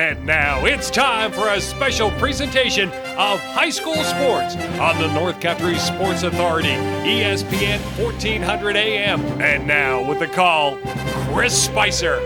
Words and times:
And 0.00 0.24
now 0.24 0.64
it's 0.64 0.90
time 0.90 1.30
for 1.30 1.50
a 1.50 1.60
special 1.60 2.10
presentation 2.12 2.88
of 3.18 3.38
high 3.38 3.68
school 3.68 3.96
sports 3.96 4.56
on 4.80 4.98
the 4.98 5.12
North 5.12 5.38
Country 5.42 5.76
Sports 5.76 6.22
Authority, 6.22 6.70
ESPN 6.70 7.78
1400 8.02 8.76
AM. 8.76 9.20
And 9.42 9.66
now 9.66 10.02
with 10.08 10.20
the 10.20 10.26
call, 10.26 10.78
Chris 11.34 11.64
Spicer. 11.64 12.18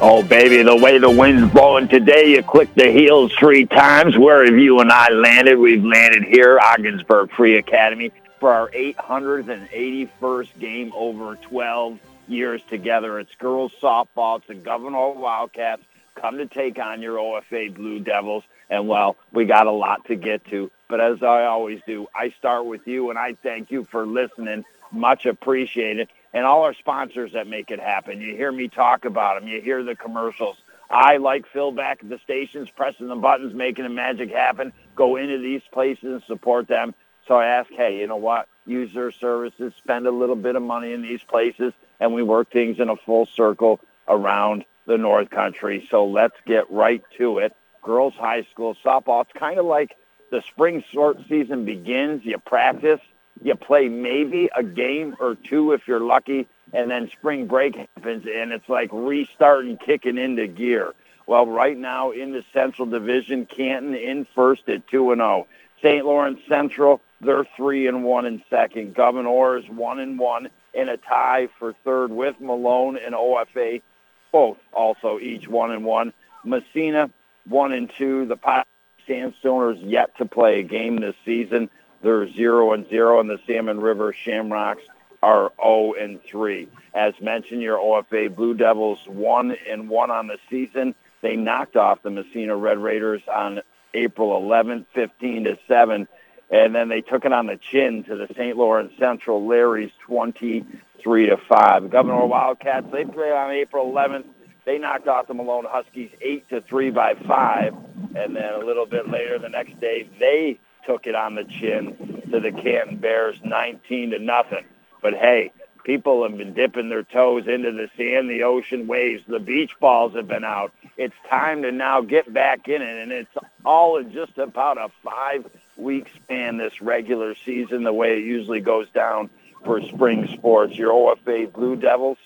Oh, 0.00 0.24
baby, 0.28 0.62
the 0.62 0.76
way 0.76 0.98
the 0.98 1.10
wind's 1.10 1.52
blowing 1.52 1.88
today, 1.88 2.30
you 2.30 2.44
click 2.44 2.72
the 2.76 2.88
heels 2.92 3.32
three 3.36 3.66
times. 3.66 4.16
Where 4.16 4.44
have 4.44 4.56
you 4.56 4.78
and 4.78 4.92
I 4.92 5.10
landed? 5.10 5.58
We've 5.58 5.84
landed 5.84 6.22
here, 6.22 6.60
Ogdensburg 6.60 7.32
Free 7.32 7.56
Academy, 7.56 8.12
for 8.42 8.52
our 8.52 8.68
881st 8.70 10.58
game 10.58 10.92
over 10.96 11.36
12 11.36 12.00
years 12.26 12.60
together. 12.68 13.20
It's 13.20 13.32
girls 13.36 13.70
softball. 13.80 14.38
It's 14.38 14.48
the 14.48 14.56
Gouverneur 14.56 15.12
Wildcats 15.12 15.84
come 16.16 16.38
to 16.38 16.46
take 16.46 16.76
on 16.80 17.00
your 17.00 17.18
OFA 17.18 17.72
Blue 17.72 18.00
Devils. 18.00 18.42
And, 18.68 18.88
well, 18.88 19.14
we 19.32 19.44
got 19.44 19.68
a 19.68 19.70
lot 19.70 20.06
to 20.06 20.16
get 20.16 20.44
to. 20.46 20.72
But 20.88 21.00
as 21.00 21.22
I 21.22 21.44
always 21.44 21.82
do, 21.86 22.08
I 22.16 22.30
start 22.30 22.66
with 22.66 22.84
you, 22.88 23.10
and 23.10 23.18
I 23.18 23.36
thank 23.44 23.70
you 23.70 23.86
for 23.92 24.04
listening. 24.08 24.64
Much 24.90 25.24
appreciated 25.24 26.08
and 26.34 26.44
all 26.44 26.64
our 26.64 26.74
sponsors 26.74 27.34
that 27.34 27.46
make 27.46 27.70
it 27.70 27.78
happen. 27.78 28.20
You 28.20 28.34
hear 28.34 28.50
me 28.50 28.66
talk 28.66 29.04
about 29.04 29.38
them. 29.38 29.48
You 29.48 29.60
hear 29.60 29.84
the 29.84 29.94
commercials. 29.94 30.56
I, 30.90 31.18
like 31.18 31.46
Phil 31.46 31.70
back 31.70 32.00
at 32.02 32.08
the 32.08 32.18
stations, 32.18 32.68
pressing 32.70 33.06
the 33.06 33.14
buttons, 33.14 33.54
making 33.54 33.84
the 33.84 33.90
magic 33.90 34.30
happen, 34.30 34.72
go 34.96 35.16
into 35.16 35.38
these 35.38 35.62
places 35.70 36.04
and 36.04 36.22
support 36.24 36.66
them. 36.66 36.94
So 37.26 37.36
I 37.36 37.46
ask, 37.46 37.70
hey, 37.70 38.00
you 38.00 38.06
know 38.06 38.16
what? 38.16 38.48
Use 38.66 38.92
their 38.92 39.10
services, 39.10 39.72
spend 39.78 40.06
a 40.06 40.10
little 40.10 40.36
bit 40.36 40.56
of 40.56 40.62
money 40.62 40.92
in 40.92 41.02
these 41.02 41.22
places, 41.22 41.72
and 42.00 42.14
we 42.14 42.22
work 42.22 42.50
things 42.50 42.78
in 42.80 42.88
a 42.88 42.96
full 42.96 43.26
circle 43.26 43.80
around 44.08 44.64
the 44.86 44.98
North 44.98 45.30
Country. 45.30 45.86
So 45.90 46.04
let's 46.04 46.36
get 46.46 46.70
right 46.70 47.02
to 47.18 47.38
it. 47.38 47.54
Girls 47.82 48.14
High 48.14 48.42
School 48.52 48.76
softball, 48.84 49.22
it's 49.22 49.32
kind 49.32 49.58
of 49.58 49.66
like 49.66 49.96
the 50.30 50.42
spring 50.42 50.84
short 50.92 51.18
season 51.28 51.64
begins. 51.64 52.24
You 52.24 52.38
practice, 52.38 53.00
you 53.42 53.54
play 53.54 53.88
maybe 53.88 54.48
a 54.56 54.62
game 54.62 55.16
or 55.20 55.34
two 55.34 55.72
if 55.72 55.86
you're 55.86 56.00
lucky, 56.00 56.46
and 56.72 56.90
then 56.90 57.10
spring 57.10 57.46
break 57.46 57.76
happens, 57.76 58.26
and 58.26 58.52
it's 58.52 58.68
like 58.68 58.90
restarting, 58.92 59.76
kicking 59.76 60.18
into 60.18 60.46
gear. 60.46 60.94
Well, 61.26 61.46
right 61.46 61.76
now 61.76 62.10
in 62.10 62.32
the 62.32 62.44
Central 62.52 62.86
Division, 62.86 63.46
Canton 63.46 63.94
in 63.94 64.26
first 64.34 64.68
at 64.68 64.86
two 64.88 65.12
and 65.12 65.20
zero. 65.20 65.46
St. 65.82 66.04
Lawrence 66.04 66.40
Central, 66.48 67.00
they're 67.20 67.46
three 67.56 67.86
and 67.86 68.04
one 68.04 68.24
in 68.24 68.42
second. 68.48 68.94
Gouverneur 68.94 69.58
is 69.58 69.68
one 69.68 69.98
and 69.98 70.18
one 70.18 70.48
in 70.74 70.88
a 70.88 70.96
tie 70.96 71.48
for 71.58 71.74
third 71.84 72.10
with 72.10 72.40
Malone 72.40 72.96
and 72.96 73.14
OFA, 73.14 73.82
both 74.30 74.58
also 74.72 75.18
each 75.18 75.48
one 75.48 75.72
and 75.72 75.84
one. 75.84 76.12
Massena 76.44 77.10
one 77.48 77.72
and 77.72 77.90
two. 77.96 78.26
The 78.26 78.36
Pot 78.36 78.66
Sandstoners 79.08 79.78
yet 79.82 80.16
to 80.18 80.24
play 80.24 80.60
a 80.60 80.62
game 80.62 80.96
this 80.96 81.16
season. 81.24 81.68
They're 82.02 82.30
zero 82.32 82.72
and 82.72 82.88
zero, 82.88 83.20
and 83.20 83.30
the 83.30 83.38
Salmon 83.46 83.80
River 83.80 84.12
Shamrocks 84.12 84.82
are 85.22 85.52
zero 85.60 85.94
and 86.00 86.20
three. 86.24 86.68
As 86.94 87.14
mentioned, 87.20 87.62
your 87.62 87.78
OFA 87.78 88.34
Blue 88.34 88.54
Devils 88.54 89.00
one 89.06 89.56
and 89.68 89.88
one 89.88 90.10
on 90.10 90.26
the 90.26 90.38
season. 90.50 90.94
They 91.20 91.36
knocked 91.36 91.76
off 91.76 92.02
the 92.02 92.10
Massena 92.10 92.56
Red 92.56 92.78
Raiders 92.78 93.22
on 93.32 93.60
April 93.94 94.40
11th, 94.40 94.86
15 94.94 95.44
to 95.44 95.58
seven, 95.68 96.08
and 96.50 96.74
then 96.74 96.88
they 96.88 97.00
took 97.00 97.24
it 97.24 97.32
on 97.32 97.46
the 97.46 97.56
chin 97.56 98.04
to 98.04 98.16
the 98.16 98.28
St. 98.34 98.56
Lawrence 98.56 98.92
Central 98.98 99.46
Larries 99.46 99.90
23 100.06 101.26
to 101.26 101.36
five. 101.48 101.90
Gouverneur 101.90 102.26
Wildcats 102.26 102.86
they 102.92 103.04
played 103.04 103.32
on 103.32 103.50
April 103.50 103.92
11th. 103.92 104.24
They 104.64 104.78
knocked 104.78 105.08
off 105.08 105.26
the 105.26 105.34
Malone 105.34 105.66
Huskies 105.68 106.10
eight 106.20 106.48
to 106.50 106.60
three 106.60 106.90
by 106.90 107.14
five, 107.14 107.74
and 108.14 108.36
then 108.36 108.54
a 108.54 108.64
little 108.64 108.86
bit 108.86 109.08
later 109.08 109.38
the 109.38 109.48
next 109.48 109.80
day 109.80 110.08
they 110.20 110.58
took 110.86 111.06
it 111.06 111.14
on 111.14 111.34
the 111.34 111.44
chin 111.44 112.22
to 112.30 112.40
the 112.40 112.52
Canton 112.52 112.98
Bears 112.98 113.36
19 113.44 114.10
to 114.10 114.18
nothing. 114.18 114.64
But 115.00 115.14
hey, 115.14 115.52
people 115.84 116.22
have 116.22 116.36
been 116.36 116.54
dipping 116.54 116.88
their 116.88 117.02
toes 117.02 117.46
into 117.46 117.72
the 117.72 117.88
sand, 117.96 118.30
the 118.30 118.42
ocean 118.42 118.86
waves, 118.86 119.22
the 119.26 119.40
beach 119.40 119.72
balls 119.80 120.14
have 120.14 120.28
been 120.28 120.44
out. 120.44 120.72
It's 120.96 121.14
time 121.28 121.62
to 121.62 121.72
now 121.72 122.00
get 122.00 122.32
back 122.32 122.68
in 122.68 122.82
it, 122.82 123.02
and 123.02 123.12
it's 123.12 123.34
all 123.64 123.96
in 123.96 124.12
just 124.12 124.38
about 124.38 124.78
a 124.78 124.88
five-week 125.02 126.10
span, 126.16 126.58
this 126.58 126.80
regular 126.80 127.34
season, 127.34 127.84
the 127.84 127.92
way 127.92 128.18
it 128.18 128.24
usually 128.24 128.60
goes 128.60 128.88
down 128.90 129.30
for 129.64 129.80
spring 129.82 130.28
sports. 130.28 130.74
Your 130.76 130.92
OFA 130.92 131.52
Blue 131.52 131.76
Devils, 131.76 132.18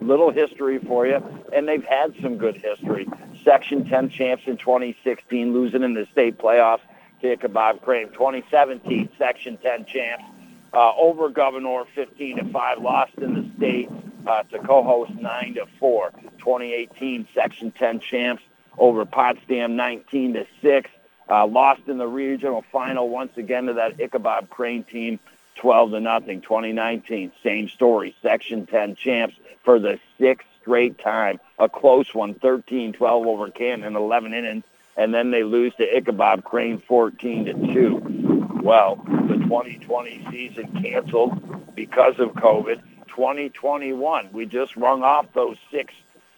little 0.00 0.30
history 0.30 0.78
for 0.78 1.06
you, 1.06 1.22
and 1.52 1.68
they've 1.68 1.84
had 1.84 2.14
some 2.22 2.38
good 2.38 2.56
history. 2.56 3.08
Section 3.44 3.84
10 3.84 4.10
champs 4.10 4.44
in 4.46 4.56
2016, 4.56 5.52
losing 5.52 5.82
in 5.82 5.94
the 5.94 6.06
state 6.12 6.38
playoffs 6.38 6.80
to 7.20 7.32
Ichabod 7.32 7.82
Crane. 7.82 8.08
2017 8.10 9.08
Section 9.18 9.56
10 9.58 9.86
champs 9.86 10.24
uh, 10.72 10.92
over 10.96 11.28
Gouverneur 11.28 11.86
15 11.94 12.38
to 12.38 12.44
5, 12.52 12.78
lost 12.78 13.12
in 13.18 13.34
the 13.34 13.50
state 13.56 13.88
uh, 14.26 14.42
to 14.44 14.58
Cohoes 14.58 15.14
9 15.20 15.54
to 15.54 15.66
4. 15.78 16.10
2018 16.38 17.26
Section 17.34 17.70
10 17.72 18.00
champs 18.00 18.42
over 18.76 19.04
Potsdam 19.04 19.76
19 19.76 20.34
to 20.34 20.46
6, 20.62 20.90
uh, 21.28 21.46
lost 21.46 21.82
in 21.88 21.98
the 21.98 22.06
regional 22.06 22.64
final 22.72 23.08
once 23.08 23.36
again 23.36 23.66
to 23.66 23.74
that 23.74 24.00
Ichabod 24.00 24.48
Crane 24.50 24.84
team 24.84 25.18
12 25.56 25.90
to 25.92 26.00
nothing. 26.00 26.40
2019 26.40 27.32
same 27.42 27.68
story. 27.68 28.14
Section 28.22 28.66
10 28.66 28.94
champs 28.94 29.34
for 29.64 29.78
the 29.78 29.98
sixth 30.18 30.46
straight 30.60 30.98
time, 30.98 31.40
a 31.58 31.68
close 31.68 32.14
one, 32.14 32.34
13-12 32.34 33.00
over 33.00 33.50
Canton 33.50 33.86
in 33.86 33.96
11 33.96 34.34
innings 34.34 34.64
and 34.98 35.14
then 35.14 35.30
they 35.30 35.44
lose 35.44 35.72
to 35.76 35.96
Ichabod 35.96 36.44
Crane 36.44 36.82
14 36.86 37.44
to 37.46 37.52
2. 37.72 38.60
Well, 38.62 38.96
the 39.06 39.37
2020 39.48 40.26
season 40.30 40.82
canceled 40.82 41.74
because 41.74 42.18
of 42.18 42.30
COVID. 42.30 42.82
2021, 43.08 44.28
we 44.32 44.44
just 44.44 44.76
rung 44.76 45.02
off 45.02 45.26
those 45.34 45.56
six 45.72 45.94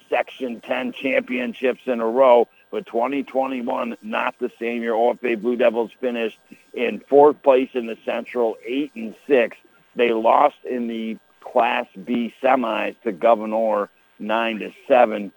Section 0.09 0.60
10 0.60 0.93
championships 0.93 1.82
in 1.87 2.00
a 2.00 2.06
row, 2.06 2.48
but 2.71 2.87
2021, 2.87 3.97
not 4.03 4.34
the 4.38 4.50
same 4.59 4.82
year. 4.82 4.93
OFA 4.93 5.41
Blue 5.41 5.56
Devils 5.56 5.91
finished 6.00 6.38
in 6.72 7.00
fourth 7.09 7.41
place 7.43 7.71
in 7.75 7.87
the 7.87 7.97
Central, 8.04 8.56
8 8.65 8.93
and 8.94 9.15
6. 9.27 9.56
They 9.97 10.12
lost 10.12 10.56
in 10.69 10.88
the 10.88 11.16
Class 11.41 11.87
B 12.04 12.34
semis 12.42 12.94
to 13.03 13.12
Gouverneur 13.12 13.88
9 14.19 14.59
to 14.60 14.72
7. 14.87 15.32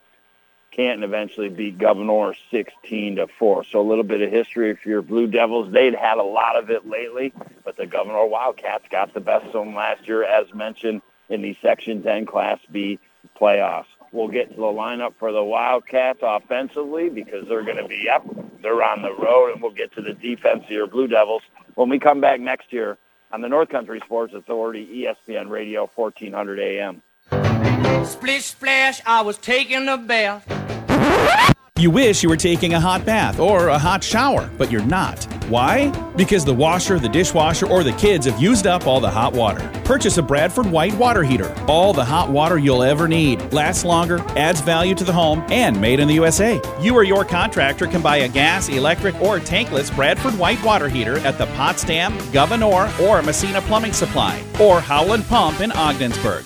Canton 0.75 1.03
eventually 1.03 1.49
beat 1.49 1.77
Gouverneur 1.77 2.33
16 2.49 3.17
to 3.17 3.27
4. 3.27 3.63
So 3.65 3.79
a 3.79 3.87
little 3.87 4.03
bit 4.03 4.21
of 4.21 4.31
history 4.31 4.75
for 4.75 4.89
your 4.89 5.01
Blue 5.01 5.27
Devils. 5.27 5.71
They'd 5.71 5.93
had 5.93 6.17
a 6.17 6.23
lot 6.23 6.57
of 6.57 6.69
it 6.69 6.87
lately, 6.87 7.31
but 7.63 7.77
the 7.77 7.85
Gouverneur 7.85 8.25
Wildcats 8.25 8.85
got 8.89 9.13
the 9.13 9.19
best 9.19 9.45
of 9.45 9.53
them 9.53 9.75
last 9.75 10.07
year, 10.07 10.23
as 10.23 10.51
mentioned 10.53 11.01
in 11.29 11.41
the 11.41 11.55
Section 11.61 12.01
10 12.01 12.25
Class 12.25 12.59
B 12.71 12.99
playoffs. 13.39 13.85
We'll 14.11 14.27
get 14.27 14.49
to 14.49 14.55
the 14.55 14.61
lineup 14.61 15.13
for 15.19 15.31
the 15.31 15.43
Wildcats 15.43 16.19
offensively 16.21 17.09
because 17.09 17.47
they're 17.47 17.63
going 17.63 17.77
to 17.77 17.87
be 17.87 18.09
up. 18.09 18.25
They're 18.61 18.83
on 18.83 19.01
the 19.01 19.13
road, 19.13 19.53
and 19.53 19.61
we'll 19.61 19.71
get 19.71 19.93
to 19.93 20.01
the 20.01 20.13
defense 20.13 20.63
your 20.69 20.87
Blue 20.87 21.07
Devils 21.07 21.43
when 21.75 21.89
we 21.89 21.99
come 21.99 22.21
back 22.21 22.39
next 22.39 22.73
year 22.73 22.97
on 23.31 23.41
the 23.41 23.49
North 23.49 23.69
Country 23.69 24.01
Sports 24.05 24.33
Authority, 24.33 25.05
ESPN 25.05 25.49
Radio, 25.49 25.89
1400 25.95 26.59
AM. 26.59 27.01
Splish 28.01 28.45
splash, 28.45 29.01
I 29.05 29.21
was 29.21 29.37
taking 29.37 29.87
a 29.87 29.97
bath. 29.97 30.45
You 31.79 31.89
wish 31.91 32.23
you 32.23 32.29
were 32.29 32.37
taking 32.37 32.73
a 32.73 32.79
hot 32.79 33.05
bath 33.05 33.39
or 33.39 33.67
a 33.69 33.77
hot 33.77 34.03
shower, 34.03 34.49
but 34.57 34.71
you're 34.71 34.85
not. 34.85 35.23
Why? 35.49 35.89
Because 36.15 36.45
the 36.45 36.53
washer, 36.53 36.99
the 36.99 37.09
dishwasher, 37.09 37.67
or 37.67 37.83
the 37.83 37.93
kids 37.93 38.25
have 38.25 38.41
used 38.41 38.67
up 38.67 38.87
all 38.87 38.99
the 38.99 39.09
hot 39.09 39.33
water. 39.33 39.69
Purchase 39.83 40.17
a 40.17 40.21
Bradford 40.21 40.65
White 40.67 40.93
water 40.95 41.23
heater. 41.23 41.53
All 41.67 41.91
the 41.91 42.05
hot 42.05 42.29
water 42.29 42.57
you'll 42.57 42.83
ever 42.83 43.07
need. 43.07 43.51
Lasts 43.51 43.83
longer, 43.83 44.19
adds 44.37 44.61
value 44.61 44.95
to 44.95 45.03
the 45.03 45.11
home, 45.11 45.43
and 45.49 45.79
made 45.79 45.99
in 45.99 46.07
the 46.07 46.13
USA. 46.15 46.61
You 46.79 46.95
or 46.95 47.03
your 47.03 47.25
contractor 47.25 47.87
can 47.87 48.01
buy 48.01 48.17
a 48.17 48.29
gas, 48.29 48.69
electric, 48.69 49.15
or 49.15 49.39
tankless 49.39 49.93
Bradford 49.95 50.37
White 50.39 50.63
water 50.63 50.89
heater 50.89 51.17
at 51.19 51.37
the 51.37 51.47
Potsdam, 51.57 52.17
Gouverneur, 52.31 52.91
or 53.01 53.21
Massena 53.21 53.61
Plumbing 53.61 53.93
Supply, 53.93 54.41
or 54.59 54.79
Howland 54.79 55.25
Pump 55.27 55.59
in 55.59 55.71
Ogdensburg. 55.71 56.45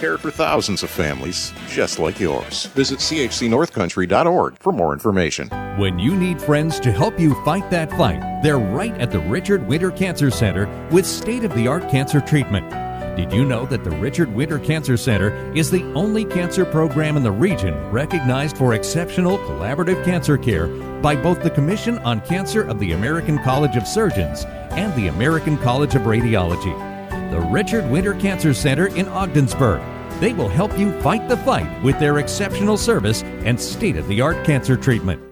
We've 0.00 0.20
for 0.20 0.30
thousands 0.30 0.82
of 0.82 0.90
families 0.90 1.52
just 1.68 1.98
like 1.98 2.20
yours. 2.20 2.66
Visit 2.66 2.98
chcnorthcountry.org 2.98 4.58
for 4.58 4.72
more 4.72 4.92
information. 4.92 5.48
When 5.78 5.98
you 5.98 6.14
need 6.14 6.40
friends 6.40 6.80
to 6.80 6.92
help 6.92 7.18
you 7.18 7.34
fight 7.44 7.68
that 7.70 7.90
fight, 7.90 8.42
they're 8.42 8.58
right 8.58 8.96
at 9.00 9.10
the 9.10 9.20
Richard 9.20 9.66
Winter 9.66 9.90
Cancer 9.90 10.30
Center 10.30 10.66
with 10.90 11.06
state 11.06 11.44
of 11.44 11.54
the 11.54 11.66
art 11.66 11.88
cancer 11.88 12.20
treatment. 12.20 12.70
Did 13.16 13.32
you 13.32 13.44
know 13.44 13.66
that 13.66 13.82
the 13.82 13.90
Richard 13.90 14.32
Winter 14.32 14.60
Cancer 14.60 14.96
Center 14.96 15.30
is 15.52 15.70
the 15.70 15.82
only 15.94 16.24
cancer 16.24 16.64
program 16.64 17.16
in 17.16 17.24
the 17.24 17.32
region 17.32 17.74
recognized 17.90 18.56
for 18.56 18.74
exceptional 18.74 19.38
collaborative 19.38 20.04
cancer 20.04 20.38
care 20.38 20.68
by 21.00 21.16
both 21.16 21.42
the 21.42 21.50
Commission 21.50 21.98
on 21.98 22.20
Cancer 22.20 22.62
of 22.62 22.78
the 22.78 22.92
American 22.92 23.38
College 23.42 23.76
of 23.76 23.88
Surgeons 23.88 24.44
and 24.70 24.94
the 24.94 25.08
American 25.08 25.58
College 25.58 25.96
of 25.96 26.02
Radiology? 26.02 26.87
The 27.30 27.40
Richard 27.40 27.90
Winter 27.90 28.14
Cancer 28.14 28.54
Center 28.54 28.86
in 28.96 29.06
Ogdensburg. 29.08 29.82
They 30.18 30.32
will 30.32 30.48
help 30.48 30.78
you 30.78 30.98
fight 31.02 31.28
the 31.28 31.36
fight 31.36 31.82
with 31.82 31.98
their 31.98 32.20
exceptional 32.20 32.78
service 32.78 33.22
and 33.22 33.60
state 33.60 33.96
of 33.96 34.08
the 34.08 34.22
art 34.22 34.46
cancer 34.46 34.78
treatment. 34.78 35.22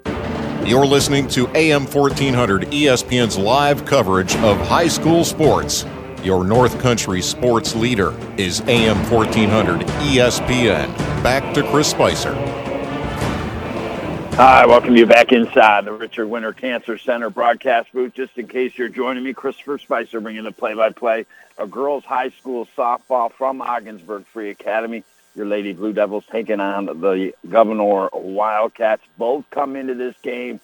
You're 0.66 0.84
listening 0.84 1.26
to 1.28 1.48
AM 1.56 1.86
1400 1.86 2.64
ESPN's 2.64 3.38
live 3.38 3.86
coverage 3.86 4.36
of 4.36 4.58
high 4.58 4.88
school 4.88 5.24
sports. 5.24 5.86
Your 6.22 6.44
North 6.44 6.78
Country 6.80 7.22
sports 7.22 7.74
leader 7.74 8.14
is 8.36 8.60
AM 8.62 8.98
1400 9.10 9.80
ESPN. 9.80 10.94
Back 11.22 11.54
to 11.54 11.62
Chris 11.70 11.88
Spicer. 11.88 12.34
Hi, 14.36 14.66
welcome 14.66 14.94
you 14.98 15.06
back 15.06 15.32
inside 15.32 15.86
the 15.86 15.92
Richard 15.92 16.26
Winter 16.26 16.52
Cancer 16.52 16.98
Center 16.98 17.30
broadcast 17.30 17.90
booth. 17.94 18.12
Just 18.12 18.36
in 18.36 18.46
case 18.46 18.76
you're 18.76 18.90
joining 18.90 19.24
me, 19.24 19.32
Christopher 19.32 19.78
Spicer 19.78 20.20
bringing 20.20 20.44
the 20.44 20.52
play-by-play 20.52 21.24
of 21.56 21.70
girls 21.70 22.04
high 22.04 22.28
school 22.28 22.68
softball 22.76 23.32
from 23.32 23.62
Ogdensburg 23.62 24.26
Free 24.26 24.50
Academy. 24.50 25.04
Your 25.34 25.46
Lady 25.46 25.72
Blue 25.72 25.94
Devils 25.94 26.24
taking 26.30 26.60
on 26.60 26.84
the 26.84 27.32
Gouverneur 27.48 28.10
Wildcats. 28.12 29.02
Both 29.16 29.48
come 29.48 29.74
into 29.74 29.94
this 29.94 30.14
game 30.20 30.60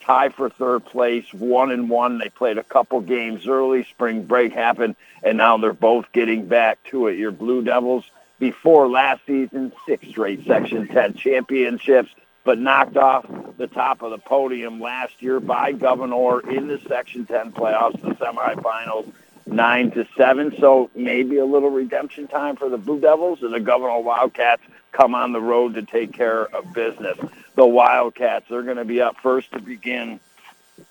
tie 0.00 0.28
for 0.28 0.50
third 0.50 0.84
place, 0.84 1.24
one 1.32 1.70
and 1.70 1.88
one. 1.88 2.18
They 2.18 2.28
played 2.28 2.58
a 2.58 2.62
couple 2.62 3.00
games 3.00 3.48
early. 3.48 3.84
Spring 3.84 4.26
break 4.26 4.52
happened, 4.52 4.96
and 5.22 5.38
now 5.38 5.56
they're 5.56 5.72
both 5.72 6.12
getting 6.12 6.44
back 6.44 6.78
to 6.90 7.06
it. 7.06 7.16
Your 7.16 7.32
Blue 7.32 7.64
Devils, 7.64 8.04
before 8.38 8.86
last 8.86 9.22
season, 9.26 9.72
six 9.86 10.08
straight 10.08 10.44
Section 10.44 10.88
10 10.88 11.14
championships, 11.14 12.14
but 12.44 12.58
knocked 12.58 12.96
off 12.96 13.26
the 13.56 13.66
top 13.66 14.02
of 14.02 14.10
the 14.10 14.18
podium 14.18 14.80
last 14.80 15.22
year 15.22 15.40
by 15.40 15.72
Gouverneur 15.72 16.40
in 16.50 16.68
the 16.68 16.78
Section 16.86 17.26
10 17.26 17.52
playoffs, 17.52 18.00
the 18.02 18.14
semifinals, 18.14 19.10
nine 19.46 19.90
to 19.92 20.06
seven. 20.16 20.54
So 20.58 20.90
maybe 20.94 21.38
a 21.38 21.44
little 21.44 21.70
redemption 21.70 22.28
time 22.28 22.56
for 22.56 22.68
the 22.68 22.78
Blue 22.78 23.00
Devils, 23.00 23.42
and 23.42 23.52
the 23.52 23.60
Gouverneur 23.60 24.00
Wildcats 24.00 24.62
come 24.92 25.14
on 25.14 25.32
the 25.32 25.40
road 25.40 25.74
to 25.74 25.82
take 25.82 26.12
care 26.12 26.44
of 26.54 26.72
business 26.72 27.18
the 27.54 27.66
Wildcats. 27.66 28.46
They're 28.48 28.62
going 28.62 28.76
to 28.76 28.84
be 28.84 29.00
up 29.00 29.16
first 29.22 29.52
to 29.52 29.60
begin 29.60 30.20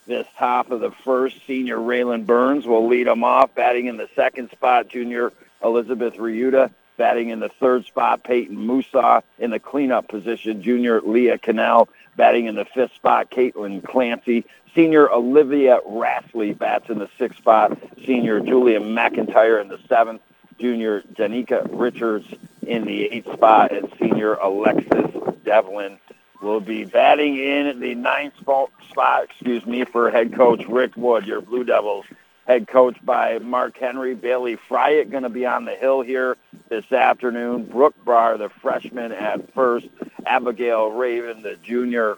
this 0.07 0.27
top 0.37 0.71
of 0.71 0.79
the 0.79 0.91
first. 0.91 1.45
Senior 1.45 1.77
Raylan 1.77 2.25
Burns 2.25 2.65
will 2.65 2.87
lead 2.87 3.07
them 3.07 3.23
off, 3.23 3.53
batting 3.53 3.87
in 3.87 3.97
the 3.97 4.09
second 4.15 4.49
spot. 4.51 4.87
Junior 4.87 5.33
Elizabeth 5.63 6.15
Ryuta 6.15 6.71
batting 6.97 7.29
in 7.29 7.39
the 7.39 7.49
third 7.49 7.85
spot. 7.85 8.23
Peyton 8.23 8.67
Musa 8.67 9.23
in 9.39 9.51
the 9.51 9.59
cleanup 9.59 10.07
position. 10.07 10.61
Junior 10.61 11.01
Leah 11.01 11.37
Canal 11.37 11.89
batting 12.15 12.45
in 12.45 12.55
the 12.55 12.65
fifth 12.65 12.93
spot. 12.93 13.31
Caitlin 13.31 13.83
Clancy. 13.83 14.45
Senior 14.75 15.11
Olivia 15.11 15.79
Rassley 15.87 16.57
bats 16.57 16.89
in 16.89 16.99
the 16.99 17.09
sixth 17.17 17.39
spot. 17.39 17.77
Senior 18.05 18.39
Julia 18.39 18.79
McIntyre 18.79 19.61
in 19.61 19.67
the 19.67 19.79
seventh. 19.87 20.21
Junior 20.59 21.01
Danica 21.13 21.67
Richards 21.71 22.27
in 22.65 22.85
the 22.85 23.05
eighth 23.05 23.31
spot. 23.33 23.71
And 23.71 23.91
senior 23.99 24.35
Alexis 24.35 25.11
Devlin 25.43 25.99
will 26.41 26.59
be 26.59 26.85
batting 26.85 27.37
in 27.37 27.79
the 27.79 27.95
ninth 27.95 28.33
spot, 28.37 29.23
excuse 29.23 29.65
me, 29.65 29.85
for 29.85 30.11
head 30.11 30.33
coach 30.33 30.65
Rick 30.67 30.95
Wood, 30.97 31.25
your 31.25 31.41
Blue 31.41 31.63
Devils. 31.63 32.05
Head 32.47 32.67
coach 32.67 32.97
by 33.03 33.39
Mark 33.39 33.77
Henry. 33.77 34.15
Bailey 34.15 34.57
Fryatt 34.57 35.09
going 35.09 35.23
to 35.23 35.29
be 35.29 35.45
on 35.45 35.63
the 35.63 35.75
hill 35.75 36.01
here 36.01 36.35
this 36.67 36.91
afternoon. 36.91 37.63
Brooke 37.63 37.95
Barr, 38.03 38.37
the 38.37 38.49
freshman 38.49 39.13
at 39.13 39.53
first. 39.53 39.87
Abigail 40.25 40.91
Raven, 40.91 41.41
the 41.41 41.55
junior, 41.63 42.17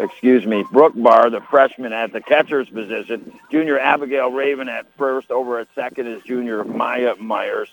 excuse 0.00 0.46
me, 0.46 0.64
Brooke 0.72 0.94
Barr, 0.96 1.28
the 1.28 1.42
freshman 1.42 1.92
at 1.92 2.12
the 2.12 2.22
catcher's 2.22 2.70
position. 2.70 3.38
Junior 3.50 3.78
Abigail 3.78 4.30
Raven 4.30 4.70
at 4.70 4.86
first. 4.96 5.30
Over 5.30 5.58
at 5.58 5.68
second 5.74 6.06
is 6.06 6.22
junior 6.22 6.64
Maya 6.64 7.14
Myers. 7.16 7.68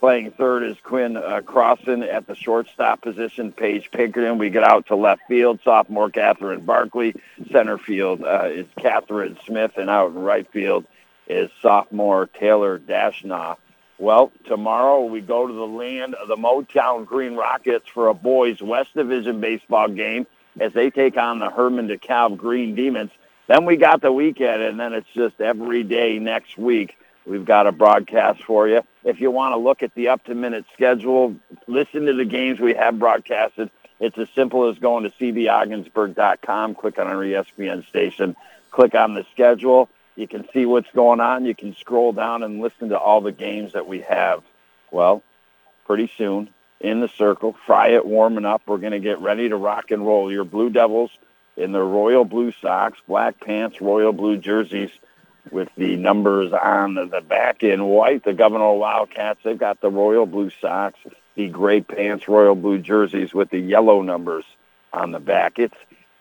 Playing 0.00 0.30
third 0.32 0.62
is 0.62 0.76
Quinn 0.82 1.16
uh, 1.16 1.40
Crossan 1.40 2.02
at 2.02 2.26
the 2.26 2.36
shortstop 2.36 3.00
position. 3.00 3.52
Paige 3.52 3.90
Pinkerton. 3.90 4.36
We 4.36 4.50
get 4.50 4.62
out 4.62 4.86
to 4.88 4.96
left 4.96 5.22
field. 5.26 5.60
Sophomore 5.64 6.10
Catherine 6.10 6.60
Barkley. 6.60 7.16
Center 7.50 7.78
field 7.78 8.22
uh, 8.22 8.48
is 8.52 8.66
Catherine 8.78 9.38
Smith, 9.46 9.72
and 9.76 9.88
out 9.88 10.10
in 10.10 10.18
right 10.18 10.46
field 10.52 10.84
is 11.28 11.50
sophomore 11.62 12.26
Taylor 12.26 12.78
Dashnaw. 12.78 13.56
Well, 13.98 14.32
tomorrow 14.46 15.04
we 15.04 15.20
go 15.20 15.46
to 15.46 15.52
the 15.52 15.66
land 15.66 16.14
of 16.14 16.28
the 16.28 16.36
Morristown 16.36 17.04
Green 17.04 17.34
Rockets 17.34 17.88
for 17.88 18.08
a 18.08 18.14
boys 18.14 18.62
West 18.62 18.94
Division 18.94 19.40
baseball 19.40 19.88
game 19.88 20.26
as 20.60 20.72
they 20.72 20.90
take 20.90 21.16
on 21.16 21.38
the 21.38 21.50
Hermon 21.50 21.88
DeKalb 21.88 22.36
Green 22.36 22.74
Demons. 22.74 23.10
Then 23.46 23.64
we 23.64 23.76
got 23.76 24.00
the 24.00 24.12
weekend, 24.12 24.62
and 24.62 24.78
then 24.78 24.92
it's 24.92 25.08
just 25.14 25.40
every 25.40 25.82
day 25.82 26.18
next 26.18 26.58
week 26.58 26.96
We've 27.28 27.44
got 27.44 27.66
a 27.66 27.72
broadcast 27.72 28.42
for 28.42 28.66
you. 28.68 28.82
If 29.04 29.20
you 29.20 29.30
want 29.30 29.52
to 29.52 29.58
look 29.58 29.82
at 29.82 29.94
the 29.94 30.08
up-to-minute 30.08 30.64
schedule, 30.72 31.36
listen 31.66 32.06
to 32.06 32.14
the 32.14 32.24
games 32.24 32.58
we 32.58 32.72
have 32.72 32.98
broadcasted. 32.98 33.70
It's 34.00 34.16
as 34.16 34.28
simple 34.34 34.68
as 34.68 34.78
going 34.78 35.04
to 35.04 35.10
cbogdensburg.com, 35.10 36.74
click 36.76 36.98
on 36.98 37.06
our 37.06 37.16
ESPN 37.16 37.86
station, 37.86 38.34
click 38.70 38.94
on 38.94 39.14
the 39.14 39.26
schedule. 39.32 39.90
You 40.18 40.26
can 40.26 40.46
see 40.52 40.66
what's 40.66 40.90
going 40.94 41.20
on. 41.20 41.44
You 41.44 41.54
can 41.54 41.74
scroll 41.76 42.12
down 42.12 42.42
and 42.42 42.60
listen 42.60 42.88
to 42.88 42.98
all 42.98 43.20
the 43.20 43.32
games 43.32 43.72
that 43.74 43.86
we 43.86 44.00
have. 44.00 44.42
Well, 44.90 45.22
pretty 45.86 46.10
soon 46.18 46.50
in 46.80 47.00
the 47.00 47.08
circle, 47.08 47.56
Fryatt 47.66 48.04
warming 48.04 48.44
up. 48.44 48.62
We're 48.66 48.78
going 48.78 48.92
to 48.92 49.00
get 49.00 49.20
ready 49.20 49.48
to 49.48 49.56
rock 49.56 49.90
and 49.90 50.06
roll. 50.06 50.32
Your 50.32 50.44
Blue 50.44 50.70
Devils 50.70 51.10
in 51.56 51.72
their 51.72 51.84
royal 51.84 52.24
blue 52.24 52.52
socks, 52.60 52.98
black 53.06 53.40
pants, 53.40 53.80
royal 53.80 54.12
blue 54.12 54.36
jerseys– 54.36 54.90
with 55.50 55.68
the 55.76 55.96
numbers 55.96 56.52
on 56.52 56.94
the 56.94 57.22
back 57.26 57.62
in 57.62 57.84
white. 57.84 58.24
The 58.24 58.32
Gouverneur 58.32 58.74
Wildcats, 58.74 59.40
they've 59.44 59.58
got 59.58 59.80
the 59.80 59.90
royal 59.90 60.26
blue 60.26 60.50
socks, 60.60 60.98
the 61.34 61.48
gray 61.48 61.80
pants, 61.80 62.28
royal 62.28 62.54
blue 62.54 62.78
jerseys 62.78 63.32
with 63.32 63.50
the 63.50 63.58
yellow 63.58 64.02
numbers 64.02 64.44
on 64.92 65.12
the 65.12 65.20
back. 65.20 65.58
It's 65.58 65.76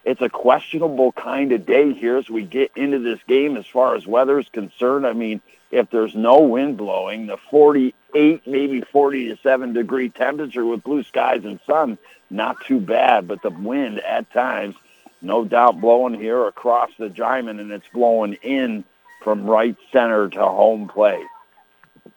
it's 0.07 0.21
a 0.21 0.29
questionable 0.29 1.11
kind 1.11 1.51
of 1.51 1.65
day 1.65 1.91
here 1.91 2.15
as 2.15 2.29
we 2.29 2.43
get 2.43 2.71
into 2.77 2.97
this 2.97 3.19
game 3.27 3.57
as 3.57 3.67
far 3.67 3.93
as 3.93 4.07
weather 4.07 4.39
is 4.39 4.47
concerned. 4.53 5.05
I 5.05 5.11
mean, 5.11 5.41
if 5.69 5.89
there's 5.89 6.15
no 6.15 6.39
wind 6.39 6.77
blowing, 6.77 7.27
the 7.27 7.35
48, 7.51 8.47
maybe 8.47 8.79
40 8.79 9.27
to 9.27 9.37
7 9.43 9.73
degree 9.73 10.07
temperature 10.07 10.65
with 10.65 10.81
blue 10.81 11.03
skies 11.03 11.43
and 11.43 11.59
sun, 11.67 11.97
not 12.29 12.55
too 12.65 12.79
bad, 12.79 13.27
but 13.27 13.41
the 13.41 13.49
wind 13.49 13.99
at 13.99 14.31
times, 14.31 14.75
no 15.21 15.43
doubt 15.43 15.81
blowing 15.81 16.13
here 16.13 16.47
across 16.47 16.89
the 16.97 17.09
diamond, 17.09 17.59
and 17.59 17.69
it's 17.73 17.87
blowing 17.93 18.35
in 18.35 18.85
from 19.25 19.45
right 19.45 19.75
center 19.91 20.29
to 20.29 20.39
home 20.39 20.87
plate. 20.87 21.27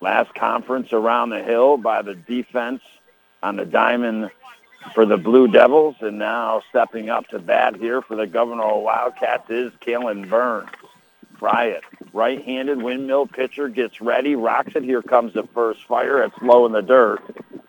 Last 0.01 0.33
conference 0.37 0.93
around 0.93 1.31
the 1.31 1.43
hill 1.43 1.77
by 1.77 2.03
the 2.03 2.15
defense 2.15 2.83
on 3.43 3.57
the 3.57 3.67
diamond 3.67 4.31
for 4.95 5.07
the 5.07 5.17
Blue 5.17 5.49
Devils, 5.49 5.97
and 6.01 6.19
now 6.19 6.63
stepping 6.71 7.11
up 7.11 7.29
to 7.29 7.39
bat 7.39 7.77
here 7.77 8.03
for 8.03 8.17
the 8.17 8.27
Gouverneur 8.27 8.81
Wildcats 8.81 9.49
is 9.51 9.73
Kalen 9.81 10.29
Burns. 10.29 10.71
Fryatt. 11.41 11.83
Right-handed 12.13 12.83
windmill 12.83 13.27
pitcher 13.27 13.69
gets 13.69 14.01
ready, 14.01 14.37
rocks 14.37 14.73
it. 14.77 14.83
Here 14.83 15.03
comes 15.03 15.33
the 15.33 15.45
first 15.55 15.87
fire. 15.87 16.23
It's 16.23 16.37
low 16.43 16.67
in 16.67 16.73
the 16.73 16.83
dirt. 16.83 17.23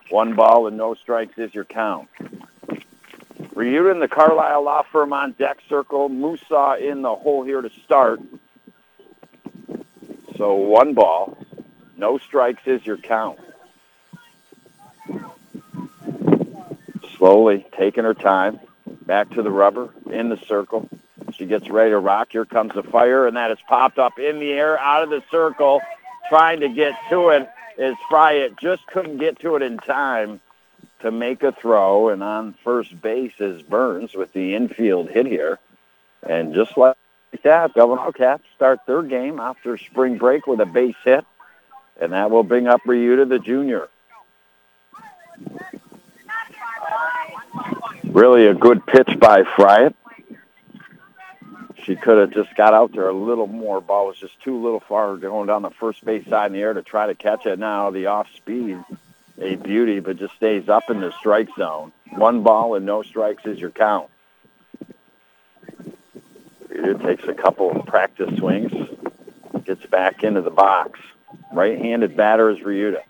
One 0.09 0.35
ball 0.35 0.67
and 0.67 0.75
no 0.75 0.93
strikes 0.93 1.37
is 1.37 1.53
your 1.53 1.63
count. 1.63 2.09
Ryuta 3.53 3.99
the 3.99 4.07
Carlisle 4.07 4.63
Law 4.63 4.83
Firm 4.91 5.13
on 5.13 5.33
deck 5.33 5.59
circle. 5.69 6.09
Musa 6.09 6.77
in 6.81 7.01
the 7.01 7.15
hole 7.15 7.43
here 7.43 7.61
to 7.61 7.69
start. 7.85 8.19
So 10.35 10.55
one 10.55 10.93
ball, 10.93 11.37
no 11.95 12.17
strikes 12.17 12.63
is 12.65 12.85
your 12.85 12.97
count. 12.97 13.39
Slowly 17.21 17.63
taking 17.77 18.03
her 18.03 18.15
time, 18.15 18.59
back 19.05 19.29
to 19.35 19.43
the 19.43 19.51
rubber, 19.51 19.93
in 20.09 20.29
the 20.29 20.37
circle. 20.37 20.89
She 21.33 21.45
gets 21.45 21.69
ready 21.69 21.91
to 21.91 21.99
rock. 21.99 22.29
Here 22.31 22.45
comes 22.45 22.73
the 22.73 22.81
fire, 22.81 23.27
and 23.27 23.37
that 23.37 23.51
is 23.51 23.59
popped 23.69 23.99
up 23.99 24.17
in 24.17 24.39
the 24.39 24.51
air, 24.51 24.79
out 24.79 25.03
of 25.03 25.11
the 25.11 25.21
circle. 25.29 25.81
Trying 26.29 26.61
to 26.61 26.69
get 26.69 26.95
to 27.11 27.29
it 27.29 27.47
is 27.77 27.95
Fryatt. 28.09 28.57
Just 28.59 28.87
couldn't 28.87 29.19
get 29.19 29.37
to 29.41 29.55
it 29.55 29.61
in 29.61 29.77
time 29.77 30.41
to 31.01 31.11
make 31.11 31.43
a 31.43 31.51
throw. 31.51 32.09
And 32.09 32.23
on 32.23 32.55
first 32.63 32.99
base 32.99 33.33
is 33.37 33.61
Burns 33.61 34.15
with 34.15 34.33
the 34.33 34.55
infield 34.55 35.11
hit 35.11 35.27
here. 35.27 35.59
And 36.27 36.55
just 36.55 36.75
like 36.75 36.97
that, 37.43 37.75
Gouverneur 37.75 38.13
Cats 38.13 38.43
start 38.55 38.79
their 38.87 39.03
game 39.03 39.39
after 39.39 39.77
spring 39.77 40.17
break 40.17 40.47
with 40.47 40.59
a 40.59 40.65
base 40.65 40.95
hit, 41.03 41.23
and 42.01 42.13
that 42.13 42.31
will 42.31 42.41
bring 42.41 42.65
up 42.65 42.81
Ryuta, 42.81 43.29
the 43.29 43.37
junior. 43.37 43.89
Really 48.11 48.47
a 48.47 48.53
good 48.53 48.85
pitch 48.85 49.17
by 49.19 49.43
Fryatt. 49.43 49.93
She 51.83 51.95
could 51.95 52.17
have 52.17 52.31
just 52.31 52.53
got 52.57 52.73
out 52.73 52.91
there 52.91 53.07
a 53.07 53.13
little 53.13 53.47
more. 53.47 53.79
Ball 53.79 54.07
was 54.07 54.17
just 54.17 54.39
too 54.41 54.61
little 54.61 54.81
far 54.81 55.15
going 55.15 55.47
down 55.47 55.61
the 55.61 55.69
first 55.69 56.03
base 56.03 56.27
side 56.27 56.47
in 56.47 56.53
the 56.53 56.59
air 56.59 56.73
to 56.73 56.81
try 56.81 57.07
to 57.07 57.15
catch 57.15 57.45
it. 57.45 57.57
Now 57.57 57.89
the 57.89 58.07
off 58.07 58.27
speed, 58.35 58.83
a 59.39 59.55
beauty, 59.55 60.01
but 60.01 60.17
just 60.17 60.35
stays 60.35 60.67
up 60.67 60.89
in 60.89 60.99
the 60.99 61.13
strike 61.19 61.47
zone. 61.57 61.93
One 62.09 62.43
ball 62.43 62.75
and 62.75 62.85
no 62.85 63.01
strikes 63.01 63.45
is 63.45 63.59
your 63.59 63.71
count. 63.71 64.09
It 66.69 66.99
takes 66.99 67.23
a 67.29 67.33
couple 67.33 67.71
of 67.71 67.85
practice 67.85 68.37
swings, 68.37 68.73
gets 69.63 69.85
back 69.85 70.23
into 70.23 70.41
the 70.41 70.51
box. 70.51 70.99
Right-handed 71.53 72.17
batter 72.17 72.49
is 72.49 72.59
Ryuta. 72.59 73.03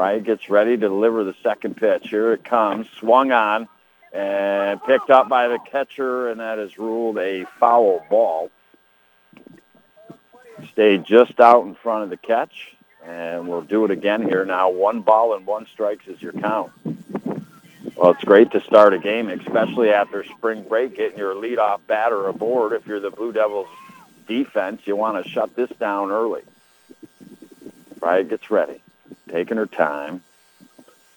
Fryatt 0.00 0.24
gets 0.24 0.48
ready 0.48 0.78
to 0.78 0.88
deliver 0.88 1.24
the 1.24 1.34
second 1.42 1.76
pitch. 1.76 2.08
Here 2.08 2.32
it 2.32 2.42
comes, 2.42 2.88
swung 2.88 3.32
on 3.32 3.68
and 4.14 4.82
picked 4.84 5.10
up 5.10 5.28
by 5.28 5.48
the 5.48 5.58
catcher, 5.58 6.30
and 6.30 6.40
that 6.40 6.58
is 6.58 6.78
ruled 6.78 7.18
a 7.18 7.44
foul 7.58 8.06
ball. 8.08 8.50
Stayed 10.72 11.04
just 11.04 11.38
out 11.38 11.66
in 11.66 11.74
front 11.74 12.04
of 12.04 12.08
the 12.08 12.16
catch, 12.16 12.74
and 13.04 13.46
we'll 13.46 13.60
do 13.60 13.84
it 13.84 13.90
again 13.90 14.26
here 14.26 14.46
now. 14.46 14.70
One 14.70 15.02
ball 15.02 15.34
and 15.34 15.44
one 15.44 15.66
strikes 15.66 16.08
is 16.08 16.22
your 16.22 16.32
count. 16.32 16.72
Well, 17.94 18.12
it's 18.12 18.24
great 18.24 18.52
to 18.52 18.62
start 18.62 18.94
a 18.94 18.98
game, 18.98 19.28
especially 19.28 19.90
after 19.90 20.24
spring 20.24 20.62
break, 20.66 20.96
getting 20.96 21.18
your 21.18 21.34
leadoff 21.34 21.80
batter 21.86 22.26
aboard. 22.26 22.72
If 22.72 22.86
you're 22.86 23.00
the 23.00 23.10
Blue 23.10 23.34
Devils 23.34 23.68
defense, 24.26 24.80
you 24.86 24.96
want 24.96 25.22
to 25.22 25.30
shut 25.30 25.54
this 25.54 25.68
down 25.78 26.10
early. 26.10 26.40
Right, 28.00 28.26
gets 28.26 28.50
ready, 28.50 28.80
taking 29.28 29.56
her 29.56 29.66
time. 29.66 30.22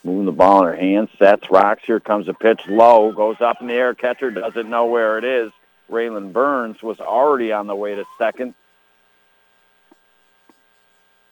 Moving 0.04 0.26
the 0.26 0.32
ball 0.34 0.60
in 0.60 0.66
her 0.66 0.76
hands, 0.76 1.10
sets, 1.18 1.50
rocks. 1.50 1.84
Here 1.86 2.00
comes 2.00 2.28
a 2.28 2.34
pitch 2.34 2.68
low, 2.68 3.14
goes 3.14 3.40
up 3.40 3.62
in 3.62 3.68
the 3.68 3.74
air. 3.74 3.94
Catcher 3.94 4.32
doesn't 4.32 4.70
know 4.70 4.88
where 4.88 5.18
it 5.18 5.24
is. 5.24 5.52
Raylan 5.90 6.34
Burns 6.34 6.84
was 6.84 7.00
already 7.00 7.54
on 7.54 7.68
the 7.68 7.76
way 7.76 7.96
to 7.96 8.04
second. 8.18 8.54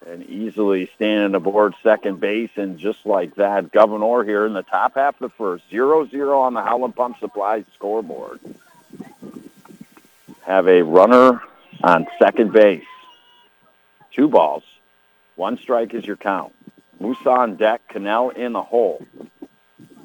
And 0.07 0.23
easily 0.23 0.89
standing 0.95 1.35
aboard 1.35 1.75
second 1.83 2.21
base. 2.21 2.51
And 2.55 2.79
just 2.79 3.05
like 3.05 3.35
that, 3.35 3.71
Gouverneur 3.71 4.23
here 4.23 4.45
in 4.45 4.53
the 4.53 4.63
top 4.63 4.95
half 4.95 5.15
of 5.21 5.31
the 5.31 5.35
first. 5.35 5.69
0-0 5.69 6.35
on 6.35 6.53
the 6.53 6.61
Howland 6.61 6.95
Pump 6.95 7.19
Supply 7.19 7.65
scoreboard. 7.75 8.39
Have 10.43 10.67
a 10.67 10.81
runner 10.81 11.41
on 11.83 12.07
second 12.19 12.53
base. 12.53 12.85
Two 14.11 14.27
balls. 14.27 14.63
One 15.41 15.57
strike 15.57 15.95
is 15.95 16.05
your 16.05 16.17
count. 16.17 16.53
Musa 16.99 17.31
on 17.31 17.55
deck, 17.55 17.81
Cannell 17.87 18.29
in 18.29 18.53
the 18.53 18.61
hole. 18.61 19.03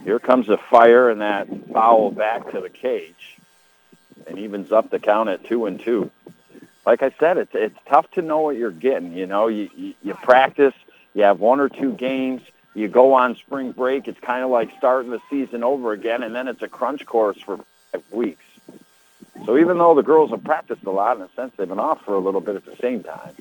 Here 0.02 0.18
comes 0.18 0.48
a 0.48 0.56
fire 0.56 1.10
and 1.10 1.20
that 1.20 1.46
foul 1.74 2.10
back 2.10 2.52
to 2.52 2.60
the 2.62 2.70
cage 2.70 3.36
and 4.26 4.38
evens 4.38 4.72
up 4.72 4.88
the 4.88 4.98
count 4.98 5.28
at 5.28 5.44
two 5.44 5.66
and 5.66 5.78
two. 5.78 6.10
Like 6.86 7.02
I 7.02 7.10
said, 7.20 7.36
it's 7.36 7.54
it's 7.54 7.78
tough 7.84 8.10
to 8.12 8.22
know 8.22 8.40
what 8.40 8.56
you're 8.56 8.70
getting. 8.70 9.12
You 9.12 9.26
know, 9.26 9.48
you, 9.48 9.68
you, 9.76 9.94
you 10.02 10.14
practice, 10.14 10.72
you 11.12 11.24
have 11.24 11.38
one 11.38 11.60
or 11.60 11.68
two 11.68 11.92
games, 11.92 12.40
you 12.74 12.88
go 12.88 13.12
on 13.12 13.36
spring 13.36 13.72
break. 13.72 14.08
It's 14.08 14.18
kind 14.18 14.42
of 14.42 14.48
like 14.48 14.70
starting 14.78 15.10
the 15.10 15.20
season 15.28 15.62
over 15.62 15.92
again, 15.92 16.22
and 16.22 16.34
then 16.34 16.48
it's 16.48 16.62
a 16.62 16.68
crunch 16.68 17.04
course 17.04 17.38
for 17.42 17.58
five 17.92 18.04
weeks. 18.10 18.44
So 19.44 19.58
even 19.58 19.76
though 19.76 19.94
the 19.94 20.02
girls 20.02 20.30
have 20.30 20.44
practiced 20.44 20.84
a 20.84 20.90
lot, 20.90 21.18
in 21.18 21.24
a 21.24 21.28
sense, 21.36 21.52
they've 21.58 21.68
been 21.68 21.78
off 21.78 22.02
for 22.06 22.14
a 22.14 22.20
little 22.20 22.40
bit 22.40 22.56
at 22.56 22.64
the 22.64 22.76
same 22.76 23.02
time. 23.02 23.34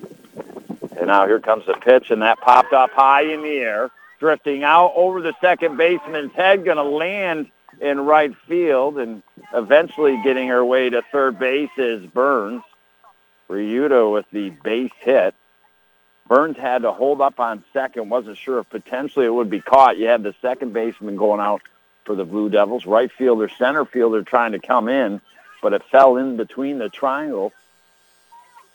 And 0.96 1.08
now 1.08 1.26
here 1.26 1.40
comes 1.40 1.66
the 1.66 1.74
pitch, 1.74 2.10
and 2.10 2.22
that 2.22 2.40
popped 2.40 2.72
up 2.72 2.90
high 2.92 3.22
in 3.22 3.42
the 3.42 3.58
air, 3.58 3.90
drifting 4.18 4.64
out 4.64 4.92
over 4.96 5.20
the 5.20 5.34
second 5.40 5.76
baseman's 5.76 6.32
head, 6.32 6.64
going 6.64 6.78
to 6.78 6.82
land 6.82 7.50
in 7.80 8.00
right 8.00 8.34
field, 8.48 8.98
and 8.98 9.22
eventually 9.52 10.18
getting 10.24 10.48
her 10.48 10.64
way 10.64 10.88
to 10.88 11.02
third 11.12 11.38
base 11.38 11.70
is 11.76 12.06
Burns. 12.06 12.62
Ryuta 13.50 14.12
with 14.12 14.26
the 14.32 14.50
base 14.50 14.92
hit. 15.00 15.34
Burns 16.26 16.56
had 16.56 16.82
to 16.82 16.92
hold 16.92 17.20
up 17.20 17.38
on 17.38 17.62
second, 17.72 18.08
wasn't 18.08 18.38
sure 18.38 18.58
if 18.58 18.68
potentially 18.70 19.26
it 19.26 19.34
would 19.34 19.50
be 19.50 19.60
caught. 19.60 19.98
You 19.98 20.06
had 20.06 20.22
the 20.22 20.34
second 20.42 20.72
baseman 20.72 21.16
going 21.16 21.40
out 21.40 21.62
for 22.04 22.16
the 22.16 22.24
Blue 22.24 22.48
Devils. 22.48 22.86
Right 22.86 23.12
fielder, 23.12 23.48
center 23.48 23.84
fielder 23.84 24.22
trying 24.22 24.52
to 24.52 24.58
come 24.58 24.88
in, 24.88 25.20
but 25.62 25.72
it 25.72 25.82
fell 25.90 26.16
in 26.16 26.36
between 26.36 26.78
the 26.78 26.88
triangle 26.88 27.52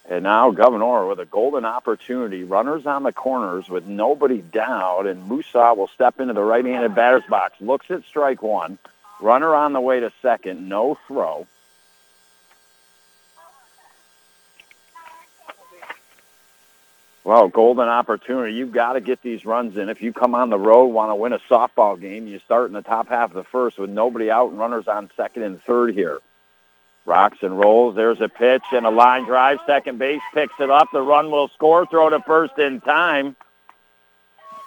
and 0.09 0.23
now 0.23 0.51
Gouverneur 0.51 1.07
with 1.07 1.19
a 1.19 1.25
golden 1.25 1.65
opportunity. 1.65 2.43
Runners 2.43 2.85
on 2.85 3.03
the 3.03 3.13
corners 3.13 3.69
with 3.69 3.85
nobody 3.85 4.41
down, 4.41 5.07
and 5.07 5.29
Musa 5.29 5.73
will 5.75 5.87
step 5.87 6.19
into 6.19 6.33
the 6.33 6.43
right-handed 6.43 6.95
batter's 6.95 7.23
box. 7.29 7.55
Looks 7.61 7.89
at 7.91 8.03
strike 8.03 8.41
one. 8.41 8.77
Runner 9.21 9.53
on 9.53 9.73
the 9.73 9.81
way 9.81 9.99
to 9.99 10.11
second. 10.21 10.67
No 10.67 10.97
throw. 11.07 11.45
Well, 17.23 17.49
golden 17.49 17.87
opportunity. 17.87 18.55
You've 18.55 18.71
got 18.71 18.93
to 18.93 19.01
get 19.01 19.21
these 19.21 19.45
runs 19.45 19.77
in. 19.77 19.89
If 19.89 20.01
you 20.01 20.11
come 20.11 20.33
on 20.33 20.49
the 20.49 20.57
road, 20.57 20.87
want 20.87 21.11
to 21.11 21.15
win 21.15 21.33
a 21.33 21.39
softball 21.39 21.99
game, 21.99 22.27
you 22.27 22.39
start 22.39 22.67
in 22.67 22.73
the 22.73 22.81
top 22.81 23.09
half 23.09 23.29
of 23.29 23.35
the 23.35 23.43
first 23.43 23.77
with 23.77 23.91
nobody 23.91 24.31
out 24.31 24.49
and 24.49 24.57
runners 24.57 24.87
on 24.87 25.11
second 25.15 25.43
and 25.43 25.61
third 25.61 25.93
here. 25.93 26.19
Rocks 27.05 27.39
and 27.41 27.57
rolls. 27.57 27.95
There's 27.95 28.21
a 28.21 28.29
pitch 28.29 28.63
and 28.71 28.85
a 28.85 28.89
line 28.89 29.25
drive. 29.25 29.59
Second 29.65 29.97
base 29.97 30.21
picks 30.33 30.53
it 30.59 30.69
up. 30.69 30.89
The 30.93 31.01
run 31.01 31.31
will 31.31 31.47
score. 31.49 31.85
Throw 31.85 32.09
to 32.09 32.21
first 32.21 32.57
in 32.59 32.79
time. 32.81 33.35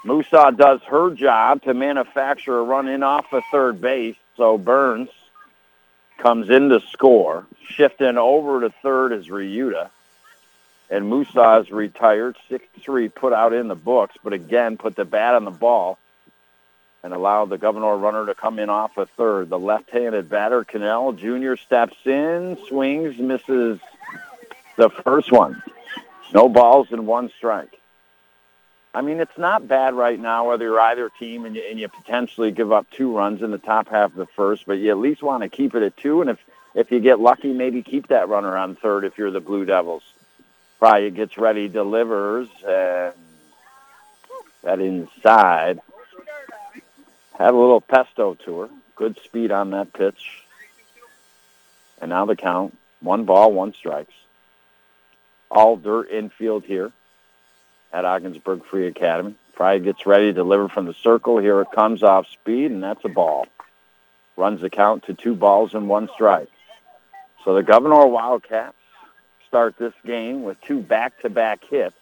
Musa 0.05 0.53
does 0.55 0.83
her 0.83 1.14
job 1.14 1.62
to 1.62 1.73
manufacture 1.73 2.59
a 2.59 2.62
run 2.62 2.88
in 2.88 3.03
off 3.03 3.33
of 3.33 3.43
third 3.50 3.81
base. 3.81 4.17
So 4.37 4.59
Burns 4.59 5.09
comes 6.19 6.50
in 6.50 6.69
to 6.71 6.81
score. 6.81 7.47
Shifting 7.69 8.19
over 8.19 8.61
to 8.61 8.71
third 8.83 9.12
is 9.12 9.29
Ryuta. 9.29 9.91
And 10.91 11.09
Musa 11.09 11.62
is 11.62 11.71
retired. 11.71 12.37
6-3 12.50 13.14
put 13.14 13.33
out 13.33 13.53
in 13.53 13.69
the 13.69 13.75
books, 13.75 14.17
but 14.23 14.33
again 14.33 14.76
put 14.76 14.97
the 14.97 15.05
bat 15.05 15.35
on 15.35 15.45
the 15.45 15.50
ball 15.50 15.99
and 17.04 17.12
allow 17.12 17.44
the 17.44 17.58
Gouverneur 17.58 17.99
runner 17.99 18.25
to 18.25 18.34
come 18.34 18.58
in 18.58 18.70
off 18.70 18.96
a 18.96 19.04
third. 19.04 19.50
The 19.50 19.58
left-handed 19.58 20.30
batter, 20.30 20.64
Cannell 20.64 21.12
Jr., 21.12 21.56
steps 21.56 21.99
in, 22.06 22.56
swings, 22.66 23.18
misses 23.18 23.78
the 24.78 24.88
first 24.88 25.30
one. 25.30 25.62
No 26.32 26.49
balls 26.49 26.88
and 26.92 27.06
one 27.06 27.30
strike. 27.37 27.78
I 28.94 29.02
mean, 29.02 29.20
it's 29.20 29.37
not 29.37 29.68
bad 29.68 29.92
right 29.92 30.18
now 30.18 30.49
whether 30.49 30.64
you're 30.64 30.80
either 30.80 31.11
team 31.11 31.44
and 31.44 31.54
you, 31.54 31.62
and 31.68 31.78
you 31.78 31.88
potentially 31.88 32.50
give 32.52 32.73
up 32.73 32.90
two 32.90 33.14
runs 33.14 33.42
in 33.42 33.50
the 33.50 33.58
top 33.58 33.88
half 33.90 34.12
of 34.12 34.16
the 34.16 34.26
first, 34.26 34.64
but 34.66 34.78
you 34.78 34.90
at 34.90 34.96
least 34.96 35.23
want 35.23 35.42
to 35.42 35.50
keep 35.50 35.75
it 35.75 35.82
at 35.82 35.99
two. 35.99 36.23
And 36.23 36.30
if, 36.30 36.38
if 36.75 36.90
you 36.90 37.00
get 37.00 37.20
lucky, 37.20 37.52
maybe 37.52 37.82
keep 37.82 38.08
that 38.08 38.30
runner 38.30 38.56
on 38.56 38.76
third 38.76 39.04
if 39.04 39.18
you're 39.18 39.30
the 39.30 39.40
Blue 39.40 39.66
Devils. 39.66 40.04
Fryatt 40.80 41.14
gets 41.14 41.37
ready, 41.37 41.68
delivers, 41.68 42.49
and 42.66 43.12
that 44.62 44.80
inside 44.80 45.80
had 47.35 47.53
a 47.53 47.57
little 47.57 47.81
pesto 47.81 48.35
to 48.35 48.61
her. 48.61 48.69
Good 48.97 49.19
speed 49.25 49.50
on 49.50 49.71
that 49.71 49.93
pitch. 49.93 50.45
And 52.00 52.11
now 52.11 52.25
the 52.26 52.37
count. 52.37 52.76
One 53.00 53.25
ball, 53.25 53.53
one 53.53 53.75
strikes. 53.75 54.14
All 55.50 55.76
dirt 55.76 56.11
infield 56.11 56.64
here 56.64 56.93
at 57.93 58.05
Ogdensburg 58.05 58.64
Free 58.64 58.87
Academy. 58.87 59.35
Fryatt 59.57 59.85
gets 59.85 60.07
ready 60.07 60.26
to 60.26 60.33
deliver 60.33 60.69
from 60.69 60.87
the 60.87 60.95
circle. 60.95 61.38
Here 61.38 61.61
it 61.61 61.71
comes 61.73 62.03
off 62.03 62.26
speed, 62.29 62.71
and 62.71 62.83
that's 62.83 63.05
a 63.05 63.09
ball. 63.09 63.47
Runs 64.37 64.61
the 64.61 64.71
count 64.71 65.05
to 65.05 65.14
two 65.14 65.35
balls 65.35 65.75
and 65.75 65.88
one 65.88 66.09
strike. 66.12 66.49
So 67.45 67.55
the 67.55 67.62
Gouverneur 67.62 68.07
Wildcats 68.07 68.76
start 69.47 69.76
this 69.79 69.93
game 70.05 70.43
with 70.43 70.61
two 70.62 70.81
back-to-back 70.81 71.62
hits 71.64 71.95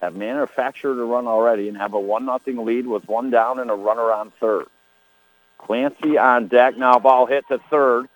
have 0.00 0.14
manufactured 0.14 1.00
a 1.00 1.04
run 1.04 1.26
already 1.26 1.68
and 1.68 1.76
have 1.76 1.94
a 1.94 2.00
one 2.00 2.24
nothing 2.24 2.64
lead 2.64 2.86
with 2.86 3.08
one 3.08 3.30
down 3.30 3.58
and 3.58 3.70
a 3.70 3.74
runner 3.74 4.12
on 4.12 4.30
third. 4.40 4.66
Clancy 5.58 6.16
on 6.16 6.46
deck. 6.48 6.76
Now 6.76 6.98
ball 6.98 7.26
hit 7.26 7.44
to 7.48 7.58
third. 7.70 8.08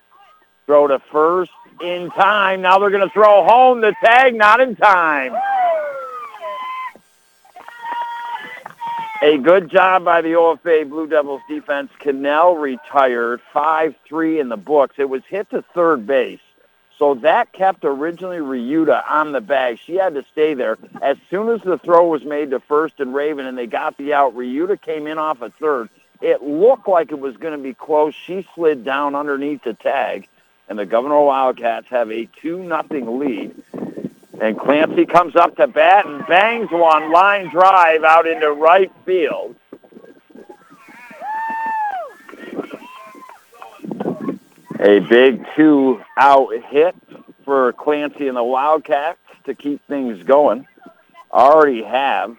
Throw 0.66 0.86
to 0.86 1.00
first 1.10 1.50
in 1.80 2.10
time. 2.10 2.62
Now 2.62 2.78
they're 2.78 2.90
going 2.90 3.06
to 3.06 3.12
throw 3.12 3.44
home 3.44 3.80
the 3.80 3.94
tag. 4.02 4.34
Not 4.34 4.60
in 4.60 4.76
time. 4.76 5.34
A 9.22 9.38
good 9.38 9.70
job 9.70 10.04
by 10.04 10.20
the 10.20 10.30
OFA 10.30 10.88
Blue 10.88 11.06
Devils 11.06 11.42
defense. 11.48 11.90
Cannell 12.00 12.56
retired 12.56 13.40
5-3 13.54 14.40
in 14.40 14.48
the 14.48 14.56
books. 14.56 14.96
It 14.98 15.08
was 15.08 15.22
hit 15.28 15.48
to 15.50 15.62
third 15.74 16.06
base. 16.06 16.40
So 17.02 17.14
that 17.14 17.52
kept 17.52 17.84
originally 17.84 18.36
Ryuta 18.36 19.02
on 19.10 19.32
the 19.32 19.40
bag. 19.40 19.80
She 19.84 19.96
had 19.96 20.14
to 20.14 20.24
stay 20.30 20.54
there. 20.54 20.78
As 21.02 21.16
soon 21.30 21.48
as 21.48 21.60
the 21.62 21.76
throw 21.76 22.06
was 22.06 22.22
made 22.22 22.50
to 22.52 22.60
first 22.60 23.00
and 23.00 23.12
Raven 23.12 23.44
and 23.44 23.58
they 23.58 23.66
got 23.66 23.96
the 23.96 24.14
out, 24.14 24.36
Ryuta 24.36 24.80
came 24.80 25.08
in 25.08 25.18
off 25.18 25.42
a 25.42 25.50
third. 25.50 25.88
It 26.20 26.44
looked 26.44 26.86
like 26.86 27.10
it 27.10 27.18
was 27.18 27.36
going 27.36 27.54
to 27.54 27.58
be 27.58 27.74
close. 27.74 28.14
She 28.14 28.46
slid 28.54 28.84
down 28.84 29.16
underneath 29.16 29.64
the 29.64 29.74
tag, 29.74 30.28
and 30.68 30.78
the 30.78 30.86
Gouverneur 30.86 31.24
Wildcats 31.24 31.88
have 31.88 32.12
a 32.12 32.26
2 32.40 32.62
nothing 32.62 33.18
lead. 33.18 33.52
And 34.40 34.56
Clancy 34.56 35.04
comes 35.04 35.34
up 35.34 35.56
to 35.56 35.66
bat 35.66 36.06
and 36.06 36.24
bangs 36.28 36.70
one 36.70 37.10
line 37.10 37.48
drive 37.48 38.04
out 38.04 38.28
into 38.28 38.52
right 38.52 38.92
field. 39.04 39.56
A 44.84 44.98
big 44.98 45.46
two-out 45.54 46.48
hit 46.64 46.96
for 47.44 47.72
Clancy 47.72 48.26
and 48.26 48.36
the 48.36 48.42
Wildcats 48.42 49.20
to 49.44 49.54
keep 49.54 49.80
things 49.86 50.24
going. 50.24 50.66
Already 51.32 51.84
have 51.84 52.36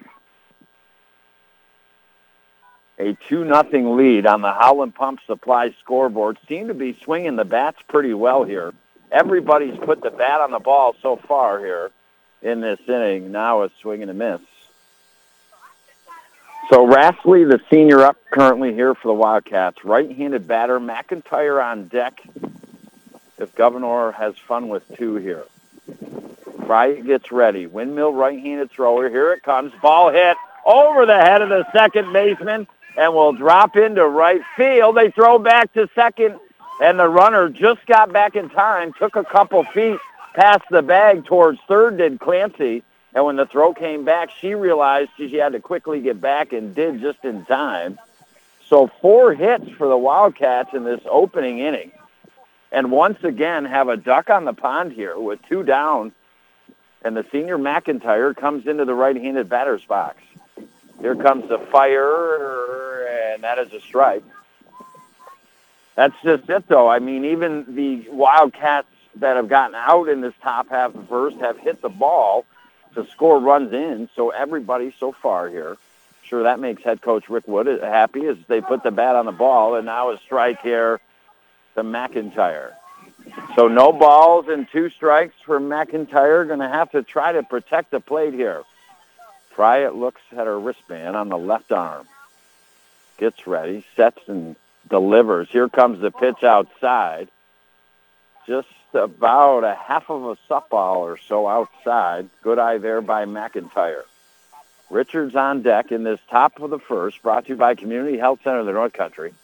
a 2.98 3.16
2 3.30 3.46
nothing 3.46 3.96
lead 3.96 4.26
on 4.26 4.42
the 4.42 4.52
Howland 4.52 4.94
Pump 4.94 5.20
Supply 5.26 5.74
scoreboard. 5.80 6.36
Seem 6.46 6.68
to 6.68 6.74
be 6.74 6.98
swinging 7.02 7.36
the 7.36 7.46
bats 7.46 7.78
pretty 7.88 8.12
well 8.12 8.44
here. 8.44 8.74
Everybody's 9.10 9.78
put 9.78 10.02
the 10.02 10.10
bat 10.10 10.42
on 10.42 10.50
the 10.50 10.58
ball 10.58 10.94
so 11.00 11.16
far 11.16 11.60
here 11.60 11.92
in 12.42 12.60
this 12.60 12.80
inning. 12.86 13.32
Now 13.32 13.62
it's 13.62 13.74
swinging 13.80 14.10
a 14.10 14.14
miss. 14.14 14.40
So 16.70 16.86
Rassley, 16.86 17.46
the 17.46 17.60
senior 17.70 18.00
up 18.00 18.16
currently 18.30 18.72
here 18.72 18.94
for 18.94 19.08
the 19.08 19.14
Wildcats. 19.14 19.84
Right-handed 19.84 20.48
batter, 20.48 20.80
McIntyre 20.80 21.62
on 21.62 21.88
deck. 21.88 22.22
If 23.38 23.54
Gouverneur 23.54 24.12
has 24.12 24.38
fun 24.38 24.68
with 24.68 24.82
two 24.96 25.16
here. 25.16 25.44
Fryatt 26.60 27.04
gets 27.04 27.30
ready. 27.30 27.66
Windmill 27.66 28.14
right-handed 28.14 28.70
thrower. 28.70 29.10
Here 29.10 29.32
it 29.34 29.42
comes. 29.42 29.72
Ball 29.82 30.10
hit 30.10 30.38
over 30.64 31.04
the 31.04 31.18
head 31.18 31.42
of 31.42 31.50
the 31.50 31.70
second 31.72 32.12
baseman 32.14 32.66
and 32.96 33.12
will 33.12 33.34
drop 33.34 33.76
into 33.76 34.06
right 34.06 34.40
field. 34.56 34.96
They 34.96 35.10
throw 35.10 35.38
back 35.38 35.72
to 35.74 35.88
second, 35.94 36.38
and 36.80 36.98
the 36.98 37.08
runner 37.08 37.50
just 37.50 37.84
got 37.86 38.10
back 38.10 38.36
in 38.36 38.48
time, 38.48 38.94
took 38.94 39.16
a 39.16 39.24
couple 39.24 39.64
feet 39.64 39.98
past 40.34 40.62
the 40.70 40.80
bag 40.80 41.26
towards 41.26 41.58
third, 41.68 41.98
did 41.98 42.20
Clancy. 42.20 42.82
And 43.14 43.24
when 43.24 43.36
the 43.36 43.46
throw 43.46 43.72
came 43.72 44.04
back, 44.04 44.30
she 44.40 44.54
realized 44.54 45.10
she 45.16 45.36
had 45.36 45.52
to 45.52 45.60
quickly 45.60 46.00
get 46.00 46.20
back 46.20 46.52
and 46.52 46.74
did 46.74 47.00
just 47.00 47.24
in 47.24 47.44
time. 47.44 47.98
So 48.66 48.90
four 49.00 49.32
hits 49.34 49.68
for 49.70 49.86
the 49.86 49.96
Wildcats 49.96 50.74
in 50.74 50.84
this 50.84 51.00
opening 51.08 51.60
inning. 51.60 51.92
And 52.72 52.90
once 52.90 53.22
again 53.22 53.66
have 53.66 53.88
a 53.88 53.96
duck 53.96 54.30
on 54.30 54.44
the 54.44 54.52
pond 54.52 54.92
here 54.92 55.16
with 55.16 55.40
two 55.48 55.62
down. 55.62 56.12
And 57.02 57.16
the 57.16 57.24
senior 57.30 57.56
McIntyre 57.56 58.34
comes 58.34 58.66
into 58.66 58.84
the 58.84 58.94
right-handed 58.94 59.48
batter's 59.48 59.84
box. 59.84 60.16
Here 61.00 61.14
comes 61.14 61.48
the 61.48 61.58
fire, 61.58 63.06
and 63.06 63.44
that 63.44 63.58
is 63.58 63.72
a 63.72 63.80
strike. 63.80 64.24
That's 65.94 66.14
just 66.24 66.48
it, 66.48 66.66
though. 66.66 66.88
I 66.88 66.98
mean, 66.98 67.26
even 67.26 67.76
the 67.76 68.08
Wildcats 68.10 68.88
that 69.16 69.36
have 69.36 69.48
gotten 69.48 69.76
out 69.76 70.08
in 70.08 70.20
this 70.20 70.34
top 70.42 70.70
half 70.70 70.94
of 70.94 71.08
first 71.08 71.36
have 71.36 71.58
hit 71.58 71.80
the 71.82 71.88
ball 71.88 72.44
to 72.94 73.06
score 73.08 73.38
runs 73.38 73.72
in. 73.72 74.08
So 74.14 74.30
everybody 74.30 74.94
so 74.98 75.12
far 75.12 75.48
here, 75.48 75.76
sure 76.22 76.44
that 76.44 76.60
makes 76.60 76.82
head 76.82 77.00
coach 77.02 77.28
Rick 77.28 77.46
Wood 77.46 77.66
happy 77.82 78.26
as 78.26 78.36
they 78.48 78.60
put 78.60 78.82
the 78.82 78.90
bat 78.90 79.16
on 79.16 79.26
the 79.26 79.32
ball, 79.32 79.74
and 79.76 79.86
now 79.86 80.10
a 80.10 80.18
strike 80.18 80.60
here 80.62 81.00
to 81.74 81.82
McIntyre. 81.82 82.72
So 83.56 83.68
no 83.68 83.92
balls 83.92 84.48
and 84.48 84.68
two 84.70 84.90
strikes 84.90 85.34
for 85.44 85.60
McIntyre. 85.60 86.46
Going 86.46 86.60
to 86.60 86.68
have 86.68 86.90
to 86.92 87.02
try 87.02 87.32
to 87.32 87.42
protect 87.42 87.90
the 87.90 88.00
plate 88.00 88.34
here. 88.34 88.62
Fryatt 89.56 89.94
looks 89.94 90.20
at 90.32 90.46
her 90.46 90.58
wristband 90.58 91.16
on 91.16 91.28
the 91.28 91.38
left 91.38 91.70
arm. 91.72 92.06
Gets 93.18 93.46
ready, 93.46 93.84
sets 93.96 94.20
and 94.26 94.56
delivers. 94.88 95.48
Here 95.48 95.68
comes 95.68 96.00
the 96.00 96.10
pitch 96.10 96.42
outside. 96.42 97.28
Just 98.46 98.68
about 98.94 99.64
a 99.64 99.74
half 99.74 100.08
of 100.10 100.24
a 100.24 100.36
softball 100.48 100.96
or 100.96 101.18
so 101.18 101.46
outside. 101.48 102.28
Good 102.42 102.58
eye 102.58 102.78
there 102.78 103.00
by 103.00 103.24
McIntyre. 103.24 104.02
Richards 104.90 105.34
on 105.34 105.62
deck 105.62 105.92
in 105.92 106.04
this 106.04 106.20
top 106.30 106.60
of 106.60 106.70
the 106.70 106.78
first, 106.78 107.22
brought 107.22 107.44
to 107.44 107.50
you 107.50 107.56
by 107.56 107.74
Community 107.74 108.18
Health 108.18 108.40
Center 108.44 108.60
of 108.60 108.66
the 108.66 108.72
North 108.72 108.92
Country, 108.92 109.34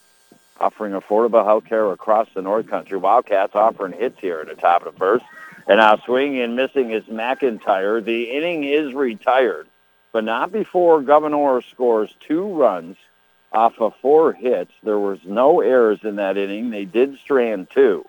offering 0.59 0.93
affordable 0.93 1.43
health 1.43 1.65
care 1.65 1.91
across 1.91 2.27
the 2.33 2.41
North 2.41 2.67
Country. 2.67 2.97
Wildcats 2.97 3.55
offering 3.55 3.93
hits 3.93 4.19
here 4.19 4.39
at 4.39 4.47
the 4.47 4.55
top 4.55 4.85
of 4.85 4.93
the 4.93 4.99
first. 4.99 5.25
And 5.67 5.77
now 5.77 5.97
swinging 5.97 6.41
and 6.41 6.55
missing 6.55 6.91
is 6.91 7.03
McIntyre. 7.03 8.03
The 8.03 8.31
inning 8.31 8.63
is 8.63 8.93
retired, 8.93 9.67
but 10.11 10.23
not 10.23 10.51
before 10.51 11.01
Gouverneur 11.01 11.61
scores 11.61 12.13
two 12.19 12.47
runs 12.53 12.97
off 13.51 13.79
of 13.79 13.95
four 14.01 14.33
hits. 14.33 14.71
There 14.83 14.99
was 14.99 15.19
no 15.25 15.61
errors 15.61 15.99
in 16.03 16.15
that 16.15 16.37
inning. 16.37 16.69
They 16.69 16.85
did 16.85 17.17
strand 17.19 17.69
two. 17.69 18.05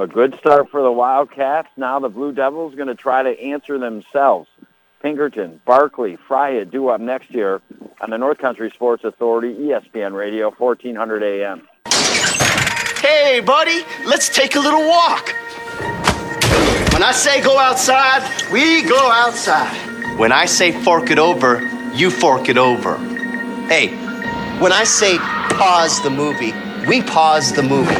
A 0.00 0.06
good 0.06 0.38
start 0.38 0.70
for 0.70 0.80
the 0.80 0.92
Wildcats. 0.92 1.70
Now 1.76 1.98
the 1.98 2.08
Blue 2.08 2.30
Devils 2.30 2.76
going 2.76 2.86
to 2.86 2.94
try 2.94 3.24
to 3.24 3.40
answer 3.40 3.80
themselves. 3.80 4.48
Pinkerton, 5.02 5.60
Barkley, 5.64 6.16
Frya 6.28 6.70
do 6.70 6.88
up 6.88 7.00
next 7.00 7.32
year 7.32 7.60
on 8.00 8.10
the 8.10 8.16
North 8.16 8.38
Country 8.38 8.70
Sports 8.70 9.02
Authority, 9.02 9.54
ESPN 9.54 10.16
Radio, 10.16 10.52
1400 10.52 11.24
AM. 11.24 11.66
Hey, 13.00 13.40
buddy, 13.40 13.82
let's 14.06 14.28
take 14.28 14.54
a 14.54 14.60
little 14.60 14.86
walk. 14.86 15.34
When 16.92 17.02
I 17.02 17.10
say 17.12 17.42
go 17.42 17.58
outside, 17.58 18.22
we 18.52 18.82
go 18.82 19.10
outside. 19.10 20.16
When 20.16 20.30
I 20.30 20.44
say 20.44 20.70
fork 20.70 21.10
it 21.10 21.18
over, 21.18 21.60
you 21.92 22.12
fork 22.12 22.48
it 22.48 22.56
over. 22.56 22.98
Hey, 23.66 23.88
when 24.60 24.70
I 24.70 24.84
say 24.84 25.18
pause 25.18 26.00
the 26.04 26.10
movie, 26.10 26.52
we 26.88 27.02
pause 27.02 27.52
the 27.52 27.62
movie. 27.62 27.94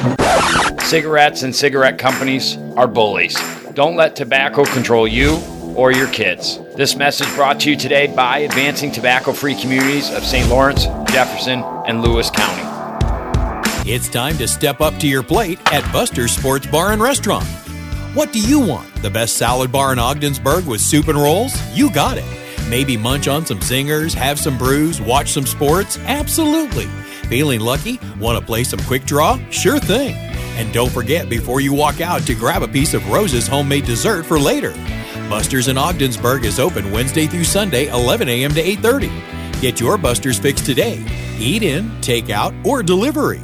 Cigarettes 0.86 1.42
and 1.42 1.54
cigarette 1.54 1.98
companies 1.98 2.56
are 2.74 2.88
bullies. 2.88 3.36
Don't 3.74 3.96
let 3.96 4.16
tobacco 4.16 4.64
control 4.64 5.06
you 5.06 5.36
or 5.76 5.92
your 5.92 6.08
kids. 6.08 6.58
This 6.74 6.96
message 6.96 7.32
brought 7.34 7.60
to 7.60 7.70
you 7.70 7.76
today 7.76 8.06
by 8.06 8.38
Advancing 8.38 8.90
Tobacco 8.90 9.32
Free 9.32 9.54
Communities 9.54 10.10
of 10.10 10.24
St. 10.24 10.48
Lawrence, 10.48 10.84
Jefferson, 11.12 11.62
and 11.86 12.00
Lewis 12.00 12.30
County. 12.30 12.62
It's 13.90 14.08
time 14.08 14.38
to 14.38 14.48
step 14.48 14.80
up 14.80 14.98
to 15.00 15.06
your 15.06 15.22
plate 15.22 15.58
at 15.72 15.90
Buster's 15.92 16.32
Sports 16.32 16.66
Bar 16.66 16.92
and 16.92 17.02
Restaurant. 17.02 17.46
What 18.14 18.32
do 18.32 18.40
you 18.40 18.58
want? 18.58 18.92
The 19.02 19.10
best 19.10 19.36
salad 19.36 19.70
bar 19.70 19.92
in 19.92 19.98
Ogdensburg 19.98 20.66
with 20.66 20.80
soup 20.80 21.08
and 21.08 21.18
rolls? 21.18 21.54
You 21.76 21.90
got 21.90 22.16
it. 22.18 22.24
Maybe 22.68 22.96
munch 22.96 23.28
on 23.28 23.46
some 23.46 23.60
zingers, 23.60 24.14
have 24.14 24.38
some 24.38 24.58
brews, 24.58 25.00
watch 25.00 25.30
some 25.32 25.46
sports? 25.46 25.98
Absolutely. 26.06 26.88
Feeling 27.28 27.60
lucky? 27.60 28.00
Want 28.18 28.38
to 28.38 28.44
play 28.44 28.64
some 28.64 28.80
quick 28.80 29.04
draw? 29.04 29.36
Sure 29.50 29.78
thing. 29.78 30.16
And 30.56 30.72
don't 30.72 30.90
forget 30.90 31.28
before 31.28 31.60
you 31.60 31.74
walk 31.74 32.00
out 32.00 32.22
to 32.22 32.34
grab 32.34 32.62
a 32.62 32.68
piece 32.68 32.94
of 32.94 33.06
Rose's 33.10 33.46
homemade 33.46 33.84
dessert 33.84 34.24
for 34.24 34.38
later. 34.38 34.72
Buster's 35.28 35.68
in 35.68 35.76
Ogdensburg 35.76 36.46
is 36.46 36.58
open 36.58 36.90
Wednesday 36.90 37.26
through 37.26 37.44
Sunday, 37.44 37.88
11 37.88 38.30
a.m. 38.30 38.52
to 38.54 38.62
8:30. 38.62 39.60
Get 39.60 39.78
your 39.78 39.98
Buster's 39.98 40.38
fix 40.38 40.62
today. 40.62 41.04
Eat 41.38 41.62
in, 41.62 41.90
take 42.00 42.30
out, 42.30 42.54
or 42.64 42.82
delivery. 42.82 43.42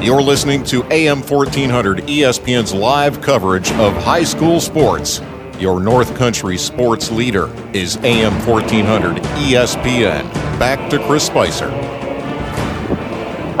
You're 0.00 0.22
listening 0.22 0.64
to 0.64 0.82
AM 0.90 1.20
1400 1.20 1.98
ESPN's 2.08 2.72
live 2.72 3.20
coverage 3.20 3.70
of 3.72 3.92
high 4.02 4.24
school 4.24 4.58
sports. 4.58 5.20
Your 5.58 5.80
North 5.80 6.16
Country 6.16 6.56
sports 6.56 7.10
leader 7.10 7.50
is 7.74 7.98
AM 7.98 8.32
1400 8.46 9.22
ESPN. 9.22 10.32
Back 10.58 10.88
to 10.90 10.98
Chris 11.06 11.26
Spicer. 11.26 12.01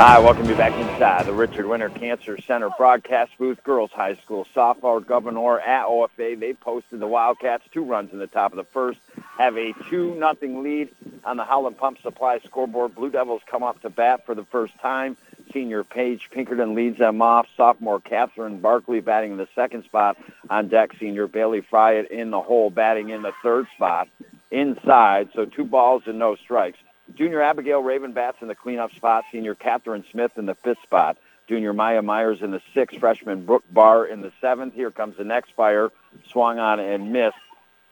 Hi, 0.04 0.18
welcome 0.18 0.48
you 0.48 0.56
back 0.56 0.72
inside 0.72 1.26
the 1.26 1.32
Richard 1.32 1.64
Winter 1.64 1.88
Cancer 1.88 2.36
Center 2.40 2.70
broadcast 2.76 3.30
booth. 3.38 3.62
Girls 3.62 3.92
High 3.92 4.16
School 4.16 4.48
sophomore 4.52 5.00
Gouverneur 5.00 5.60
at 5.60 5.86
OFA. 5.86 6.40
They 6.40 6.54
posted 6.54 6.98
the 6.98 7.06
Wildcats 7.06 7.62
two 7.70 7.84
runs 7.84 8.12
in 8.12 8.18
the 8.18 8.26
top 8.26 8.50
of 8.50 8.56
the 8.56 8.64
first. 8.64 8.98
Have 9.38 9.56
a 9.56 9.72
two 9.88 10.16
nothing 10.16 10.64
lead 10.64 10.88
on 11.24 11.36
the 11.36 11.44
Howland 11.44 11.78
Pump 11.78 12.02
Supply 12.02 12.40
scoreboard. 12.40 12.96
Blue 12.96 13.10
Devils 13.10 13.42
come 13.46 13.62
up 13.62 13.80
to 13.82 13.90
bat 13.90 14.26
for 14.26 14.34
the 14.34 14.44
first 14.46 14.76
time. 14.80 15.16
Senior 15.52 15.84
Paige 15.84 16.30
Pinkerton 16.32 16.74
leads 16.74 16.98
them 16.98 17.22
off. 17.22 17.46
Sophomore 17.56 18.00
Catherine 18.00 18.58
Barkley 18.58 18.98
batting 18.98 19.30
in 19.30 19.38
the 19.38 19.48
second 19.54 19.84
spot 19.84 20.18
on 20.50 20.66
deck. 20.66 20.90
Senior 20.98 21.28
Bailey 21.28 21.62
Fryatt 21.62 22.10
in 22.10 22.32
the 22.32 22.40
hole 22.40 22.70
batting 22.70 23.10
in 23.10 23.22
the 23.22 23.32
third 23.40 23.68
spot 23.76 24.08
inside. 24.50 25.28
So 25.32 25.44
two 25.44 25.64
balls 25.64 26.02
and 26.06 26.18
no 26.18 26.34
strikes. 26.34 26.78
Junior 27.16 27.42
Abigail 27.42 27.82
Raven 27.82 28.12
bats 28.12 28.38
in 28.40 28.48
the 28.48 28.54
cleanup 28.54 28.92
spot. 28.94 29.24
Senior 29.32 29.54
Catherine 29.54 30.04
Smith 30.10 30.32
in 30.36 30.46
the 30.46 30.54
fifth 30.54 30.82
spot. 30.82 31.18
Junior 31.48 31.72
Maya 31.72 32.02
Myers 32.02 32.38
in 32.40 32.50
the 32.50 32.60
sixth. 32.74 32.98
Freshman 32.98 33.44
Brooke 33.44 33.64
Barr 33.70 34.06
in 34.06 34.22
the 34.22 34.32
seventh. 34.40 34.74
Here 34.74 34.90
comes 34.90 35.16
the 35.16 35.24
next 35.24 35.52
fire. 35.56 35.90
Swung 36.30 36.58
on 36.58 36.80
and 36.80 37.12
missed. 37.12 37.36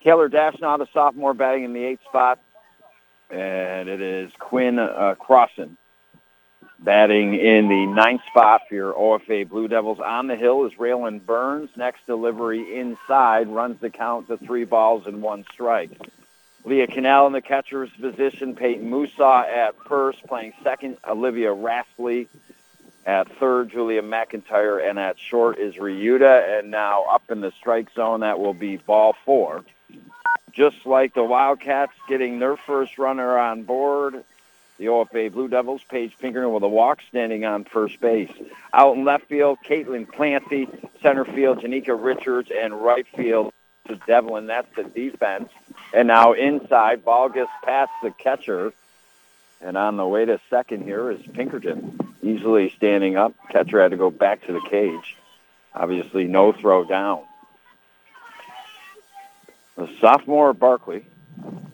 Taylor 0.03 0.29
Dashnaw, 0.31 0.79
the 0.79 0.87
sophomore, 0.93 1.35
batting 1.35 1.65
in 1.65 1.73
the 1.73 1.85
eighth 1.85 2.03
spot. 2.05 2.41
And 3.31 3.89
it 3.89 4.01
is 4.01 4.33
Quinn 4.39 4.79
uh, 4.79 5.15
Crossan 5.19 5.77
batting 6.83 7.35
in 7.35 7.69
the 7.69 7.87
ninth 7.87 8.23
spot 8.31 8.63
for 8.69 8.75
your 8.75 8.93
OFA 8.95 9.49
Blue 9.49 9.69
Devils. 9.69 10.01
On 10.01 10.27
the 10.27 10.37
hill 10.37 10.65
is 10.67 10.73
Raylan 10.75 11.25
Burns. 11.25 11.71
Next 11.77 12.07
delivery 12.07 12.79
inside 12.79 13.49
runs 13.49 13.81
the 13.81 13.91
count 13.91 14.29
to 14.29 14.39
three 14.39 14.65
balls 14.65 15.05
and 15.07 15.23
one 15.23 15.45
strike. 15.53 15.91
Leah 16.65 16.87
Canal 16.87 17.27
in 17.27 17.33
the 17.33 17.41
catcher's 17.41 17.91
position. 17.91 18.55
Peyton 18.55 18.89
Musa 18.89 19.45
at 19.49 19.75
first, 19.87 20.27
playing 20.27 20.53
second. 20.63 20.99
Olivia 21.07 21.53
Rastley 21.53 22.29
at 23.07 23.31
third. 23.39 23.71
Julia 23.71 24.03
McIntyre, 24.03 24.89
and 24.89 24.99
at 24.99 25.19
short 25.19 25.59
is 25.59 25.77
Ryuta. 25.77 26.59
And 26.59 26.71
now 26.71 27.05
up 27.05 27.31
in 27.31 27.41
the 27.41 27.53
strike 27.53 27.93
zone, 27.95 28.21
that 28.21 28.39
will 28.39 28.55
be 28.55 28.77
ball 28.77 29.17
four. 29.25 29.65
Just 30.53 30.85
like 30.85 31.15
the 31.15 31.25
Wildcats 31.25 31.93
getting 32.09 32.39
their 32.41 32.57
first 32.57 32.99
runner 32.99 33.39
on 33.39 33.63
board, 33.63 34.25
the 34.79 34.87
OFA 34.87 35.33
Blue 35.33 35.49
Devils. 35.49 35.83
Paige 35.89 36.17
Pinkerton 36.19 36.53
with 36.53 36.63
a 36.63 36.69
walk 36.69 37.01
standing 37.09 37.45
on 37.45 37.65
first 37.65 38.01
base. 38.01 38.33
Out 38.73 38.97
in 38.97 39.05
left 39.05 39.29
field, 39.29 39.59
Caitlin 39.67 40.07
Clancy. 40.09 40.69
Center 41.03 41.25
field, 41.25 41.61
Janika 41.61 41.97
Richards. 41.99 42.51
And 42.55 42.83
right 42.83 43.07
field, 43.17 43.53
Devlin. 44.07 44.47
That's 44.47 44.69
the 44.77 44.85
defense. 44.85 45.51
And 45.93 46.09
now 46.09 46.33
inside, 46.33 47.05
ball 47.05 47.29
gets 47.29 47.51
past 47.65 47.91
the 48.03 48.11
catcher. 48.11 48.73
And 49.61 49.77
on 49.77 49.97
the 49.97 50.07
way 50.07 50.25
to 50.25 50.41
second 50.49 50.83
here 50.85 51.11
is 51.11 51.21
Pinkerton, 51.35 51.99
easily 52.23 52.71
standing 52.77 53.17
up. 53.17 53.35
Catcher 53.51 53.83
had 53.83 53.91
to 53.91 53.97
go 53.97 54.11
back 54.11 54.47
to 54.47 54.53
the 54.53 54.61
cage. 54.71 55.17
Obviously, 55.75 56.25
no 56.25 56.53
throw 56.53 56.85
down. 56.85 57.23
The 59.77 59.89
sophomore 60.01 60.53
Barkley 60.53 61.05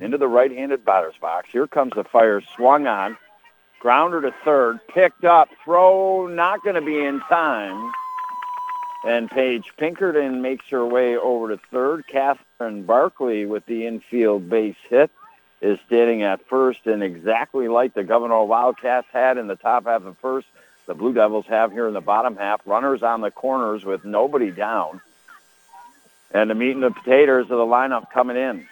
into 0.00 0.18
the 0.18 0.28
right-handed 0.28 0.84
batter's 0.84 1.16
box. 1.20 1.48
Here 1.50 1.66
comes 1.66 1.92
the 1.94 2.04
fire, 2.04 2.40
swung 2.54 2.86
on, 2.86 3.16
grounder 3.80 4.20
to 4.20 4.34
third, 4.44 4.80
picked 4.88 5.24
up, 5.24 5.48
throw 5.64 6.26
not 6.26 6.62
going 6.62 6.74
to 6.76 6.82
be 6.82 7.04
in 7.04 7.20
time. 7.20 7.92
And 9.06 9.30
Paige 9.30 9.72
Pinkerton 9.76 10.42
makes 10.42 10.66
her 10.70 10.84
way 10.84 11.16
over 11.16 11.50
to 11.50 11.60
third. 11.70 12.08
Catherine 12.08 12.82
Barkley 12.82 13.46
with 13.46 13.64
the 13.64 13.86
infield 13.86 14.50
base 14.50 14.74
hit 14.88 15.12
is 15.60 15.78
standing 15.86 16.22
at 16.22 16.44
first, 16.48 16.86
and 16.86 17.04
exactly 17.04 17.68
like 17.68 17.94
the 17.94 18.02
Gouverneur 18.02 18.44
Wildcats 18.44 19.06
had 19.12 19.38
in 19.38 19.46
the 19.46 19.54
top 19.54 19.84
half 19.84 20.04
of 20.04 20.18
first, 20.18 20.48
the 20.86 20.94
Blue 20.94 21.12
Devils 21.12 21.46
have 21.46 21.70
here 21.70 21.86
in 21.86 21.94
the 21.94 22.00
bottom 22.00 22.36
half. 22.36 22.60
Runners 22.66 23.02
on 23.04 23.20
the 23.20 23.30
corners 23.30 23.84
with 23.84 24.04
nobody 24.04 24.50
down. 24.50 25.00
And 26.32 26.50
the 26.50 26.54
meat 26.54 26.72
and 26.72 26.82
the 26.82 26.90
potatoes 26.90 27.44
of 27.44 27.58
the 27.58 27.66
lineup 27.66 28.10
coming 28.10 28.36
in. 28.36 28.66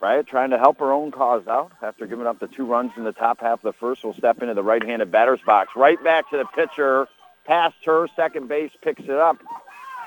Right, 0.00 0.26
trying 0.26 0.50
to 0.50 0.58
help 0.58 0.78
her 0.80 0.90
own 0.90 1.12
cause 1.12 1.46
out 1.46 1.70
after 1.80 2.06
giving 2.06 2.26
up 2.26 2.40
the 2.40 2.48
two 2.48 2.64
runs 2.64 2.92
in 2.96 3.04
the 3.04 3.12
top 3.12 3.40
half 3.40 3.58
of 3.58 3.62
the 3.62 3.72
first. 3.74 4.02
Will 4.02 4.14
step 4.14 4.42
into 4.42 4.54
the 4.54 4.62
right-handed 4.62 5.12
batter's 5.12 5.42
box. 5.42 5.76
Right 5.76 6.02
back 6.02 6.30
to 6.30 6.38
the 6.38 6.44
pitcher. 6.44 7.06
Past 7.46 7.76
her, 7.84 8.08
second 8.14 8.48
base 8.48 8.70
picks 8.82 9.02
it 9.02 9.10
up 9.10 9.38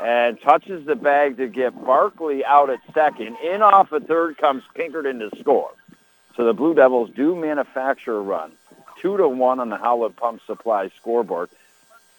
and 0.02 0.39
touches 0.41 0.86
the 0.86 0.95
bag 0.95 1.38
to 1.38 1.48
get 1.48 1.74
Barkley 1.86 2.43
out 2.45 2.69
at 2.69 2.80
second. 2.93 3.38
In 3.43 3.62
off 3.62 3.93
at 3.93 4.08
third 4.08 4.38
comes 4.38 4.63
Pinkerton 4.74 5.19
to 5.19 5.32
score. 5.39 5.71
So 6.36 6.45
the 6.45 6.54
Blue 6.54 6.74
Devils 6.74 7.12
do 7.15 7.36
manufacture 7.36 8.17
a 8.17 8.21
run. 8.21 8.52
Two 9.02 9.17
to 9.17 9.28
one 9.28 9.60
on 9.60 9.69
the 9.69 9.78
Howland 9.78 10.15
Pump 10.15 10.41
Supply 10.45 10.89
scoreboard. 10.98 11.50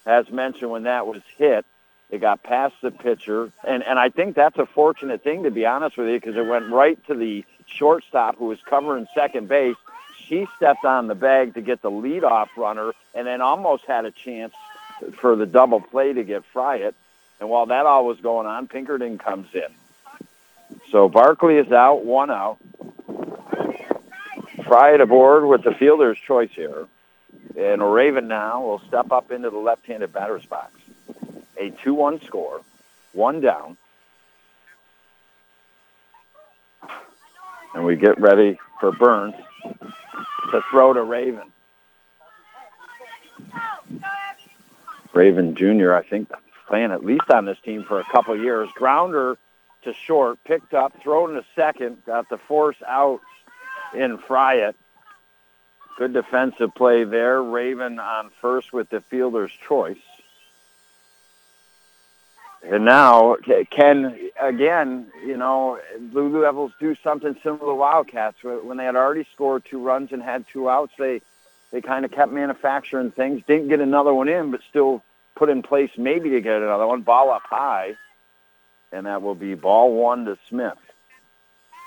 As 0.05 0.29
mentioned, 0.29 0.71
when 0.71 0.83
that 0.83 1.05
was 1.05 1.21
hit, 1.37 1.65
it 2.09 2.19
got 2.19 2.41
past 2.41 2.75
the 2.81 2.91
pitcher. 2.91 3.51
And, 3.63 3.83
and 3.83 3.99
I 3.99 4.09
think 4.09 4.35
that's 4.35 4.57
a 4.57 4.65
fortunate 4.65 5.23
thing, 5.23 5.43
to 5.43 5.51
be 5.51 5.65
honest 5.65 5.97
with 5.97 6.07
you, 6.07 6.19
because 6.19 6.35
it 6.35 6.47
went 6.47 6.71
right 6.71 7.03
to 7.07 7.15
the 7.15 7.43
shortstop 7.65 8.37
who 8.37 8.45
was 8.45 8.59
covering 8.65 9.07
second 9.13 9.49
base. 9.49 9.75
She 10.17 10.47
stepped 10.55 10.85
on 10.85 11.07
the 11.07 11.15
bag 11.15 11.53
to 11.55 11.61
get 11.61 11.81
the 11.81 11.91
leadoff 11.91 12.47
runner 12.57 12.93
and 13.13 13.27
then 13.27 13.41
almost 13.41 13.85
had 13.85 14.05
a 14.05 14.11
chance 14.11 14.53
for 15.19 15.35
the 15.35 15.45
double 15.45 15.81
play 15.81 16.13
to 16.13 16.23
get 16.23 16.43
Fryatt. 16.53 16.93
And 17.39 17.49
while 17.49 17.67
that 17.67 17.85
all 17.85 18.05
was 18.05 18.19
going 18.19 18.47
on, 18.47 18.67
Pinkerton 18.67 19.17
comes 19.17 19.47
in. 19.53 20.79
So 20.91 21.07
Barkley 21.07 21.57
is 21.57 21.71
out, 21.71 22.03
one 22.05 22.31
out. 22.31 22.57
Fryatt 24.63 25.01
aboard 25.01 25.45
with 25.45 25.63
the 25.63 25.73
fielder's 25.73 26.17
choice 26.17 26.51
here. 26.51 26.87
And 27.57 27.81
Raven 27.81 28.27
now 28.27 28.61
will 28.61 28.79
step 28.87 29.11
up 29.11 29.31
into 29.31 29.49
the 29.49 29.57
left-handed 29.57 30.11
batter's 30.13 30.45
box. 30.45 30.73
A 31.57 31.71
2-1 31.71 32.23
score, 32.25 32.61
one 33.13 33.41
down. 33.41 33.77
And 37.73 37.85
we 37.85 37.95
get 37.95 38.19
ready 38.19 38.59
for 38.79 38.91
Burns 38.91 39.35
to 40.51 40.61
throw 40.69 40.93
to 40.93 41.03
Raven. 41.03 41.51
Raven 45.17 45.55
Jr., 45.55 45.93
I 45.93 46.03
think, 46.03 46.31
playing 46.67 46.91
at 46.91 47.03
least 47.03 47.31
on 47.31 47.45
this 47.45 47.57
team 47.65 47.83
for 47.83 47.99
a 47.99 48.03
couple 48.03 48.37
years. 48.37 48.69
Grounder 48.75 49.37
to 49.81 49.93
short, 49.93 50.37
picked 50.43 50.75
up, 50.75 51.01
thrown 51.01 51.33
to 51.33 51.43
second, 51.55 52.05
got 52.05 52.29
the 52.29 52.37
force 52.37 52.77
out 52.87 53.21
in 53.95 54.19
Fryatt. 54.19 54.75
Good 55.97 56.13
defensive 56.13 56.75
play 56.75 57.03
there. 57.03 57.41
Raven 57.41 57.97
on 57.97 58.29
first 58.41 58.71
with 58.71 58.89
the 58.89 59.01
fielder's 59.01 59.51
choice. 59.67 59.97
And 62.63 62.85
now, 62.85 63.37
can 63.71 64.19
again, 64.39 65.07
you 65.25 65.37
know, 65.37 65.79
Blue 65.99 66.41
Devils 66.41 66.73
do 66.79 66.95
something 67.03 67.35
similar 67.41 67.71
to 67.71 67.75
Wildcats 67.75 68.43
when 68.43 68.77
they 68.77 68.85
had 68.85 68.95
already 68.95 69.25
scored 69.33 69.65
two 69.65 69.81
runs 69.81 70.11
and 70.11 70.21
had 70.21 70.45
two 70.47 70.69
outs. 70.69 70.93
They 70.99 71.21
they 71.71 71.81
kind 71.81 72.05
of 72.05 72.11
kept 72.11 72.31
manufacturing 72.31 73.11
things. 73.11 73.41
Didn't 73.47 73.69
get 73.69 73.79
another 73.79 74.13
one 74.13 74.27
in, 74.27 74.51
but 74.51 74.61
still 74.69 75.03
put 75.37 75.49
in 75.49 75.61
place 75.61 75.91
maybe 75.97 76.31
to 76.31 76.41
get 76.41 76.61
another 76.61 76.87
one. 76.87 77.01
Ball 77.01 77.31
up 77.31 77.43
high, 77.45 77.95
and 78.91 79.05
that 79.05 79.21
will 79.21 79.35
be 79.35 79.53
ball 79.53 79.93
one 79.93 80.25
to 80.25 80.37
Smith. 80.49 80.77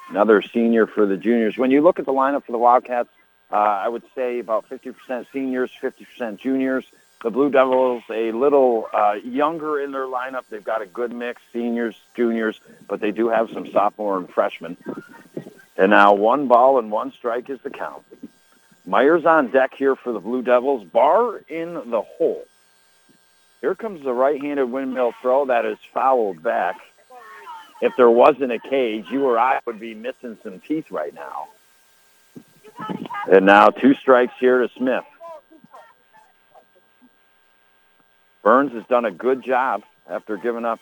Another 0.08 0.42
senior 0.42 0.86
for 0.86 1.06
the 1.06 1.16
juniors. 1.16 1.56
When 1.56 1.70
you 1.70 1.82
look 1.82 1.98
at 1.98 2.06
the 2.06 2.12
lineup 2.12 2.44
for 2.44 2.52
the 2.52 2.58
Wildcats, 2.58 3.08
uh, 3.52 3.56
I 3.56 3.88
would 3.88 4.04
say 4.14 4.38
about 4.38 4.68
50% 4.68 5.26
seniors, 5.32 5.70
50% 5.82 6.38
juniors. 6.38 6.84
The 7.22 7.30
Blue 7.30 7.50
Devils 7.50 8.02
a 8.10 8.32
little 8.32 8.88
uh, 8.92 9.16
younger 9.22 9.78
in 9.78 9.92
their 9.92 10.06
lineup. 10.06 10.44
They've 10.48 10.64
got 10.64 10.80
a 10.80 10.86
good 10.86 11.12
mix, 11.12 11.42
seniors, 11.52 11.94
juniors, 12.16 12.60
but 12.88 13.00
they 13.00 13.10
do 13.10 13.28
have 13.28 13.50
some 13.50 13.70
sophomore 13.70 14.16
and 14.16 14.30
freshmen. 14.30 14.76
And 15.76 15.90
now 15.90 16.14
one 16.14 16.48
ball 16.48 16.78
and 16.78 16.90
one 16.90 17.12
strike 17.12 17.50
is 17.50 17.60
the 17.62 17.70
count. 17.70 18.04
Myers 18.86 19.26
on 19.26 19.50
deck 19.50 19.74
here 19.76 19.96
for 19.96 20.12
the 20.12 20.20
Blue 20.20 20.42
Devils. 20.42 20.84
Barr 20.84 21.38
in 21.48 21.74
the 21.74 22.00
hole. 22.00 22.44
Here 23.60 23.74
comes 23.74 24.02
the 24.02 24.12
right-handed 24.12 24.70
windmill 24.70 25.12
throw 25.20 25.46
that 25.46 25.66
is 25.66 25.78
fouled 25.92 26.42
back. 26.42 26.76
If 27.82 27.94
there 27.96 28.10
wasn't 28.10 28.52
a 28.52 28.58
cage, 28.58 29.06
you 29.10 29.24
or 29.24 29.38
I 29.38 29.60
would 29.66 29.80
be 29.80 29.94
missing 29.94 30.38
some 30.42 30.60
teeth 30.60 30.90
right 30.90 31.14
now. 31.14 31.48
And 33.30 33.46
now 33.46 33.68
two 33.68 33.94
strikes 33.94 34.34
here 34.38 34.60
to 34.60 34.68
Smith. 34.76 35.04
Burns 38.42 38.72
has 38.72 38.84
done 38.86 39.04
a 39.04 39.10
good 39.10 39.42
job 39.42 39.82
after 40.08 40.36
giving 40.36 40.64
up 40.64 40.80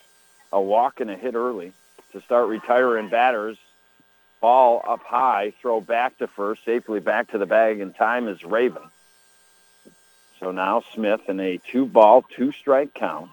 a 0.53 0.61
walk 0.61 1.01
and 1.01 1.11
a 1.11 1.17
hit 1.17 1.35
early 1.35 1.73
to 2.13 2.21
start 2.21 2.49
retiring 2.49 3.09
batters. 3.09 3.59
Ball 4.41 4.85
up 4.87 5.03
high, 5.03 5.53
throw 5.61 5.81
back 5.81 6.17
to 6.19 6.29
first, 6.29 6.65
safely 6.65 7.01
back 7.01 7.33
to 7.33 7.39
the 7.39 7.47
bag, 7.47 7.81
and 7.81 7.95
time 7.95 8.29
is 8.29 8.45
Raven. 8.45 8.83
So 10.41 10.53
now 10.53 10.83
Smith 10.95 11.23
in 11.29 11.41
a 11.41 11.59
two 11.59 11.87
ball, 11.87 12.25
two 12.37 12.53
strike 12.53 12.95
count 12.95 13.31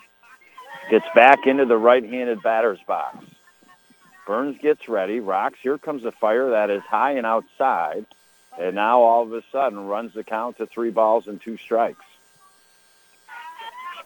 gets 0.89 1.05
back 1.15 1.47
into 1.47 1.65
the 1.65 1.77
right-handed 1.77 2.41
batter's 2.41 2.79
box. 2.87 3.17
Burns 4.27 4.57
gets 4.59 4.87
ready, 4.89 5.19
rocks. 5.19 5.59
Here 5.61 5.77
comes 5.77 6.03
a 6.03 6.11
fire 6.11 6.51
that 6.51 6.69
is 6.69 6.81
high 6.83 7.11
and 7.11 7.25
outside, 7.25 8.05
and 8.59 8.75
now 8.75 9.01
all 9.01 9.23
of 9.23 9.33
a 9.33 9.43
sudden 9.51 9.85
runs 9.85 10.13
the 10.13 10.23
count 10.23 10.57
to 10.57 10.65
three 10.65 10.89
balls 10.89 11.27
and 11.27 11.39
two 11.39 11.57
strikes. 11.57 12.03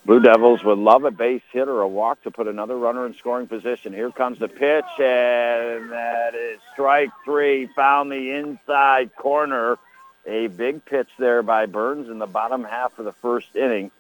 Blue 0.06 0.22
Devils 0.22 0.64
would 0.64 0.78
love 0.78 1.04
a 1.04 1.12
base 1.12 1.42
hit 1.52 1.68
or 1.68 1.82
a 1.82 1.88
walk 1.88 2.24
to 2.24 2.32
put 2.32 2.48
another 2.48 2.78
runner 2.78 3.06
in 3.06 3.14
scoring 3.16 3.48
position. 3.48 3.94
Here 3.94 4.12
comes 4.12 4.40
the 4.40 4.48
pitch, 4.48 4.86
and 4.98 5.92
that 5.92 6.36
is 6.36 6.60
strike 6.74 7.10
three. 7.26 7.68
Found 7.76 8.12
the 8.12 8.32
inside 8.32 9.16
corner. 9.16 9.78
A 10.26 10.48
big 10.48 10.86
pitch 10.86 11.10
there 11.18 11.42
by 11.42 11.66
Burns 11.66 12.10
in 12.10 12.20
the 12.20 12.28
bottom 12.28 12.64
half 12.64 12.98
of 13.00 13.06
the 13.06 13.14
first 13.14 13.56
inning. 13.56 13.92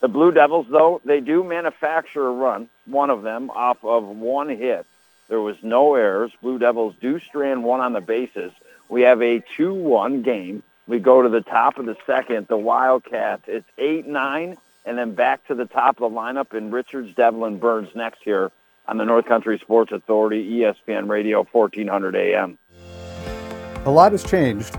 The 0.00 0.08
Blue 0.08 0.32
Devils, 0.32 0.66
though, 0.70 1.00
they 1.04 1.20
do 1.20 1.42
manufacture 1.42 2.26
a 2.26 2.32
run, 2.32 2.68
one 2.84 3.10
of 3.10 3.22
them, 3.22 3.50
off 3.50 3.78
of 3.84 4.04
one 4.04 4.48
hit. 4.48 4.86
There 5.28 5.40
was 5.40 5.56
no 5.62 5.94
errors. 5.94 6.32
Blue 6.42 6.58
Devils 6.58 6.94
do 7.00 7.18
strand 7.18 7.64
one 7.64 7.80
on 7.80 7.92
the 7.92 8.00
bases. 8.00 8.52
We 8.88 9.02
have 9.02 9.22
a 9.22 9.40
2-1 9.56 10.22
game. 10.22 10.62
We 10.86 10.98
go 10.98 11.22
to 11.22 11.28
the 11.28 11.40
top 11.40 11.78
of 11.78 11.86
the 11.86 11.96
second. 12.06 12.46
The 12.48 12.58
Wildcats, 12.58 13.44
it's 13.46 13.68
8-9 13.78 14.56
and 14.86 14.96
then 14.96 15.14
back 15.14 15.46
to 15.48 15.54
the 15.54 15.66
top 15.66 16.00
of 16.00 16.12
the 16.12 16.16
lineup 16.16 16.54
in 16.54 16.70
Richards, 16.70 17.12
Devlin, 17.14 17.58
Burns 17.58 17.94
next 17.94 18.22
here 18.22 18.52
on 18.86 18.96
the 18.96 19.04
North 19.04 19.26
Country 19.26 19.58
Sports 19.58 19.92
Authority, 19.92 20.60
ESPN 20.60 21.08
Radio, 21.08 21.44
1400 21.50 22.14
AM. 22.14 22.56
A 23.84 23.90
lot 23.90 24.12
has 24.12 24.22
changed 24.22 24.78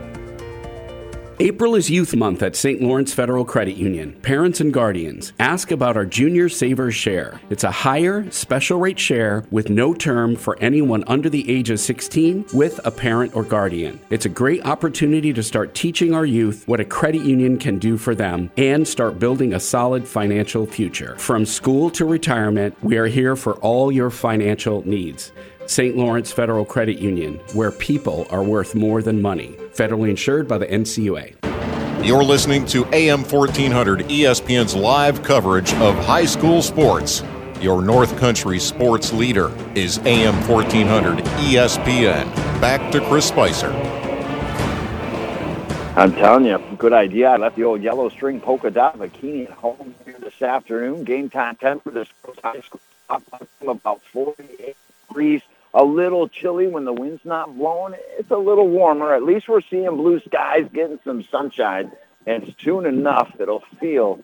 April 1.41 1.73
is 1.73 1.89
Youth 1.89 2.15
Month 2.15 2.43
at 2.43 2.55
St. 2.55 2.83
Lawrence 2.83 3.15
Federal 3.15 3.45
Credit 3.45 3.75
Union. 3.75 4.13
Parents 4.21 4.61
and 4.61 4.71
guardians, 4.71 5.33
ask 5.39 5.71
about 5.71 5.97
our 5.97 6.05
Junior 6.05 6.49
Savers 6.49 6.93
Share. 6.93 7.41
It's 7.49 7.63
a 7.63 7.71
higher, 7.71 8.29
special 8.29 8.77
rate 8.77 8.99
share 8.99 9.43
with 9.49 9.67
no 9.67 9.95
term 9.95 10.35
for 10.35 10.55
anyone 10.59 11.03
under 11.07 11.31
the 11.31 11.49
age 11.49 11.71
of 11.71 11.79
16 11.79 12.45
with 12.53 12.79
a 12.85 12.91
parent 12.91 13.35
or 13.35 13.43
guardian. 13.43 13.99
It's 14.11 14.27
a 14.27 14.29
great 14.29 14.63
opportunity 14.67 15.33
to 15.33 15.41
start 15.41 15.73
teaching 15.73 16.13
our 16.13 16.27
youth 16.27 16.67
what 16.67 16.79
a 16.79 16.85
credit 16.85 17.23
union 17.23 17.57
can 17.57 17.79
do 17.79 17.97
for 17.97 18.13
them 18.13 18.51
and 18.55 18.87
start 18.87 19.17
building 19.17 19.55
a 19.55 19.59
solid 19.59 20.07
financial 20.07 20.67
future. 20.67 21.17
From 21.17 21.47
school 21.47 21.89
to 21.89 22.05
retirement, 22.05 22.77
we 22.83 22.97
are 22.97 23.07
here 23.07 23.35
for 23.35 23.53
all 23.61 23.91
your 23.91 24.11
financial 24.11 24.87
needs. 24.87 25.31
St. 25.67 25.95
Lawrence 25.95 26.31
Federal 26.31 26.65
Credit 26.65 26.99
Union, 26.99 27.39
where 27.53 27.71
people 27.71 28.27
are 28.29 28.43
worth 28.43 28.75
more 28.75 29.01
than 29.01 29.21
money. 29.21 29.55
Federally 29.73 30.09
insured 30.09 30.47
by 30.47 30.57
the 30.57 30.67
NCUA. 30.67 31.35
You're 32.05 32.23
listening 32.23 32.65
to 32.67 32.85
AM 32.93 33.23
1400 33.23 34.01
ESPN's 34.07 34.75
live 34.75 35.21
coverage 35.23 35.73
of 35.75 35.95
high 36.05 36.25
school 36.25 36.61
sports. 36.61 37.23
Your 37.61 37.81
North 37.83 38.17
Country 38.17 38.57
sports 38.59 39.13
leader 39.13 39.51
is 39.75 39.99
AM 39.99 40.35
1400 40.47 41.19
ESPN. 41.19 42.25
Back 42.59 42.91
to 42.91 42.99
Chris 43.01 43.27
Spicer. 43.27 43.69
I'm 45.95 46.13
telling 46.13 46.45
you, 46.45 46.59
good 46.77 46.93
idea. 46.93 47.29
I 47.29 47.37
left 47.37 47.55
the 47.55 47.65
old 47.65 47.83
yellow 47.83 48.09
string 48.09 48.41
polka 48.41 48.71
dot 48.71 48.97
bikini 48.97 49.45
at 49.45 49.51
home 49.51 49.93
here 50.05 50.15
this 50.19 50.41
afternoon. 50.41 51.03
Game 51.03 51.29
time 51.29 51.55
temperature 51.57 51.91
this 51.91 52.07
high 52.41 52.61
school 52.61 52.79
about 53.61 54.01
48 54.03 54.75
degrees 55.07 55.41
a 55.73 55.83
little 55.83 56.27
chilly 56.27 56.67
when 56.67 56.85
the 56.85 56.93
wind's 56.93 57.23
not 57.23 57.55
blowing. 57.57 57.95
It's 58.17 58.31
a 58.31 58.37
little 58.37 58.67
warmer. 58.67 59.13
At 59.13 59.23
least 59.23 59.47
we're 59.47 59.61
seeing 59.61 59.95
blue 59.95 60.19
skies, 60.21 60.67
getting 60.73 60.99
some 61.03 61.23
sunshine, 61.23 61.91
and 62.25 62.53
soon 62.59 62.85
enough 62.85 63.33
it'll 63.39 63.63
feel 63.79 64.23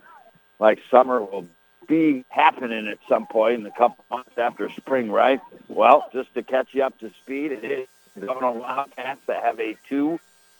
like 0.60 0.80
summer 0.92 1.22
will 1.22 1.48
be 1.88 2.26
happening 2.30 2.88
at 2.88 3.00
some 3.08 3.28
point 3.28 3.62
in 3.62 3.66
a 3.66 3.72
couple 3.72 4.04
months 4.12 4.38
after 4.38 4.70
spring, 4.72 5.10
right? 5.10 5.40
Well, 5.70 6.10
just 6.12 6.34
to 6.34 6.44
catch 6.44 6.74
you 6.74 6.84
up 6.84 6.98
to 7.00 7.12
speed, 7.22 7.54
it 7.54 7.64
is 7.64 7.88
Gouverneur 8.20 8.52
Wildcats 8.52 9.22
that 9.28 9.44
have 9.44 9.60
a 9.60 9.78
two 9.88 10.20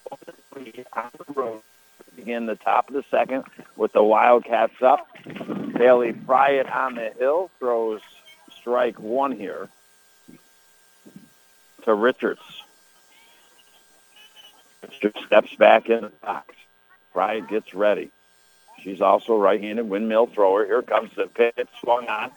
on 0.10 1.10
the 1.18 1.34
road. 1.34 1.62
Begin 2.16 2.46
the 2.46 2.56
top 2.56 2.88
of 2.88 2.96
the 2.96 3.04
second 3.12 3.44
with 3.76 3.92
the 3.92 4.04
Wildcats 4.04 4.82
up. 4.82 5.08
Bailey 5.74 6.14
Pryor 6.14 6.68
on 6.72 6.96
the 6.96 7.12
hill 7.20 7.52
throws 7.60 8.02
strike 8.50 9.00
one 9.00 9.34
here 9.34 9.70
to 11.88 11.94
Richards. 11.94 12.42
Richards 14.84 15.26
steps 15.26 15.56
back 15.56 15.90
in 15.90 16.02
the 16.02 16.12
box. 16.22 16.54
Fryatt 17.16 17.48
gets 17.48 17.74
ready. 17.74 18.12
She's 18.84 19.02
also 19.02 19.38
right-handed 19.38 19.90
windmill 19.90 20.28
thrower. 20.28 20.66
Here 20.66 20.82
comes 20.82 21.12
the 21.16 21.28
pitch, 21.28 21.68
swung 21.80 22.08
on. 22.08 22.32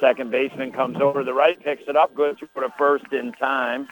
Second 0.00 0.30
baseman 0.30 0.70
comes 0.72 1.00
over 1.00 1.24
the 1.24 1.32
right, 1.32 1.58
picks 1.58 1.88
it 1.88 1.96
up, 1.96 2.14
good 2.14 2.38
for 2.52 2.60
the 2.60 2.72
first 2.76 3.10
in 3.12 3.32
time. 3.32 3.88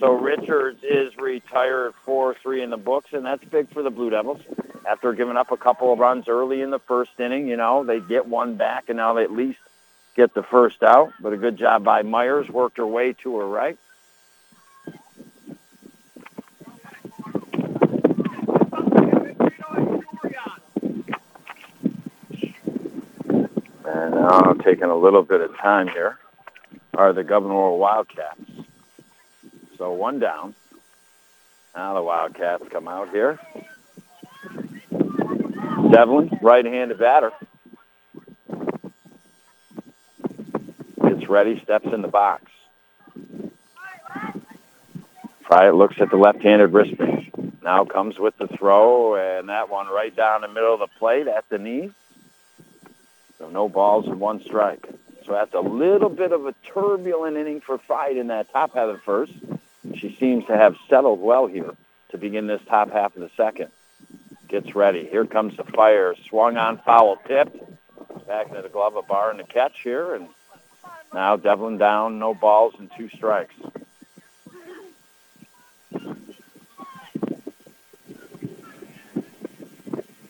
So 0.00 0.12
Richards 0.12 0.82
is 0.82 1.16
retired 1.16 1.94
4-3 2.04 2.64
in 2.64 2.70
the 2.70 2.76
books, 2.76 3.12
and 3.12 3.24
that's 3.24 3.44
big 3.44 3.70
for 3.70 3.82
the 3.82 3.90
Blue 3.90 4.10
Devils. 4.10 4.40
After 4.88 5.12
giving 5.12 5.36
up 5.36 5.52
a 5.52 5.56
couple 5.56 5.92
of 5.92 6.00
runs 6.00 6.28
early 6.28 6.62
in 6.62 6.70
the 6.70 6.80
first 6.80 7.12
inning, 7.20 7.46
you 7.46 7.56
know, 7.56 7.84
they 7.84 8.00
get 8.00 8.26
one 8.26 8.56
back, 8.56 8.88
and 8.88 8.96
now 8.96 9.14
they 9.14 9.22
at 9.22 9.32
least 9.32 9.60
get 10.16 10.34
the 10.34 10.42
first 10.42 10.82
out. 10.82 11.12
But 11.20 11.32
a 11.32 11.36
good 11.36 11.56
job 11.56 11.84
by 11.84 12.02
Myers, 12.02 12.48
worked 12.48 12.78
her 12.78 12.86
way 12.86 13.12
to 13.22 13.38
her 13.38 13.46
right. 13.46 13.78
And 23.86 24.14
uh, 24.14 24.28
now 24.28 24.52
taking 24.54 24.90
a 24.90 24.96
little 24.96 25.22
bit 25.22 25.40
of 25.40 25.56
time 25.58 25.86
here 25.86 26.18
are 26.94 27.12
the 27.12 27.22
Gouverneur 27.22 27.76
Wildcats. 27.76 28.40
So 29.78 29.92
one 29.92 30.18
down. 30.18 30.54
Now 31.74 31.94
the 31.94 32.02
Wildcats 32.02 32.64
come 32.70 32.88
out 32.88 33.10
here. 33.10 33.38
Devlin, 35.92 36.36
right-handed 36.42 36.98
batter. 36.98 37.30
Gets 41.02 41.28
ready, 41.28 41.60
steps 41.62 41.86
in 41.92 42.02
the 42.02 42.08
box. 42.08 42.50
Pryor 45.42 45.72
looks 45.72 46.00
at 46.00 46.10
the 46.10 46.16
left-handed 46.16 46.72
wristband. 46.72 47.58
Now 47.62 47.84
comes 47.84 48.18
with 48.18 48.36
the 48.36 48.48
throw, 48.48 49.14
and 49.14 49.48
that 49.48 49.70
one 49.70 49.86
right 49.86 50.14
down 50.14 50.40
the 50.40 50.48
middle 50.48 50.74
of 50.74 50.80
the 50.80 50.88
plate 50.98 51.28
at 51.28 51.48
the 51.48 51.58
knee. 51.58 51.92
So 53.38 53.48
no 53.48 53.68
balls 53.68 54.06
and 54.06 54.20
one 54.20 54.42
strike. 54.42 54.86
So 55.26 55.32
that's 55.32 55.54
a 55.54 55.60
little 55.60 56.08
bit 56.08 56.32
of 56.32 56.46
a 56.46 56.54
turbulent 56.72 57.36
inning 57.36 57.60
for 57.60 57.78
Fight 57.78 58.16
in 58.16 58.28
that 58.28 58.52
top 58.52 58.74
half 58.74 58.88
of 58.88 58.96
the 58.96 59.02
first. 59.02 59.32
She 59.96 60.16
seems 60.18 60.46
to 60.46 60.56
have 60.56 60.76
settled 60.88 61.20
well 61.20 61.46
here 61.46 61.74
to 62.10 62.18
begin 62.18 62.46
this 62.46 62.62
top 62.68 62.90
half 62.92 63.14
of 63.16 63.22
the 63.22 63.30
second. 63.36 63.70
Gets 64.48 64.74
ready. 64.74 65.06
Here 65.06 65.26
comes 65.26 65.56
the 65.56 65.64
fire. 65.64 66.14
Swung 66.28 66.56
on 66.56 66.78
foul, 66.78 67.16
tipped. 67.26 67.56
Back 68.26 68.48
into 68.48 68.62
the 68.62 68.68
glove 68.68 68.96
of 68.96 69.06
Barr 69.06 69.30
and 69.30 69.38
the 69.38 69.44
catch 69.44 69.80
here. 69.82 70.14
And 70.14 70.28
now 71.12 71.36
Devlin 71.36 71.78
down, 71.78 72.18
no 72.18 72.34
balls 72.34 72.74
and 72.78 72.90
two 72.96 73.08
strikes. 73.08 73.54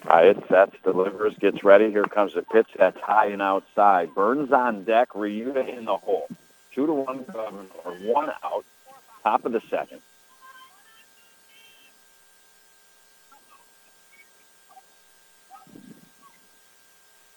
Fryatt 0.07 0.49
sets, 0.49 0.77
delivers, 0.85 1.37
gets 1.39 1.65
ready. 1.65 1.91
Here 1.91 2.05
comes 2.05 2.35
the 2.35 2.43
pitch. 2.43 2.69
That's 2.77 2.99
high 3.01 3.27
and 3.27 3.43
outside. 3.43 4.15
Burns 4.15 4.53
on 4.53 4.85
deck. 4.85 5.11
Ryuta 5.11 5.77
in 5.77 5.85
the 5.85 5.97
hole. 5.97 6.29
Two 6.73 6.87
to 6.87 6.93
one 6.93 7.25
or 7.85 7.93
one 7.93 8.31
out. 8.45 8.65
Top 9.25 9.45
of 9.45 9.53
the 9.53 9.61
second. 9.69 10.01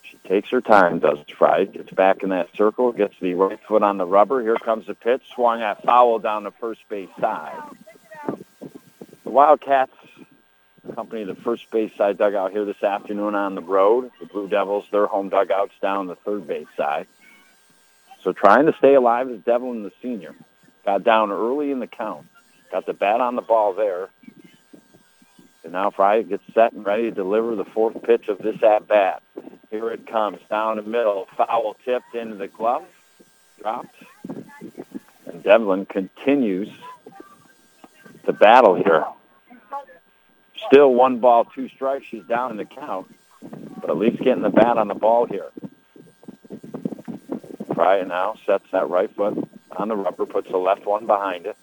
She 0.03 0.17
takes 0.27 0.49
her 0.49 0.61
time, 0.61 0.99
does 0.99 1.19
Fry. 1.35 1.65
Gets 1.65 1.91
back 1.91 2.21
in 2.21 2.29
that 2.29 2.55
circle, 2.55 2.91
gets 2.91 3.15
the 3.19 3.33
right 3.33 3.59
foot 3.67 3.81
on 3.81 3.97
the 3.97 4.05
rubber. 4.05 4.41
Here 4.41 4.57
comes 4.57 4.85
the 4.85 4.93
pitch. 4.93 5.23
Swung 5.33 5.61
at 5.61 5.83
foul 5.83 6.19
down 6.19 6.43
the 6.43 6.51
first 6.51 6.87
base 6.89 7.09
side. 7.19 7.59
The 9.23 9.29
Wildcats 9.29 9.93
company 10.93 11.23
the 11.23 11.35
first 11.35 11.69
base 11.71 11.91
side 11.97 12.17
dugout 12.17 12.51
here 12.51 12.65
this 12.65 12.83
afternoon 12.83 13.35
on 13.35 13.55
the 13.55 13.61
road. 13.61 14.11
The 14.19 14.25
Blue 14.25 14.47
Devils, 14.47 14.85
their 14.91 15.05
home 15.05 15.29
dugouts 15.29 15.73
down 15.81 16.07
the 16.07 16.15
third 16.15 16.47
base 16.47 16.67
side. 16.77 17.07
So 18.21 18.33
trying 18.33 18.65
to 18.65 18.73
stay 18.77 18.95
alive 18.95 19.29
is 19.29 19.41
Devlin, 19.41 19.83
the 19.83 19.91
senior. 20.01 20.35
Got 20.85 21.03
down 21.03 21.31
early 21.31 21.71
in 21.71 21.79
the 21.79 21.87
count. 21.87 22.27
Got 22.71 22.85
the 22.85 22.93
bat 22.93 23.21
on 23.21 23.35
the 23.35 23.41
ball 23.41 23.73
there. 23.73 24.09
And 25.63 25.73
now 25.73 25.89
Fry 25.89 26.21
gets 26.21 26.43
set 26.53 26.73
and 26.73 26.85
ready 26.85 27.03
to 27.03 27.11
deliver 27.11 27.55
the 27.55 27.65
fourth 27.65 28.01
pitch 28.03 28.27
of 28.27 28.39
this 28.39 28.61
at-bat. 28.63 29.21
Here 29.69 29.89
it 29.91 30.07
comes 30.07 30.39
down 30.49 30.77
the 30.77 30.83
middle. 30.83 31.27
Foul 31.37 31.75
tipped 31.85 32.15
into 32.15 32.35
the 32.35 32.47
glove. 32.47 32.85
Dropped. 33.61 33.95
And 35.25 35.43
Devlin 35.43 35.85
continues 35.85 36.69
the 38.25 38.33
battle 38.33 38.75
here. 38.75 39.05
Still 40.67 40.93
one 40.93 41.19
ball, 41.19 41.45
two 41.45 41.69
strikes. 41.69 42.05
She's 42.05 42.23
down 42.25 42.51
in 42.51 42.57
the 42.57 42.65
count, 42.65 43.13
but 43.81 43.89
at 43.89 43.97
least 43.97 44.21
getting 44.21 44.43
the 44.43 44.49
bat 44.49 44.77
on 44.77 44.87
the 44.87 44.95
ball 44.95 45.25
here. 45.25 45.49
Fry 47.73 48.01
now 48.03 48.35
sets 48.45 48.69
that 48.71 48.89
right 48.89 49.13
foot 49.15 49.49
on 49.71 49.87
the 49.87 49.95
rubber, 49.95 50.25
puts 50.25 50.49
the 50.49 50.57
left 50.57 50.85
one 50.85 51.05
behind 51.05 51.45
it. 51.45 51.55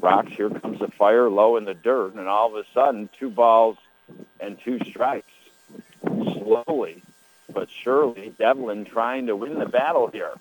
Rocks, 0.00 0.32
here 0.32 0.50
comes 0.50 0.78
the 0.78 0.88
fire 0.88 1.30
low 1.30 1.56
in 1.56 1.64
the 1.64 1.74
dirt, 1.74 2.14
and 2.14 2.28
all 2.28 2.54
of 2.54 2.54
a 2.54 2.68
sudden, 2.72 3.08
two 3.18 3.30
balls 3.30 3.78
and 4.38 4.58
two 4.60 4.78
strikes. 4.84 5.32
Slowly 6.04 7.02
but 7.56 7.70
surely, 7.70 8.34
Devlin 8.38 8.84
trying 8.84 9.26
to 9.26 9.34
win 9.34 9.58
the 9.58 9.64
battle 9.64 10.08
here. 10.08 10.34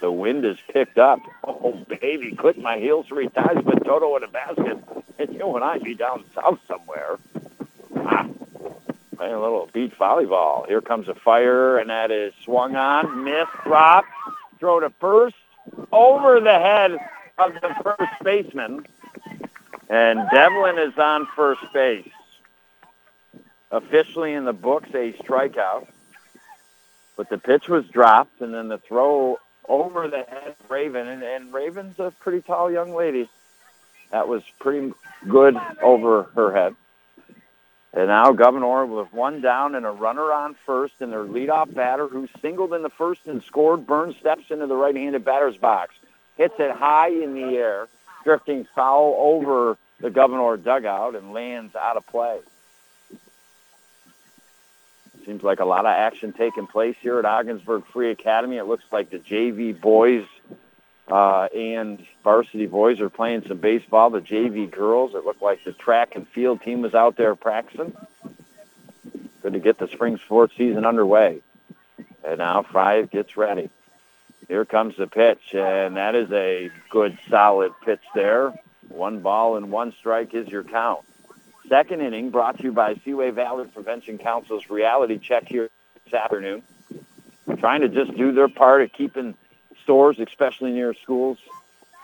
The 0.00 0.12
wind 0.12 0.44
is 0.44 0.58
picked 0.70 0.98
up. 0.98 1.20
Oh, 1.42 1.72
baby, 1.88 2.36
click 2.36 2.58
my 2.58 2.78
heels 2.78 3.06
three 3.06 3.28
times, 3.30 3.62
but 3.64 3.82
Toto 3.82 4.14
in 4.16 4.22
a 4.22 4.28
basket. 4.28 4.78
You 5.18 5.54
and 5.56 5.64
I 5.64 5.78
be 5.78 5.94
down 5.94 6.24
south 6.34 6.60
somewhere. 6.68 7.18
Ah, 7.96 8.28
playing 9.16 9.34
a 9.34 9.40
little 9.40 9.68
beach 9.72 9.92
volleyball. 9.98 10.66
Here 10.66 10.80
comes 10.80 11.08
a 11.08 11.14
fire, 11.14 11.78
and 11.78 11.90
that 11.90 12.10
is 12.10 12.34
swung 12.44 12.76
on, 12.76 13.24
missed, 13.24 13.52
dropped, 13.64 14.08
throw 14.58 14.80
to 14.80 14.90
first, 15.00 15.36
over 15.92 16.40
the 16.40 16.58
head 16.58 16.92
of 17.38 17.54
the 17.54 17.74
first 17.82 18.12
baseman. 18.22 18.86
And 19.88 20.28
Devlin 20.32 20.78
is 20.78 20.98
on 20.98 21.26
first 21.36 21.62
base. 21.72 22.08
Officially 23.70 24.32
in 24.32 24.44
the 24.44 24.52
books, 24.52 24.88
a 24.94 25.12
strikeout. 25.12 25.86
But 27.16 27.30
the 27.30 27.38
pitch 27.38 27.68
was 27.68 27.86
dropped, 27.88 28.40
and 28.40 28.52
then 28.52 28.68
the 28.68 28.78
throw 28.78 29.38
over 29.68 30.08
the 30.08 30.24
head 30.24 30.54
of 30.60 30.70
Raven, 30.70 31.08
and, 31.08 31.22
and 31.22 31.52
Raven's 31.52 31.98
a 31.98 32.12
pretty 32.20 32.42
tall 32.42 32.70
young 32.70 32.94
lady. 32.94 33.28
That 34.10 34.28
was 34.28 34.42
pretty 34.58 34.92
good 35.28 35.56
over 35.82 36.24
her 36.34 36.54
head. 36.54 36.74
And 37.92 38.08
now 38.08 38.32
Gouverneur 38.32 38.84
with 38.84 39.12
one 39.12 39.40
down 39.40 39.74
and 39.74 39.86
a 39.86 39.90
runner 39.90 40.30
on 40.30 40.54
first, 40.66 40.94
and 41.00 41.10
their 41.10 41.24
leadoff 41.24 41.72
batter, 41.72 42.06
who 42.06 42.28
singled 42.42 42.74
in 42.74 42.82
the 42.82 42.90
first 42.90 43.26
and 43.26 43.42
scored, 43.42 43.86
Burns 43.86 44.16
steps 44.16 44.50
into 44.50 44.66
the 44.66 44.76
right-handed 44.76 45.24
batter's 45.24 45.56
box, 45.56 45.94
hits 46.36 46.54
it 46.58 46.72
high 46.72 47.08
in 47.08 47.34
the 47.34 47.56
air, 47.56 47.88
drifting 48.22 48.66
foul 48.74 49.14
over 49.18 49.78
the 50.00 50.10
Gouverneur 50.10 50.58
dugout 50.58 51.14
and 51.14 51.32
lands 51.32 51.74
out 51.74 51.96
of 51.96 52.06
play. 52.06 52.38
Seems 55.24 55.42
like 55.42 55.60
a 55.60 55.64
lot 55.64 55.86
of 55.86 55.92
action 55.92 56.32
taking 56.32 56.66
place 56.66 56.96
here 57.00 57.18
at 57.18 57.24
Ogdensburg 57.24 57.84
Free 57.86 58.10
Academy. 58.10 58.58
It 58.58 58.64
looks 58.64 58.84
like 58.92 59.10
the 59.10 59.18
JV 59.18 59.80
boys 59.80 60.24
uh, 61.08 61.48
and 61.54 62.04
varsity 62.24 62.66
boys 62.66 63.00
are 63.00 63.10
playing 63.10 63.44
some 63.46 63.58
baseball. 63.58 64.10
The 64.10 64.20
JV 64.20 64.70
girls, 64.70 65.14
it 65.14 65.24
looked 65.24 65.42
like 65.42 65.64
the 65.64 65.72
track 65.72 66.16
and 66.16 66.26
field 66.28 66.62
team 66.62 66.82
was 66.82 66.94
out 66.94 67.16
there 67.16 67.34
practicing. 67.34 67.96
Good 69.42 69.52
to 69.52 69.60
get 69.60 69.78
the 69.78 69.88
spring 69.88 70.18
sports 70.18 70.54
season 70.56 70.84
underway. 70.84 71.40
And 72.24 72.38
now 72.38 72.62
Five 72.62 73.10
gets 73.10 73.36
ready. 73.36 73.70
Here 74.48 74.64
comes 74.64 74.96
the 74.96 75.06
pitch, 75.06 75.54
and 75.54 75.96
that 75.96 76.14
is 76.14 76.30
a 76.32 76.70
good, 76.90 77.18
solid 77.28 77.72
pitch 77.84 78.02
there. 78.14 78.52
One 78.88 79.20
ball 79.20 79.56
and 79.56 79.70
one 79.70 79.92
strike 79.92 80.34
is 80.34 80.48
your 80.48 80.62
count. 80.62 81.00
Second 81.68 82.00
inning 82.00 82.30
brought 82.30 82.58
to 82.58 82.64
you 82.64 82.72
by 82.72 82.94
Seaway 83.04 83.30
Valley 83.30 83.66
Prevention 83.66 84.18
Council's 84.18 84.70
reality 84.70 85.18
check 85.18 85.48
here 85.48 85.68
this 86.04 86.14
afternoon. 86.14 86.62
Trying 87.58 87.80
to 87.80 87.88
just 87.88 88.16
do 88.16 88.32
their 88.32 88.48
part 88.48 88.82
of 88.82 88.92
keeping 88.92 89.34
stores, 89.86 90.18
especially 90.18 90.72
near 90.72 90.94
schools, 90.94 91.38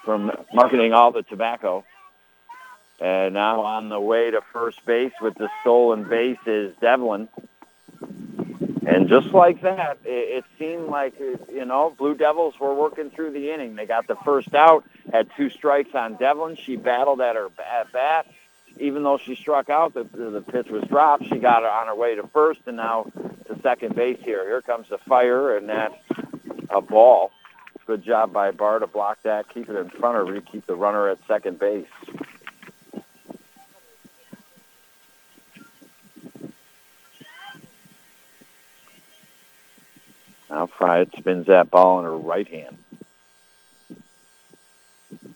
from 0.04 0.30
marketing 0.54 0.92
all 0.92 1.10
the 1.10 1.24
tobacco. 1.24 1.84
And 3.00 3.34
now 3.34 3.62
on 3.62 3.88
the 3.88 3.98
way 3.98 4.30
to 4.30 4.40
first 4.52 4.86
base 4.86 5.12
with 5.20 5.34
the 5.34 5.48
stolen 5.60 6.08
base 6.08 6.38
is 6.46 6.72
Devlin. 6.80 7.28
And 8.86 9.08
just 9.08 9.28
like 9.28 9.62
that, 9.62 9.98
it, 10.04 10.08
it 10.38 10.44
seemed 10.60 10.86
like, 10.86 11.18
you 11.18 11.64
know, 11.64 11.92
Blue 11.98 12.14
Devils 12.14 12.54
were 12.60 12.72
working 12.72 13.10
through 13.10 13.32
the 13.32 13.50
inning. 13.50 13.74
They 13.74 13.86
got 13.86 14.06
the 14.06 14.14
first 14.24 14.54
out, 14.54 14.84
had 15.12 15.28
two 15.36 15.50
strikes 15.50 15.92
on 15.96 16.14
Devlin. 16.14 16.56
She 16.56 16.76
battled 16.76 17.20
at 17.20 17.34
her 17.34 17.48
at 17.58 17.92
bat. 17.92 18.26
Even 18.78 19.02
though 19.02 19.18
she 19.18 19.34
struck 19.34 19.68
out, 19.68 19.94
the, 19.94 20.04
the 20.04 20.40
pitch 20.40 20.68
was 20.68 20.84
dropped. 20.84 21.24
She 21.26 21.38
got 21.38 21.64
on 21.64 21.88
her 21.88 21.96
way 21.96 22.14
to 22.14 22.26
first 22.28 22.60
and 22.66 22.76
now 22.76 23.10
to 23.46 23.60
second 23.62 23.96
base 23.96 24.20
here. 24.22 24.44
Here 24.44 24.62
comes 24.62 24.88
the 24.88 24.98
fire, 24.98 25.56
and 25.56 25.68
that's 25.68 25.94
a 26.70 26.80
ball. 26.80 27.32
Good 27.86 28.04
job 28.04 28.32
by 28.32 28.52
Barr 28.52 28.78
to 28.78 28.86
block 28.86 29.22
that, 29.22 29.48
keep 29.48 29.68
it 29.68 29.76
in 29.76 29.90
front 29.90 30.16
of 30.16 30.28
her, 30.28 30.40
keep 30.40 30.66
the 30.66 30.76
runner 30.76 31.08
at 31.08 31.18
second 31.26 31.58
base. 31.58 31.86
Now 40.48 40.66
Fry 40.66 41.06
spins 41.16 41.46
that 41.46 41.70
ball 41.70 41.98
in 41.98 42.04
her 42.04 42.16
right 42.16 42.46
hand. 42.46 42.78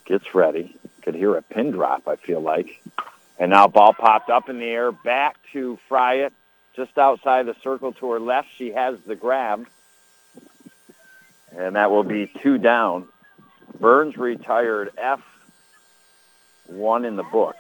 Gets 0.05 0.35
ready. 0.35 0.77
Could 1.03 1.15
hear 1.15 1.35
a 1.37 1.43
pin 1.43 1.73
drop, 1.73 2.07
I 2.07 2.17
feel 2.17 2.41
like. 2.41 2.81
And 3.39 3.51
now 3.51 3.67
ball 3.67 3.93
popped 3.93 4.31
up 4.31 4.49
in 4.49 4.59
the 4.59 4.67
air, 4.67 4.93
back 4.93 5.37
to 5.53 5.79
Fryatt, 5.91 6.33
just 6.75 6.97
outside 6.97 7.47
the 7.47 7.57
circle 7.63 7.93
to 7.95 8.11
her 8.13 8.21
left. 8.21 8.49
She 8.57 8.73
has 8.73 8.99
the 9.07 9.17
grab. 9.17 9.67
And 11.57 11.77
that 11.77 11.90
will 11.90 12.05
be 12.05 12.31
two 12.42 12.59
down. 12.59 13.09
Burns 13.81 14.16
retired 14.16 14.90
F1 16.69 17.07
in 17.07 17.16
the 17.16 17.23
books. 17.23 17.59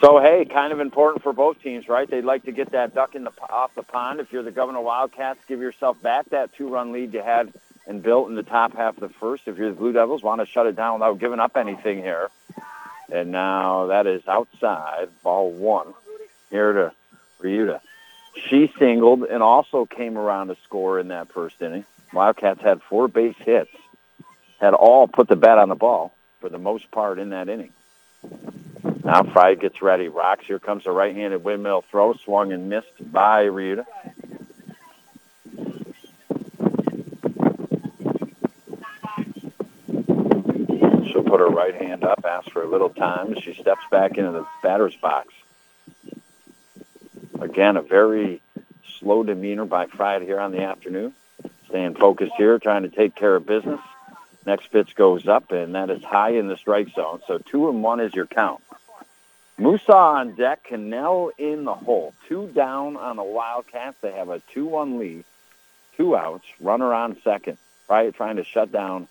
So 0.00 0.18
hey, 0.18 0.46
kind 0.46 0.72
of 0.72 0.80
important 0.80 1.22
for 1.22 1.34
both 1.34 1.62
teams, 1.62 1.86
right? 1.88 2.08
They'd 2.08 2.24
like 2.24 2.44
to 2.44 2.52
get 2.52 2.72
that 2.72 2.94
duck 2.94 3.14
in 3.14 3.24
the 3.24 3.32
off 3.50 3.74
the 3.74 3.82
pond. 3.82 4.20
If 4.20 4.32
you're 4.32 4.42
the 4.42 4.50
Gouverneur 4.50 4.80
Wildcats, 4.80 5.40
give 5.46 5.60
yourself 5.60 6.00
back 6.00 6.30
that 6.30 6.54
two-run 6.54 6.92
lead 6.92 7.12
you 7.12 7.22
had 7.22 7.52
and 7.86 8.02
built 8.02 8.28
in 8.28 8.34
the 8.34 8.42
top 8.42 8.74
half 8.74 8.96
of 8.96 9.00
the 9.00 9.08
first. 9.10 9.46
If 9.46 9.58
you're 9.58 9.70
the 9.70 9.76
Blue 9.76 9.92
Devils, 9.92 10.22
want 10.22 10.40
to 10.40 10.46
shut 10.46 10.66
it 10.66 10.74
down 10.76 10.94
without 10.94 11.18
giving 11.18 11.38
up 11.38 11.56
anything 11.56 11.98
here. 11.98 12.30
And 13.12 13.30
now 13.30 13.86
that 13.86 14.06
is 14.06 14.26
outside, 14.26 15.08
ball 15.22 15.50
one 15.50 15.92
here 16.50 16.72
to 16.72 16.92
Ryuta. 17.42 17.80
She 18.34 18.72
singled 18.78 19.24
and 19.24 19.42
also 19.42 19.86
came 19.86 20.16
around 20.16 20.48
to 20.48 20.56
score 20.64 20.98
in 20.98 21.08
that 21.08 21.32
first 21.32 21.60
inning. 21.62 21.84
Wildcats 22.12 22.60
had 22.60 22.82
four 22.82 23.08
base 23.08 23.36
hits, 23.38 23.70
had 24.60 24.74
all 24.74 25.06
put 25.06 25.28
the 25.28 25.36
bat 25.36 25.58
on 25.58 25.68
the 25.68 25.74
ball 25.74 26.12
for 26.40 26.48
the 26.48 26.58
most 26.58 26.90
part 26.90 27.18
in 27.18 27.30
that 27.30 27.48
inning. 27.48 27.72
Now 29.04 29.22
Fry 29.22 29.54
gets 29.54 29.82
ready. 29.82 30.08
Rocks. 30.08 30.46
Here 30.46 30.58
comes 30.58 30.86
a 30.86 30.92
right-handed 30.92 31.42
windmill 31.42 31.82
throw. 31.90 32.14
Swung 32.14 32.52
and 32.52 32.68
missed 32.68 33.12
by 33.12 33.44
Ryuta. 33.44 33.86
She'll 41.06 41.24
put 41.24 41.40
her 41.40 41.48
right 41.48 41.74
hand 41.74 42.04
up, 42.04 42.24
ask 42.24 42.50
for 42.50 42.62
a 42.62 42.68
little 42.68 42.90
time. 42.90 43.34
She 43.40 43.54
steps 43.54 43.84
back 43.90 44.18
into 44.18 44.32
the 44.32 44.46
batter's 44.62 44.96
box. 44.96 45.32
Again, 47.40 47.76
a 47.76 47.82
very 47.82 48.42
slow 48.98 49.22
demeanor 49.22 49.64
by 49.64 49.86
Fry 49.86 50.20
here 50.20 50.40
on 50.40 50.52
the 50.52 50.62
afternoon. 50.62 51.14
Staying 51.68 51.94
focused 51.94 52.32
here, 52.36 52.58
trying 52.58 52.82
to 52.82 52.88
take 52.88 53.14
care 53.14 53.36
of 53.36 53.46
business. 53.46 53.80
Next 54.44 54.68
pitch 54.68 54.94
goes 54.94 55.28
up, 55.28 55.50
and 55.52 55.74
that 55.74 55.90
is 55.90 56.02
high 56.02 56.30
in 56.30 56.48
the 56.48 56.56
strike 56.56 56.88
zone. 56.94 57.20
So 57.26 57.38
two 57.38 57.68
and 57.68 57.82
one 57.82 58.00
is 58.00 58.14
your 58.14 58.26
count. 58.26 58.62
Musa 59.56 59.94
on 59.94 60.34
deck, 60.34 60.64
Cannell 60.64 61.32
in 61.38 61.64
the 61.64 61.74
hole. 61.74 62.14
Two 62.28 62.48
down 62.48 62.96
on 62.96 63.16
the 63.16 63.22
Wildcats. 63.22 63.96
They 64.00 64.12
have 64.12 64.30
a 64.30 64.40
2-1 64.54 64.98
lead. 64.98 65.24
Two 65.96 66.16
outs. 66.16 66.46
Runner 66.60 66.92
on 66.92 67.18
second. 67.22 67.58
Right, 67.88 68.14
trying 68.14 68.36
to 68.36 68.44
shut 68.44 68.72
down 68.72 69.08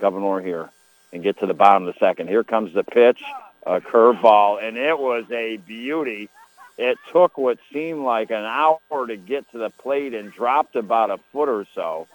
Gouverneur 0.00 0.40
here 0.40 0.70
and 1.12 1.22
get 1.22 1.40
to 1.40 1.46
the 1.46 1.54
bottom 1.54 1.86
of 1.86 1.94
the 1.94 1.98
second. 1.98 2.28
Here 2.28 2.44
comes 2.44 2.72
the 2.72 2.84
pitch, 2.84 3.22
a 3.66 3.80
curveball, 3.80 4.62
and 4.62 4.76
it 4.76 4.98
was 4.98 5.24
a 5.30 5.58
beauty. 5.58 6.30
It 6.78 6.98
took 7.12 7.36
what 7.36 7.58
seemed 7.72 8.02
like 8.02 8.30
an 8.30 8.44
hour 8.44 9.06
to 9.06 9.16
get 9.16 9.50
to 9.52 9.58
the 9.58 9.70
plate 9.70 10.14
and 10.14 10.32
dropped 10.32 10.76
about 10.76 11.10
a 11.10 11.18
foot 11.32 11.48
or 11.48 11.66
so. 11.74 12.08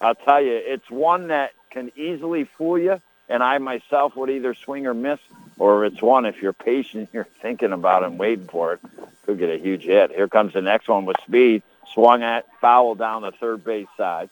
I'll 0.00 0.14
tell 0.14 0.42
you, 0.42 0.52
it's 0.52 0.90
one 0.90 1.28
that 1.28 1.52
can 1.70 1.92
easily 1.96 2.44
fool 2.44 2.78
you, 2.78 3.00
and 3.28 3.42
I 3.42 3.58
myself 3.58 4.16
would 4.16 4.30
either 4.30 4.54
swing 4.54 4.86
or 4.86 4.94
miss, 4.94 5.20
or 5.58 5.84
it's 5.84 6.02
one 6.02 6.26
if 6.26 6.42
you're 6.42 6.52
patient, 6.52 7.10
you're 7.12 7.28
thinking 7.40 7.72
about 7.72 8.02
it 8.02 8.06
and 8.06 8.18
waiting 8.18 8.48
for 8.48 8.74
it, 8.74 8.80
could 9.24 9.38
get 9.38 9.50
a 9.50 9.58
huge 9.58 9.84
hit. 9.84 10.10
Here 10.10 10.28
comes 10.28 10.52
the 10.52 10.62
next 10.62 10.88
one 10.88 11.06
with 11.06 11.16
speed, 11.26 11.62
swung 11.92 12.22
at, 12.22 12.46
foul 12.60 12.96
down 12.96 13.22
the 13.22 13.32
third 13.32 13.64
base 13.64 13.88
side. 13.96 14.28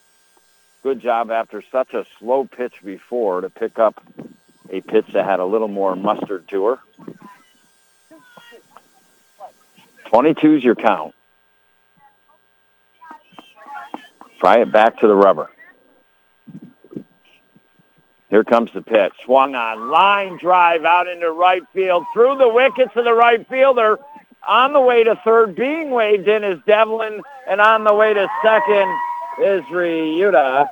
Good 0.82 1.00
job 1.00 1.30
after 1.30 1.62
such 1.70 1.94
a 1.94 2.04
slow 2.18 2.44
pitch 2.44 2.74
before 2.84 3.42
to 3.42 3.50
pick 3.50 3.78
up 3.78 4.02
a 4.68 4.80
pitch 4.80 5.06
that 5.12 5.24
had 5.24 5.38
a 5.38 5.44
little 5.44 5.68
more 5.68 5.94
mustard 5.94 6.48
to 6.48 6.64
her. 6.66 6.78
22 10.12 10.56
is 10.56 10.64
your 10.64 10.74
count. 10.74 11.14
Fryatt 14.42 14.70
back 14.70 14.98
to 15.00 15.06
the 15.06 15.14
rubber. 15.14 15.50
Here 18.28 18.44
comes 18.44 18.70
the 18.74 18.82
pitch. 18.82 19.12
Swung 19.24 19.54
on. 19.54 19.90
Line 19.90 20.38
drive 20.38 20.84
out 20.84 21.08
into 21.08 21.30
right 21.30 21.62
field. 21.72 22.04
Through 22.12 22.36
the 22.36 22.48
wickets 22.48 22.92
of 22.96 23.04
the 23.04 23.14
right 23.14 23.46
fielder. 23.48 23.98
On 24.46 24.72
the 24.72 24.80
way 24.80 25.04
to 25.04 25.18
third, 25.24 25.54
being 25.54 25.90
waved 25.90 26.28
in 26.28 26.44
is 26.44 26.58
Devlin. 26.66 27.22
And 27.48 27.60
on 27.60 27.84
the 27.84 27.94
way 27.94 28.12
to 28.12 28.28
second 28.42 28.88
is 29.42 29.62
Ryuta. 29.70 30.68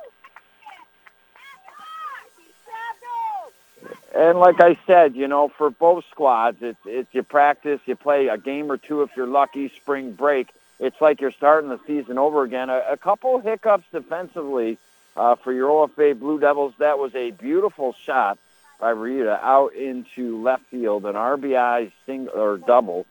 And 4.21 4.37
like 4.37 4.61
I 4.61 4.77
said, 4.85 5.15
you 5.15 5.27
know, 5.27 5.47
for 5.47 5.71
both 5.71 6.05
squads, 6.11 6.59
it's, 6.61 6.77
it's 6.85 7.11
you 7.11 7.23
practice, 7.23 7.81
you 7.87 7.95
play 7.95 8.27
a 8.27 8.37
game 8.37 8.71
or 8.71 8.77
two 8.77 9.01
if 9.01 9.09
you're 9.17 9.25
lucky, 9.25 9.69
spring 9.69 10.11
break. 10.11 10.47
It's 10.79 11.01
like 11.01 11.21
you're 11.21 11.31
starting 11.31 11.71
the 11.71 11.79
season 11.87 12.19
over 12.19 12.43
again. 12.43 12.69
A, 12.69 12.83
a 12.91 12.97
couple 12.97 13.39
hiccups 13.39 13.85
defensively 13.91 14.77
uh, 15.17 15.37
for 15.37 15.51
your 15.51 15.69
OFA 15.69 16.19
Blue 16.19 16.39
Devils. 16.39 16.75
That 16.77 16.99
was 16.99 17.15
a 17.15 17.31
beautiful 17.31 17.95
shot 18.05 18.37
by 18.79 18.93
Ryuta 18.93 19.39
out 19.41 19.73
into 19.73 20.39
left 20.39 20.67
field, 20.67 21.07
an 21.07 21.15
RBI 21.15 21.91
single 22.05 22.37
or 22.37 22.57
double. 22.59 23.07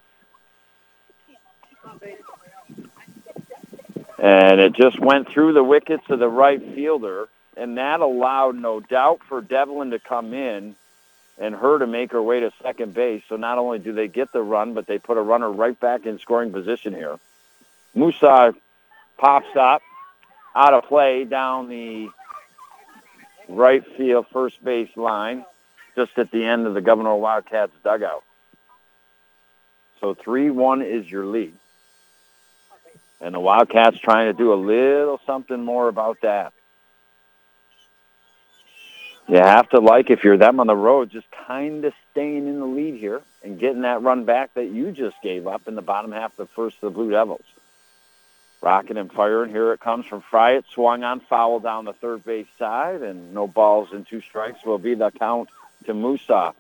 And 4.17 4.61
it 4.61 4.75
just 4.75 5.01
went 5.01 5.29
through 5.29 5.55
the 5.55 5.65
wickets 5.65 6.05
of 6.09 6.21
the 6.21 6.29
right 6.29 6.63
fielder, 6.73 7.29
and 7.57 7.79
that 7.79 7.99
allowed, 7.99 8.55
no 8.55 8.79
doubt, 8.79 9.23
for 9.29 9.41
Devlin 9.41 9.91
to 9.91 9.99
come 9.99 10.33
in 10.35 10.77
and 11.41 11.55
her 11.55 11.79
to 11.79 11.87
make 11.87 12.13
her 12.13 12.23
way 12.23 12.41
to 12.41 12.53
second 12.63 12.93
base. 12.93 13.23
So 13.29 13.37
not 13.37 13.59
only 13.59 13.79
do 13.79 13.93
they 13.93 14.07
get 14.07 14.31
the 14.31 14.43
run, 14.43 14.75
but 14.75 14.87
they 14.87 14.99
put 14.99 15.17
a 15.17 15.23
runner 15.23 15.51
right 15.51 15.79
back 15.79 16.05
in 16.05 16.19
scoring 16.19 16.53
position 16.53 16.95
here. 16.95 17.19
Musa 17.95 18.55
pops 19.17 19.57
up, 19.57 19.83
out 20.55 20.75
of 20.75 20.85
play 20.85 21.25
down 21.25 21.69
the 21.69 22.11
right 23.49 23.85
field 23.97 24.27
first 24.33 24.63
base 24.63 24.95
line, 24.97 25.45
just 25.97 26.17
at 26.19 26.31
the 26.31 26.45
end 26.45 26.67
of 26.67 26.75
the 26.75 26.81
Gouverneur 26.81 27.17
Wildcats 27.17 27.73
dugout. 27.83 28.23
So 30.01 30.15
3-1 30.15 30.85
is 30.85 31.11
your 31.11 31.27
lead. 31.27 31.55
And 33.21 33.35
the 33.35 33.41
Wildcats 33.41 33.99
trying 33.99 34.33
to 34.33 34.33
do 34.33 34.53
a 34.53 34.55
little 34.55 35.21
something 35.27 35.63
more 35.63 35.89
about 35.89 36.19
that. 36.23 36.53
You 39.31 39.37
have 39.37 39.69
to 39.69 39.79
like, 39.79 40.11
if 40.11 40.25
you're 40.25 40.37
them 40.37 40.59
on 40.59 40.67
the 40.67 40.75
road, 40.75 41.11
just 41.11 41.31
kind 41.47 41.85
of 41.85 41.95
staying 42.11 42.49
in 42.49 42.59
the 42.59 42.67
lead 42.67 42.97
here 42.97 43.23
and 43.45 43.61
getting 43.61 43.83
that 43.83 44.03
run 44.03 44.25
back 44.25 44.55
that 44.55 44.67
you 44.67 44.91
just 44.91 45.23
gave 45.23 45.47
up 45.47 45.69
in 45.69 45.77
the 45.77 45.83
bottom 45.83 46.11
half 46.11 46.33
of 46.33 46.37
the 46.37 46.47
first 46.47 46.75
of 46.79 46.81
the 46.81 46.91
Blue 46.91 47.13
Devils. 47.13 47.45
Rocking 48.61 48.97
and 48.97 49.11
firing. 49.11 49.53
Here 49.53 49.73
it 49.73 49.79
comes 49.79 50.07
from 50.07 50.23
Fryatt. 50.23 50.65
Swung 50.75 51.05
on 51.05 51.21
foul 51.21 51.61
down 51.61 51.85
the 51.85 51.93
third 51.93 52.25
base 52.25 52.49
side, 52.59 53.03
and 53.03 53.33
no 53.33 53.47
balls 53.47 53.91
and 53.93 54.05
two 54.05 54.21
strikes 54.21 54.65
will 54.65 54.79
be 54.79 54.97
the 54.97 55.13
count 55.13 55.49
to 55.87 55.95
Musa. 55.95 56.53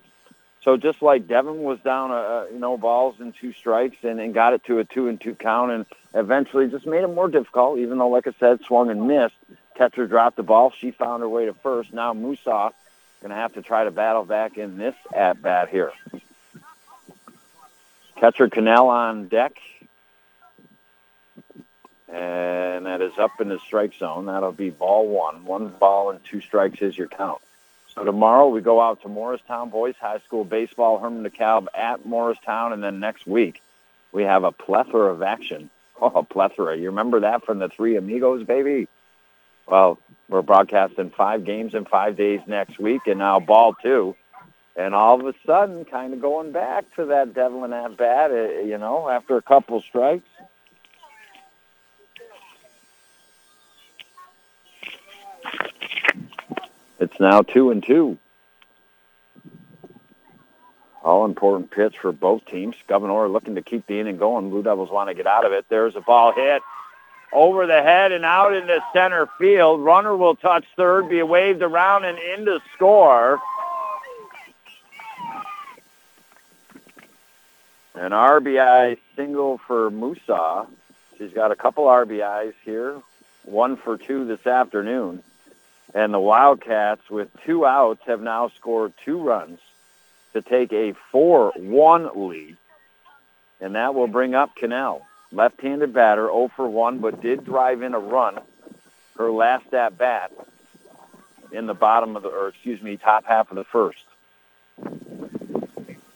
So 0.62 0.77
just 0.77 1.03
like 1.03 1.27
Devlin 1.27 1.64
was 1.64 1.81
down, 1.81 2.12
uh, 2.12 2.45
you 2.53 2.61
know, 2.61 2.77
balls 2.77 3.16
and 3.18 3.35
two 3.35 3.53
strikes, 3.53 3.97
and, 4.05 4.21
and 4.21 4.33
got 4.33 4.53
it 4.53 4.62
to 4.66 4.79
a 4.79 4.85
two 4.85 5.09
and 5.09 5.21
two 5.21 5.35
count, 5.35 5.73
and 5.73 5.87
eventually 6.14 6.68
just 6.68 6.87
made 6.87 7.03
it 7.03 7.09
more 7.09 7.29
difficult. 7.29 7.81
Even 7.81 7.99
though, 7.99 8.11
like 8.11 8.29
I 8.29 8.33
said, 8.39 8.61
swung 8.62 8.91
and 8.91 9.09
missed. 9.09 9.35
Catcher 9.77 10.07
dropped 10.07 10.37
the 10.37 10.43
ball. 10.43 10.73
She 10.79 10.91
found 10.91 11.23
her 11.23 11.29
way 11.29 11.47
to 11.47 11.55
first. 11.55 11.93
Now 11.93 12.12
Musa 12.12 12.73
going 13.21 13.31
to 13.31 13.37
have 13.37 13.55
to 13.55 13.62
try 13.62 13.85
to 13.85 13.91
battle 13.91 14.25
back 14.25 14.57
in 14.57 14.79
this 14.79 14.95
at 15.14 15.43
bat 15.43 15.68
here. 15.68 15.93
Catcher 18.16 18.49
Cannell 18.49 18.89
on 18.89 19.29
deck. 19.29 19.53
And 22.09 22.87
that 22.87 23.01
is 23.01 23.12
up 23.18 23.41
in 23.41 23.49
the 23.49 23.59
strike 23.59 23.95
zone. 23.95 24.27
That'll 24.27 24.53
be 24.53 24.71
ball 24.71 25.07
one. 25.07 25.45
One 25.45 25.68
ball 25.68 26.11
and 26.11 26.25
two 26.25 26.41
strikes 26.41 26.83
is 26.83 26.97
your 26.97 27.09
count. 27.09 27.41
So 27.95 28.05
tomorrow 28.05 28.49
we 28.49 28.61
go 28.61 28.81
out 28.81 29.03
to 29.03 29.09
Morristown 29.09 29.71
Boys 29.71 29.95
High 30.01 30.18
School 30.21 30.45
baseball, 30.45 30.99
Hermon 30.99 31.29
DeKalb 31.29 31.66
at 31.75 32.07
Morristown, 32.07 32.73
and 32.73 32.83
then 32.83 33.01
next 33.01 33.27
week 33.27 33.62
we 34.12 34.23
have 34.25 34.45
a 34.45 34.53
plethora 34.53 35.12
of 35.12 35.23
action. 35.23 35.71
Oh, 36.03 36.21
a 36.21 36.23
plethora! 36.25 36.79
You 36.79 36.87
remember 36.87 37.21
that 37.21 37.45
from 37.45 37.59
the 37.59 37.68
Three 37.68 37.95
Amigos, 37.95 38.47
baby? 38.47 38.89
Well, 39.71 40.01
we're 40.29 40.43
broadcasting 40.43 41.11
five 41.11 41.45
games 41.45 41.75
in 41.75 41.85
five 41.85 42.16
days 42.16 42.41
next 42.47 42.81
week, 42.81 43.03
and 43.07 43.21
now 43.21 43.39
ball 43.39 43.75
two. 43.81 44.16
And 44.75 44.95
all 44.95 45.21
of 45.21 45.27
a 45.27 45.35
sudden, 45.47 45.85
kind 45.85 46.12
of 46.12 46.21
going 46.21 46.51
back 46.51 46.85
to 46.97 47.07
that 47.07 47.35
Devlin 47.35 47.73
at 47.73 47.97
bat, 47.97 48.33
uh, 48.33 48.61
you 48.62 48.79
know, 48.79 49.09
after 49.09 49.37
a 49.37 49.43
couple 49.43 49.81
strikes. 49.83 50.29
It's 56.99 57.18
now 57.21 57.43
two 57.43 57.71
and 57.71 57.85
two. 57.85 58.18
All 61.03 61.25
important 61.25 61.71
pitch 61.71 61.97
for 61.99 62.12
both 62.12 62.45
teams. 62.45 62.75
Gouverneur 62.89 63.29
looking 63.29 63.55
to 63.55 63.62
keep 63.62 63.87
the 63.87 64.01
inning 64.01 64.18
going. 64.18 64.51
Blue 64.51 64.62
Devils 64.62 64.91
want 64.91 65.09
to 65.09 65.14
get 65.14 65.27
out 65.27 65.47
of 65.47 65.53
it. 65.53 65.66
There's 65.68 65.95
a 65.95 66.01
ball 66.01 66.33
hit 66.33 66.61
over 67.33 67.66
the 67.66 67.83
head 67.83 68.12
and 68.12 68.24
out 68.24 68.55
into 68.55 68.83
center 68.93 69.26
field. 69.39 69.81
Runner 69.81 70.16
will 70.16 70.35
touch 70.35 70.64
third, 70.76 71.09
be 71.09 71.22
waved 71.22 71.62
around 71.62 72.05
and 72.05 72.18
into 72.18 72.61
score. 72.74 73.41
An 77.95 78.12
RBI 78.12 78.99
single 79.14 79.59
for 79.59 79.91
Musa. 79.91 80.66
She's 81.18 81.33
got 81.33 81.53
a 81.53 81.57
couple 81.57 81.85
RBIs 81.85 82.55
here, 82.64 83.01
one 83.45 83.76
for 83.76 83.99
two 83.99 84.24
this 84.24 84.47
afternoon. 84.47 85.22
And 85.93 86.14
the 86.14 86.20
Wildcats, 86.20 87.11
with 87.11 87.28
two 87.45 87.66
outs, 87.66 88.01
have 88.07 88.22
now 88.22 88.49
scored 88.57 88.93
two 89.05 89.20
runs 89.20 89.59
to 90.33 90.41
take 90.41 90.72
a 90.72 90.95
4-1 91.12 92.16
lead. 92.16 92.57
And 93.61 93.74
that 93.74 93.95
will 93.95 94.07
bring 94.07 94.35
up 94.35 94.55
Cannell. 94.55 95.07
Left-handed 95.33 95.93
batter, 95.93 96.26
0 96.26 96.51
for 96.57 96.68
1, 96.68 96.99
but 96.99 97.20
did 97.20 97.45
drive 97.45 97.83
in 97.83 97.95
a 97.95 97.99
run 97.99 98.41
her 99.20 99.31
last 99.31 99.72
at 99.74 99.99
bat 99.99 100.33
in 101.53 101.66
the 101.66 101.74
bottom 101.74 102.16
of 102.16 102.22
the, 102.22 102.28
or 102.31 102.49
excuse 102.49 102.81
me, 102.81 102.97
top 102.97 103.26
half 103.26 103.51
of 103.51 103.57
the 103.57 103.64
first. 103.64 104.05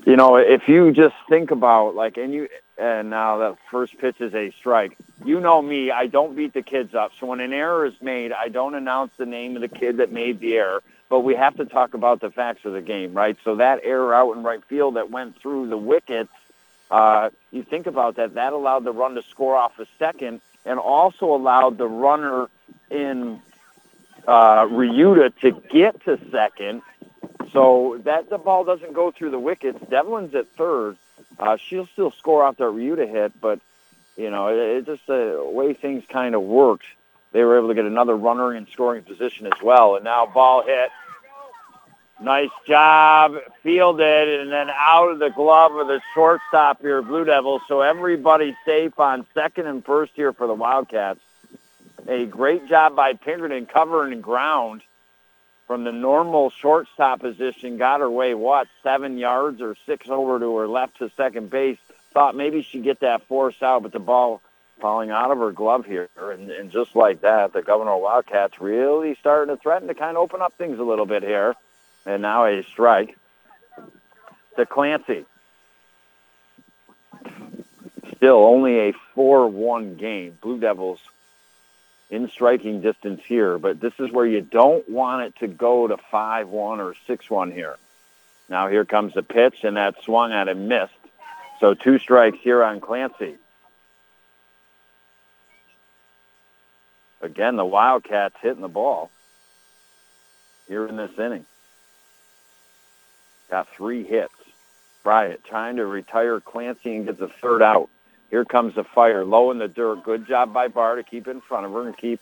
You 0.06 0.16
know, 0.16 0.36
if 0.36 0.68
you 0.68 0.90
just 0.90 1.14
think 1.28 1.50
about 1.50 1.94
like, 1.94 2.16
and 2.16 2.32
you, 2.32 2.48
and 2.78 3.10
now 3.10 3.36
the 3.36 3.56
first 3.70 3.98
pitch 3.98 4.20
is 4.20 4.34
a 4.34 4.50
strike. 4.52 4.96
You 5.22 5.38
know 5.38 5.60
me, 5.60 5.90
I 5.90 6.06
don't 6.06 6.34
beat 6.34 6.54
the 6.54 6.62
kids 6.62 6.94
up. 6.94 7.12
So 7.20 7.26
when 7.26 7.40
an 7.40 7.52
error 7.52 7.84
is 7.84 7.94
made, 8.00 8.32
I 8.32 8.48
don't 8.48 8.74
announce 8.74 9.12
the 9.18 9.26
name 9.26 9.54
of 9.54 9.60
the 9.60 9.68
kid 9.68 9.98
that 9.98 10.10
made 10.10 10.40
the 10.40 10.56
error. 10.56 10.82
But 11.10 11.20
we 11.20 11.34
have 11.34 11.56
to 11.56 11.66
talk 11.66 11.92
about 11.92 12.20
the 12.20 12.30
facts 12.30 12.64
of 12.64 12.72
the 12.72 12.80
game, 12.80 13.12
right? 13.12 13.36
So 13.44 13.56
that 13.56 13.80
error 13.84 14.14
out 14.14 14.32
in 14.32 14.42
right 14.42 14.64
field 14.64 14.96
that 14.96 15.10
went 15.10 15.38
through 15.40 15.68
the 15.68 15.76
wickets, 15.76 16.32
uh, 16.94 17.30
you 17.50 17.64
think 17.64 17.88
about 17.88 18.14
that, 18.14 18.34
that 18.34 18.52
allowed 18.52 18.84
the 18.84 18.92
run 18.92 19.16
to 19.16 19.22
score 19.24 19.56
off 19.56 19.76
a 19.80 19.86
second 19.98 20.40
and 20.64 20.78
also 20.78 21.34
allowed 21.34 21.76
the 21.76 21.88
runner 21.88 22.48
in 22.88 23.42
uh, 24.28 24.66
Ryuta 24.66 25.36
to 25.40 25.60
get 25.72 26.04
to 26.04 26.20
second. 26.30 26.82
So 27.50 28.00
that 28.04 28.30
the 28.30 28.38
ball 28.38 28.62
doesn't 28.64 28.92
go 28.92 29.10
through 29.10 29.30
the 29.30 29.40
wickets. 29.40 29.80
Devlin's 29.90 30.36
at 30.36 30.48
third. 30.56 30.96
Uh, 31.36 31.56
she'll 31.56 31.88
still 31.88 32.12
score 32.12 32.44
off 32.44 32.58
that 32.58 32.62
Ryuta 32.62 33.10
hit, 33.10 33.40
but 33.40 33.58
you 34.16 34.30
know, 34.30 34.46
it, 34.46 34.76
it 34.76 34.86
just 34.86 35.04
the 35.08 35.42
way 35.52 35.74
things 35.74 36.04
kind 36.08 36.36
of 36.36 36.42
worked. 36.42 36.86
They 37.32 37.42
were 37.42 37.58
able 37.58 37.68
to 37.68 37.74
get 37.74 37.86
another 37.86 38.14
runner 38.14 38.54
in 38.54 38.68
scoring 38.68 39.02
position 39.02 39.48
as 39.48 39.60
well, 39.60 39.96
and 39.96 40.04
now 40.04 40.26
ball 40.26 40.64
hit. 40.64 40.90
Nice 42.20 42.50
job, 42.66 43.36
fielded, 43.62 44.40
and 44.40 44.52
then 44.52 44.70
out 44.70 45.10
of 45.10 45.18
the 45.18 45.30
glove 45.30 45.74
of 45.74 45.88
the 45.88 46.00
shortstop 46.14 46.80
here, 46.80 47.02
Blue 47.02 47.24
Devils. 47.24 47.62
So 47.66 47.80
everybody 47.80 48.56
safe 48.64 48.98
on 48.98 49.26
second 49.34 49.66
and 49.66 49.84
first 49.84 50.12
here 50.14 50.32
for 50.32 50.46
the 50.46 50.54
Wildcats. 50.54 51.20
A 52.06 52.24
great 52.26 52.68
job 52.68 52.94
by 52.94 53.14
Pinkerton 53.14 53.66
covering 53.66 54.20
ground 54.20 54.82
from 55.66 55.84
the 55.84 55.92
normal 55.92 56.50
shortstop 56.50 57.20
position. 57.20 57.78
Got 57.78 58.00
her 58.00 58.10
way, 58.10 58.34
what, 58.34 58.68
seven 58.82 59.18
yards 59.18 59.60
or 59.60 59.76
six 59.86 60.08
over 60.08 60.38
to 60.38 60.56
her 60.58 60.68
left 60.68 60.98
to 60.98 61.10
second 61.16 61.50
base 61.50 61.78
thought 62.14 62.36
maybe 62.36 62.62
she'd 62.62 62.84
get 62.84 63.00
that 63.00 63.26
force 63.26 63.60
out, 63.60 63.82
but 63.82 63.92
the 63.92 63.98
ball 63.98 64.40
falling 64.80 65.10
out 65.10 65.30
of 65.30 65.38
her 65.38 65.52
glove 65.52 65.84
here. 65.84 66.08
And, 66.16 66.50
and 66.50 66.70
just 66.70 66.96
like 66.96 67.20
that, 67.20 67.52
the 67.52 67.60
Gouverneur 67.60 67.96
Wildcats 67.96 68.60
really 68.60 69.16
starting 69.16 69.54
to 69.54 69.60
threaten 69.60 69.88
to 69.88 69.94
kind 69.94 70.16
of 70.16 70.22
open 70.22 70.40
up 70.40 70.54
things 70.56 70.78
a 70.78 70.84
little 70.84 71.06
bit 71.06 71.22
here. 71.22 71.54
And 72.06 72.22
now 72.22 72.44
a 72.44 72.62
strike 72.62 73.16
to 74.56 74.66
Clancy. 74.66 75.24
Still 78.16 78.36
only 78.36 78.88
a 78.88 78.92
4-1 79.16 79.98
game. 79.98 80.38
Blue 80.40 80.58
Devils 80.58 81.00
in 82.10 82.28
striking 82.28 82.80
distance 82.80 83.22
here, 83.24 83.58
but 83.58 83.80
this 83.80 83.94
is 83.98 84.10
where 84.10 84.26
you 84.26 84.40
don't 84.40 84.88
want 84.88 85.24
it 85.26 85.36
to 85.40 85.48
go 85.48 85.86
to 85.88 85.96
5-1 85.96 86.46
or 86.52 86.94
6-1 87.08 87.52
here. 87.52 87.76
Now 88.48 88.68
here 88.68 88.84
comes 88.84 89.14
the 89.14 89.22
pitch, 89.22 89.64
and 89.64 89.76
that 89.76 90.02
swung 90.02 90.32
at 90.32 90.48
and 90.48 90.68
missed. 90.68 90.92
So 91.60 91.74
two 91.74 91.98
strikes 91.98 92.38
here 92.42 92.62
on 92.62 92.80
Clancy. 92.80 93.36
Again, 97.22 97.56
the 97.56 97.64
Wildcats 97.64 98.36
hitting 98.42 98.60
the 98.60 98.68
ball 98.68 99.10
here 100.68 100.86
in 100.86 100.96
this 100.96 101.18
inning. 101.18 101.46
Got 103.50 103.68
three 103.68 104.04
hits. 104.04 104.32
Fryatt 105.04 105.44
trying 105.44 105.76
to 105.76 105.86
retire 105.86 106.40
Clancy 106.40 106.96
and 106.96 107.06
gets 107.06 107.18
the 107.18 107.28
third 107.28 107.62
out. 107.62 107.90
Here 108.30 108.44
comes 108.44 108.74
the 108.74 108.84
fire, 108.84 109.24
low 109.24 109.50
in 109.50 109.58
the 109.58 109.68
dirt. 109.68 110.02
Good 110.02 110.26
job 110.26 110.52
by 110.52 110.68
Barr 110.68 110.96
to 110.96 111.02
keep 111.02 111.28
in 111.28 111.40
front 111.40 111.66
of 111.66 111.72
her 111.72 111.86
and 111.86 111.96
keep 111.96 112.20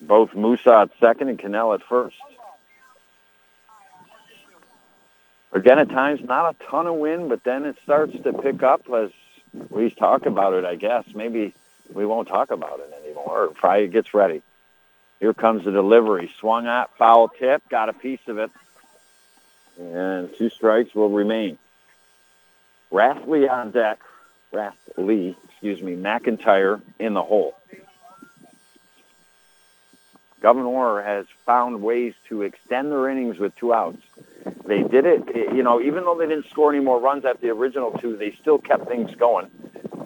both 0.00 0.34
Musa 0.34 0.80
at 0.80 0.90
second 1.00 1.28
and 1.28 1.38
Cannell 1.38 1.74
at 1.74 1.82
first. 1.82 2.16
again, 5.52 5.78
at 5.78 5.88
times 5.88 6.20
not 6.22 6.54
a 6.54 6.64
ton 6.64 6.86
of 6.86 6.94
wind, 6.94 7.28
but 7.28 7.44
then 7.44 7.64
it 7.64 7.76
starts 7.82 8.12
to 8.22 8.32
pick 8.32 8.62
up 8.62 8.82
as 8.90 9.10
we 9.70 9.90
talk 9.90 10.26
about 10.26 10.54
it, 10.54 10.64
I 10.64 10.74
guess. 10.74 11.04
Maybe 11.14 11.54
we 11.92 12.06
won't 12.06 12.28
talk 12.28 12.50
about 12.50 12.80
it 12.80 12.92
anymore. 13.04 13.52
Probably 13.54 13.88
gets 13.88 14.14
ready. 14.14 14.42
Here 15.20 15.34
comes 15.34 15.64
the 15.64 15.72
delivery. 15.72 16.30
Swung 16.38 16.66
at, 16.66 16.96
foul 16.96 17.28
tip, 17.28 17.68
got 17.68 17.88
a 17.88 17.92
piece 17.92 18.20
of 18.28 18.38
it. 18.38 18.50
And 19.78 20.34
two 20.36 20.50
strikes 20.50 20.94
will 20.94 21.10
remain. 21.10 21.58
Rathley 22.92 23.50
on 23.50 23.70
deck. 23.70 24.00
Rathley, 24.52 25.36
excuse 25.48 25.82
me, 25.82 25.94
McIntyre 25.94 26.80
in 26.98 27.14
the 27.14 27.22
hole. 27.22 27.54
Gouverneur 30.40 31.02
has 31.02 31.26
found 31.44 31.82
ways 31.82 32.14
to 32.28 32.42
extend 32.42 32.92
their 32.92 33.08
innings 33.08 33.38
with 33.38 33.54
two 33.56 33.74
outs. 33.74 34.02
They 34.64 34.82
did 34.82 35.04
it, 35.04 35.54
you 35.54 35.62
know, 35.62 35.80
even 35.80 36.04
though 36.04 36.16
they 36.16 36.26
didn't 36.26 36.48
score 36.48 36.72
any 36.72 36.82
more 36.82 37.00
runs 37.00 37.24
at 37.24 37.40
the 37.40 37.48
original 37.50 37.92
two, 37.92 38.16
they 38.16 38.32
still 38.32 38.58
kept 38.58 38.86
things 38.88 39.14
going. 39.16 39.50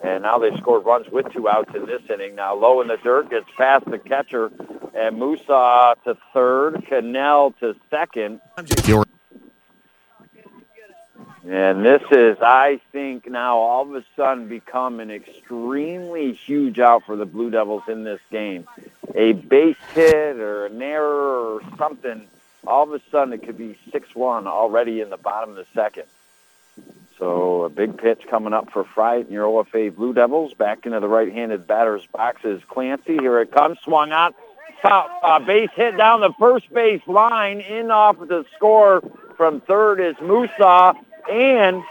And 0.02 0.22
now 0.22 0.38
they've 0.38 0.56
scored 0.56 0.84
runs 0.84 1.08
with 1.08 1.32
two 1.32 1.48
outs 1.48 1.74
in 1.74 1.86
this 1.86 2.02
inning. 2.10 2.34
Now 2.34 2.54
low 2.54 2.80
in 2.80 2.88
the 2.88 2.96
dirt, 2.96 3.30
gets 3.30 3.46
past 3.56 3.84
the 3.84 3.98
catcher, 3.98 4.50
and 4.94 5.18
Musa 5.18 5.94
to 6.04 6.16
third, 6.32 6.84
Cannell 6.88 7.52
to 7.60 7.76
second. 7.90 8.40
And 11.48 11.84
this 11.84 12.02
is, 12.12 12.36
I 12.40 12.80
think, 12.92 13.28
now 13.28 13.58
all 13.58 13.82
of 13.82 13.94
a 13.96 14.04
sudden 14.14 14.46
become 14.46 15.00
an 15.00 15.10
extremely 15.10 16.34
huge 16.34 16.78
out 16.78 17.04
for 17.04 17.16
the 17.16 17.26
Blue 17.26 17.50
Devils 17.50 17.82
in 17.88 18.04
this 18.04 18.20
game. 18.30 18.68
A 19.14 19.32
base 19.32 19.76
hit 19.92 20.36
or 20.36 20.66
an 20.66 20.80
error 20.80 21.54
or 21.54 21.60
something, 21.76 22.28
all 22.64 22.84
of 22.84 22.92
a 22.92 23.00
sudden 23.10 23.34
it 23.34 23.42
could 23.42 23.58
be 23.58 23.76
6-1 23.90 24.46
already 24.46 25.00
in 25.00 25.10
the 25.10 25.16
bottom 25.16 25.50
of 25.50 25.56
the 25.56 25.66
second. 25.74 26.04
So 27.18 27.64
a 27.64 27.68
big 27.68 27.98
pitch 27.98 28.22
coming 28.28 28.52
up 28.52 28.70
for 28.72 28.84
Fryatt 28.84 29.22
and 29.22 29.30
your 29.30 29.46
OFA 29.46 29.94
Blue 29.94 30.12
Devils. 30.12 30.54
Back 30.54 30.86
into 30.86 31.00
the 31.00 31.08
right-handed 31.08 31.66
batter's 31.66 32.06
box 32.06 32.44
is 32.44 32.62
Clancy. 32.68 33.18
Here 33.18 33.40
it 33.40 33.50
comes, 33.50 33.78
swung 33.80 34.12
out. 34.12 34.34
Uh, 34.84 35.38
base 35.38 35.70
hit 35.76 35.96
down 35.96 36.20
the 36.20 36.32
first 36.38 36.72
base 36.72 37.02
line. 37.06 37.60
In 37.60 37.90
off 37.90 38.18
the 38.18 38.44
score 38.56 39.02
from 39.36 39.60
third 39.60 40.00
is 40.00 40.16
Musa. 40.20 40.94
And 41.30 41.82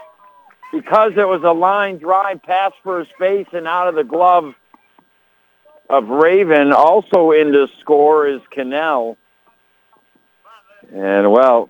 because 0.72 1.12
it 1.16 1.28
was 1.28 1.42
a 1.44 1.52
line 1.52 1.98
drive 1.98 2.42
past 2.42 2.74
first 2.82 3.12
base 3.18 3.46
and 3.52 3.66
out 3.66 3.88
of 3.88 3.94
the 3.94 4.04
glove 4.04 4.54
of 5.88 6.08
Raven, 6.08 6.72
also 6.72 7.32
in 7.32 7.52
the 7.52 7.68
score 7.80 8.26
is 8.26 8.40
Cannell. 8.50 9.18
And, 10.92 11.30
well, 11.30 11.68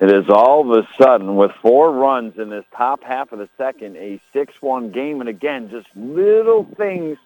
it 0.00 0.10
is 0.10 0.28
all 0.28 0.62
of 0.62 0.84
a 0.84 0.88
sudden, 0.96 1.36
with 1.36 1.52
four 1.62 1.92
runs 1.92 2.38
in 2.38 2.48
this 2.48 2.64
top 2.74 3.04
half 3.04 3.32
of 3.32 3.38
the 3.38 3.48
second, 3.58 3.96
a 3.96 4.20
6-1 4.34 4.92
game. 4.92 5.20
And 5.20 5.28
again, 5.28 5.70
just 5.70 5.88
little 5.94 6.64
things, 6.76 7.18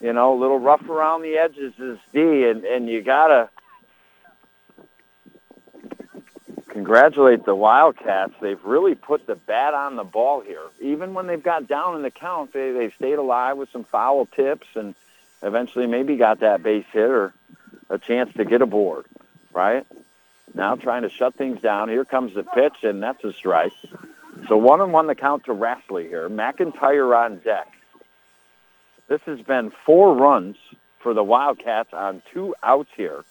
you 0.00 0.12
know, 0.12 0.34
a 0.34 0.38
little 0.38 0.58
rough 0.58 0.88
around 0.88 1.22
the 1.22 1.36
edges 1.36 1.74
is 1.78 1.98
D. 2.12 2.44
And, 2.44 2.64
and 2.64 2.88
you 2.88 3.02
got 3.02 3.26
to 3.28 3.50
congratulate 6.76 7.42
the 7.46 7.54
Wildcats. 7.54 8.34
They've 8.38 8.62
really 8.62 8.94
put 8.94 9.26
the 9.26 9.34
bat 9.34 9.72
on 9.72 9.96
the 9.96 10.04
ball 10.04 10.42
here. 10.42 10.60
Even 10.82 11.14
when 11.14 11.26
they've 11.26 11.42
got 11.42 11.66
down 11.66 11.96
in 11.96 12.02
the 12.02 12.10
count, 12.10 12.52
they, 12.52 12.70
they've 12.70 12.92
stayed 12.92 13.14
alive 13.14 13.56
with 13.56 13.70
some 13.70 13.84
foul 13.84 14.26
tips 14.26 14.66
and 14.74 14.94
eventually 15.42 15.86
maybe 15.86 16.16
got 16.16 16.40
that 16.40 16.62
base 16.62 16.84
hit 16.92 17.08
or 17.08 17.32
a 17.88 17.98
chance 17.98 18.30
to 18.34 18.44
get 18.44 18.60
a 18.60 18.66
board, 18.66 19.06
right? 19.54 19.86
Now 20.52 20.76
trying 20.76 21.00
to 21.02 21.08
shut 21.08 21.34
things 21.36 21.62
down. 21.62 21.88
Here 21.88 22.04
comes 22.04 22.34
the 22.34 22.42
pitch, 22.42 22.82
and 22.82 23.02
that's 23.02 23.24
a 23.24 23.32
strike. 23.32 23.72
So 24.46 24.58
one 24.58 24.82
and 24.82 24.92
one 24.92 25.06
the 25.06 25.14
count 25.14 25.44
to 25.44 25.54
Rassley 25.54 26.06
here. 26.06 26.28
McIntyre 26.28 27.16
on 27.16 27.38
deck. 27.38 27.72
This 29.08 29.22
has 29.22 29.40
been 29.40 29.72
four 29.86 30.14
runs 30.14 30.58
for 30.98 31.14
the 31.14 31.24
Wildcats 31.24 31.94
on 31.94 32.20
two 32.34 32.54
outs 32.62 32.90
here. 32.98 33.24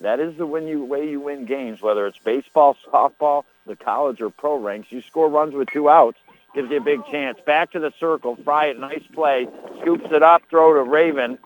That 0.00 0.20
is 0.20 0.36
the 0.36 0.46
win 0.46 0.68
you, 0.68 0.84
way 0.84 1.08
you 1.08 1.20
win 1.20 1.44
games, 1.44 1.82
whether 1.82 2.06
it's 2.06 2.18
baseball, 2.18 2.76
softball, 2.92 3.44
the 3.66 3.76
college 3.76 4.20
or 4.20 4.30
pro 4.30 4.58
ranks. 4.58 4.92
You 4.92 5.02
score 5.02 5.28
runs 5.28 5.54
with 5.54 5.68
two 5.70 5.88
outs, 5.88 6.18
gives 6.54 6.70
you 6.70 6.78
a 6.78 6.82
big 6.82 7.04
chance. 7.06 7.38
Back 7.44 7.72
to 7.72 7.80
the 7.80 7.92
circle. 7.98 8.36
Fryatt, 8.36 8.78
nice 8.78 9.04
play. 9.12 9.48
Scoops 9.80 10.06
it 10.12 10.22
up, 10.22 10.42
throw 10.48 10.74
to 10.74 10.82
Raven. 10.82 11.38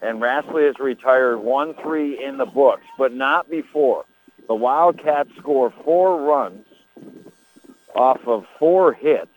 And 0.00 0.20
Rassley 0.20 0.68
is 0.68 0.78
retired 0.80 1.38
1-3 1.38 2.20
in 2.20 2.36
the 2.36 2.46
books, 2.46 2.82
but 2.98 3.12
not 3.12 3.48
before. 3.48 4.04
The 4.48 4.54
Wildcats 4.54 5.30
score 5.38 5.72
four 5.84 6.22
runs 6.22 6.66
off 7.94 8.20
of 8.26 8.46
four 8.58 8.92
hits. 8.92 9.28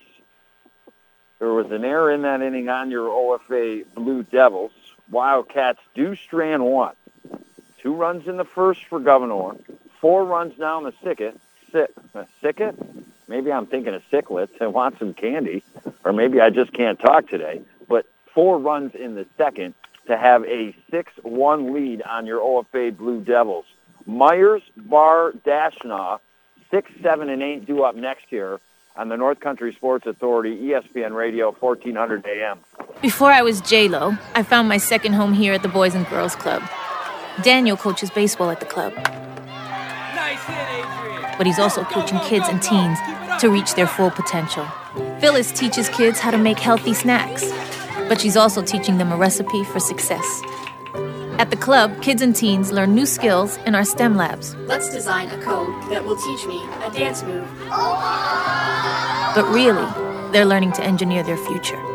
There 1.40 1.54
was 1.54 1.70
an 1.72 1.84
error 1.84 2.12
in 2.12 2.24
that 2.24 2.42
inning 2.42 2.70
on 2.70 2.90
your 2.90 3.10
OFA 3.10 3.86
Blue 3.94 4.24
Devils. 4.24 4.72
Wildcats 5.12 5.80
do 5.94 6.16
strand 6.16 6.66
one. 6.66 6.96
Two 7.86 7.94
runs 7.94 8.28
in 8.28 8.38
the 8.38 8.46
first 8.46 8.84
for 8.86 9.00
Gouverneur, 9.00 9.58
Four 10.02 10.26
runs 10.26 10.58
now 10.58 10.80
in 10.80 10.86
the 10.86 10.92
sicket. 11.04 11.38
Sick, 11.72 11.92
sicket? 12.42 12.76
Maybe 13.28 13.52
I'm 13.52 13.68
thinking 13.68 13.94
of 13.94 14.02
sicklets 14.12 14.60
and 14.60 14.74
want 14.74 14.98
some 14.98 15.14
candy, 15.14 15.64
or 16.04 16.12
maybe 16.12 16.42
I 16.42 16.50
just 16.50 16.74
can't 16.74 17.00
talk 17.00 17.28
today. 17.28 17.62
But 17.88 18.08
four 18.34 18.58
runs 18.58 18.96
in 18.96 19.14
the 19.14 19.28
second 19.38 19.76
to 20.08 20.18
have 20.18 20.44
a 20.46 20.76
6-1 20.92 21.74
lead 21.74 22.02
on 22.02 22.26
your 22.26 22.40
OFA 22.40 22.98
Blue 22.98 23.22
Devils. 23.22 23.66
Myers, 24.08 24.64
Barr, 24.76 25.34
Dashnaw, 25.46 26.20
6, 26.72 26.92
7, 27.04 27.30
and 27.30 27.44
8 27.44 27.68
due 27.68 27.84
up 27.84 27.96
next 27.96 28.32
year 28.32 28.60
on 28.96 29.10
the 29.10 29.18
North 29.18 29.40
Country 29.40 29.74
Sports 29.74 30.08
Authority, 30.08 30.58
ESPN 30.58 31.16
Radio, 31.16 31.52
1400 31.52 32.26
AM. 32.26 32.60
Before 33.04 33.32
I 33.32 33.44
was 33.44 33.62
J-Lo, 33.62 34.18
I 34.34 34.42
found 34.42 34.68
my 34.68 34.78
second 34.78 35.14
home 35.14 35.34
here 35.34 35.54
at 35.54 35.62
the 35.62 35.68
Boys 35.68 35.94
and 35.94 36.08
Girls 36.10 36.36
Club. 36.36 36.64
Daniel 37.44 37.76
coaches 37.76 38.10
baseball 38.10 38.50
at 38.50 38.60
the 38.60 38.66
club. 38.66 38.94
But 41.38 41.46
he's 41.46 41.60
also 41.60 41.84
coaching 41.84 42.20
kids 42.20 42.48
and 42.48 42.62
teens 42.62 42.98
to 43.40 43.50
reach 43.50 43.76
their 43.76 43.88
full 43.88 44.10
potential. 44.10 44.66
Phyllis 45.20 45.52
teaches 45.52 45.90
kids 45.90 46.20
how 46.20 46.32
to 46.32 46.38
make 46.38 46.60
healthy 46.60 46.94
snacks, 46.94 47.52
but 48.08 48.22
she's 48.22 48.38
also 48.38 48.62
teaching 48.62 48.98
them 48.98 49.12
a 49.12 49.18
recipe 49.18 49.64
for 49.66 49.80
success. 49.80 50.42
At 51.38 51.50
the 51.50 51.58
club, 51.58 52.02
kids 52.02 52.22
and 52.22 52.34
teens 52.34 52.72
learn 52.72 52.96
new 52.96 53.06
skills 53.06 53.58
in 53.66 53.76
our 53.76 53.84
STEM 53.84 54.16
labs. 54.16 54.56
Let's 54.68 54.90
design 54.90 55.28
a 55.30 55.44
code 55.44 55.92
that 55.92 56.06
will 56.06 56.16
teach 56.16 56.48
me 56.48 56.64
a 56.86 56.90
dance 56.92 57.24
move. 57.24 57.46
But 59.36 59.46
really, 59.50 59.86
they're 60.32 60.46
learning 60.46 60.72
to 60.74 60.84
engineer 60.84 61.24
their 61.24 61.38
future. 61.38 61.95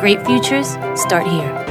Great 0.00 0.24
futures 0.24 0.68
start 0.94 1.26
here. 1.26 1.66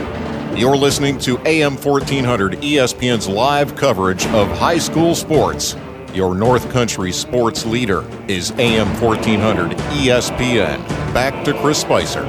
You're 0.53 0.75
listening 0.75 1.17
to 1.19 1.39
AM 1.47 1.77
1400 1.77 2.55
ESPN's 2.55 3.25
live 3.25 3.77
coverage 3.77 4.25
of 4.27 4.49
high 4.49 4.79
school 4.79 5.15
sports. 5.15 5.77
Your 6.13 6.35
North 6.35 6.69
Country 6.69 7.13
sports 7.13 7.65
leader 7.65 8.03
is 8.27 8.51
AM 8.57 8.89
1400 9.01 9.77
ESPN. 9.77 10.85
Back 11.13 11.45
to 11.45 11.53
Chris 11.61 11.79
Spicer. 11.79 12.25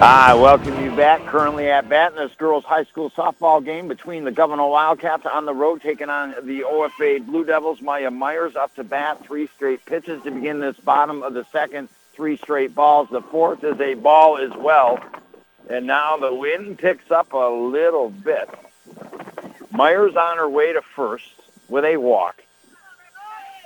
I 0.00 0.32
welcome 0.32 0.82
you 0.82 0.96
back. 0.96 1.26
Currently 1.26 1.68
at 1.68 1.90
bat 1.90 2.12
in 2.12 2.16
this 2.16 2.34
girls' 2.36 2.64
high 2.64 2.84
school 2.84 3.10
softball 3.10 3.62
game 3.62 3.86
between 3.86 4.24
the 4.24 4.32
Gouverneur 4.32 4.66
Wildcats 4.66 5.26
on 5.26 5.44
the 5.44 5.52
road 5.52 5.82
taking 5.82 6.08
on 6.08 6.34
the 6.42 6.62
OFA 6.62 7.24
Blue 7.26 7.44
Devils. 7.44 7.82
Maya 7.82 8.10
Myers 8.10 8.56
up 8.56 8.74
to 8.76 8.84
bat, 8.84 9.22
three 9.26 9.46
straight 9.56 9.84
pitches 9.84 10.22
to 10.22 10.30
begin 10.30 10.58
this 10.58 10.78
bottom 10.78 11.22
of 11.22 11.34
the 11.34 11.44
second 11.52 11.90
three 12.14 12.36
straight 12.36 12.74
balls. 12.74 13.08
The 13.10 13.22
fourth 13.22 13.64
is 13.64 13.80
a 13.80 13.94
ball 13.94 14.38
as 14.38 14.52
well. 14.56 14.98
And 15.68 15.86
now 15.86 16.16
the 16.16 16.34
wind 16.34 16.78
picks 16.78 17.10
up 17.10 17.32
a 17.32 17.36
little 17.36 18.10
bit. 18.10 18.48
Myers 19.70 20.16
on 20.16 20.36
her 20.36 20.48
way 20.48 20.72
to 20.72 20.82
first 20.82 21.32
with 21.68 21.84
a 21.84 21.96
walk. 21.96 22.42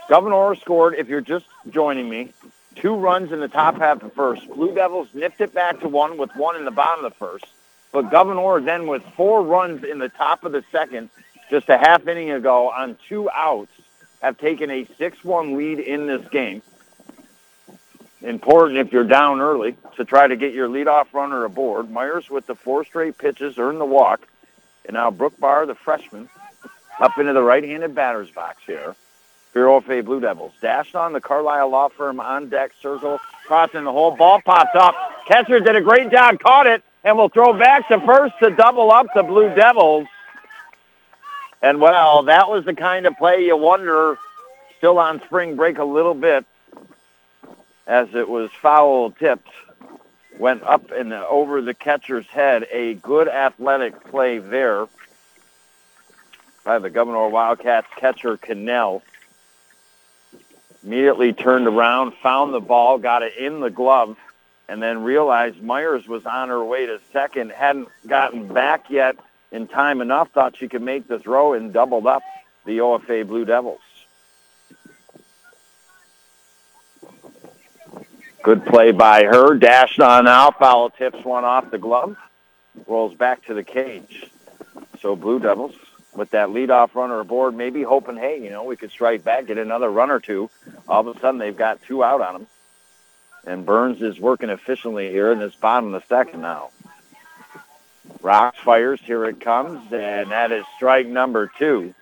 Gouverneur 0.09 0.55
scored, 0.55 0.94
if 0.94 1.09
you're 1.09 1.20
just 1.20 1.47
joining 1.68 2.09
me, 2.09 2.32
two 2.76 2.94
runs 2.94 3.32
in 3.32 3.40
the 3.40 3.49
top 3.49 3.78
half 3.78 4.03
of 4.03 4.12
first. 4.12 4.47
Blue 4.49 4.72
Devils 4.74 5.09
nipped 5.14 5.40
it 5.40 5.53
back 5.53 5.80
to 5.80 5.88
one 5.88 6.16
with 6.16 6.30
one 6.36 6.55
in 6.55 6.64
the 6.64 6.70
bottom 6.70 7.05
of 7.05 7.12
the 7.12 7.18
first. 7.18 7.47
But 7.90 8.11
Gouverneur 8.11 8.61
then 8.61 8.86
with 8.86 9.03
four 9.16 9.42
runs 9.42 9.82
in 9.82 9.99
the 9.99 10.09
top 10.09 10.44
of 10.44 10.53
the 10.53 10.62
second, 10.70 11.11
just 11.51 11.68
a 11.68 11.78
half 11.78 12.07
inning 12.07 12.30
ago 12.30 12.70
on 12.70 12.97
two 13.09 13.28
outs, 13.30 13.72
have 14.22 14.38
taken 14.38 14.70
a 14.70 14.84
6-1 14.84 15.57
lead 15.57 15.78
in 15.78 16.07
this 16.07 16.26
game 16.28 16.62
important 18.22 18.78
if 18.78 18.92
you're 18.92 19.04
down 19.04 19.40
early 19.40 19.76
to 19.96 20.04
try 20.04 20.26
to 20.26 20.36
get 20.36 20.54
your 20.54 20.68
leadoff 20.68 21.12
runner 21.12 21.44
aboard. 21.44 21.90
Myers 21.90 22.30
with 22.30 22.46
the 22.46 22.54
four 22.54 22.84
straight 22.84 23.18
pitches 23.18 23.58
earned 23.58 23.80
the 23.80 23.84
walk. 23.84 24.26
And 24.84 24.94
now 24.94 25.10
Brooke 25.10 25.38
Barr, 25.38 25.66
the 25.66 25.74
freshman, 25.74 26.28
up 27.00 27.18
into 27.18 27.32
the 27.32 27.42
right-handed 27.42 27.94
batter's 27.94 28.30
box 28.30 28.62
here. 28.66 28.94
Bureau 29.52 29.76
of 29.76 29.86
Blue 29.86 30.20
Devils. 30.20 30.52
Dashnaw 30.62 31.12
the 31.12 31.20
Carlisle 31.20 31.70
Law 31.70 31.88
Firm 31.88 32.20
on 32.20 32.50
deck 32.50 32.72
circle, 32.80 33.18
crossing 33.46 33.84
the 33.84 33.92
whole 33.92 34.14
ball 34.14 34.40
popped 34.44 34.76
up. 34.76 34.94
Catcher 35.26 35.60
did 35.60 35.76
a 35.76 35.80
great 35.80 36.10
job, 36.10 36.38
caught 36.40 36.66
it, 36.66 36.82
and 37.04 37.16
will 37.16 37.30
throw 37.30 37.58
back 37.58 37.88
to 37.88 37.98
first 38.00 38.34
to 38.42 38.50
double 38.50 38.90
up 38.90 39.06
the 39.14 39.22
Blue 39.22 39.54
Devils. 39.54 40.06
And 41.62 41.80
well, 41.80 42.24
that 42.24 42.50
was 42.50 42.66
the 42.66 42.74
kind 42.74 43.06
of 43.06 43.16
play 43.16 43.46
you 43.46 43.56
wonder, 43.56 44.18
still 44.76 44.98
on 44.98 45.22
spring 45.22 45.56
break 45.56 45.78
a 45.78 45.84
little 45.84 46.14
bit, 46.14 46.44
as 47.87 48.09
it 48.14 48.28
was 48.28 48.51
foul 48.61 49.11
tipped, 49.12 49.49
went 50.39 50.62
up 50.62 50.91
and 50.91 51.12
over 51.12 51.62
the 51.62 51.74
catcher's 51.74 52.26
head. 52.26 52.66
A 52.72 52.95
good 52.95 53.28
athletic 53.28 54.05
play 54.05 54.39
there 54.39 54.87
by 56.64 56.78
the 56.78 56.91
Gouverneur 56.91 57.28
Wildcats 57.28 57.87
catcher 57.97 58.37
Cannell. 58.37 59.03
Immediately 60.84 61.32
turned 61.32 61.66
around, 61.66 62.14
found 62.22 62.53
the 62.53 62.61
ball, 62.61 62.99
got 62.99 63.22
it 63.22 63.37
in 63.37 63.61
the 63.61 63.70
glove, 63.70 64.16
and 64.68 64.82
then 64.82 65.03
realized 65.03 65.62
Myers 65.62 66.07
was 66.07 66.26
on 66.26 66.49
her 66.49 66.64
way 66.64 66.87
to 66.87 67.01
second, 67.12 67.53
hadn't 67.53 67.89
gotten 68.07 68.53
back 68.53 68.91
yet 68.91 69.16
in 69.53 69.68
time 69.68 70.01
enough, 70.01 70.30
thought 70.30 70.57
she 70.57 70.68
could 70.68 70.82
make 70.82 71.09
the 71.09 71.18
throw 71.18 71.55
and 71.55 71.72
doubled 71.72 72.07
up 72.07 72.22
the 72.64 72.78
OFA 72.78 73.26
Blue 73.26 73.45
Devils. 73.45 73.80
Good 78.47 78.64
play 78.64 78.92
by 78.92 79.24
her. 79.24 79.59
Dashnaw 79.59 80.24
out. 80.24 80.61
Foul 80.61 80.90
tips 80.90 81.24
one 81.24 81.44
off 81.44 81.68
the 81.72 81.78
glove. 81.78 82.16
Rolls 82.86 83.12
back 83.12 83.44
to 83.47 83.55
the 83.55 83.64
cage. 83.64 84.30
So 85.01 85.16
Blue 85.16 85.40
Devils 85.40 85.74
with 86.14 86.30
that 86.30 86.51
leadoff 86.51 86.94
runner 86.94 87.18
aboard, 87.18 87.57
maybe 87.57 87.82
hoping, 87.82 88.16
hey, 88.16 88.40
you 88.40 88.51
know, 88.51 88.62
we 88.62 88.76
could 88.76 88.92
strike 88.92 89.24
back, 89.24 89.49
get 89.49 89.59
another 89.59 89.90
run 89.90 90.12
or 90.12 90.20
two. 90.20 90.49
All 90.86 91.01
of 91.01 91.16
a 91.16 91.18
sudden, 91.18 91.38
they've 91.38 91.57
got 91.57 91.82
two 91.82 92.05
out 92.05 92.20
on 92.20 92.34
them. 92.34 92.47
And 93.49 93.66
Burns 93.66 94.01
is 94.01 94.20
working 94.20 94.51
efficiently 94.51 95.11
here 95.11 95.32
in 95.32 95.40
this 95.40 95.57
bottom 95.57 95.92
of 95.92 96.01
the 96.01 96.07
second 96.07 96.40
now. 96.40 96.70
Rocks 98.22 98.61
fires. 98.61 99.01
Here 99.03 99.24
it 99.24 99.40
comes, 99.40 99.92
and 99.92 100.30
that 100.30 100.53
is 100.53 100.64
strike 100.76 101.09
number 101.09 101.51
two. 101.59 101.92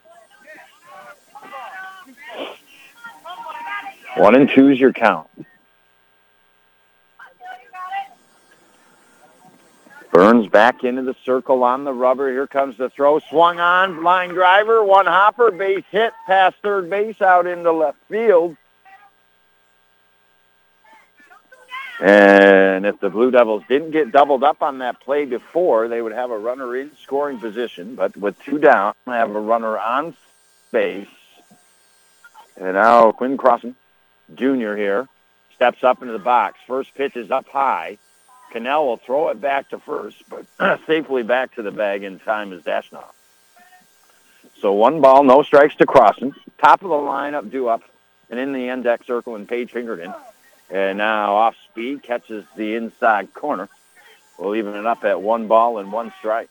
One 4.18 4.34
and 4.34 4.50
two 4.50 4.68
is 4.68 4.78
your 4.78 4.92
count. 4.92 5.30
Burns 10.14 10.46
back 10.46 10.84
into 10.84 11.02
the 11.02 11.16
circle 11.24 11.64
on 11.64 11.82
the 11.82 11.92
rubber. 11.92 12.30
Here 12.30 12.46
comes 12.46 12.76
the 12.76 12.88
throw. 12.88 13.18
Swung 13.18 13.58
on, 13.58 14.04
line 14.04 14.28
driver, 14.28 14.84
one 14.84 15.06
hopper, 15.06 15.50
base 15.50 15.82
hit, 15.90 16.12
past 16.28 16.54
third 16.62 16.88
base, 16.88 17.20
out 17.20 17.48
into 17.48 17.72
left 17.72 17.98
field. 18.08 18.56
And 22.00 22.86
if 22.86 23.00
the 23.00 23.10
Blue 23.10 23.32
Devils 23.32 23.64
didn't 23.68 23.90
get 23.90 24.12
doubled 24.12 24.44
up 24.44 24.62
on 24.62 24.78
that 24.78 25.00
play 25.00 25.24
before, 25.24 25.88
they 25.88 26.00
would 26.00 26.12
have 26.12 26.30
a 26.30 26.38
runner 26.38 26.76
in 26.76 26.92
scoring 27.02 27.40
position. 27.40 27.96
But 27.96 28.16
with 28.16 28.40
two 28.44 28.58
down, 28.58 28.94
I 29.08 29.16
have 29.16 29.34
a 29.34 29.40
runner 29.40 29.76
on 29.76 30.14
base. 30.70 31.08
And 32.56 32.74
now 32.74 33.10
Quinn 33.10 33.36
Crossan, 33.36 33.74
Jr. 34.32 34.76
here, 34.76 35.08
steps 35.56 35.82
up 35.82 36.02
into 36.02 36.12
the 36.12 36.20
box. 36.20 36.60
First 36.68 36.94
pitch 36.94 37.16
is 37.16 37.32
up 37.32 37.48
high. 37.48 37.98
Cannell 38.54 38.86
will 38.86 38.98
throw 38.98 39.30
it 39.30 39.40
back 39.40 39.70
to 39.70 39.80
first, 39.80 40.22
but 40.30 40.46
safely 40.86 41.24
back 41.24 41.56
to 41.56 41.62
the 41.62 41.72
bag 41.72 42.04
in 42.04 42.20
time 42.20 42.52
is 42.52 42.62
Dashnaw. 42.62 43.04
So 44.60 44.72
one 44.74 45.00
ball, 45.00 45.24
no 45.24 45.42
strikes 45.42 45.74
to 45.76 45.86
Crossan. 45.86 46.36
Top 46.58 46.82
of 46.82 46.88
the 46.88 46.94
lineup, 46.94 47.50
due 47.50 47.66
up, 47.66 47.82
and 48.30 48.38
in 48.38 48.52
the 48.52 48.68
end 48.68 48.84
deck 48.84 49.02
circle 49.02 49.34
and 49.34 49.48
Paige 49.48 49.72
Pinkerton. 49.72 50.14
And 50.70 50.98
now 50.98 51.34
off 51.34 51.56
speed, 51.68 52.04
catches 52.04 52.44
the 52.54 52.76
inside 52.76 53.34
corner. 53.34 53.68
We'll 54.38 54.54
even 54.54 54.74
it 54.74 54.86
up 54.86 55.02
at 55.02 55.20
one 55.20 55.48
ball 55.48 55.78
and 55.78 55.90
one 55.90 56.12
strike. 56.20 56.50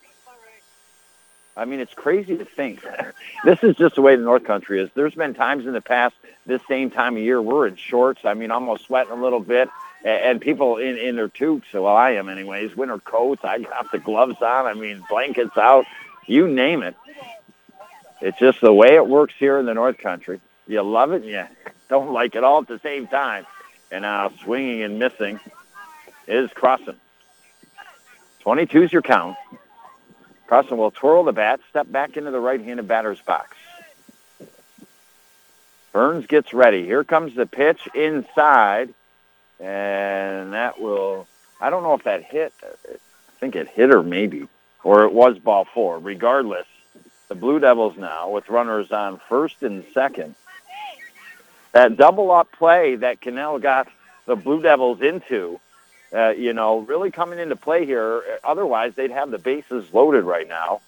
I 1.56 1.64
mean, 1.64 1.80
it's 1.80 1.94
crazy 1.94 2.36
to 2.38 2.44
think. 2.44 2.84
this 3.46 3.64
is 3.64 3.78
just 3.78 3.96
the 3.96 4.02
way 4.02 4.18
the 4.18 4.24
North 4.24 4.44
Country 4.44 4.82
is. 4.82 4.90
There's 4.94 5.16
been 5.16 5.36
times 5.36 5.66
in 5.66 5.72
the 5.72 5.82
past, 5.82 6.16
this 6.46 6.62
same 6.68 6.92
time 6.92 7.16
of 7.16 7.24
year, 7.24 7.42
we're 7.42 7.68
in 7.68 7.78
shorts. 7.78 8.26
I 8.26 8.34
mean, 8.34 8.52
almost 8.52 8.88
sweating 8.88 9.14
a 9.14 9.22
little 9.22 9.40
bit 9.40 9.70
and 10.04 10.42
people 10.42 10.78
in 10.78 10.98
in 10.98 11.16
their 11.16 11.30
toques. 11.30 11.72
Well, 11.74 11.88
I 11.88 12.12
am 12.12 12.30
anyways. 12.30 12.76
Winter 12.76 13.00
coats. 13.00 13.44
I 13.44 13.60
got 13.60 13.92
the 13.92 14.00
gloves 14.00 14.42
on. 14.42 14.66
I 14.66 14.74
mean, 14.74 15.04
blankets 15.10 15.58
out. 15.58 15.86
You 16.26 16.48
name 16.48 16.84
it. 16.84 16.96
It's 18.22 18.40
just 18.40 18.62
the 18.62 18.74
way 18.74 18.96
it 18.96 19.08
works 19.08 19.34
here 19.38 19.60
in 19.60 19.66
the 19.66 19.74
North 19.74 19.98
Country. 19.98 20.40
You 20.68 20.82
love 20.82 21.12
it, 21.12 21.24
and 21.24 21.32
you 21.32 21.46
don't 21.90 22.12
like 22.12 22.36
it 22.36 22.44
all 22.44 22.62
at 22.62 22.68
the 22.68 22.80
same 22.80 23.08
time. 23.08 23.46
And 23.92 24.04
now 24.04 24.32
swinging 24.44 24.82
and 24.82 24.98
missing 24.98 25.40
is 26.28 26.50
Crossan. 26.52 26.98
22 28.40 28.84
is 28.84 28.94
your 28.94 29.02
count. 29.02 29.38
Crossan 30.48 30.78
will 30.78 30.92
twirl 30.92 31.24
the 31.24 31.32
bat, 31.32 31.60
step 31.70 31.92
back 31.92 32.18
into 32.18 32.32
the 32.32 32.40
right-handed 32.40 32.88
batter's 32.88 33.22
box. 33.22 33.56
Burns 35.92 36.26
gets 36.26 36.54
ready. 36.54 36.86
Here 36.86 37.04
comes 37.04 37.36
the 37.36 37.46
pitch 37.46 37.88
inside 37.94 38.94
and 39.60 40.54
that 40.54 40.80
will, 40.80 41.28
I 41.62 41.70
don't 41.70 41.84
know 41.84 41.94
if 41.94 42.04
that 42.04 42.24
hit, 42.24 42.54
I 42.64 42.98
think 43.40 43.56
it 43.56 43.68
hit 43.70 43.90
her 43.90 44.04
maybe, 44.04 44.48
or 44.84 45.06
it 45.06 45.14
was 45.14 45.38
ball 45.40 45.66
four. 45.74 46.00
Regardless, 46.00 46.68
the 47.30 47.36
Blue 47.36 47.60
Devils 47.60 47.98
now 47.98 48.30
with 48.30 48.50
runners 48.50 48.92
on 48.92 49.20
first 49.30 49.64
and 49.64 49.84
second. 49.94 50.36
That 51.72 51.98
double 51.98 52.30
up 52.32 52.52
play 52.52 52.96
that 52.98 53.20
Cannell 53.22 53.60
got 53.60 53.88
the 54.26 54.36
Blue 54.36 54.62
Devils 54.62 55.02
into, 55.02 55.60
uh, 56.14 56.30
you 56.30 56.54
know, 56.54 56.80
really 56.80 57.10
coming 57.10 57.40
into 57.40 57.56
play 57.56 57.86
here. 57.86 58.22
Otherwise, 58.44 58.94
they'd 58.96 59.12
have 59.12 59.32
the 59.32 59.40
bases 59.40 59.92
loaded 59.94 60.24
right 60.24 60.48
now. 60.48 60.82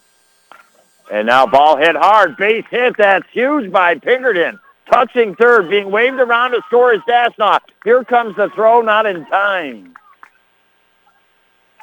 And 1.12 1.28
now 1.28 1.48
ball 1.48 1.78
hit 1.78 1.96
hard, 1.96 2.38
base 2.38 2.66
hit. 2.70 2.98
That's 2.98 3.28
huge 3.32 3.72
by 3.72 3.96
Pinkerton 3.96 4.60
touching 4.92 5.36
third, 5.36 5.70
being 5.70 5.92
waved 5.92 6.20
around 6.20 6.52
to 6.52 6.62
score 6.68 6.94
is 6.94 7.02
Dashnaw. 7.02 7.60
Here 7.84 8.04
comes 8.04 8.36
the 8.36 8.50
throw, 8.50 8.82
not 8.82 9.06
in 9.06 9.26
time. 9.26 9.94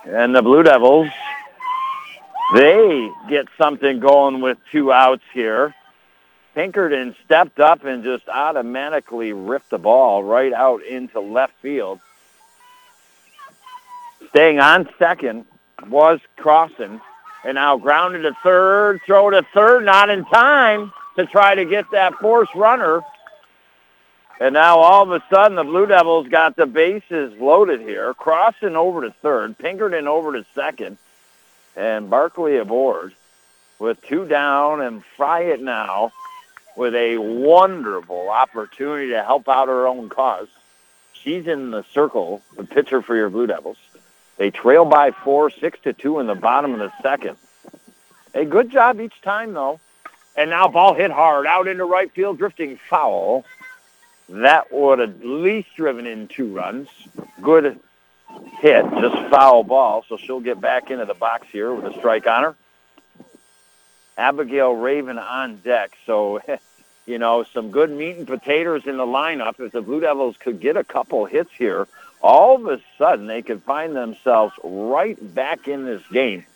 And 0.04 0.34
the 0.34 0.42
Blue 0.42 0.62
Devils, 0.62 1.08
they 2.54 3.10
get 3.28 3.46
something 3.56 4.00
going 4.00 4.40
with 4.40 4.58
two 4.70 4.92
outs 4.92 5.22
here. 5.32 5.74
Pinkerton 6.54 7.14
stepped 7.24 7.60
up 7.60 7.84
and 7.84 8.04
just 8.04 8.28
automatically 8.28 9.32
ripped 9.32 9.70
the 9.70 9.78
ball 9.78 10.22
right 10.22 10.52
out 10.52 10.82
into 10.82 11.20
left 11.20 11.54
field. 11.62 12.00
Staying 14.28 14.58
on 14.58 14.88
second 14.98 15.46
was 15.86 16.20
Crossan. 16.36 17.00
And 17.44 17.56
now 17.56 17.76
grounded 17.76 18.22
to 18.22 18.36
third, 18.42 19.00
throw 19.04 19.30
to 19.30 19.44
third, 19.52 19.84
not 19.84 20.10
in 20.10 20.24
time 20.26 20.92
to 21.16 21.26
try 21.26 21.54
to 21.54 21.64
get 21.64 21.90
that 21.92 22.14
force 22.14 22.48
runner. 22.54 23.02
And 24.40 24.54
now 24.54 24.78
all 24.78 25.02
of 25.02 25.10
a 25.12 25.22
sudden 25.30 25.56
the 25.56 25.64
Blue 25.64 25.86
Devils 25.86 26.28
got 26.28 26.56
the 26.56 26.66
bases 26.66 27.38
loaded 27.38 27.80
here, 27.80 28.14
Crossan 28.14 28.76
over 28.76 29.02
to 29.02 29.10
third, 29.10 29.56
Pinkerton 29.58 30.08
over 30.08 30.32
to 30.32 30.44
second, 30.54 30.98
and 31.76 32.10
Barkley 32.10 32.56
aboard 32.56 33.14
with 33.78 34.00
two 34.02 34.26
down 34.26 34.80
and 34.80 35.02
Fryatt 35.16 35.60
now 35.60 36.12
with 36.76 36.94
a 36.94 37.18
wonderful 37.18 38.30
opportunity 38.30 39.10
to 39.10 39.22
help 39.22 39.48
out 39.48 39.68
her 39.68 39.86
own 39.86 40.08
cause. 40.08 40.48
She's 41.12 41.46
in 41.46 41.70
the 41.70 41.84
circle, 41.92 42.42
the 42.56 42.64
pitcher 42.64 43.02
for 43.02 43.14
your 43.14 43.30
Blue 43.30 43.46
Devils. 43.46 43.76
They 44.38 44.50
trail 44.50 44.84
by 44.84 45.10
four, 45.12 45.50
six 45.50 45.78
to 45.80 45.92
two 45.92 46.18
in 46.18 46.26
the 46.26 46.34
bottom 46.34 46.72
of 46.72 46.80
the 46.80 46.92
second. 47.02 47.36
A 48.34 48.44
good 48.44 48.70
job 48.70 49.00
each 49.00 49.20
time, 49.20 49.52
though. 49.52 49.78
And 50.36 50.50
now 50.50 50.68
ball 50.68 50.94
hit 50.94 51.10
hard 51.10 51.46
out 51.46 51.68
into 51.68 51.84
right 51.84 52.10
field, 52.10 52.38
drifting 52.38 52.78
foul. 52.88 53.44
That 54.28 54.72
would 54.72 55.00
at 55.00 55.24
least 55.24 55.68
driven 55.76 56.06
in 56.06 56.28
two 56.28 56.54
runs. 56.54 56.88
Good 57.40 57.78
hit, 58.60 58.84
just 59.00 59.30
foul 59.30 59.62
ball. 59.62 60.04
So 60.08 60.16
she'll 60.16 60.40
get 60.40 60.60
back 60.60 60.90
into 60.90 61.04
the 61.04 61.14
box 61.14 61.48
here 61.52 61.72
with 61.74 61.92
a 61.92 61.98
strike 61.98 62.26
on 62.26 62.42
her. 62.44 62.56
Abigail 64.16 64.72
Raven 64.72 65.18
on 65.18 65.56
deck. 65.58 65.92
So, 66.06 66.40
you 67.06 67.18
know, 67.18 67.44
some 67.44 67.70
good 67.70 67.90
meat 67.90 68.16
and 68.16 68.26
potatoes 68.26 68.86
in 68.86 68.96
the 68.96 69.06
lineup. 69.06 69.60
If 69.60 69.72
the 69.72 69.82
Blue 69.82 70.00
Devils 70.00 70.36
could 70.38 70.60
get 70.60 70.76
a 70.76 70.84
couple 70.84 71.26
hits 71.26 71.50
here, 71.58 71.86
all 72.22 72.56
of 72.56 72.66
a 72.66 72.80
sudden 72.96 73.26
they 73.26 73.42
could 73.42 73.62
find 73.62 73.94
themselves 73.94 74.54
right 74.62 75.18
back 75.34 75.68
in 75.68 75.84
this 75.84 76.02
game. 76.10 76.46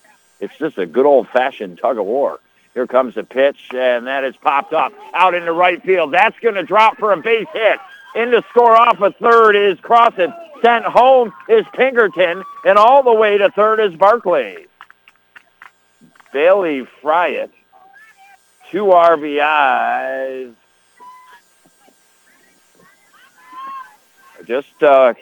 It's 0.41 0.57
just 0.59 0.79
a 0.79 0.87
good 0.87 1.07
old-fashioned 1.07 1.79
tug 1.79 1.99
of 1.99 2.07
war. 2.07 2.41
Here 2.77 2.87
comes 2.87 3.15
the 3.15 3.25
pitch, 3.25 3.71
and 3.73 4.07
that 4.07 4.23
is 4.23 4.37
popped 4.37 4.75
up 4.75 4.93
out 5.15 5.33
into 5.33 5.51
right 5.51 5.83
field. 5.83 6.13
That's 6.13 6.39
going 6.41 6.57
to 6.57 6.63
drop 6.63 6.99
for 6.99 7.13
a 7.13 7.17
base 7.17 7.47
hit. 7.55 7.79
In 8.15 8.31
to 8.33 8.45
score 8.51 8.77
off 8.77 9.01
a 9.01 9.13
third 9.13 9.57
is 9.57 9.81
Crossan. 9.81 10.31
Sent 10.61 10.85
home 10.85 11.33
is 11.49 11.65
Pinkerton, 11.73 12.45
and 12.67 12.77
all 12.77 13.03
the 13.03 13.15
way 13.15 13.39
to 13.39 13.51
third 13.53 13.81
is 13.81 13.95
Barkley. 13.95 14.67
Bailey 16.35 16.87
Fryatt, 17.03 17.49
two 18.71 18.85
RBIs. 18.85 20.53
Just, 24.45 24.83
uh, 24.83 25.15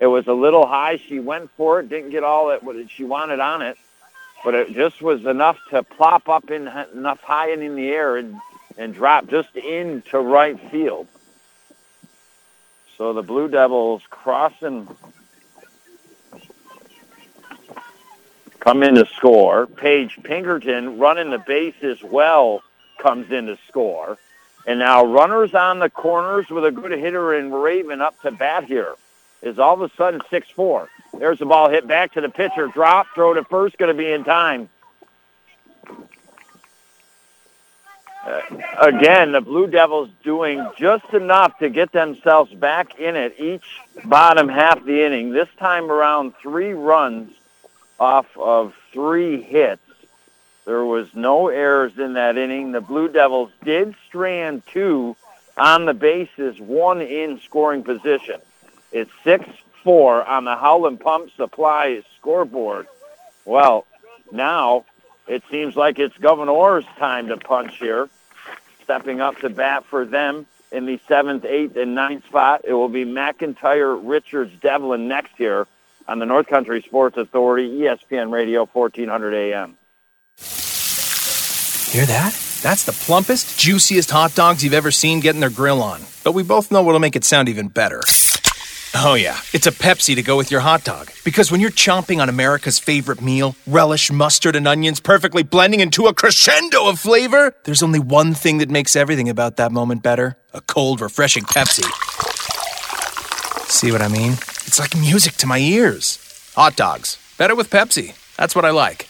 it 0.00 0.08
was 0.08 0.26
a 0.26 0.32
little 0.32 0.66
high. 0.66 0.96
She 0.96 1.20
went 1.20 1.52
for 1.56 1.78
it, 1.78 1.88
didn't 1.88 2.10
get 2.10 2.24
all 2.24 2.48
that 2.48 2.90
she 2.90 3.04
wanted 3.04 3.38
on 3.38 3.62
it 3.62 3.78
but 4.44 4.54
it 4.54 4.72
just 4.72 5.02
was 5.02 5.24
enough 5.26 5.58
to 5.70 5.82
plop 5.82 6.28
up 6.28 6.50
in 6.50 6.68
enough 6.94 7.20
high 7.20 7.50
and 7.50 7.62
in 7.62 7.76
the 7.76 7.88
air 7.88 8.16
and, 8.16 8.36
and 8.78 8.94
drop 8.94 9.28
just 9.28 9.54
into 9.56 10.18
right 10.18 10.58
field. 10.70 11.06
So 12.96 13.12
the 13.12 13.22
Blue 13.22 13.48
Devils 13.48 14.02
Crossan 14.10 14.88
come 18.60 18.82
in 18.82 18.94
to 18.94 19.06
score. 19.06 19.66
Paige 19.66 20.18
Pinkerton 20.22 20.98
running 20.98 21.30
the 21.30 21.38
base 21.38 21.82
as 21.82 22.02
well 22.02 22.62
comes 22.98 23.30
in 23.30 23.46
to 23.46 23.58
score. 23.68 24.18
And 24.66 24.78
now 24.78 25.04
runners 25.04 25.54
on 25.54 25.78
the 25.78 25.88
corners 25.88 26.50
with 26.50 26.64
a 26.64 26.70
good 26.70 26.92
hitter 26.92 27.34
in 27.34 27.50
Raven 27.50 28.00
up 28.00 28.20
to 28.22 28.30
bat 28.30 28.64
here 28.64 28.94
is 29.42 29.58
all 29.58 29.74
of 29.74 29.90
a 29.90 29.94
sudden 29.96 30.20
6-4. 30.30 30.86
There's 31.20 31.38
the 31.38 31.44
ball 31.44 31.68
hit 31.68 31.86
back 31.86 32.14
to 32.14 32.22
the 32.22 32.30
pitcher. 32.30 32.68
Drop, 32.68 33.06
throw 33.14 33.34
to 33.34 33.44
first, 33.44 33.76
going 33.76 33.94
to 33.94 34.02
be 34.02 34.10
in 34.10 34.24
time. 34.24 34.70
Uh, 38.26 38.40
again, 38.80 39.32
the 39.32 39.42
Blue 39.42 39.66
Devils 39.66 40.08
doing 40.24 40.66
just 40.78 41.12
enough 41.12 41.58
to 41.58 41.68
get 41.68 41.92
themselves 41.92 42.54
back 42.54 42.98
in 42.98 43.16
it 43.16 43.34
each 43.38 43.80
bottom 44.06 44.48
half 44.48 44.82
the 44.82 45.04
inning. 45.04 45.30
This 45.30 45.48
time 45.58 45.90
around, 45.90 46.32
three 46.40 46.72
runs 46.72 47.34
off 47.98 48.26
of 48.38 48.72
three 48.90 49.42
hits. 49.42 49.82
There 50.64 50.86
was 50.86 51.06
no 51.14 51.48
errors 51.48 51.98
in 51.98 52.14
that 52.14 52.38
inning. 52.38 52.72
The 52.72 52.80
Blue 52.80 53.10
Devils 53.10 53.50
did 53.62 53.94
strand 54.08 54.62
two 54.72 55.16
on 55.58 55.84
the 55.84 55.94
bases, 55.94 56.58
one 56.58 57.02
in 57.02 57.40
scoring 57.40 57.82
position. 57.82 58.40
It's 58.90 59.10
6-4 59.84 60.28
on 60.28 60.44
the 60.44 60.56
Howland 60.56 61.00
Pump 61.00 61.30
Supply 61.36 62.02
scoreboard. 62.18 62.86
Well, 63.44 63.86
now 64.32 64.84
it 65.26 65.42
seems 65.50 65.76
like 65.76 65.98
it's 65.98 66.16
Gouverneur's 66.16 66.84
time 66.98 67.28
to 67.28 67.36
punch 67.36 67.78
here. 67.78 68.08
Stepping 68.84 69.20
up 69.20 69.38
to 69.38 69.50
bat 69.50 69.84
for 69.84 70.04
them 70.04 70.46
in 70.72 70.86
the 70.86 71.00
seventh, 71.06 71.44
eighth, 71.44 71.76
and 71.76 71.94
ninth 71.94 72.26
spot. 72.26 72.62
It 72.64 72.72
will 72.72 72.88
be 72.88 73.04
McIntyre, 73.04 74.00
Richards, 74.02 74.52
Devlin 74.60 75.08
next 75.08 75.32
here 75.36 75.66
on 76.08 76.18
the 76.18 76.26
North 76.26 76.48
Country 76.48 76.82
Sports 76.82 77.16
Authority, 77.16 77.68
ESPN 77.80 78.32
Radio, 78.32 78.66
1400 78.66 79.34
AM. 79.34 79.76
Hear 81.90 82.06
that? 82.06 82.32
That's 82.62 82.84
the 82.84 82.92
plumpest, 82.92 83.58
juiciest 83.58 84.10
hot 84.10 84.34
dogs 84.34 84.62
you've 84.62 84.74
ever 84.74 84.90
seen 84.90 85.20
getting 85.20 85.40
their 85.40 85.50
grill 85.50 85.82
on. 85.82 86.00
But 86.24 86.32
we 86.32 86.42
both 86.42 86.70
know 86.70 86.82
what'll 86.82 87.00
make 87.00 87.16
it 87.16 87.24
sound 87.24 87.48
even 87.48 87.68
better. 87.68 88.00
Oh, 88.92 89.14
yeah, 89.14 89.40
it's 89.52 89.68
a 89.68 89.70
Pepsi 89.70 90.16
to 90.16 90.22
go 90.22 90.36
with 90.36 90.50
your 90.50 90.60
hot 90.60 90.82
dog. 90.82 91.10
Because 91.24 91.52
when 91.52 91.60
you're 91.60 91.70
chomping 91.70 92.20
on 92.20 92.28
America's 92.28 92.80
favorite 92.80 93.22
meal, 93.22 93.54
relish, 93.66 94.10
mustard, 94.10 94.56
and 94.56 94.66
onions 94.66 94.98
perfectly 94.98 95.44
blending 95.44 95.78
into 95.78 96.06
a 96.06 96.14
crescendo 96.14 96.88
of 96.88 96.98
flavor, 96.98 97.54
there's 97.64 97.84
only 97.84 98.00
one 98.00 98.34
thing 98.34 98.58
that 98.58 98.68
makes 98.68 98.96
everything 98.96 99.28
about 99.28 99.56
that 99.56 99.70
moment 99.70 100.02
better 100.02 100.36
a 100.52 100.60
cold, 100.62 101.00
refreshing 101.00 101.44
Pepsi. 101.44 101.84
See 103.68 103.92
what 103.92 104.02
I 104.02 104.08
mean? 104.08 104.32
It's 104.32 104.80
like 104.80 104.96
music 104.96 105.34
to 105.34 105.46
my 105.46 105.58
ears. 105.58 106.18
Hot 106.56 106.74
dogs. 106.74 107.18
Better 107.38 107.54
with 107.54 107.70
Pepsi. 107.70 108.14
That's 108.36 108.56
what 108.56 108.64
I 108.64 108.70
like. 108.70 109.09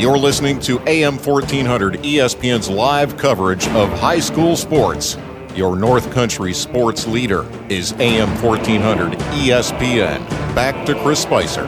You're 0.00 0.16
listening 0.16 0.58
to 0.60 0.80
AM 0.88 1.18
1400 1.18 1.96
ESPN's 1.96 2.70
live 2.70 3.18
coverage 3.18 3.68
of 3.68 3.90
high 3.98 4.18
school 4.18 4.56
sports. 4.56 5.18
Your 5.54 5.76
North 5.76 6.10
Country 6.10 6.54
sports 6.54 7.06
leader 7.06 7.46
is 7.68 7.92
AM 7.98 8.30
1400 8.42 9.18
ESPN. 9.18 10.26
Back 10.54 10.86
to 10.86 10.98
Chris 11.02 11.20
Spicer. 11.20 11.66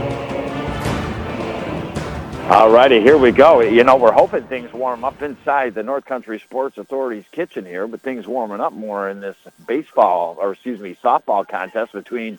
All 2.48 2.70
righty, 2.70 3.02
here 3.02 3.18
we 3.18 3.32
go. 3.32 3.60
You 3.60 3.84
know, 3.84 3.96
we're 3.96 4.12
hoping 4.12 4.44
things 4.44 4.72
warm 4.72 5.04
up 5.04 5.20
inside 5.20 5.74
the 5.74 5.82
North 5.82 6.06
Country 6.06 6.40
Sports 6.40 6.78
Authority's 6.78 7.26
kitchen 7.32 7.66
here, 7.66 7.86
but 7.86 8.00
things 8.00 8.26
warming 8.26 8.62
up 8.62 8.72
more 8.72 9.10
in 9.10 9.20
this 9.20 9.36
baseball, 9.66 10.38
or 10.40 10.52
excuse 10.52 10.80
me, 10.80 10.96
softball 11.04 11.46
contest 11.46 11.92
between 11.92 12.38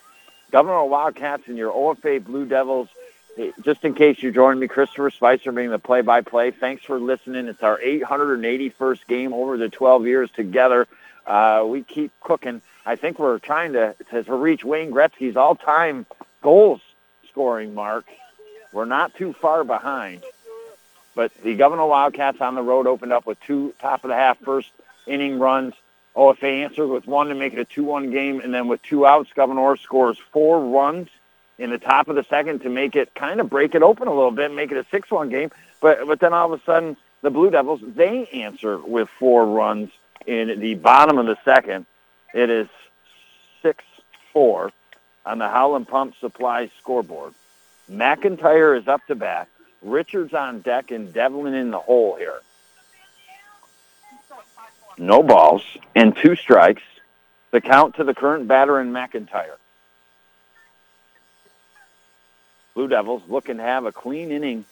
Gouverneur 0.50 0.86
Wildcats 0.86 1.44
and 1.46 1.56
your 1.56 1.72
OFA 1.72 2.24
Blue 2.24 2.48
Devils 2.48 2.89
just 3.64 3.84
in 3.84 3.94
case 3.94 4.22
you 4.22 4.32
joined 4.32 4.60
me, 4.60 4.68
Christopher 4.68 5.10
Spicer 5.10 5.52
being 5.52 5.70
the 5.70 5.80
play-by-play. 5.80 6.52
Thanks 6.52 6.84
for 6.84 7.00
listening. 7.00 7.48
It's 7.48 7.64
our 7.64 7.80
881st 7.80 9.08
game 9.08 9.34
over 9.34 9.58
the 9.58 9.70
12 9.70 10.06
years 10.06 10.30
together. 10.32 10.88
Uh, 11.26 11.64
we 11.66 11.84
keep 11.84 12.12
cooking. 12.20 12.62
I 12.86 12.96
think 12.96 13.18
we're 13.18 13.40
trying 13.40 13.74
to, 13.74 13.96
to 14.12 14.24
reach 14.36 14.64
Wayne 14.64 14.92
Gretzky's 14.92 15.38
all-time 15.38 16.06
goals 16.42 16.82
scoring 17.30 17.74
mark. 17.74 18.06
We're 18.72 18.86
not 18.86 19.16
too 19.16 19.34
far 19.34 19.64
behind. 19.64 20.24
But 21.16 21.32
the 21.44 21.56
Gouverneur 21.56 21.88
Wildcats 21.88 22.42
on 22.42 22.56
the 22.56 22.62
road 22.62 22.88
opened 22.88 23.14
up 23.14 23.26
with 23.26 23.40
two 23.42 23.74
top 23.80 24.04
of 24.04 24.10
the 24.10 24.16
half 24.16 24.40
first 24.40 24.70
inning 25.08 25.40
runs. 25.40 25.74
OFA 26.16 26.64
answered 26.64 26.88
with 26.88 27.08
one 27.08 27.30
to 27.30 27.36
make 27.36 27.54
it 27.54 27.60
a 27.60 27.66
2-1 27.66 28.12
game, 28.12 28.40
and 28.42 28.54
then 28.54 28.68
with 28.68 28.82
two 28.84 29.06
outs, 29.06 29.32
Gouverneur 29.34 29.78
scores 29.78 30.18
four 30.32 30.60
runs 30.60 31.10
in 31.58 31.70
the 31.70 31.78
top 31.78 32.08
of 32.08 32.16
the 32.16 32.24
second 32.24 32.62
to 32.62 32.70
make 32.70 32.95
it 32.95 33.14
kind 33.14 33.39
of 33.39 33.49
break 33.49 33.76
it 33.76 33.84
open 33.84 34.08
a 34.08 34.14
little 34.14 34.32
bit, 34.32 34.51
make 34.51 34.72
it 34.72 34.78
a 34.78 34.86
six-one 34.89 35.30
game. 35.30 35.51
But 35.82 36.08
but 36.08 36.20
then 36.20 36.34
all 36.34 36.54
of 36.54 36.60
a 36.60 36.64
sudden, 36.64 36.97
the 37.22 37.30
Blue 37.30 37.49
Devils 37.49 37.82
they 37.86 38.26
answer 38.28 38.78
with 38.78 39.10
four 39.10 39.45
runs 39.45 39.91
in 40.26 40.60
the 40.60 40.76
bottom 40.76 41.18
of 41.18 41.26
the 41.26 41.38
second. 41.43 41.86
It 42.34 42.49
is 42.49 42.68
six-four 43.62 44.72
on 45.26 45.38
the 45.38 45.47
Howland 45.47 45.88
Pump 45.88 46.16
Supply 46.20 46.70
scoreboard. 46.80 47.34
McIntyre 47.89 48.80
is 48.80 48.88
up 48.88 49.06
to 49.08 49.16
bat. 49.16 49.47
Richards 49.82 50.34
on 50.34 50.62
deck 50.62 50.91
and 50.91 51.14
Devlin 51.14 51.54
in 51.54 51.72
the 51.72 51.80
hole 51.80 52.16
here. 52.16 52.39
No 54.97 55.22
balls 55.24 55.64
and 55.95 56.16
two 56.16 56.36
strikes. 56.36 56.84
The 57.51 57.62
count 57.62 57.95
to 57.95 58.04
the 58.04 58.14
current 58.14 58.47
batter 58.47 58.80
in 58.80 58.91
McIntyre. 58.91 59.58
Blue 62.74 62.88
Devils 62.88 63.22
looking 63.28 63.58
to 63.58 63.64
have 63.64 63.86
a 63.86 63.92
clean 63.92 64.32
inning 64.32 64.66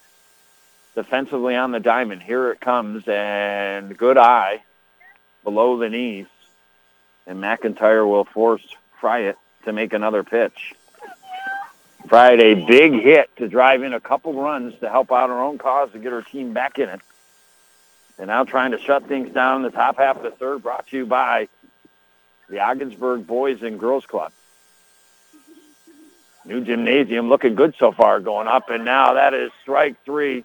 defensively 0.94 1.54
on 1.54 1.70
the 1.70 1.80
diamond. 1.80 2.22
Here 2.22 2.50
it 2.50 2.60
comes, 2.60 3.06
and 3.06 3.96
good 3.96 4.18
eye 4.18 4.62
below 5.44 5.78
the 5.78 5.88
knees. 5.88 6.26
And 7.26 7.38
McIntyre 7.38 8.06
will 8.06 8.24
force 8.24 8.62
Fryatt 9.00 9.36
to 9.64 9.72
make 9.72 9.92
another 9.92 10.24
pitch. 10.24 10.74
Fryatt 12.08 12.40
a 12.40 12.66
big 12.66 12.92
hit 12.92 13.34
to 13.36 13.48
drive 13.48 13.84
in 13.84 13.94
a 13.94 14.00
couple 14.00 14.34
runs 14.34 14.78
to 14.80 14.90
help 14.90 15.12
out 15.12 15.28
her 15.28 15.40
own 15.40 15.58
cause 15.58 15.92
to 15.92 15.98
get 15.98 16.10
her 16.10 16.22
team 16.22 16.52
back 16.52 16.78
in 16.80 16.88
it. 16.88 17.00
And 18.18 18.26
now 18.26 18.44
trying 18.44 18.72
to 18.72 18.78
shut 18.78 19.06
things 19.06 19.32
down 19.32 19.58
in 19.58 19.62
the 19.62 19.70
top 19.70 19.98
half 19.98 20.16
of 20.16 20.24
the 20.24 20.32
third, 20.32 20.62
brought 20.62 20.88
to 20.88 20.96
you 20.96 21.06
by 21.06 21.48
the 22.48 22.58
Ogdensburg 22.58 23.26
Boys 23.26 23.62
and 23.62 23.78
Girls 23.78 24.04
Club. 24.04 24.32
New 26.44 26.64
gymnasium 26.64 27.28
looking 27.28 27.54
good 27.54 27.74
so 27.78 27.92
far 27.92 28.20
going 28.20 28.48
up, 28.48 28.68
and 28.70 28.84
now 28.84 29.14
that 29.14 29.34
is 29.34 29.52
strike 29.62 29.96
three. 30.04 30.44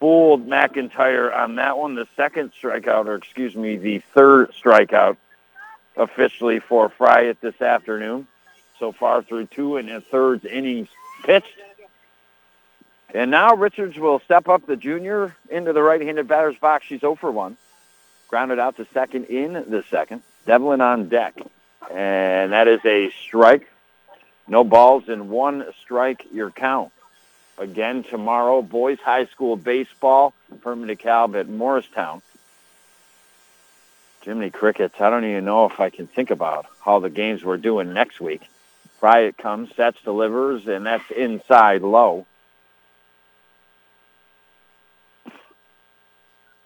Fooled 0.00 0.46
McIntyre 0.46 1.34
on 1.34 1.54
that 1.54 1.78
one. 1.78 1.94
The 1.94 2.06
second 2.14 2.52
strikeout, 2.60 3.06
or 3.06 3.14
excuse 3.14 3.56
me, 3.56 3.76
the 3.76 4.00
third 4.12 4.52
strikeout 4.52 5.16
officially 5.96 6.60
for 6.60 6.90
Fryatt 6.90 7.40
this 7.40 7.60
afternoon. 7.62 8.26
So 8.78 8.92
far 8.92 9.22
through 9.22 9.46
two 9.46 9.76
and 9.76 9.88
a 9.88 10.00
third 10.00 10.44
innings 10.44 10.88
pitched. 11.22 11.56
And 13.14 13.30
now 13.30 13.54
Richards 13.54 13.96
will 13.96 14.18
step 14.18 14.48
up 14.48 14.66
the 14.66 14.76
junior 14.76 15.36
into 15.48 15.72
the 15.72 15.82
right-handed 15.82 16.26
batter's 16.26 16.58
box. 16.58 16.84
She's 16.86 17.00
0 17.00 17.14
for 17.14 17.30
1. 17.30 17.56
Grounded 18.28 18.58
out 18.58 18.76
to 18.76 18.86
second 18.92 19.26
in 19.26 19.52
the 19.52 19.84
second. 19.88 20.22
Devlin 20.46 20.80
on 20.80 21.08
deck. 21.08 21.34
And 21.92 22.52
that 22.52 22.66
is 22.66 22.80
a 22.84 23.10
strike 23.10 23.68
no 24.46 24.64
balls 24.64 25.08
and 25.08 25.30
one 25.30 25.64
strike 25.80 26.26
your 26.32 26.50
count. 26.50 26.92
Again 27.56 28.02
tomorrow, 28.02 28.62
boys 28.62 28.98
high 28.98 29.26
school 29.26 29.56
baseball, 29.56 30.34
Hermon 30.62 30.88
DeKalb 30.88 31.38
at 31.38 31.48
Morristown. 31.48 32.20
Jimmy 34.22 34.50
Crickets, 34.50 35.00
I 35.00 35.10
don't 35.10 35.24
even 35.24 35.44
know 35.44 35.66
if 35.66 35.78
I 35.80 35.90
can 35.90 36.06
think 36.06 36.30
about 36.30 36.66
how 36.84 36.98
the 36.98 37.10
games 37.10 37.44
we're 37.44 37.58
doing 37.58 37.92
next 37.92 38.20
week. 38.20 38.42
It 39.06 39.36
comes, 39.36 39.74
sets, 39.76 39.98
delivers, 40.02 40.66
and 40.66 40.86
that's 40.86 41.10
inside 41.10 41.82
low. 41.82 42.26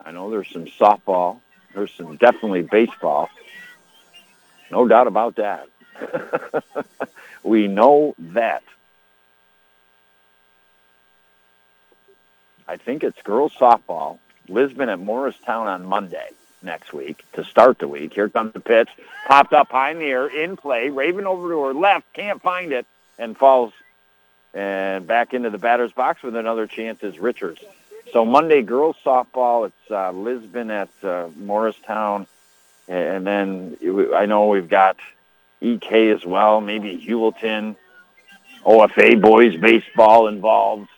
I 0.04 0.12
know 0.12 0.30
there's 0.30 0.48
some 0.52 0.66
softball. 0.66 1.40
There's 1.74 1.92
some 1.92 2.16
definitely 2.16 2.62
baseball. 2.62 3.28
No 4.70 4.86
doubt 4.86 5.08
about 5.08 5.36
that. 5.36 5.68
We 7.42 7.68
know 7.68 8.14
that. 8.18 8.62
I 12.66 12.76
think 12.76 13.02
it's 13.02 13.20
girls 13.22 13.52
softball, 13.54 14.18
Lisbon 14.48 14.88
at 14.88 14.98
Morristown 14.98 15.66
on 15.66 15.86
Monday. 15.86 16.28
next 16.62 16.92
week 16.92 17.24
to 17.32 17.44
start 17.44 17.78
the 17.78 17.88
week. 17.88 18.14
Here 18.14 18.28
comes 18.28 18.52
the 18.52 18.60
pitch, 18.60 18.88
popped 19.26 19.52
up 19.52 19.70
high 19.70 19.90
in 19.90 19.98
the 19.98 20.06
air, 20.06 20.26
in 20.26 20.56
play. 20.56 20.90
Raven 20.90 21.26
over 21.26 21.48
to 21.48 21.64
her 21.64 21.74
left, 21.74 22.12
can't 22.12 22.42
find 22.42 22.72
it, 22.72 22.86
and 23.18 23.36
falls 23.36 23.72
and 24.54 25.06
back 25.06 25.34
into 25.34 25.50
the 25.50 25.58
batter's 25.58 25.92
box 25.92 26.22
with 26.22 26.34
another 26.34 26.66
chance 26.66 27.02
is 27.02 27.18
Richards. 27.18 27.62
So 28.12 28.24
Monday 28.24 28.62
girls 28.62 28.96
softball, 29.04 29.66
it's 29.66 29.90
uh, 29.90 30.10
Lisbon 30.12 30.70
at 30.70 30.88
uh, 31.02 31.28
Morristown, 31.36 32.26
and 32.88 33.26
then 33.26 33.76
I 34.14 34.26
know 34.26 34.48
we've 34.48 34.68
got 34.68 34.96
EK 35.60 36.10
as 36.10 36.24
well, 36.24 36.60
maybe 36.60 36.96
Heuvelton, 36.96 37.76
OFA 38.64 39.20
boys 39.20 39.56
baseball 39.56 40.28
involved. 40.28 40.88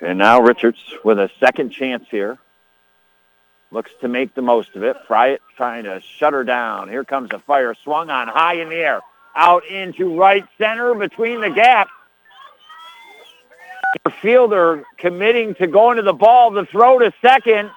And 0.00 0.18
now 0.18 0.40
Richards 0.40 0.78
with 1.04 1.18
a 1.18 1.30
second 1.38 1.70
chance 1.70 2.06
here. 2.10 2.38
Looks 3.70 3.92
to 4.00 4.08
make 4.08 4.34
the 4.34 4.42
most 4.42 4.74
of 4.74 4.82
it. 4.82 4.96
Fryatt 5.06 5.38
trying 5.56 5.84
to 5.84 6.00
shut 6.00 6.32
her 6.32 6.42
down. 6.42 6.88
Here 6.88 7.04
comes 7.04 7.30
a 7.32 7.38
fire. 7.38 7.74
Swung 7.84 8.10
on 8.10 8.26
high 8.26 8.54
in 8.54 8.68
the 8.68 8.76
air. 8.76 9.00
Out 9.36 9.64
into 9.66 10.18
right 10.18 10.44
center 10.58 10.94
between 10.94 11.40
the 11.40 11.50
gap. 11.50 11.88
The 14.04 14.10
fielder 14.10 14.84
committing 14.96 15.54
to 15.56 15.66
going 15.66 15.98
to 15.98 16.02
the 16.02 16.12
ball. 16.12 16.50
The 16.50 16.66
throw 16.66 16.98
to 16.98 17.12
second. 17.22 17.70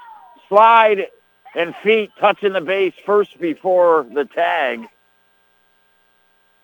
Slide 0.49 1.07
and 1.55 1.75
feet 1.77 2.11
touching 2.19 2.53
the 2.53 2.61
base 2.61 2.93
first 3.05 3.39
before 3.39 4.05
the 4.11 4.25
tag. 4.25 4.87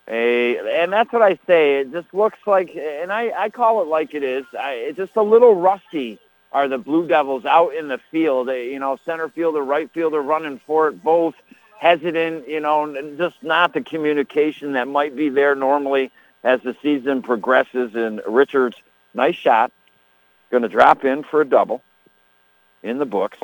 A, 0.07 0.81
and 0.81 0.91
that's 0.91 1.13
what 1.13 1.21
I 1.21 1.37
say. 1.45 1.81
It 1.81 1.91
just 1.91 2.11
looks 2.13 2.39
like, 2.47 2.75
and 2.75 3.11
I, 3.11 3.31
I 3.37 3.49
call 3.49 3.83
it 3.83 3.87
like 3.87 4.15
it 4.15 4.23
is. 4.23 4.45
I, 4.59 4.71
it's 4.73 4.97
just 4.97 5.15
a 5.15 5.21
little 5.21 5.55
rusty. 5.55 6.19
Are 6.51 6.67
the 6.67 6.79
Blue 6.79 7.07
Devils 7.07 7.45
out 7.45 7.75
in 7.75 7.89
the 7.89 7.99
field? 8.09 8.47
You 8.47 8.79
know, 8.79 8.97
center 9.05 9.29
fielder, 9.29 9.61
right 9.61 9.91
fielder 9.91 10.19
running 10.19 10.59
for 10.65 10.87
it, 10.87 11.03
both 11.03 11.35
hesitant. 11.77 12.47
You 12.47 12.59
know, 12.59 13.15
just 13.17 13.43
not 13.43 13.73
the 13.75 13.81
communication 13.81 14.73
that 14.73 14.87
might 14.87 15.15
be 15.15 15.29
there 15.29 15.53
normally 15.53 16.11
as 16.43 16.59
the 16.61 16.75
season 16.81 17.21
progresses. 17.21 17.93
And 17.93 18.19
Richards, 18.27 18.77
nice 19.13 19.35
shot, 19.35 19.71
going 20.49 20.63
to 20.63 20.69
drop 20.69 21.05
in 21.05 21.21
for 21.21 21.41
a 21.41 21.45
double 21.45 21.83
in 22.81 22.97
the 22.97 23.05
books. 23.05 23.37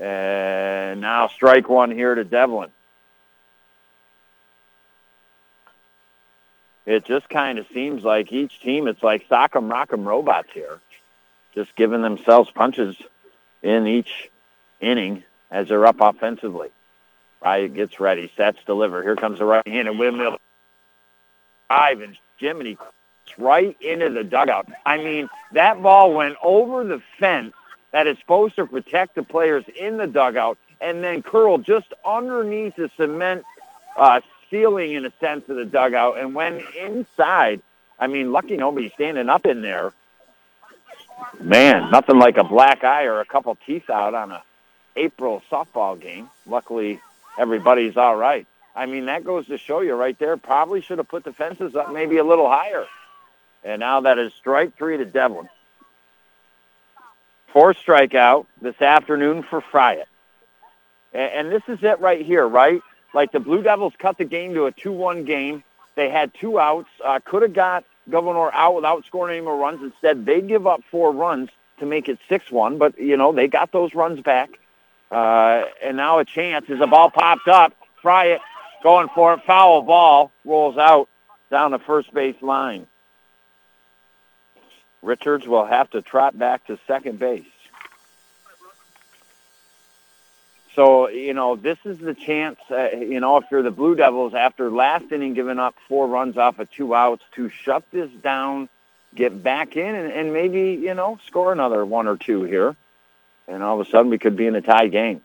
And 0.00 1.00
now 1.00 1.28
strike 1.28 1.68
one 1.68 1.90
here 1.90 2.14
to 2.14 2.24
Devlin. 2.24 2.70
it 6.90 7.04
just 7.04 7.28
kind 7.28 7.60
of 7.60 7.66
seems 7.72 8.02
like 8.02 8.32
each 8.32 8.60
team, 8.60 8.88
it's 8.88 9.02
like 9.02 9.28
sock'em 9.28 9.70
rock'em 9.70 10.04
robots 10.04 10.48
here, 10.52 10.80
just 11.54 11.74
giving 11.76 12.02
themselves 12.02 12.50
punches 12.50 12.96
in 13.62 13.86
each 13.86 14.28
inning 14.80 15.22
as 15.52 15.68
they're 15.68 15.86
up 15.86 16.00
offensively. 16.00 16.68
Riot 17.40 17.74
gets 17.74 18.00
ready, 18.00 18.30
sets, 18.36 18.58
deliver. 18.66 19.04
Here 19.04 19.14
comes 19.14 19.38
the 19.38 19.44
right-handed 19.44 19.98
windmill. 19.98 20.38
Five 21.68 22.00
and 22.00 22.16
Jiminy 22.38 22.76
right 23.38 23.76
into 23.80 24.10
the 24.10 24.24
dugout. 24.24 24.66
I 24.84 24.98
mean, 24.98 25.28
that 25.52 25.80
ball 25.80 26.12
went 26.12 26.34
over 26.42 26.82
the 26.82 27.00
fence 27.20 27.54
that 27.92 28.06
is 28.06 28.18
supposed 28.18 28.56
to 28.56 28.66
protect 28.66 29.14
the 29.14 29.22
players 29.22 29.64
in 29.76 29.96
the 29.96 30.06
dugout 30.06 30.58
and 30.80 31.02
then 31.04 31.22
curl 31.22 31.58
just 31.58 31.92
underneath 32.04 32.76
the 32.76 32.90
cement 32.96 33.44
uh, 33.96 34.20
ceiling 34.50 34.92
in 34.92 35.04
a 35.04 35.12
sense 35.20 35.48
of 35.48 35.56
the 35.56 35.64
dugout. 35.64 36.18
And 36.18 36.34
when 36.34 36.62
inside, 36.78 37.60
I 37.98 38.06
mean, 38.06 38.32
lucky 38.32 38.56
nobody's 38.56 38.92
standing 38.92 39.28
up 39.28 39.46
in 39.46 39.62
there. 39.62 39.92
Man, 41.38 41.90
nothing 41.90 42.18
like 42.18 42.38
a 42.38 42.44
black 42.44 42.82
eye 42.82 43.04
or 43.04 43.20
a 43.20 43.26
couple 43.26 43.56
teeth 43.66 43.90
out 43.90 44.14
on 44.14 44.32
a 44.32 44.42
April 44.96 45.42
softball 45.50 46.00
game. 46.00 46.30
Luckily, 46.46 47.00
everybody's 47.38 47.96
all 47.96 48.16
right. 48.16 48.46
I 48.74 48.86
mean, 48.86 49.06
that 49.06 49.24
goes 49.24 49.46
to 49.46 49.58
show 49.58 49.80
you 49.80 49.94
right 49.94 50.18
there. 50.18 50.36
Probably 50.36 50.80
should 50.80 50.98
have 50.98 51.08
put 51.08 51.24
the 51.24 51.32
fences 51.32 51.74
up 51.74 51.92
maybe 51.92 52.16
a 52.16 52.24
little 52.24 52.48
higher. 52.48 52.86
And 53.62 53.80
now 53.80 54.00
that 54.02 54.18
is 54.18 54.32
strike 54.32 54.76
three 54.76 54.96
to 54.96 55.04
Devlin. 55.04 55.48
Fourth 57.52 57.78
strikeout 57.84 58.46
this 58.62 58.80
afternoon 58.80 59.42
for 59.42 59.60
Fryatt. 59.60 60.06
And 61.12 61.50
this 61.50 61.62
is 61.66 61.78
it 61.82 62.00
right 62.00 62.24
here, 62.24 62.46
right? 62.46 62.80
Like 63.12 63.32
the 63.32 63.40
Blue 63.40 63.62
Devils 63.62 63.94
cut 63.98 64.18
the 64.18 64.24
game 64.24 64.54
to 64.54 64.66
a 64.66 64.72
2-1 64.72 65.26
game. 65.26 65.64
They 65.96 66.10
had 66.10 66.32
two 66.34 66.60
outs. 66.60 66.88
Uh, 67.04 67.18
could 67.24 67.42
have 67.42 67.52
got 67.52 67.84
Gouverneur 68.08 68.52
out 68.52 68.76
without 68.76 69.04
scoring 69.06 69.36
any 69.36 69.44
more 69.44 69.56
runs. 69.56 69.82
Instead, 69.82 70.24
they 70.24 70.40
give 70.40 70.68
up 70.68 70.82
four 70.90 71.12
runs 71.12 71.50
to 71.80 71.86
make 71.86 72.08
it 72.08 72.20
6-1. 72.30 72.78
But, 72.78 72.98
you 72.98 73.16
know, 73.16 73.32
they 73.32 73.48
got 73.48 73.72
those 73.72 73.94
runs 73.94 74.20
back. 74.20 74.50
Uh, 75.10 75.64
and 75.82 75.96
now 75.96 76.20
a 76.20 76.24
chance 76.24 76.66
as 76.70 76.78
the 76.78 76.86
ball 76.86 77.10
popped 77.10 77.48
up. 77.48 77.72
Fryatt 78.04 78.38
going 78.84 79.08
for 79.12 79.34
it. 79.34 79.40
Foul 79.44 79.82
ball. 79.82 80.30
Rolls 80.44 80.78
out 80.78 81.08
down 81.50 81.72
the 81.72 81.80
first 81.80 82.14
base 82.14 82.40
line. 82.40 82.86
Richards 85.02 85.46
will 85.46 85.66
have 85.66 85.90
to 85.90 86.02
trot 86.02 86.38
back 86.38 86.66
to 86.66 86.78
second 86.86 87.18
base. 87.18 87.44
So, 90.76 91.08
you 91.08 91.34
know, 91.34 91.56
this 91.56 91.78
is 91.84 91.98
the 91.98 92.14
chance, 92.14 92.58
uh, 92.70 92.90
you 92.96 93.18
know, 93.18 93.38
if 93.38 93.44
you're 93.50 93.62
the 93.62 93.72
Blue 93.72 93.96
Devils 93.96 94.34
after 94.34 94.70
last 94.70 95.10
inning 95.10 95.34
giving 95.34 95.58
up 95.58 95.74
four 95.88 96.06
runs 96.06 96.36
off 96.36 96.58
of 96.58 96.70
two 96.70 96.94
outs 96.94 97.24
to 97.34 97.48
shut 97.50 97.82
this 97.90 98.10
down, 98.22 98.68
get 99.14 99.42
back 99.42 99.76
in 99.76 99.94
and, 99.94 100.12
and 100.12 100.32
maybe, 100.32 100.80
you 100.80 100.94
know, 100.94 101.18
score 101.26 101.52
another 101.52 101.84
one 101.84 102.06
or 102.06 102.16
two 102.16 102.44
here. 102.44 102.76
And 103.48 103.64
all 103.64 103.80
of 103.80 103.86
a 103.86 103.90
sudden 103.90 104.10
we 104.10 104.18
could 104.18 104.36
be 104.36 104.46
in 104.46 104.54
a 104.54 104.60
tie 104.60 104.86
game. 104.86 105.22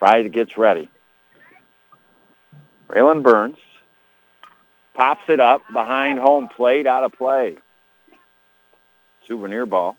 Fryatt 0.00 0.30
gets 0.30 0.56
ready. 0.56 0.88
Raylan 2.88 3.24
Burns 3.24 3.58
pops 4.94 5.28
it 5.28 5.40
up 5.40 5.62
behind 5.72 6.20
home 6.20 6.48
plate, 6.48 6.86
out 6.86 7.02
of 7.02 7.12
play. 7.12 7.56
Souvenir 9.26 9.66
ball. 9.66 9.96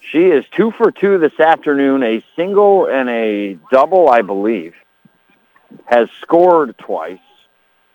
She 0.00 0.24
is 0.26 0.44
two 0.50 0.72
for 0.72 0.90
two 0.90 1.18
this 1.18 1.38
afternoon, 1.38 2.02
a 2.02 2.22
single 2.34 2.86
and 2.86 3.08
a 3.08 3.54
double, 3.70 4.08
I 4.08 4.22
believe. 4.22 4.74
Has 5.86 6.08
scored 6.20 6.76
twice, 6.78 7.20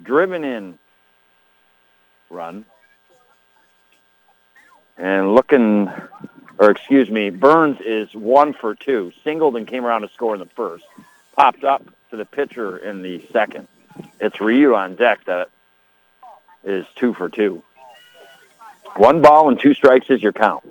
driven 0.01 0.45
in 0.45 0.79
run, 2.29 2.65
and 4.97 5.35
looking, 5.35 5.91
or 6.57 6.71
excuse 6.71 7.09
me, 7.09 7.31
Burns 7.31 7.81
is 7.81 8.13
one 8.13 8.53
for 8.53 8.75
two. 8.75 9.11
Singled 9.25 9.57
and 9.57 9.67
came 9.67 9.85
around 9.85 10.01
to 10.01 10.09
score 10.09 10.35
in 10.35 10.39
the 10.39 10.45
first. 10.45 10.85
Popped 11.35 11.65
up 11.65 11.83
to 12.11 12.15
the 12.15 12.25
pitcher 12.25 12.77
in 12.77 13.01
the 13.01 13.27
second. 13.33 13.67
It's 14.21 14.39
Ryu 14.39 14.73
on 14.73 14.95
deck 14.95 15.25
that 15.25 15.49
is 16.63 16.85
two 16.95 17.13
for 17.13 17.27
two. 17.27 17.61
One 18.95 19.21
ball 19.21 19.49
and 19.49 19.59
two 19.59 19.73
strikes 19.73 20.09
is 20.09 20.23
your 20.23 20.31
count. 20.31 20.63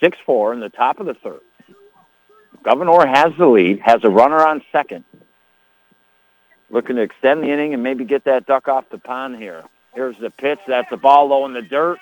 6-4 0.00 0.54
in 0.54 0.60
the 0.60 0.70
top 0.70 0.98
of 0.98 1.06
the 1.06 1.14
third. 1.14 1.40
Gouverneur 2.62 3.06
has 3.06 3.34
the 3.36 3.46
lead, 3.46 3.80
has 3.80 4.02
a 4.02 4.10
runner 4.10 4.44
on 4.44 4.62
second. 4.72 5.04
Looking 6.70 6.96
to 6.96 7.02
extend 7.02 7.42
the 7.42 7.50
inning 7.50 7.74
and 7.74 7.82
maybe 7.82 8.04
get 8.04 8.24
that 8.24 8.46
duck 8.46 8.66
off 8.66 8.88
the 8.88 8.98
pond 8.98 9.36
here. 9.36 9.62
Here's 9.94 10.18
the 10.18 10.30
pitch. 10.30 10.58
That's 10.66 10.90
a 10.90 10.96
ball 10.96 11.28
low 11.28 11.44
in 11.46 11.52
the 11.52 11.62
dirt. 11.62 11.98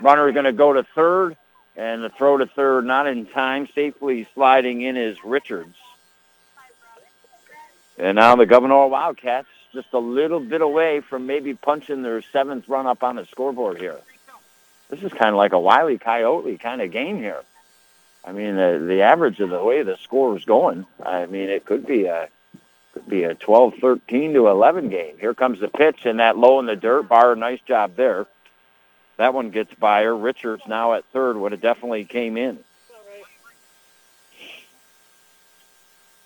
Runner 0.00 0.28
is 0.28 0.34
going 0.34 0.44
to 0.44 0.52
go 0.52 0.72
to 0.72 0.82
third, 0.82 1.36
and 1.76 2.02
the 2.02 2.10
throw 2.10 2.36
to 2.36 2.46
third 2.46 2.84
not 2.84 3.06
in 3.06 3.26
time. 3.26 3.68
Safely 3.74 4.28
sliding 4.34 4.82
in 4.82 4.96
is 4.96 5.24
Richards. 5.24 5.76
And 7.96 8.16
now 8.16 8.36
the 8.36 8.46
Gouverneur 8.46 8.88
Wildcats 8.88 9.48
just 9.72 9.92
a 9.92 9.98
little 9.98 10.40
bit 10.40 10.60
away 10.60 11.00
from 11.00 11.26
maybe 11.26 11.54
punching 11.54 12.02
their 12.02 12.22
seventh 12.22 12.68
run 12.68 12.86
up 12.86 13.02
on 13.02 13.16
the 13.16 13.24
scoreboard 13.26 13.78
here 13.78 14.00
this 14.92 15.02
is 15.02 15.12
kind 15.12 15.30
of 15.30 15.36
like 15.36 15.54
a 15.54 15.58
Wiley 15.58 15.96
Coyote 15.96 16.58
kind 16.58 16.82
of 16.82 16.92
game 16.92 17.16
here. 17.16 17.42
I 18.24 18.32
mean, 18.32 18.56
the 18.56 18.84
the 18.86 19.00
average 19.00 19.40
of 19.40 19.48
the 19.48 19.64
way 19.64 19.82
the 19.82 19.96
score 19.96 20.36
is 20.36 20.44
going, 20.44 20.86
I 21.02 21.24
mean, 21.26 21.48
it 21.48 21.64
could 21.64 21.86
be 21.86 22.04
a 22.04 22.28
could 22.92 23.08
be 23.08 23.24
a 23.24 23.34
12-13 23.34 24.34
to 24.34 24.48
11 24.48 24.90
game. 24.90 25.16
Here 25.18 25.32
comes 25.32 25.60
the 25.60 25.68
pitch 25.68 26.04
and 26.04 26.20
that 26.20 26.36
low 26.36 26.60
in 26.60 26.66
the 26.66 26.76
dirt. 26.76 27.08
Barr, 27.08 27.34
nice 27.34 27.60
job 27.62 27.96
there. 27.96 28.26
That 29.16 29.32
one 29.32 29.48
gets 29.48 29.72
by 29.74 30.02
her. 30.02 30.14
Richards 30.14 30.62
now 30.68 30.92
at 30.92 31.06
third 31.06 31.38
would 31.38 31.52
have 31.52 31.62
definitely 31.62 32.04
came 32.04 32.36
in. 32.36 32.58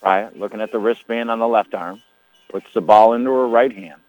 Right, 0.03 0.37
looking 0.37 0.61
at 0.61 0.73
the 0.73 0.81
wristband 0.81 1.31
on 1.31 1.39
the 1.39 1.47
left 1.47 1.73
arm, 1.73 2.03
puts 2.49 2.73
the 2.75 2.81
ball 2.81 3.13
into 3.13 3.31
her 3.31 3.47
right 3.47 3.73
hand 3.73 4.01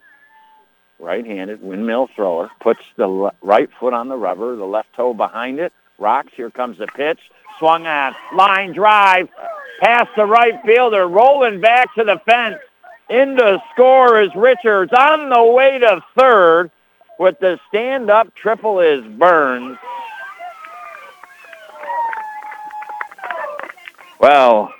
right-handed 0.99 1.61
windmill 1.61 2.07
thrower, 2.15 2.49
puts 2.59 2.81
the 2.95 3.31
right 3.41 3.69
foot 3.79 3.93
on 3.93 4.07
the 4.07 4.17
rubber, 4.17 4.55
the 4.55 4.65
left 4.65 4.93
toe 4.93 5.13
behind 5.13 5.59
it, 5.59 5.73
rocks. 5.97 6.33
Here 6.35 6.49
comes 6.49 6.77
the 6.77 6.87
pitch. 6.87 7.19
Swung 7.59 7.87
on, 7.87 8.15
line 8.35 8.73
drive, 8.73 9.29
past 9.79 10.09
the 10.15 10.25
right 10.25 10.61
fielder, 10.65 11.07
rolling 11.07 11.61
back 11.61 11.93
to 11.95 12.03
the 12.03 12.19
fence. 12.25 12.57
Into 13.09 13.61
score 13.73 14.21
is 14.21 14.35
Richards 14.35 14.91
on 14.91 15.29
the 15.29 15.43
way 15.43 15.79
to 15.79 16.03
third 16.17 16.71
with 17.17 17.39
the 17.39 17.59
stand-up 17.69 18.35
triple 18.35 18.79
is 18.79 19.03
Burns. 19.17 19.77
Well, 24.19 24.73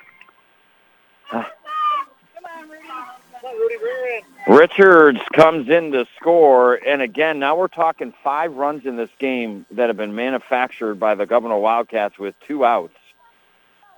Richards 4.48 5.20
comes 5.34 5.68
in 5.68 5.92
to 5.92 6.06
score, 6.16 6.74
and 6.74 7.02
again, 7.02 7.38
now 7.38 7.54
we're 7.58 7.68
talking 7.68 8.14
five 8.24 8.54
runs 8.54 8.86
in 8.86 8.96
this 8.96 9.10
game 9.18 9.66
that 9.72 9.90
have 9.90 9.98
been 9.98 10.14
manufactured 10.14 10.94
by 10.94 11.16
the 11.16 11.26
Gouverneur 11.26 11.58
Wildcats 11.58 12.18
with 12.18 12.34
two 12.46 12.64
outs. 12.64 12.96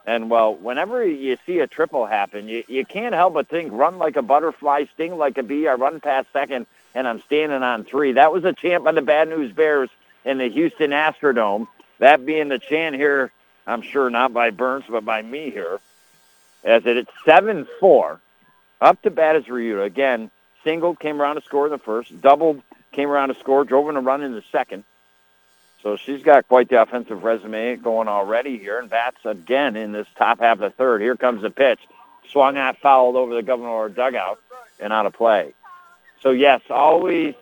And 0.04 0.28
well, 0.28 0.56
whenever 0.56 1.06
you 1.06 1.38
see 1.46 1.60
a 1.60 1.68
triple 1.68 2.04
happen, 2.04 2.48
you, 2.48 2.64
you 2.66 2.84
can't 2.84 3.14
help 3.14 3.34
but 3.34 3.48
think, 3.48 3.72
run 3.72 3.98
like 3.98 4.16
a 4.16 4.22
butterfly, 4.22 4.86
sting 4.92 5.16
like 5.16 5.38
a 5.38 5.44
bee. 5.44 5.68
I 5.68 5.74
run 5.74 6.00
past 6.00 6.26
second, 6.32 6.66
and 6.96 7.06
I'm 7.06 7.20
standing 7.20 7.62
on 7.62 7.84
three. 7.84 8.14
That 8.14 8.32
was 8.32 8.44
a 8.44 8.52
chant 8.52 8.82
by 8.82 8.90
the 8.90 9.02
Bad 9.02 9.28
News 9.28 9.52
Bears 9.52 9.88
in 10.24 10.38
the 10.38 10.48
Houston 10.48 10.90
Astrodome. 10.90 11.68
That 12.00 12.26
being 12.26 12.48
the 12.48 12.58
chant 12.58 12.96
here, 12.96 13.30
I'm 13.68 13.82
sure 13.82 14.10
not 14.10 14.32
by 14.32 14.50
Burns, 14.50 14.86
but 14.90 15.04
by 15.04 15.22
me 15.22 15.50
here, 15.50 15.78
as 16.64 16.84
it, 16.86 16.96
it's 16.96 17.12
7-4. 17.24 18.18
Up 18.80 19.00
to 19.02 19.10
bat 19.10 19.36
is 19.36 19.44
Ryuta. 19.44 19.84
Again, 19.84 20.28
singled, 20.64 20.98
came 21.00 21.20
around 21.20 21.36
to 21.36 21.42
score 21.42 21.66
in 21.66 21.72
the 21.72 21.78
first. 21.78 22.20
Doubled, 22.20 22.62
came 22.92 23.08
around 23.08 23.28
to 23.28 23.34
score, 23.34 23.64
drove 23.64 23.88
in 23.88 23.96
a 23.96 24.00
run 24.00 24.22
in 24.22 24.32
the 24.32 24.44
second. 24.50 24.84
So 25.82 25.96
she's 25.96 26.22
got 26.22 26.46
quite 26.46 26.68
the 26.68 26.82
offensive 26.82 27.24
resume 27.24 27.76
going 27.76 28.08
already 28.08 28.58
here, 28.58 28.78
and 28.78 28.90
bats 28.90 29.24
again 29.24 29.76
in 29.76 29.92
this 29.92 30.06
top 30.16 30.40
half 30.40 30.56
of 30.56 30.60
the 30.60 30.70
third. 30.70 31.00
Here 31.00 31.16
comes 31.16 31.42
the 31.42 31.50
pitch. 31.50 31.80
Swung 32.28 32.58
out, 32.58 32.78
fouled 32.78 33.16
over 33.16 33.34
the 33.34 33.42
Gouverneur 33.42 33.88
dugout, 33.88 34.38
and 34.78 34.92
out 34.92 35.06
of 35.06 35.14
play. 35.14 35.54
So, 36.22 36.30
yes, 36.30 36.60
always, 36.68 37.34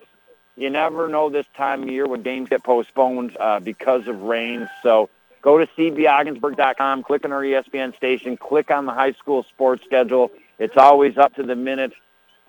you 0.55 0.69
never 0.69 1.09
know 1.09 1.29
this 1.29 1.45
time 1.55 1.83
of 1.83 1.89
year 1.89 2.07
when 2.07 2.21
games 2.21 2.49
get 2.49 2.63
postponed 2.63 3.35
uh, 3.39 3.59
because 3.59 4.07
of 4.07 4.21
rain. 4.21 4.69
So 4.83 5.09
go 5.41 5.57
to 5.57 5.67
cbogdensburg.com, 5.67 7.03
click 7.03 7.25
on 7.25 7.33
our 7.33 7.41
ESPN 7.41 7.95
station, 7.95 8.37
click 8.37 8.71
on 8.71 8.85
the 8.85 8.93
high 8.93 9.13
school 9.13 9.43
sports 9.43 9.83
schedule. 9.85 10.31
It's 10.57 10.77
always 10.77 11.17
up 11.17 11.35
to 11.35 11.43
the 11.43 11.55
minute. 11.55 11.93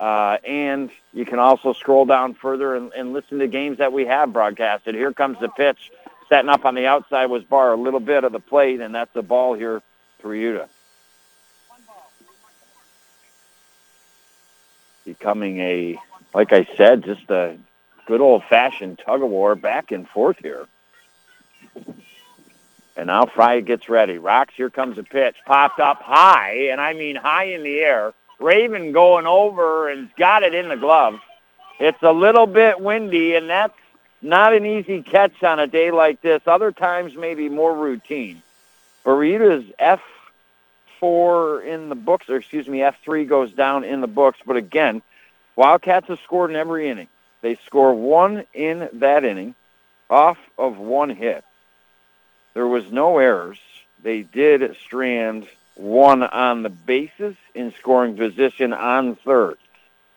Uh, 0.01 0.39
and 0.43 0.89
you 1.13 1.25
can 1.25 1.37
also 1.37 1.73
scroll 1.73 2.05
down 2.05 2.33
further 2.33 2.75
and, 2.75 2.91
and 2.93 3.13
listen 3.13 3.37
to 3.37 3.47
games 3.47 3.77
that 3.77 3.93
we 3.93 4.07
have 4.07 4.33
broadcasted. 4.33 4.95
Here 4.95 5.13
comes 5.13 5.37
the 5.39 5.47
pitch. 5.47 5.91
Setting 6.27 6.49
up 6.49 6.65
on 6.65 6.73
the 6.73 6.87
outside 6.87 7.27
was 7.27 7.43
Barr, 7.43 7.73
a 7.73 7.77
little 7.77 7.99
bit 7.99 8.23
of 8.23 8.31
the 8.31 8.39
plate, 8.39 8.81
and 8.81 8.95
that's 8.95 9.13
the 9.13 9.21
ball 9.21 9.53
here 9.53 9.83
for 10.17 10.29
Ryuta. 10.29 10.67
Becoming 15.05 15.59
a, 15.59 15.99
like 16.33 16.51
I 16.51 16.67
said, 16.77 17.03
just 17.03 17.29
a 17.29 17.57
good 18.07 18.21
old-fashioned 18.21 18.97
tug-of-war 19.05 19.53
back 19.53 19.91
and 19.91 20.09
forth 20.09 20.37
here. 20.39 20.65
And 22.97 23.07
now 23.07 23.27
Fry 23.27 23.59
gets 23.61 23.87
ready. 23.87 24.17
Rocks, 24.17 24.55
here 24.55 24.71
comes 24.71 24.97
a 24.97 25.03
pitch. 25.03 25.35
Popped 25.45 25.79
up 25.79 26.01
high, 26.01 26.69
and 26.71 26.81
I 26.81 26.93
mean 26.93 27.17
high 27.17 27.45
in 27.45 27.61
the 27.61 27.79
air. 27.81 28.13
Raven 28.41 28.91
going 28.91 29.27
over 29.27 29.89
and 29.89 30.09
got 30.17 30.43
it 30.43 30.53
in 30.53 30.69
the 30.69 30.77
glove. 30.77 31.19
It's 31.79 32.01
a 32.01 32.11
little 32.11 32.47
bit 32.47 32.79
windy, 32.79 33.35
and 33.35 33.49
that's 33.49 33.73
not 34.21 34.53
an 34.53 34.65
easy 34.65 35.01
catch 35.01 35.43
on 35.43 35.59
a 35.59 35.67
day 35.67 35.91
like 35.91 36.21
this. 36.21 36.41
Other 36.45 36.71
times 36.71 37.15
maybe 37.15 37.49
more 37.49 37.75
routine. 37.75 38.41
Burrito's 39.03 39.65
F4 41.01 41.65
in 41.65 41.89
the 41.89 41.95
books, 41.95 42.29
or 42.29 42.37
excuse 42.37 42.67
me, 42.67 42.79
F3 42.79 43.27
goes 43.27 43.51
down 43.51 43.83
in 43.83 44.01
the 44.01 44.07
books. 44.07 44.39
But 44.45 44.57
again, 44.57 45.01
Wildcats 45.55 46.07
have 46.07 46.19
scored 46.23 46.51
in 46.51 46.55
every 46.55 46.89
inning. 46.89 47.07
They 47.41 47.55
score 47.65 47.93
one 47.93 48.45
in 48.53 48.89
that 48.93 49.25
inning 49.25 49.55
off 50.09 50.37
of 50.57 50.77
one 50.77 51.09
hit. 51.09 51.43
There 52.53 52.67
was 52.67 52.91
no 52.91 53.17
errors. 53.17 53.59
They 54.03 54.21
did 54.21 54.75
strand 54.77 55.47
one 55.75 56.23
on 56.23 56.63
the 56.63 56.69
bases 56.69 57.35
in 57.53 57.73
scoring 57.79 58.15
position 58.15 58.73
on 58.73 59.15
third. 59.15 59.57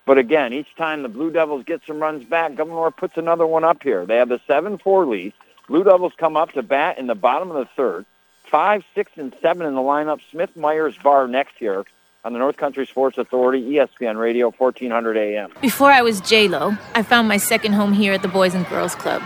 But 0.07 0.19
again, 0.19 0.53
each 0.53 0.75
time 0.77 1.03
the 1.03 1.09
Blue 1.09 1.31
Devils 1.31 1.65
get 1.65 1.81
some 1.87 1.99
runs 1.99 2.25
back, 2.25 2.55
Gouverneur 2.57 2.91
puts 2.91 3.17
another 3.17 3.47
one 3.47 3.65
up 3.65 3.83
here. 3.83 4.05
They 4.05 4.17
have 4.17 4.29
the 4.29 4.41
7-4 4.41 5.09
lead. 5.09 5.33
Blue 5.67 5.83
Devils 5.83 6.13
come 6.19 6.37
up 6.37 6.53
to 6.53 6.63
bat 6.63 6.99
in 6.99 7.07
the 7.07 7.15
bottom 7.15 7.51
of 7.51 7.57
the 7.57 7.69
third. 7.77 8.05
Five, 8.45 8.85
six, 8.95 9.11
and 9.17 9.35
seven 9.41 9.67
in 9.67 9.75
the 9.75 9.81
lineup. 9.81 10.21
Smith, 10.31 10.55
Myers, 10.55 10.97
Barr 11.03 11.27
next 11.27 11.55
here 11.59 11.85
on 12.25 12.33
the 12.35 12.39
North 12.39 12.59
Country 12.59 12.87
Sports 12.87 13.17
Authority, 13.17 13.63
ESPN 13.73 14.19
Radio, 14.19 14.51
1400 14.51 15.17
AM. 15.17 15.51
Before 15.63 15.91
I 15.91 16.03
was 16.03 16.21
J-Lo, 16.21 16.77
I 16.95 17.03
found 17.03 17.27
my 17.27 17.39
second 17.39 17.73
home 17.73 17.93
here 17.95 18.13
at 18.13 18.23
the 18.23 18.29
Boys 18.29 18.55
and 18.55 18.67
Girls 18.69 18.95
Club. 18.95 19.23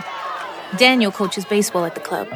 Daniel 0.77 1.11
coaches 1.11 1.45
baseball 1.45 1.85
at 1.85 1.95
the 1.95 2.01
club. 2.01 2.27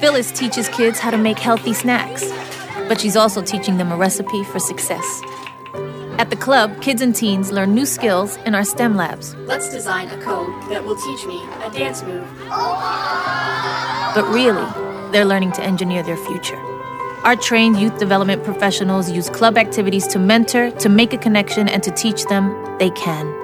Phyllis 0.00 0.30
teaches 0.32 0.68
kids 0.68 0.98
how 0.98 1.10
to 1.10 1.18
make 1.18 1.38
healthy 1.38 1.72
snacks, 1.72 2.30
but 2.88 3.00
she's 3.00 3.16
also 3.16 3.42
teaching 3.42 3.78
them 3.78 3.92
a 3.92 3.96
recipe 3.96 4.44
for 4.44 4.58
success. 4.58 5.22
At 6.18 6.30
the 6.30 6.36
club, 6.36 6.80
kids 6.80 7.02
and 7.02 7.14
teens 7.14 7.50
learn 7.50 7.74
new 7.74 7.86
skills 7.86 8.36
in 8.46 8.54
our 8.54 8.64
STEM 8.64 8.96
labs. 8.96 9.34
Let's 9.34 9.68
design 9.70 10.08
a 10.08 10.22
code 10.22 10.70
that 10.70 10.84
will 10.84 10.96
teach 10.96 11.26
me 11.26 11.42
a 11.64 11.70
dance 11.70 12.02
move. 12.04 12.24
But 14.14 14.24
really, 14.32 15.10
they're 15.10 15.24
learning 15.24 15.52
to 15.52 15.62
engineer 15.62 16.02
their 16.04 16.16
future. 16.16 16.56
Our 17.24 17.36
trained 17.36 17.80
youth 17.80 17.98
development 17.98 18.44
professionals 18.44 19.10
use 19.10 19.30
club 19.30 19.56
activities 19.58 20.06
to 20.08 20.18
mentor, 20.18 20.70
to 20.72 20.88
make 20.88 21.12
a 21.14 21.18
connection, 21.18 21.68
and 21.68 21.82
to 21.82 21.90
teach 21.90 22.26
them 22.26 22.54
they 22.78 22.90
can. 22.90 23.43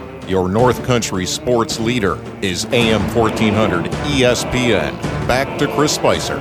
Your 0.31 0.47
North 0.47 0.85
Country 0.85 1.25
sports 1.25 1.77
leader 1.77 2.17
is 2.41 2.63
AM 2.67 3.01
1400 3.13 3.91
ESPN. 3.91 4.97
Back 5.27 5.59
to 5.59 5.67
Chris 5.75 5.93
Spicer. 5.93 6.39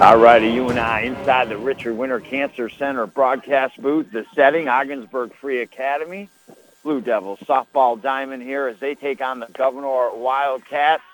All 0.00 0.16
righty, 0.16 0.48
you 0.48 0.70
and 0.70 0.80
I 0.80 1.00
inside 1.00 1.50
the 1.50 1.58
Richard 1.58 1.92
Winter 1.98 2.20
Cancer 2.20 2.70
Center 2.70 3.06
broadcast 3.06 3.78
booth. 3.82 4.10
The 4.10 4.24
setting, 4.34 4.68
Ogdensburg 4.68 5.34
Free 5.34 5.60
Academy. 5.60 6.30
Blue 6.82 7.02
Devils 7.02 7.40
softball 7.40 8.00
diamond 8.00 8.42
here 8.42 8.66
as 8.66 8.78
they 8.78 8.94
take 8.94 9.20
on 9.20 9.38
the 9.38 9.46
Gouverneur 9.48 10.16
Wildcats. 10.16 11.04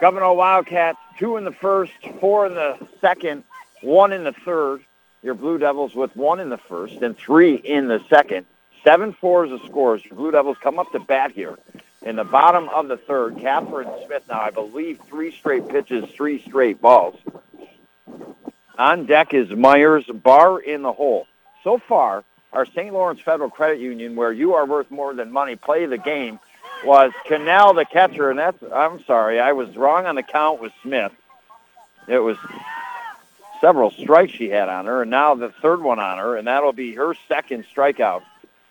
Gouverneur 0.00 0.32
Wildcats, 0.32 0.98
two 1.18 1.36
in 1.36 1.44
the 1.44 1.52
first, 1.52 1.92
four 2.18 2.46
in 2.46 2.54
the 2.54 2.78
second, 3.02 3.44
one 3.82 4.14
in 4.14 4.24
the 4.24 4.32
third. 4.32 4.80
Your 5.22 5.34
Blue 5.34 5.58
Devils 5.58 5.94
with 5.94 6.16
one 6.16 6.40
in 6.40 6.48
the 6.48 6.56
first 6.56 7.02
and 7.02 7.14
three 7.14 7.56
in 7.56 7.88
the 7.88 8.02
second. 8.08 8.46
Seven 8.84 9.12
fours 9.12 9.50
of 9.50 9.60
scores. 9.66 10.04
Your 10.04 10.14
Blue 10.14 10.30
Devils 10.30 10.56
come 10.62 10.78
up 10.78 10.90
to 10.92 11.00
bat 11.00 11.32
here 11.32 11.58
in 12.02 12.16
the 12.16 12.24
bottom 12.24 12.68
of 12.68 12.88
the 12.88 12.96
third. 12.96 13.38
Catherine 13.38 13.88
Smith 14.06 14.22
now, 14.28 14.40
I 14.40 14.50
believe, 14.50 15.00
three 15.08 15.32
straight 15.32 15.68
pitches, 15.68 16.04
three 16.10 16.40
straight 16.42 16.80
balls. 16.80 17.18
On 18.78 19.06
deck 19.06 19.34
is 19.34 19.50
Myers, 19.50 20.04
Barr 20.06 20.60
in 20.60 20.82
the 20.82 20.92
hole. 20.92 21.26
So 21.64 21.78
far, 21.78 22.24
our 22.52 22.64
St. 22.64 22.92
Lawrence 22.92 23.20
Federal 23.20 23.50
Credit 23.50 23.80
Union, 23.80 24.14
where 24.14 24.32
you 24.32 24.54
are 24.54 24.64
worth 24.64 24.90
more 24.90 25.12
than 25.12 25.32
money, 25.32 25.56
play 25.56 25.86
the 25.86 25.98
game, 25.98 26.38
was 26.84 27.12
Cannell 27.26 27.74
the 27.74 27.84
catcher, 27.84 28.30
and 28.30 28.38
that's, 28.38 28.62
I'm 28.72 29.02
sorry, 29.04 29.40
I 29.40 29.52
was 29.52 29.76
wrong 29.76 30.06
on 30.06 30.14
the 30.14 30.22
count 30.22 30.60
with 30.60 30.72
Smith. 30.82 31.12
It 32.06 32.20
was 32.20 32.38
several 33.60 33.90
strikes 33.90 34.32
she 34.32 34.48
had 34.48 34.68
on 34.68 34.86
her, 34.86 35.02
and 35.02 35.10
now 35.10 35.34
the 35.34 35.50
third 35.50 35.82
one 35.82 35.98
on 35.98 36.18
her, 36.18 36.36
and 36.36 36.46
that'll 36.46 36.72
be 36.72 36.94
her 36.94 37.14
second 37.26 37.64
strikeout. 37.74 38.22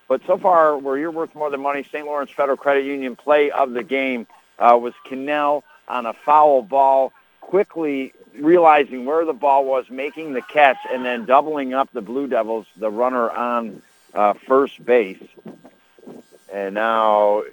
But 0.07 0.21
so 0.25 0.37
far, 0.37 0.77
where 0.77 0.97
you're 0.97 1.11
worth 1.11 1.35
more 1.35 1.49
than 1.49 1.61
money, 1.61 1.83
St. 1.83 2.05
Lawrence 2.05 2.31
Federal 2.31 2.57
Credit 2.57 2.85
Union 2.85 3.15
play 3.15 3.51
of 3.51 3.71
the 3.71 3.83
game 3.83 4.25
uh, 4.57 4.77
was 4.81 4.93
Cannell 5.05 5.63
on 5.87 6.05
a 6.05 6.13
foul 6.13 6.61
ball, 6.61 7.11
quickly 7.41 8.13
realizing 8.39 9.05
where 9.05 9.25
the 9.25 9.33
ball 9.33 9.65
was, 9.65 9.89
making 9.89 10.33
the 10.33 10.41
catch, 10.41 10.77
and 10.91 11.05
then 11.05 11.25
doubling 11.25 11.73
up 11.73 11.89
the 11.91 12.01
Blue 12.01 12.27
Devils, 12.27 12.67
the 12.77 12.89
runner 12.89 13.29
on 13.29 13.81
uh, 14.13 14.33
first 14.33 14.83
base. 14.83 15.21
And 16.51 16.75
now 16.75 17.43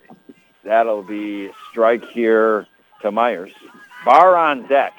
that'll 0.62 1.02
be 1.02 1.50
strike 1.70 2.04
here 2.04 2.66
to 3.02 3.10
Myers. 3.10 3.52
Barr 4.04 4.36
on 4.36 4.66
deck. 4.66 4.92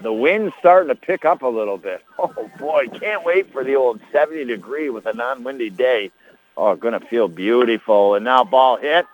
The 0.00 0.12
wind's 0.12 0.54
starting 0.58 0.88
to 0.88 0.94
pick 0.94 1.24
up 1.24 1.42
a 1.42 1.48
little 1.48 1.78
bit. 1.78 2.02
Oh 2.18 2.48
boy, 2.56 2.86
can't 2.86 3.24
wait 3.24 3.52
for 3.52 3.64
the 3.64 3.74
old 3.74 4.00
70 4.12 4.44
degree 4.44 4.90
with 4.90 5.06
a 5.06 5.12
non-windy 5.12 5.70
day. 5.70 6.12
Oh, 6.56 6.74
going 6.76 6.98
to 6.98 7.06
feel 7.06 7.28
beautiful. 7.28 8.14
And 8.14 8.24
now 8.24 8.44
ball 8.44 8.76
hit 8.76 9.06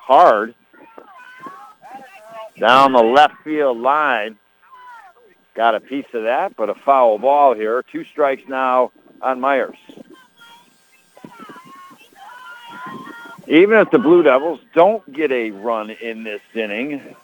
hard 0.00 0.54
down 2.58 2.92
the 2.92 3.02
left 3.02 3.42
field 3.42 3.78
line. 3.78 4.36
Got 5.54 5.74
a 5.74 5.80
piece 5.80 6.06
of 6.14 6.24
that, 6.24 6.56
but 6.56 6.70
a 6.70 6.74
foul 6.74 7.18
ball 7.18 7.54
here. 7.54 7.82
Two 7.82 8.04
strikes 8.04 8.42
now 8.48 8.92
on 9.20 9.40
Myers. 9.40 9.76
Even 13.46 13.78
if 13.78 13.90
the 13.90 13.98
Blue 13.98 14.22
Devils 14.22 14.60
don't 14.74 15.12
get 15.12 15.32
a 15.32 15.50
run 15.50 15.90
in 15.90 16.22
this 16.22 16.42
inning, 16.54 17.16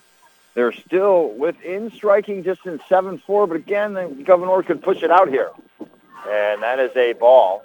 they're 0.54 0.72
still 0.72 1.28
within 1.28 1.92
striking 1.92 2.42
distance 2.42 2.82
7-4, 2.88 3.46
but 3.46 3.56
again, 3.56 3.92
the 3.92 4.08
Gouverneur 4.08 4.64
could 4.64 4.82
push 4.82 5.02
it 5.04 5.10
out 5.10 5.28
here. 5.28 5.50
And 6.28 6.62
that 6.62 6.80
is 6.80 6.96
a 6.96 7.12
ball. 7.12 7.62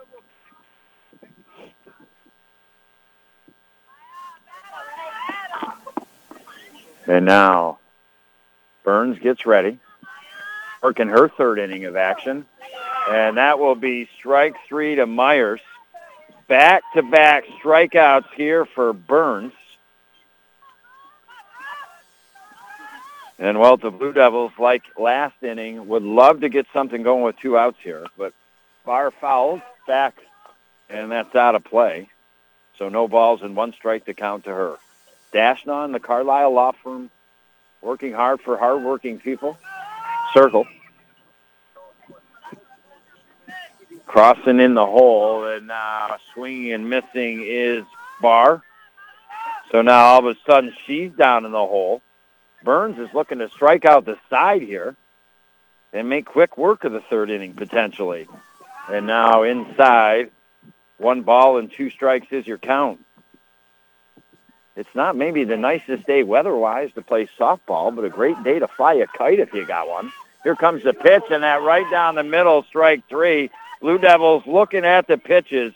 And 7.12 7.26
now 7.26 7.80
Burns 8.86 9.20
gets 9.20 9.46
ready, 9.46 9.80
working 10.82 11.10
her 11.10 11.28
third 11.28 11.60
inning 11.60 11.84
of 11.84 11.98
action. 11.98 12.46
And 13.10 13.36
that 13.36 13.60
will 13.60 13.76
be 13.76 14.08
strike 14.18 14.56
three 14.66 14.96
to 14.96 15.06
Myers. 15.06 15.60
Back-to-back 16.48 17.44
strikeouts 17.62 18.32
here 18.38 18.64
for 18.64 18.94
Burns. 18.94 19.52
And 23.38 23.60
well, 23.60 23.76
the 23.76 23.92
Blue 23.92 24.14
Devils, 24.14 24.54
like 24.58 24.84
last 24.98 25.36
inning, 25.44 25.90
would 25.90 26.04
love 26.04 26.40
to 26.40 26.48
get 26.48 26.66
something 26.72 27.04
going 27.04 27.26
with 27.26 27.38
two 27.40 27.58
outs 27.58 27.80
here, 27.84 28.06
but 28.18 28.32
Barr 28.86 29.12
fouled 29.12 29.62
back, 29.86 30.16
and 30.90 31.12
that's 31.12 31.36
out 31.36 31.56
of 31.56 31.66
play. 31.66 32.08
So 32.78 32.88
no 32.88 33.10
balls 33.10 33.42
and 33.42 33.54
one 33.54 33.74
strike 33.74 34.06
to 34.06 34.14
count 34.14 34.46
to 34.46 34.52
her. 34.52 34.78
Dashnaw, 35.34 35.92
the 35.92 36.00
Carlisle 36.00 36.54
Law 36.54 36.72
Firm, 36.84 37.10
working 37.82 38.14
hard 38.14 38.42
for 38.42 38.58
hardworking 38.58 39.20
people. 39.20 39.58
Circle. 40.34 40.66
Crossan 44.06 44.60
in 44.60 44.74
the 44.74 44.86
hole, 44.86 45.46
and 45.46 45.68
now 45.68 46.18
swinging 46.34 46.74
and 46.74 46.90
missing 46.90 47.44
is 47.46 47.86
Barr. 48.22 48.62
So 49.72 49.82
now 49.82 50.04
all 50.06 50.20
of 50.20 50.26
a 50.26 50.40
sudden 50.46 50.74
she's 50.86 51.12
down 51.14 51.46
in 51.46 51.52
the 51.52 51.58
hole. 51.58 52.02
Burns 52.64 53.00
is 53.00 53.14
looking 53.14 53.40
to 53.40 53.50
strike 53.50 53.86
out 53.86 54.06
the 54.06 54.18
side 54.30 54.62
here 54.62 54.96
and 55.94 56.10
make 56.10 56.26
quick 56.26 56.58
work 56.58 56.84
of 56.84 56.92
the 56.92 57.02
third 57.02 57.30
inning 57.30 57.54
potentially. 57.54 58.28
And 58.90 59.08
now 59.08 59.44
inside, 59.44 60.32
one 60.98 61.22
ball 61.22 61.58
and 61.58 61.72
two 61.72 61.90
strikes 61.90 62.28
is 62.32 62.46
your 62.46 62.58
count. 62.58 63.04
It's 64.76 64.96
not 64.96 65.18
maybe 65.18 65.44
the 65.44 65.58
nicest 65.58 66.06
day 66.06 66.24
weather-wise 66.24 66.94
to 66.94 67.02
play 67.02 67.28
softball, 67.38 67.94
but 67.94 68.06
a 68.06 68.10
great 68.10 68.42
day 68.44 68.60
to 68.60 68.68
fly 68.68 68.94
a 68.94 69.08
kite 69.08 69.40
if 69.40 69.54
you 69.54 69.66
got 69.66 69.90
one. 69.90 70.14
Here 70.44 70.56
comes 70.56 70.84
the 70.84 70.94
pitch, 70.94 71.24
and 71.30 71.44
that 71.44 71.62
right 71.62 71.90
down 71.92 72.16
the 72.16 72.24
middle, 72.24 72.64
strike 72.64 73.08
three. 73.10 73.52
Blue 73.82 73.98
Devils 73.98 74.44
looking 74.48 74.86
at 74.86 75.08
the 75.08 75.18
pitches. 75.18 75.74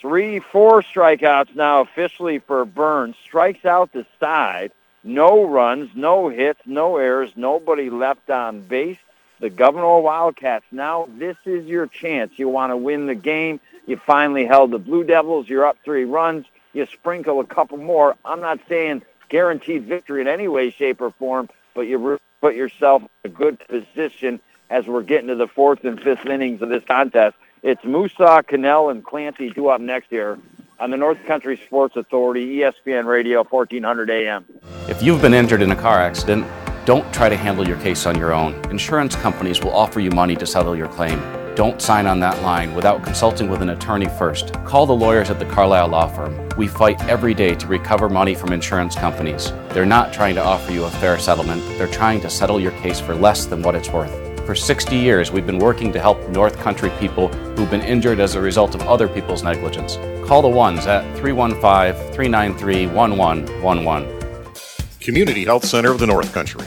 Three, 0.00 0.38
four 0.38 0.82
strikeouts 0.82 1.54
now 1.56 1.80
officially 1.82 2.38
for 2.38 2.64
Burns. 2.64 3.16
Strikes 3.24 3.64
out 3.64 3.92
the 3.92 4.06
side. 4.18 4.72
No 5.02 5.44
runs, 5.44 5.90
no 5.94 6.28
hits, 6.28 6.60
no 6.66 6.98
errors, 6.98 7.32
nobody 7.34 7.90
left 7.90 8.30
on 8.30 8.60
base. 8.60 8.98
The 9.40 9.50
Gouverneur 9.50 10.00
Wildcats, 10.00 10.66
now 10.70 11.08
this 11.16 11.36
is 11.46 11.66
your 11.66 11.86
chance. 11.86 12.32
You 12.36 12.48
want 12.48 12.72
to 12.72 12.76
win 12.76 13.06
the 13.06 13.14
game. 13.14 13.60
You 13.86 13.96
finally 13.96 14.44
held 14.44 14.70
the 14.70 14.78
Blue 14.78 15.02
Devils. 15.02 15.48
You're 15.48 15.66
up 15.66 15.78
three 15.84 16.04
runs 16.04 16.44
you 16.72 16.86
sprinkle 16.86 17.40
a 17.40 17.46
couple 17.46 17.78
more. 17.78 18.16
I'm 18.24 18.40
not 18.40 18.60
saying 18.68 19.02
guaranteed 19.28 19.84
victory 19.84 20.20
in 20.20 20.28
any 20.28 20.48
way, 20.48 20.70
shape, 20.70 21.00
or 21.00 21.10
form, 21.12 21.48
but 21.74 21.82
you 21.82 22.18
put 22.40 22.54
yourself 22.54 23.02
in 23.24 23.30
a 23.30 23.34
good 23.34 23.58
position 23.68 24.40
as 24.68 24.86
we're 24.86 25.02
getting 25.02 25.28
to 25.28 25.34
the 25.34 25.48
fourth 25.48 25.84
and 25.84 26.00
fifth 26.00 26.26
innings 26.26 26.62
of 26.62 26.68
this 26.68 26.84
contest. 26.84 27.36
It's 27.62 27.84
Musa, 27.84 28.42
Cannell, 28.46 28.90
and 28.90 29.04
Clancy 29.04 29.50
due 29.50 29.68
up 29.68 29.80
next 29.80 30.08
here 30.10 30.38
on 30.78 30.90
the 30.90 30.96
North 30.96 31.18
Country 31.26 31.60
Sports 31.66 31.96
Authority, 31.96 32.56
ESPN 32.56 33.04
Radio, 33.04 33.44
1400 33.44 34.10
AM. 34.10 34.46
If 34.88 35.02
you've 35.02 35.20
been 35.20 35.34
injured 35.34 35.60
in 35.60 35.70
a 35.70 35.76
car 35.76 35.98
accident, 35.98 36.46
don't 36.86 37.12
try 37.12 37.28
to 37.28 37.36
handle 37.36 37.68
your 37.68 37.76
case 37.78 38.06
on 38.06 38.16
your 38.16 38.32
own. 38.32 38.54
Insurance 38.70 39.14
companies 39.14 39.60
will 39.60 39.74
offer 39.74 40.00
you 40.00 40.10
money 40.10 40.34
to 40.36 40.46
settle 40.46 40.74
your 40.74 40.88
claim. 40.88 41.20
Don't 41.56 41.82
sign 41.82 42.06
on 42.06 42.20
that 42.20 42.40
line 42.42 42.74
without 42.74 43.02
consulting 43.02 43.50
with 43.50 43.60
an 43.60 43.70
attorney 43.70 44.08
first. 44.08 44.52
Call 44.64 44.86
the 44.86 44.94
lawyers 44.94 45.30
at 45.30 45.38
the 45.38 45.44
Carlisle 45.44 45.88
Law 45.88 46.06
Firm. 46.06 46.48
We 46.56 46.68
fight 46.68 47.02
every 47.04 47.34
day 47.34 47.54
to 47.56 47.66
recover 47.66 48.08
money 48.08 48.34
from 48.34 48.52
insurance 48.52 48.94
companies. 48.94 49.52
They're 49.70 49.84
not 49.84 50.12
trying 50.12 50.36
to 50.36 50.44
offer 50.44 50.72
you 50.72 50.84
a 50.84 50.90
fair 50.90 51.18
settlement, 51.18 51.62
they're 51.76 51.88
trying 51.88 52.20
to 52.20 52.30
settle 52.30 52.60
your 52.60 52.72
case 52.82 53.00
for 53.00 53.14
less 53.14 53.46
than 53.46 53.62
what 53.62 53.74
it's 53.74 53.90
worth. 53.90 54.30
For 54.46 54.54
60 54.54 54.96
years, 54.96 55.30
we've 55.32 55.46
been 55.46 55.58
working 55.58 55.92
to 55.92 56.00
help 56.00 56.28
North 56.28 56.56
Country 56.58 56.90
people 57.00 57.28
who've 57.28 57.70
been 57.70 57.82
injured 57.82 58.20
as 58.20 58.36
a 58.36 58.40
result 58.40 58.74
of 58.74 58.82
other 58.82 59.08
people's 59.08 59.42
negligence. 59.42 59.96
Call 60.26 60.42
the 60.42 60.48
ones 60.48 60.86
at 60.86 61.02
315 61.18 62.12
393 62.12 62.86
1111. 62.86 64.54
Community 65.00 65.44
Health 65.44 65.64
Center 65.64 65.90
of 65.90 65.98
the 65.98 66.06
North 66.06 66.32
Country. 66.32 66.66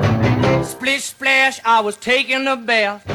Splish 0.63 1.03
splash, 1.03 1.59
I 1.65 1.81
was 1.81 1.97
taking 1.97 2.47
a 2.47 2.55
bath. 2.55 3.05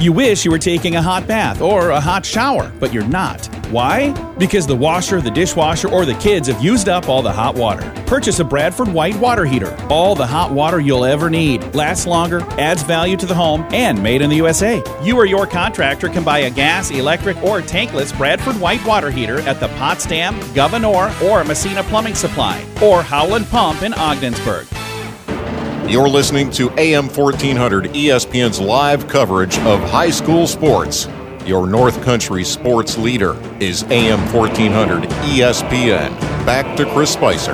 You 0.00 0.12
wish 0.12 0.44
you 0.44 0.50
were 0.50 0.58
taking 0.58 0.96
a 0.96 1.02
hot 1.02 1.26
bath 1.26 1.62
or 1.62 1.88
a 1.90 2.00
hot 2.00 2.26
shower, 2.26 2.70
but 2.78 2.92
you're 2.92 3.06
not. 3.06 3.46
Why? 3.70 4.12
Because 4.38 4.66
the 4.66 4.76
washer, 4.76 5.22
the 5.22 5.30
dishwasher, 5.30 5.88
or 5.88 6.04
the 6.04 6.14
kids 6.16 6.48
have 6.48 6.62
used 6.62 6.90
up 6.90 7.08
all 7.08 7.22
the 7.22 7.32
hot 7.32 7.54
water. 7.54 7.90
Purchase 8.04 8.38
a 8.38 8.44
Bradford 8.44 8.88
White 8.88 9.16
water 9.16 9.46
heater. 9.46 9.74
All 9.88 10.14
the 10.14 10.26
hot 10.26 10.52
water 10.52 10.78
you'll 10.78 11.06
ever 11.06 11.30
need. 11.30 11.74
Lasts 11.74 12.06
longer, 12.06 12.42
adds 12.60 12.82
value 12.82 13.16
to 13.16 13.24
the 13.24 13.34
home, 13.34 13.66
and 13.72 14.02
made 14.02 14.20
in 14.20 14.28
the 14.28 14.36
USA. 14.36 14.82
You 15.02 15.16
or 15.16 15.24
your 15.24 15.46
contractor 15.46 16.10
can 16.10 16.22
buy 16.22 16.40
a 16.40 16.50
gas, 16.50 16.90
electric, 16.90 17.38
or 17.38 17.62
tankless 17.62 18.14
Bradford 18.14 18.60
White 18.60 18.84
water 18.84 19.10
heater 19.10 19.40
at 19.48 19.58
the 19.58 19.68
Potsdam, 19.78 20.38
Gouverneur, 20.52 21.14
or 21.22 21.44
Massena 21.44 21.82
Plumbing 21.84 22.14
Supply, 22.14 22.62
or 22.82 23.02
Howland 23.02 23.46
Pump 23.46 23.82
in 23.82 23.94
Ogdensburg. 23.94 24.66
You're 25.86 26.08
listening 26.08 26.50
to 26.52 26.70
AM 26.78 27.08
1400 27.08 27.90
ESPN's 27.92 28.58
live 28.58 29.06
coverage 29.06 29.58
of 29.58 29.80
high 29.90 30.08
school 30.08 30.46
sports. 30.46 31.06
Your 31.44 31.66
North 31.66 32.02
Country 32.02 32.42
sports 32.42 32.96
leader 32.96 33.36
is 33.60 33.82
AM 33.84 34.18
1400 34.32 35.02
ESPN. 35.02 36.18
Back 36.46 36.74
to 36.78 36.86
Chris 36.86 37.12
Spicer. 37.12 37.52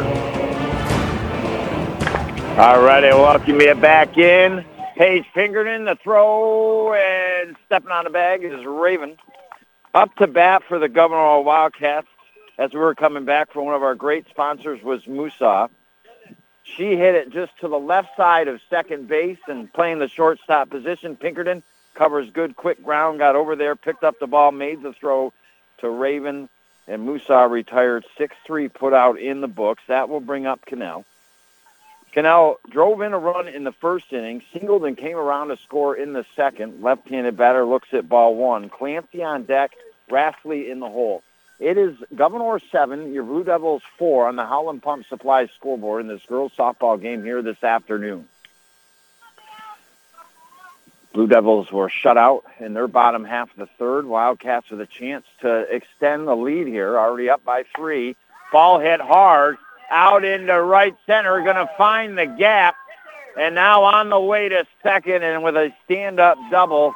All 2.57 2.81
right, 2.81 3.03
I 3.03 3.13
welcome 3.15 3.61
you 3.61 3.75
back 3.75 4.17
in. 4.17 4.65
Paige 4.97 5.27
Pinkerton, 5.35 5.87
the 5.87 5.97
throw, 5.97 6.95
and 6.95 7.57
stepping 7.67 7.91
on 7.91 8.05
the 8.05 8.11
bag 8.11 8.45
is 8.45 8.65
Raven. 8.65 9.17
Up 9.93 10.15
to 10.17 10.29
bat 10.29 10.63
for 10.69 10.79
the 10.79 10.89
Gouverneur 10.89 11.41
Wildcats 11.41 12.07
as 12.59 12.73
we 12.73 12.79
were 12.79 12.95
coming 12.95 13.25
back 13.25 13.53
from 13.53 13.65
one 13.65 13.75
of 13.75 13.83
our 13.83 13.97
great 13.97 14.29
sponsors 14.29 14.83
was 14.85 15.05
Musa. 15.09 15.69
She 16.77 16.97
hit 16.97 17.15
it 17.15 17.31
just 17.31 17.59
to 17.61 17.69
the 17.69 17.79
left 17.79 18.17
side 18.17 18.49
of 18.49 18.61
second 18.71 19.09
base 19.09 19.39
and 19.49 19.73
playing 19.73 19.99
the 19.99 20.09
shortstop 20.09 20.71
position. 20.71 21.17
Pinkerton 21.17 21.63
covers 21.95 22.31
good, 22.31 22.57
quick 22.57 22.83
ground, 22.83 23.19
got 23.19 23.37
over 23.37 23.57
there, 23.57 23.77
picked 23.77 24.05
up 24.05 24.19
the 24.19 24.27
ball, 24.27 24.53
made 24.53 24.83
the 24.83 24.93
throw 24.93 25.33
to 25.79 25.91
Raven, 25.91 26.49
and 26.87 27.05
Musa 27.05 27.49
retired 27.49 28.05
6-3, 28.19 28.73
put 28.73 28.93
out 28.93 29.19
in 29.19 29.41
the 29.41 29.49
books. 29.49 29.83
That 29.89 30.09
will 30.09 30.21
bring 30.21 30.47
up 30.47 30.65
Cannell. 30.65 31.05
Cannell 32.13 32.59
drove 32.69 33.03
in 33.03 33.13
a 33.13 33.19
run 33.19 33.47
in 33.49 33.65
the 33.65 33.73
first 33.73 34.13
inning, 34.13 34.43
singled 34.53 34.85
and 34.85 34.97
came 34.97 35.17
around 35.17 35.49
to 35.49 35.57
score 35.57 35.95
in 35.95 36.13
the 36.13 36.25
second. 36.35 36.83
Left-handed 36.83 37.37
batter 37.37 37.65
looks 37.65 37.89
at 37.93 38.09
ball 38.09 38.35
one. 38.35 38.69
Clancy 38.69 39.23
on 39.23 39.45
deck, 39.45 39.73
Rafley 40.11 40.71
in 40.71 40.81
the 40.81 40.89
hole. 40.89 41.23
It 41.61 41.77
is 41.77 41.95
Gouverneur 42.17 42.59
7, 42.73 43.13
your 43.13 43.23
Blue 43.23 43.45
Devils 43.45 43.83
4 43.99 44.29
on 44.29 44.37
the 44.37 44.47
Howland 44.47 44.83
Pump 44.83 45.07
Supply 45.07 45.47
scoreboard 45.47 46.01
in 46.01 46.09
this 46.09 46.25
girls 46.27 46.53
softball 46.57 46.99
game 46.99 47.23
here 47.23 47.43
this 47.43 47.63
afternoon. 47.63 48.27
Blue 51.13 51.27
Devils 51.27 51.71
were 51.71 51.91
shut 51.91 52.17
out 52.17 52.45
in 52.61 52.73
their 52.73 52.89
bottom 52.89 53.25
half 53.25 53.51
of 53.51 53.57
the 53.59 53.67
third. 53.79 54.07
Wildcats 54.07 54.71
with 54.71 54.81
a 54.81 54.87
chance 54.87 55.27
to 55.43 55.59
extend 55.75 56.27
the 56.27 56.35
lead 56.35 56.67
here, 56.67 56.99
already 56.99 57.29
up 57.29 57.45
by 57.45 57.65
three. 57.77 58.17
Ball 58.53 58.79
hit 58.79 59.03
hard, 59.03 59.59
out 59.91 60.25
into 60.25 60.59
right 60.63 60.97
center, 61.05 61.43
going 61.43 61.57
to 61.57 61.71
find 61.77 62.17
the 62.17 62.27
gap. 62.27 62.75
And 63.39 63.55
now 63.55 63.83
on 63.85 64.09
the 64.09 64.21
way 64.21 64.49
to 64.49 64.67
second 64.83 65.25
and 65.25 65.43
with 65.43 65.57
a 65.57 65.75
stand-up 65.85 66.39
double 66.51 66.95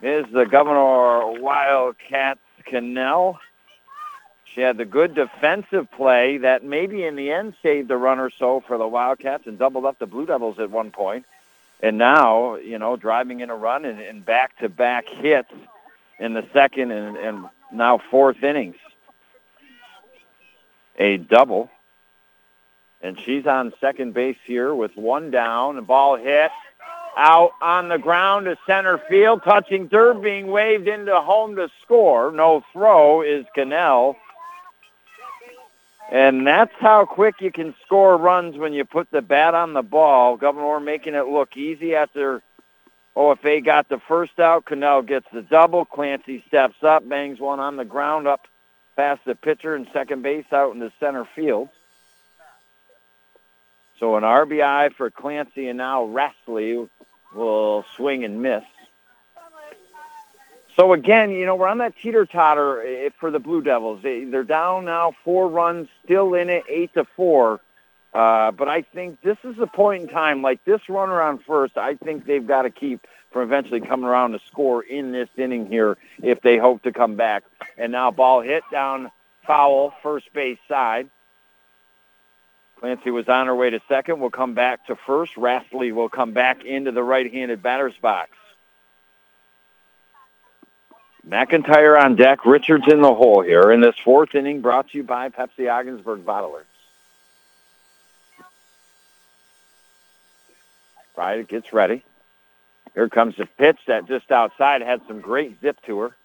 is 0.00 0.24
the 0.32 0.46
Gouverneur 0.46 1.42
Wildcats 1.42 2.40
Cannell. 2.68 3.38
She 4.54 4.62
had 4.62 4.76
the 4.76 4.84
good 4.84 5.14
defensive 5.14 5.90
play 5.90 6.38
that 6.38 6.64
maybe 6.64 7.04
in 7.04 7.16
the 7.16 7.30
end 7.30 7.54
saved 7.62 7.90
a 7.90 7.96
run 7.96 8.18
or 8.18 8.30
so 8.30 8.62
for 8.66 8.78
the 8.78 8.88
Wildcats 8.88 9.46
and 9.46 9.58
doubled 9.58 9.84
up 9.84 9.98
the 9.98 10.06
Blue 10.06 10.26
Devils 10.26 10.58
at 10.58 10.70
one 10.70 10.90
point. 10.90 11.26
And 11.80 11.98
now, 11.98 12.56
you 12.56 12.78
know, 12.78 12.96
driving 12.96 13.40
in 13.40 13.50
a 13.50 13.54
run 13.54 13.84
and, 13.84 14.00
and 14.00 14.24
back-to-back 14.24 15.08
hits 15.08 15.52
in 16.18 16.34
the 16.34 16.44
second 16.52 16.90
and, 16.90 17.16
and 17.16 17.44
now 17.72 18.00
fourth 18.10 18.42
innings. 18.42 18.76
A 20.98 21.18
double. 21.18 21.70
And 23.00 23.16
she's 23.20 23.46
on 23.46 23.72
second 23.80 24.14
base 24.14 24.38
here 24.44 24.74
with 24.74 24.96
one 24.96 25.30
down. 25.30 25.76
The 25.76 25.82
ball 25.82 26.16
hit 26.16 26.50
out 27.18 27.50
on 27.60 27.88
the 27.88 27.98
ground 27.98 28.46
to 28.46 28.56
center 28.66 28.98
field. 29.10 29.42
Touching 29.42 29.88
third, 29.88 30.22
being 30.22 30.46
waved 30.46 30.88
into 30.88 31.14
home 31.20 31.56
to 31.56 31.68
score. 31.82 32.30
No 32.30 32.64
throw 32.72 33.22
is 33.22 33.44
Cannell. 33.54 34.16
And 36.10 36.46
that's 36.46 36.72
how 36.78 37.04
quick 37.04 37.34
you 37.40 37.52
can 37.52 37.74
score 37.84 38.16
runs 38.16 38.56
when 38.56 38.72
you 38.72 38.84
put 38.86 39.10
the 39.10 39.20
bat 39.20 39.54
on 39.54 39.74
the 39.74 39.82
ball. 39.82 40.38
Gouverneur 40.38 40.80
making 40.80 41.14
it 41.14 41.26
look 41.26 41.56
easy 41.56 41.94
after 41.94 42.42
OFA 43.14 43.62
got 43.62 43.88
the 43.88 43.98
first 43.98 44.38
out. 44.38 44.64
Cannell 44.64 45.02
gets 45.02 45.26
the 45.32 45.42
double. 45.42 45.84
Clancy 45.84 46.42
steps 46.46 46.82
up, 46.82 47.06
bangs 47.06 47.40
one 47.40 47.60
on 47.60 47.76
the 47.76 47.84
ground 47.84 48.26
up 48.26 48.46
past 48.96 49.20
the 49.26 49.34
pitcher 49.34 49.74
and 49.74 49.86
second 49.92 50.22
base 50.22 50.46
out 50.52 50.74
into 50.74 50.90
center 50.98 51.26
field. 51.36 51.68
So 54.00 54.16
an 54.16 54.22
RBI 54.22 54.94
for 54.94 55.10
Clancy 55.10 55.68
and 55.68 55.78
now 55.78 56.04
Wrestley 56.04 56.88
will 57.34 57.84
swing 57.96 58.24
and 58.24 58.42
miss. 58.42 58.64
So 60.76 60.92
again, 60.92 61.32
you 61.32 61.44
know, 61.44 61.56
we're 61.56 61.66
on 61.66 61.78
that 61.78 61.94
teeter-totter 62.00 62.82
eh, 62.82 63.08
for 63.18 63.32
the 63.32 63.40
Blue 63.40 63.62
Devils. 63.62 64.00
They're 64.02 64.44
down 64.44 64.84
now 64.84 65.12
four 65.24 65.48
runs, 65.48 65.88
still 66.04 66.34
in 66.34 66.48
it, 66.48 66.64
eight 66.68 66.94
to 66.94 67.04
four. 67.16 67.60
Uh, 68.14 68.52
but 68.52 68.68
I 68.68 68.82
think 68.82 69.20
this 69.20 69.36
is 69.44 69.56
the 69.56 69.66
point 69.66 70.04
in 70.04 70.08
time, 70.08 70.40
like 70.40 70.64
this 70.64 70.88
runner 70.88 71.20
on 71.20 71.38
first, 71.38 71.76
I 71.76 71.94
think 71.94 72.26
they've 72.26 72.46
got 72.46 72.62
to 72.62 72.70
keep 72.70 73.06
from 73.32 73.42
eventually 73.42 73.80
coming 73.80 74.06
around 74.06 74.32
to 74.32 74.40
score 74.46 74.82
in 74.82 75.12
this 75.12 75.28
inning 75.36 75.66
here 75.66 75.98
if 76.22 76.40
they 76.40 76.58
hope 76.58 76.82
to 76.84 76.92
come 76.92 77.16
back. 77.16 77.44
And 77.76 77.92
now 77.92 78.10
ball 78.10 78.40
hit 78.40 78.62
down 78.70 79.10
foul, 79.46 79.92
first 80.02 80.32
base 80.32 80.58
side. 80.68 81.10
Clancy 82.80 83.10
was 83.10 83.28
on 83.28 83.46
her 83.46 83.54
way 83.54 83.70
to 83.70 83.80
second. 83.88 84.20
We'll 84.20 84.30
come 84.30 84.54
back 84.54 84.86
to 84.86 84.96
first. 84.96 85.36
Rastley 85.36 85.90
will 85.90 86.08
come 86.08 86.32
back 86.32 86.64
into 86.64 86.92
the 86.92 87.02
right-handed 87.02 87.62
batter's 87.62 87.96
box. 87.96 88.30
McIntyre 91.28 92.00
on 92.00 92.16
deck. 92.16 92.46
Richards 92.46 92.84
in 92.88 93.02
the 93.02 93.14
hole 93.14 93.42
here 93.42 93.70
in 93.72 93.80
this 93.80 93.96
fourth 94.04 94.34
inning 94.34 94.60
brought 94.60 94.90
to 94.90 94.98
you 94.98 95.04
by 95.04 95.28
Pepsi 95.28 95.70
Ogdensburg 95.70 96.24
Bottlers. 96.24 96.62
Right, 101.16 101.40
it 101.40 101.48
gets 101.48 101.72
ready. 101.72 102.04
Here 102.94 103.08
comes 103.08 103.36
the 103.36 103.46
pitch 103.46 103.78
that 103.88 104.06
just 104.06 104.30
outside 104.30 104.82
had 104.82 105.02
some 105.08 105.20
great 105.20 105.60
zip 105.60 105.78
to 105.86 105.98
her. 105.98 106.16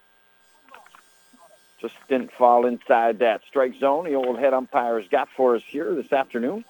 Just 1.84 2.08
didn't 2.08 2.32
fall 2.32 2.64
inside 2.64 3.18
that 3.18 3.42
strike 3.46 3.74
zone 3.78 4.06
the 4.06 4.14
old 4.14 4.38
head 4.38 4.54
umpires 4.54 5.06
got 5.06 5.28
for 5.28 5.54
us 5.54 5.62
here 5.66 5.94
this 5.94 6.14
afternoon. 6.14 6.64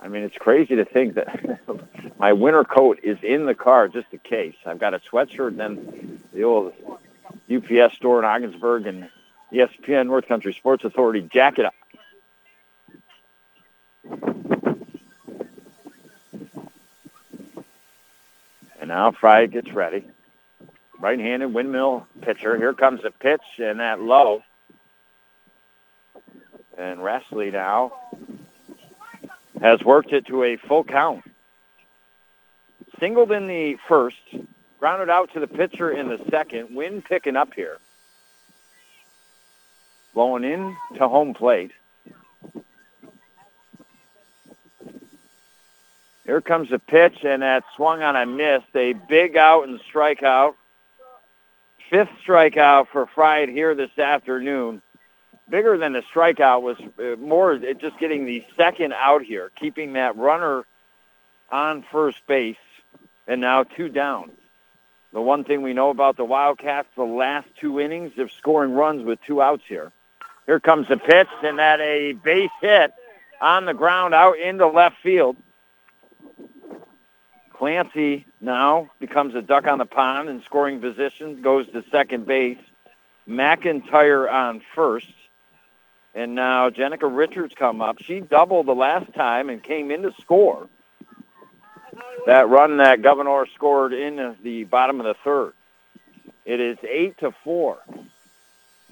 I 0.00 0.08
mean, 0.08 0.22
it's 0.22 0.38
crazy 0.38 0.74
to 0.76 0.86
think 0.86 1.16
that 1.16 1.60
my 2.18 2.32
winter 2.32 2.64
coat 2.64 3.00
is 3.02 3.18
in 3.22 3.44
the 3.44 3.54
car 3.54 3.88
just 3.88 4.06
in 4.10 4.20
case. 4.20 4.56
I've 4.64 4.78
got 4.78 4.94
a 4.94 5.00
sweatshirt 5.00 5.48
and 5.48 5.60
then 5.60 6.22
the 6.32 6.44
old 6.44 6.72
UPS 7.54 7.96
store 7.96 8.20
in 8.20 8.24
Ogdensburg 8.24 8.86
and 8.86 9.10
the 9.50 9.58
ESPN 9.58 10.06
North 10.06 10.26
Country 10.28 10.54
Sports 10.54 10.84
Authority 10.84 11.20
jacket. 11.30 11.66
And 18.82 18.88
now 18.88 19.12
Fry 19.12 19.46
gets 19.46 19.72
ready. 19.72 20.04
Right-handed 20.98 21.54
windmill 21.54 22.08
pitcher. 22.20 22.56
Here 22.56 22.74
comes 22.74 23.02
the 23.02 23.12
pitch 23.12 23.40
and 23.58 23.78
that 23.78 24.00
low. 24.00 24.42
And 26.76 27.00
Wrestley 27.02 27.52
now 27.52 27.92
has 29.60 29.84
worked 29.84 30.12
it 30.12 30.26
to 30.26 30.42
a 30.42 30.56
full 30.56 30.82
count. 30.82 31.22
Singled 32.98 33.30
in 33.30 33.46
the 33.46 33.76
first, 33.86 34.16
grounded 34.80 35.10
out 35.10 35.32
to 35.34 35.38
the 35.38 35.46
pitcher 35.46 35.92
in 35.92 36.08
the 36.08 36.18
second. 36.28 36.74
Wind 36.74 37.04
picking 37.04 37.36
up 37.36 37.54
here. 37.54 37.78
Blowing 40.12 40.42
in 40.42 40.76
to 40.96 41.06
home 41.06 41.34
plate. 41.34 41.70
Here 46.24 46.40
comes 46.40 46.70
the 46.70 46.78
pitch, 46.78 47.24
and 47.24 47.42
that 47.42 47.64
swung 47.76 48.02
on 48.02 48.16
a 48.16 48.26
miss. 48.26 48.62
A 48.74 48.92
big 48.92 49.36
out 49.36 49.66
and 49.68 49.80
strikeout. 49.92 50.54
Fifth 51.90 52.10
strikeout 52.24 52.88
for 52.88 53.06
Fried 53.06 53.48
here 53.48 53.74
this 53.74 53.98
afternoon 53.98 54.82
bigger 55.52 55.76
than 55.76 55.92
the 55.92 56.02
strikeout 56.12 56.62
was 56.62 56.78
uh, 56.98 57.16
more 57.20 57.56
just 57.58 57.98
getting 57.98 58.24
the 58.24 58.44
second 58.56 58.92
out 58.94 59.22
here, 59.22 59.52
keeping 59.54 59.92
that 59.92 60.16
runner 60.16 60.64
on 61.50 61.84
first 61.92 62.26
base, 62.26 62.56
and 63.28 63.40
now 63.40 63.62
two 63.62 63.88
down. 63.88 64.32
The 65.12 65.20
one 65.20 65.44
thing 65.44 65.60
we 65.60 65.74
know 65.74 65.90
about 65.90 66.16
the 66.16 66.24
Wildcats, 66.24 66.88
the 66.96 67.02
last 67.02 67.46
two 67.60 67.78
innings 67.78 68.18
of 68.18 68.32
scoring 68.32 68.72
runs 68.72 69.04
with 69.04 69.20
two 69.26 69.42
outs 69.42 69.62
here. 69.68 69.92
Here 70.46 70.58
comes 70.58 70.88
the 70.88 70.96
pitch, 70.96 71.28
and 71.42 71.58
that 71.58 71.80
a 71.80 72.12
base 72.12 72.50
hit 72.62 72.92
on 73.40 73.66
the 73.66 73.74
ground 73.74 74.14
out 74.14 74.38
into 74.38 74.66
left 74.66 74.96
field. 75.02 75.36
Clancy 77.62 78.26
now 78.40 78.90
becomes 78.98 79.36
a 79.36 79.40
duck 79.40 79.68
on 79.68 79.78
the 79.78 79.86
pond 79.86 80.28
in 80.28 80.42
scoring 80.42 80.80
position, 80.80 81.42
goes 81.42 81.64
to 81.68 81.84
second 81.92 82.26
base. 82.26 82.58
McIntyre 83.28 84.28
on 84.28 84.60
first. 84.74 85.06
And 86.12 86.34
now 86.34 86.70
Jenica 86.70 87.08
Richards 87.08 87.54
come 87.54 87.80
up. 87.80 88.02
She 88.02 88.18
doubled 88.18 88.66
the 88.66 88.74
last 88.74 89.14
time 89.14 89.48
and 89.48 89.62
came 89.62 89.92
in 89.92 90.02
to 90.02 90.12
score. 90.20 90.68
That 92.26 92.48
run 92.48 92.78
that 92.78 93.00
Gouverneur 93.00 93.46
scored 93.54 93.92
in 93.92 94.34
the 94.42 94.64
bottom 94.64 94.98
of 94.98 95.06
the 95.06 95.14
third. 95.22 95.52
It 96.44 96.58
is 96.58 96.78
eight 96.82 97.18
to 97.18 97.30
four. 97.44 97.78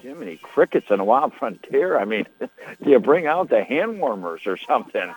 Jiminy 0.01 0.37
crickets 0.37 0.93
in 0.93 1.01
a 1.01 1.05
wild 1.05 1.35
frontier. 1.35 1.99
I 1.99 2.05
mean, 2.05 2.25
do 2.39 2.49
you 2.89 3.01
bring 3.01 3.27
out 3.27 3.49
the 3.49 3.65
hand 3.65 3.99
warmers 3.99 4.47
or 4.47 4.57
something? 4.57 5.13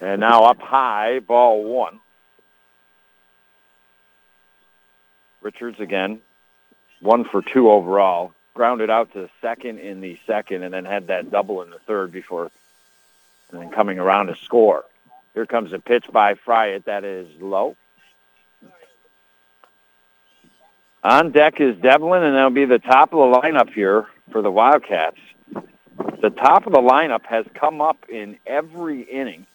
And 0.00 0.20
now 0.20 0.44
up 0.44 0.60
high, 0.60 1.20
ball 1.20 1.62
one. 1.64 2.00
Richards 5.42 5.80
again, 5.80 6.20
one 7.00 7.24
for 7.24 7.42
two 7.42 7.70
overall 7.70 8.32
grounded 8.54 8.90
out 8.90 9.12
to 9.12 9.28
second 9.40 9.78
in 9.78 10.00
the 10.00 10.18
second 10.26 10.62
and 10.62 10.74
then 10.74 10.84
had 10.84 11.06
that 11.06 11.30
double 11.30 11.62
in 11.62 11.70
the 11.70 11.78
third 11.78 12.12
before 12.12 12.50
and 13.50 13.60
then 13.60 13.70
coming 13.70 13.98
around 13.98 14.26
to 14.26 14.36
score. 14.36 14.84
Here 15.34 15.46
comes 15.46 15.72
a 15.72 15.78
pitch 15.78 16.06
by 16.12 16.34
Fryatt 16.34 16.84
that 16.84 17.04
is 17.04 17.28
low. 17.40 17.76
On 21.02 21.30
deck 21.30 21.60
is 21.60 21.78
Devlin, 21.78 22.22
and 22.22 22.36
that'll 22.36 22.50
be 22.50 22.66
the 22.66 22.78
top 22.78 23.14
of 23.14 23.32
the 23.32 23.38
lineup 23.38 23.72
here 23.72 24.06
for 24.30 24.42
the 24.42 24.50
Wildcats. 24.50 25.16
The 26.20 26.28
top 26.28 26.66
of 26.66 26.72
the 26.72 26.80
lineup 26.80 27.24
has 27.24 27.46
come 27.54 27.80
up 27.80 28.04
in 28.10 28.36
every 28.46 29.00
inning 29.00 29.46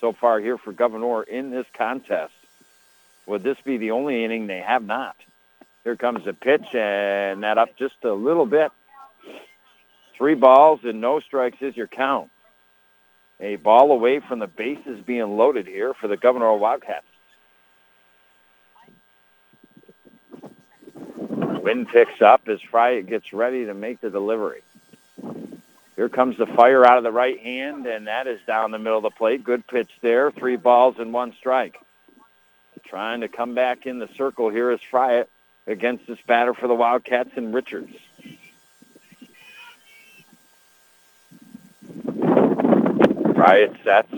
so 0.00 0.12
far 0.12 0.40
here 0.40 0.58
for 0.58 0.72
Gouverneur 0.72 1.22
in 1.22 1.50
this 1.50 1.66
contest. 1.74 2.32
Would 3.26 3.42
this 3.42 3.58
be 3.64 3.76
the 3.76 3.90
only 3.90 4.24
inning 4.24 4.46
they 4.46 4.60
have 4.60 4.84
not? 4.84 5.16
Here 5.84 5.96
comes 5.96 6.24
the 6.24 6.32
pitch, 6.32 6.74
and 6.74 7.42
that 7.42 7.58
up 7.58 7.76
just 7.76 7.96
a 8.04 8.12
little 8.12 8.46
bit. 8.46 8.72
Three 10.16 10.34
balls 10.34 10.80
and 10.84 11.00
no 11.00 11.20
strikes 11.20 11.58
is 11.60 11.76
your 11.76 11.86
count. 11.86 12.30
A 13.38 13.56
ball 13.56 13.92
away 13.92 14.20
from 14.20 14.38
the 14.38 14.46
bases 14.46 15.00
being 15.04 15.36
loaded 15.36 15.66
here 15.66 15.92
for 15.92 16.08
the 16.08 16.16
Gouverneur 16.16 16.56
Wildcats. 16.56 17.04
Wind 21.66 21.88
picks 21.88 22.22
up 22.22 22.48
as 22.48 22.60
Fry 22.62 23.00
gets 23.02 23.32
ready 23.32 23.66
to 23.66 23.74
make 23.74 24.00
the 24.00 24.08
delivery. 24.08 24.62
Here 25.96 26.10
comes 26.10 26.36
the 26.36 26.46
fire 26.46 26.84
out 26.84 26.98
of 26.98 27.04
the 27.04 27.10
right 27.10 27.40
hand, 27.40 27.86
and 27.86 28.06
that 28.06 28.26
is 28.26 28.38
down 28.46 28.70
the 28.70 28.78
middle 28.78 28.98
of 28.98 29.02
the 29.02 29.10
plate. 29.10 29.42
Good 29.42 29.66
pitch 29.66 29.90
there. 30.02 30.30
Three 30.30 30.56
balls 30.56 30.96
and 30.98 31.12
one 31.12 31.32
strike. 31.32 31.80
trying 32.84 33.22
to 33.22 33.28
come 33.28 33.54
back 33.54 33.86
in 33.86 33.98
the 33.98 34.08
circle 34.16 34.50
here 34.50 34.70
is 34.70 34.80
Fryatt 34.92 35.26
against 35.66 36.06
this 36.06 36.18
batter 36.26 36.54
for 36.54 36.68
the 36.68 36.74
Wildcats 36.74 37.30
and 37.34 37.52
Richards. 37.52 37.96
Fryatt 43.34 43.82
sets. 43.82 44.12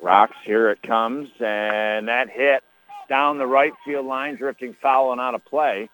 Rocks, 0.00 0.36
here 0.44 0.70
it 0.70 0.82
comes, 0.82 1.30
and 1.40 2.08
that 2.08 2.28
hit 2.28 2.62
down 3.08 3.38
the 3.38 3.46
right 3.46 3.72
field 3.84 4.06
line, 4.06 4.36
drifting 4.36 4.74
foul 4.74 5.12
and 5.12 5.20
out 5.20 5.34
of 5.34 5.44
play. 5.44 5.88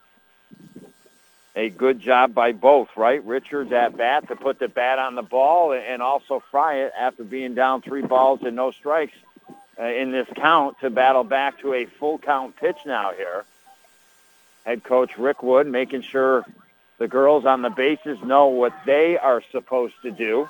A 1.60 1.68
good 1.68 2.00
job 2.00 2.34
by 2.34 2.52
both, 2.52 2.88
right? 2.96 3.22
Richards 3.22 3.70
at 3.70 3.94
bat 3.94 4.28
to 4.28 4.34
put 4.34 4.58
the 4.58 4.66
bat 4.66 4.98
on 4.98 5.14
the 5.14 5.20
ball, 5.20 5.74
and 5.74 6.00
also 6.00 6.42
Fryatt 6.50 6.92
after 6.98 7.22
being 7.22 7.54
down 7.54 7.82
three 7.82 8.00
balls 8.00 8.40
and 8.42 8.56
no 8.56 8.70
strikes 8.70 9.12
uh, 9.78 9.84
in 9.84 10.10
this 10.10 10.26
count 10.36 10.80
to 10.80 10.88
battle 10.88 11.22
back 11.22 11.60
to 11.60 11.74
a 11.74 11.84
full 11.84 12.16
count 12.16 12.56
pitch 12.56 12.78
now 12.86 13.12
here. 13.12 13.44
Head 14.64 14.82
coach 14.84 15.18
Rick 15.18 15.42
Wood 15.42 15.66
making 15.66 16.00
sure 16.00 16.46
the 16.96 17.08
girls 17.08 17.44
on 17.44 17.60
the 17.60 17.68
bases 17.68 18.22
know 18.22 18.46
what 18.46 18.72
they 18.86 19.18
are 19.18 19.42
supposed 19.52 19.96
to 20.00 20.10
do. 20.10 20.48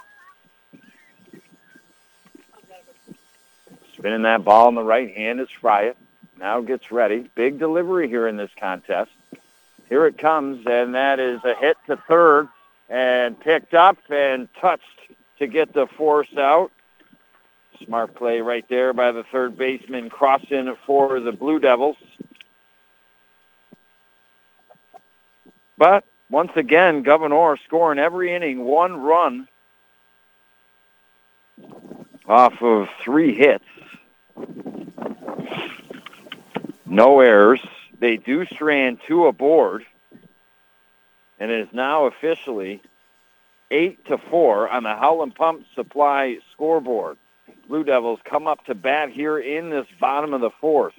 Spinning 3.94 4.22
that 4.22 4.44
ball 4.44 4.68
in 4.68 4.76
the 4.76 4.84
right 4.84 5.12
hand 5.12 5.40
is 5.40 5.48
Fryatt. 5.60 5.96
Now 6.38 6.60
gets 6.60 6.92
ready. 6.92 7.28
Big 7.34 7.58
delivery 7.58 8.06
here 8.06 8.28
in 8.28 8.36
this 8.36 8.52
contest. 8.56 9.10
Here 9.90 10.06
it 10.06 10.16
comes, 10.16 10.64
and 10.66 10.94
that 10.94 11.18
is 11.18 11.40
a 11.44 11.54
hit 11.54 11.76
to 11.88 11.96
third 12.08 12.48
and 12.88 13.38
picked 13.38 13.74
up 13.74 13.98
and 14.08 14.48
touched 14.60 14.84
to 15.40 15.48
get 15.48 15.74
the 15.74 15.88
force 15.88 16.34
out. 16.38 16.70
Smart 17.84 18.14
play 18.14 18.40
right 18.40 18.64
there 18.68 18.92
by 18.92 19.10
the 19.10 19.24
third 19.24 19.58
baseman 19.58 20.08
Crossan 20.08 20.76
for 20.86 21.18
the 21.18 21.32
Blue 21.32 21.58
Devils. 21.58 21.96
But 25.76 26.04
once 26.30 26.52
again, 26.54 27.02
Gouverneur 27.02 27.56
scoring 27.66 27.98
every 27.98 28.32
inning 28.32 28.64
one 28.64 28.96
run 29.00 29.48
off 32.28 32.62
of 32.62 32.88
three 33.02 33.34
hits. 33.34 33.64
No 36.86 37.20
errors. 37.20 37.60
They 38.00 38.16
do 38.16 38.46
strand 38.46 38.98
two 39.06 39.26
aboard, 39.26 39.84
and 41.38 41.50
it 41.50 41.60
is 41.60 41.68
now 41.72 42.06
officially 42.06 42.82
eight 43.70 44.04
to 44.06 44.16
four 44.18 44.68
on 44.68 44.82
the 44.82 44.96
Howland 44.96 45.34
Pump 45.34 45.66
Supply 45.74 46.38
scoreboard. 46.52 47.18
Blue 47.68 47.84
Devils 47.84 48.18
come 48.24 48.46
up 48.46 48.64
to 48.64 48.74
bat 48.74 49.10
here 49.10 49.38
in 49.38 49.70
this 49.70 49.86
bottom 50.00 50.34
of 50.34 50.40
the 50.40 50.50
fourth. 50.60 50.94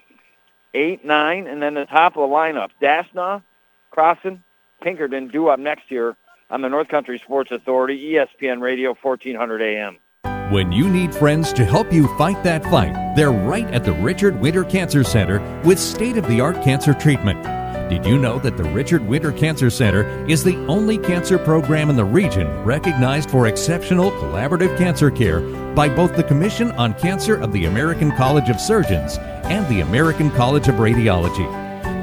Eight, 0.73 1.03
nine, 1.03 1.47
and 1.47 1.61
then 1.61 1.73
the 1.73 1.85
top 1.85 2.15
of 2.15 2.29
the 2.29 2.33
lineup. 2.33 2.69
Dashnaw, 2.81 3.41
Crossan, 3.89 4.43
Pinkerton 4.81 5.27
do 5.27 5.47
up 5.47 5.59
next 5.59 5.91
year 5.91 6.15
on 6.49 6.61
the 6.61 6.69
North 6.69 6.87
Country 6.87 7.19
Sports 7.19 7.51
Authority, 7.51 8.13
ESPN 8.13 8.61
Radio, 8.61 8.95
1400 9.01 9.61
AM. 9.61 9.97
When 10.51 10.69
you 10.69 10.89
need 10.89 11.15
friends 11.15 11.53
to 11.53 11.63
help 11.63 11.93
you 11.93 12.13
fight 12.17 12.43
that 12.43 12.65
fight, 12.65 13.15
they're 13.15 13.31
right 13.31 13.67
at 13.73 13.85
the 13.85 13.93
Richard 13.93 14.37
Winter 14.41 14.65
Cancer 14.65 15.01
Center 15.01 15.39
with 15.63 15.79
state 15.79 16.17
of 16.17 16.27
the 16.27 16.41
art 16.41 16.61
cancer 16.61 16.93
treatment. 16.93 17.41
Did 17.89 18.05
you 18.05 18.17
know 18.17 18.37
that 18.39 18.57
the 18.57 18.65
Richard 18.65 19.07
Winter 19.07 19.31
Cancer 19.31 19.69
Center 19.69 20.03
is 20.27 20.43
the 20.43 20.57
only 20.65 20.97
cancer 20.97 21.37
program 21.37 21.89
in 21.89 21.95
the 21.95 22.03
region 22.03 22.49
recognized 22.65 23.31
for 23.31 23.47
exceptional 23.47 24.11
collaborative 24.11 24.77
cancer 24.77 25.09
care 25.09 25.39
by 25.73 25.87
both 25.87 26.17
the 26.17 26.23
Commission 26.23 26.71
on 26.71 26.95
Cancer 26.95 27.39
of 27.39 27.53
the 27.53 27.63
American 27.63 28.11
College 28.17 28.49
of 28.49 28.59
Surgeons 28.59 29.19
and 29.45 29.65
the 29.69 29.79
American 29.79 30.29
College 30.31 30.67
of 30.67 30.75
Radiology? 30.75 31.49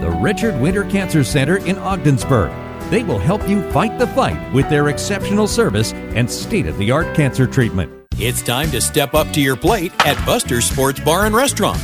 The 0.01 0.19
Richard 0.23 0.59
Winter 0.59 0.85
Cancer 0.85 1.23
Center 1.23 1.59
in 1.67 1.77
Ogdensburg. 1.77 2.51
They 2.89 3.05
will 3.05 3.19
help 3.19 3.47
you 3.47 3.71
fight 3.73 3.99
the 3.99 4.07
fight 4.07 4.55
with 4.55 4.71
their 4.71 4.89
exceptional 4.89 5.47
service 5.47 5.93
and 5.93 6.31
state 6.31 6.65
of 6.65 6.79
the 6.79 6.91
art 6.91 7.15
cancer 7.15 7.47
treatment. 7.47 7.98
It's 8.21 8.43
time 8.43 8.73
to 8.73 8.81
step 8.81 9.15
up 9.15 9.33
to 9.35 9.41
your 9.41 9.55
plate 9.55 9.93
at 10.05 10.17
Buster's 10.27 10.65
Sports 10.65 10.99
Bar 10.99 11.27
and 11.27 11.37
Restaurant. 11.37 11.79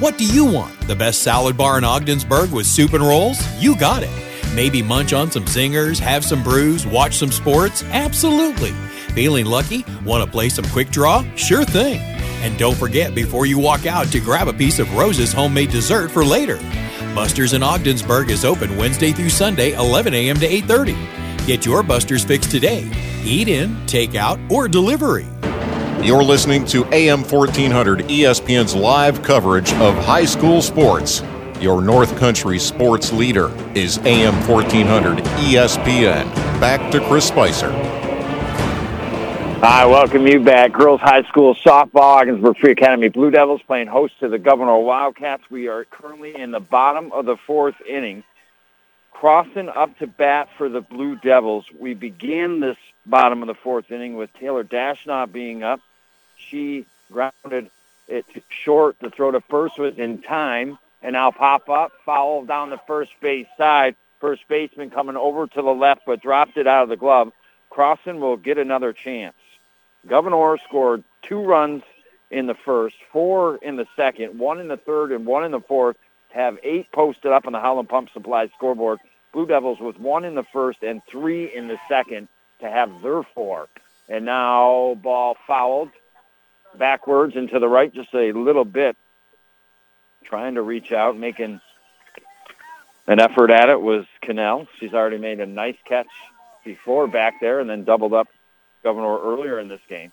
What 0.00 0.18
do 0.18 0.26
you 0.26 0.44
want? 0.44 0.76
The 0.88 0.96
best 0.96 1.22
salad 1.22 1.56
bar 1.56 1.78
in 1.78 1.84
Ogdensburg 1.84 2.50
with 2.50 2.66
soup 2.66 2.92
and 2.92 3.06
rolls? 3.06 3.38
You 3.62 3.76
got 3.76 4.02
it. 4.02 4.10
Maybe 4.52 4.82
munch 4.82 5.12
on 5.12 5.30
some 5.30 5.44
zingers, 5.44 6.00
have 6.00 6.24
some 6.24 6.42
brews, 6.42 6.88
watch 6.88 7.14
some 7.14 7.30
sports? 7.30 7.84
Absolutely. 7.84 8.72
Feeling 9.14 9.46
lucky? 9.46 9.84
Want 10.04 10.24
to 10.24 10.30
play 10.30 10.48
some 10.48 10.64
quick 10.64 10.90
draw? 10.90 11.22
Sure 11.36 11.64
thing. 11.64 12.00
And 12.42 12.58
don't 12.58 12.76
forget 12.76 13.14
before 13.14 13.46
you 13.46 13.60
walk 13.60 13.86
out 13.86 14.08
to 14.08 14.18
grab 14.18 14.48
a 14.48 14.52
piece 14.52 14.80
of 14.80 14.92
Rose's 14.96 15.32
homemade 15.32 15.70
dessert 15.70 16.10
for 16.10 16.24
later. 16.24 16.56
Buster's 17.14 17.52
in 17.52 17.62
Ogdensburg 17.62 18.30
is 18.30 18.44
open 18.44 18.76
Wednesday 18.76 19.12
through 19.12 19.30
Sunday, 19.30 19.74
11 19.74 20.14
a.m. 20.14 20.36
to 20.40 20.48
8:30. 20.48 21.46
Get 21.46 21.64
your 21.64 21.84
Buster's 21.84 22.24
fix 22.24 22.48
today. 22.48 22.90
Eat 23.22 23.46
in, 23.46 23.86
take 23.86 24.16
out, 24.16 24.40
or 24.50 24.66
delivery. 24.66 25.28
You're 26.02 26.24
listening 26.24 26.64
to 26.66 26.86
AM 26.94 27.24
1400 27.24 28.00
ESPN's 28.08 28.74
live 28.74 29.22
coverage 29.22 29.70
of 29.74 29.94
high 29.96 30.24
school 30.24 30.62
sports. 30.62 31.22
Your 31.60 31.82
North 31.82 32.16
Country 32.16 32.58
sports 32.58 33.12
leader 33.12 33.52
is 33.74 33.98
AM 33.98 34.32
1400 34.48 35.18
ESPN. 35.18 36.24
Back 36.58 36.90
to 36.92 37.00
Chris 37.06 37.28
Spicer. 37.28 37.68
I 39.62 39.84
welcome 39.84 40.26
you 40.26 40.40
back. 40.40 40.72
Girls 40.72 41.02
High 41.02 41.22
School 41.24 41.54
softball, 41.54 42.22
Ogdensburg 42.22 42.56
Free 42.56 42.72
Academy 42.72 43.10
Blue 43.10 43.30
Devils 43.30 43.60
playing 43.66 43.88
host 43.88 44.18
to 44.20 44.28
the 44.30 44.38
Gouverneur 44.38 44.78
Wildcats. 44.78 45.42
We 45.50 45.68
are 45.68 45.84
currently 45.84 46.34
in 46.34 46.50
the 46.50 46.60
bottom 46.60 47.12
of 47.12 47.26
the 47.26 47.36
fourth 47.36 47.76
inning. 47.86 48.24
Crossan 49.12 49.68
up 49.68 49.98
to 49.98 50.06
bat 50.06 50.48
for 50.56 50.70
the 50.70 50.80
Blue 50.80 51.16
Devils. 51.16 51.66
We 51.78 51.92
began 51.92 52.60
this 52.60 52.78
bottom 53.04 53.42
of 53.42 53.48
the 53.48 53.54
fourth 53.54 53.90
inning 53.92 54.16
with 54.16 54.32
Taylor 54.32 54.64
Dashnaw 54.64 55.30
being 55.30 55.62
up. 55.62 55.80
She 56.50 56.86
grounded 57.12 57.70
it 58.08 58.26
short. 58.48 58.96
The 59.00 59.10
throw 59.10 59.30
to 59.30 59.40
first 59.40 59.78
was 59.78 59.98
in 59.98 60.22
time, 60.22 60.78
and 61.02 61.12
now 61.12 61.30
pop 61.30 61.68
up, 61.68 61.92
foul 62.04 62.44
down 62.44 62.70
the 62.70 62.80
first 62.86 63.12
base 63.20 63.46
side. 63.56 63.96
First 64.20 64.46
baseman 64.48 64.90
coming 64.90 65.16
over 65.16 65.46
to 65.46 65.62
the 65.62 65.70
left, 65.70 66.02
but 66.06 66.20
dropped 66.20 66.58
it 66.58 66.66
out 66.66 66.82
of 66.82 66.88
the 66.88 66.96
glove. 66.96 67.32
Crossan 67.70 68.20
will 68.20 68.36
get 68.36 68.58
another 68.58 68.92
chance. 68.92 69.36
Gouverneur 70.06 70.58
scored 70.58 71.04
two 71.22 71.40
runs 71.40 71.82
in 72.30 72.46
the 72.46 72.54
first, 72.54 72.96
four 73.12 73.56
in 73.56 73.76
the 73.76 73.86
second, 73.96 74.38
one 74.38 74.60
in 74.60 74.68
the 74.68 74.76
third, 74.76 75.12
and 75.12 75.24
one 75.24 75.44
in 75.44 75.52
the 75.52 75.60
fourth 75.60 75.96
have 76.30 76.58
eight 76.62 76.90
posted 76.92 77.32
up 77.32 77.46
on 77.46 77.52
the 77.52 77.60
Howland 77.60 77.88
Pump 77.88 78.10
Supply 78.12 78.48
scoreboard. 78.48 78.98
Blue 79.32 79.46
Devils 79.46 79.80
with 79.80 79.98
one 79.98 80.24
in 80.24 80.34
the 80.34 80.44
first 80.44 80.82
and 80.82 81.02
three 81.08 81.54
in 81.54 81.68
the 81.68 81.78
second 81.88 82.28
to 82.60 82.68
have 82.68 83.02
their 83.02 83.22
four. 83.22 83.68
And 84.08 84.24
now 84.24 84.98
ball 85.00 85.36
fouled 85.46 85.90
backwards 86.76 87.36
and 87.36 87.48
to 87.50 87.58
the 87.58 87.68
right 87.68 87.92
just 87.92 88.14
a 88.14 88.32
little 88.32 88.64
bit. 88.64 88.96
Trying 90.24 90.54
to 90.54 90.62
reach 90.62 90.92
out, 90.92 91.16
making 91.16 91.60
an 93.06 93.20
effort 93.20 93.50
at 93.50 93.68
it 93.68 93.80
was 93.80 94.06
Cannell. 94.20 94.68
She's 94.78 94.94
already 94.94 95.18
made 95.18 95.40
a 95.40 95.46
nice 95.46 95.76
catch 95.84 96.06
before 96.64 97.08
back 97.08 97.40
there 97.40 97.60
and 97.60 97.68
then 97.68 97.84
doubled 97.84 98.12
up 98.12 98.28
Gouverneur 98.82 99.20
earlier 99.22 99.58
in 99.58 99.68
this 99.68 99.80
game. 99.88 100.12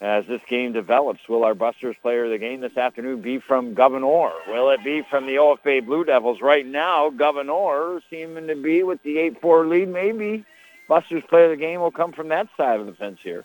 As 0.00 0.26
this 0.26 0.42
game 0.48 0.72
develops, 0.72 1.28
will 1.28 1.44
our 1.44 1.54
Busters 1.54 1.96
player 2.02 2.24
of 2.24 2.30
the 2.30 2.38
game 2.38 2.60
this 2.60 2.76
afternoon 2.76 3.20
be 3.22 3.38
from 3.38 3.74
Gouverneur? 3.74 4.32
Will 4.48 4.70
it 4.70 4.82
be 4.84 5.02
from 5.02 5.26
the 5.26 5.36
OFA 5.36 5.84
Blue 5.84 6.04
Devils? 6.04 6.42
Right 6.42 6.66
now, 6.66 7.10
Gouverneur 7.10 8.00
seeming 8.10 8.48
to 8.48 8.56
be 8.56 8.82
with 8.82 9.02
the 9.02 9.16
8-4 9.16 9.68
lead. 9.68 9.88
Maybe 9.88 10.44
Busters 10.88 11.22
player 11.28 11.44
of 11.44 11.50
the 11.50 11.56
game 11.56 11.80
will 11.80 11.90
come 11.90 12.12
from 12.12 12.28
that 12.28 12.48
side 12.56 12.80
of 12.80 12.86
the 12.86 12.92
fence 12.92 13.20
here. 13.22 13.44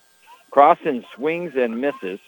Crossan 0.51 1.05
swings 1.15 1.53
and 1.55 1.79
misses. 1.79 2.19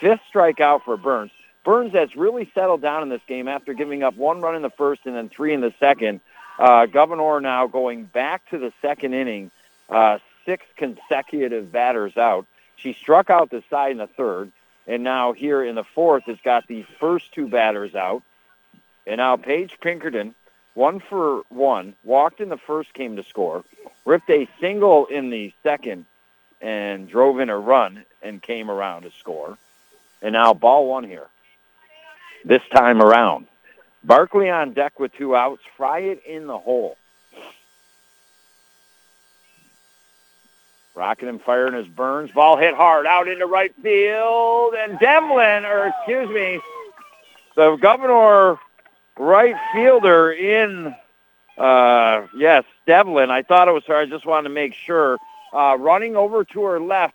Fifth 0.00 0.20
strikeout 0.32 0.82
for 0.82 0.96
Burns. 0.96 1.30
Burns 1.64 1.92
has 1.94 2.14
really 2.14 2.50
settled 2.54 2.80
down 2.80 3.02
in 3.02 3.08
this 3.08 3.22
game 3.26 3.48
after 3.48 3.74
giving 3.74 4.02
up 4.02 4.16
one 4.16 4.40
run 4.40 4.54
in 4.54 4.62
the 4.62 4.70
first 4.70 5.02
and 5.04 5.16
then 5.16 5.28
three 5.28 5.52
in 5.52 5.60
the 5.60 5.74
second. 5.80 6.20
Uh, 6.58 6.86
Gouverneur 6.86 7.40
now 7.40 7.66
going 7.66 8.04
back 8.04 8.48
to 8.50 8.58
the 8.58 8.72
second 8.80 9.14
inning, 9.14 9.50
uh, 9.90 10.18
six 10.44 10.64
consecutive 10.76 11.72
batters 11.72 12.16
out. 12.16 12.46
She 12.76 12.92
struck 12.92 13.30
out 13.30 13.50
the 13.50 13.62
side 13.68 13.92
in 13.92 13.98
the 13.98 14.06
third, 14.06 14.52
and 14.86 15.02
now 15.02 15.32
here 15.32 15.64
in 15.64 15.74
the 15.74 15.84
fourth 15.84 16.24
has 16.24 16.38
got 16.44 16.66
the 16.68 16.84
first 17.00 17.32
two 17.32 17.48
batters 17.48 17.94
out. 17.94 18.22
And 19.06 19.18
now 19.18 19.36
Paige 19.36 19.78
Pinkerton, 19.80 20.34
one 20.74 21.00
for 21.00 21.42
one, 21.48 21.94
walked 22.04 22.40
in 22.40 22.48
the 22.48 22.58
first, 22.58 22.94
came 22.94 23.16
to 23.16 23.24
score, 23.24 23.64
ripped 24.04 24.30
a 24.30 24.48
single 24.60 25.06
in 25.06 25.30
the 25.30 25.52
second, 25.62 26.06
and 26.60 27.08
drove 27.08 27.40
in 27.40 27.50
a 27.50 27.58
run 27.58 28.04
and 28.22 28.42
came 28.42 28.70
around 28.70 29.02
to 29.02 29.10
score. 29.18 29.58
And 30.22 30.32
now 30.32 30.54
ball 30.54 30.88
one 30.88 31.04
here. 31.04 31.26
This 32.44 32.62
time 32.72 33.02
around. 33.02 33.46
Barkley 34.04 34.50
on 34.50 34.72
deck 34.72 34.98
with 35.00 35.12
two 35.14 35.34
outs. 35.34 35.62
Fryatt 35.76 36.24
in 36.24 36.46
the 36.46 36.58
hole. 36.58 36.96
Rocking 40.94 41.28
and 41.28 41.42
firing 41.42 41.74
his 41.74 41.88
Burns. 41.88 42.30
Ball 42.30 42.56
hit 42.56 42.74
hard 42.74 43.04
out 43.04 43.28
into 43.28 43.46
right 43.46 43.74
field. 43.82 44.74
And 44.74 44.98
Devlin, 44.98 45.66
or 45.66 45.88
excuse 45.88 46.30
me, 46.30 46.60
the 47.54 47.76
Gouverneur 47.76 48.58
right 49.18 49.56
fielder 49.74 50.32
in, 50.32 50.94
uh, 51.58 52.26
yes, 52.36 52.64
Devlin. 52.86 53.30
I 53.30 53.42
thought 53.42 53.68
it 53.68 53.72
was 53.72 53.84
her. 53.86 53.96
I 53.96 54.06
just 54.06 54.24
wanted 54.24 54.48
to 54.48 54.54
make 54.54 54.72
sure. 54.72 55.18
Uh, 55.52 55.76
running 55.78 56.16
over 56.16 56.44
to 56.44 56.62
her 56.64 56.80
left 56.80 57.14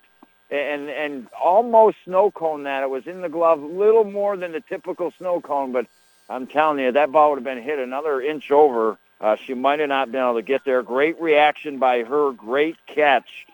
and 0.50 0.88
and 0.90 1.28
almost 1.42 1.96
snow 2.04 2.30
cone 2.30 2.64
that. 2.64 2.82
It 2.82 2.90
was 2.90 3.06
in 3.06 3.20
the 3.20 3.28
glove, 3.28 3.62
little 3.62 4.04
more 4.04 4.36
than 4.36 4.52
the 4.52 4.60
typical 4.60 5.12
snow 5.18 5.40
cone, 5.40 5.72
but 5.72 5.86
I'm 6.28 6.46
telling 6.46 6.78
you, 6.78 6.92
that 6.92 7.12
ball 7.12 7.30
would 7.30 7.36
have 7.36 7.44
been 7.44 7.62
hit 7.62 7.78
another 7.78 8.20
inch 8.20 8.50
over. 8.50 8.98
Uh, 9.20 9.36
she 9.36 9.54
might 9.54 9.80
have 9.80 9.88
not 9.88 10.10
been 10.10 10.20
able 10.20 10.34
to 10.34 10.42
get 10.42 10.64
there. 10.64 10.82
Great 10.82 11.20
reaction 11.20 11.78
by 11.78 12.02
her. 12.02 12.32
Great 12.32 12.76
catch. 12.86 13.46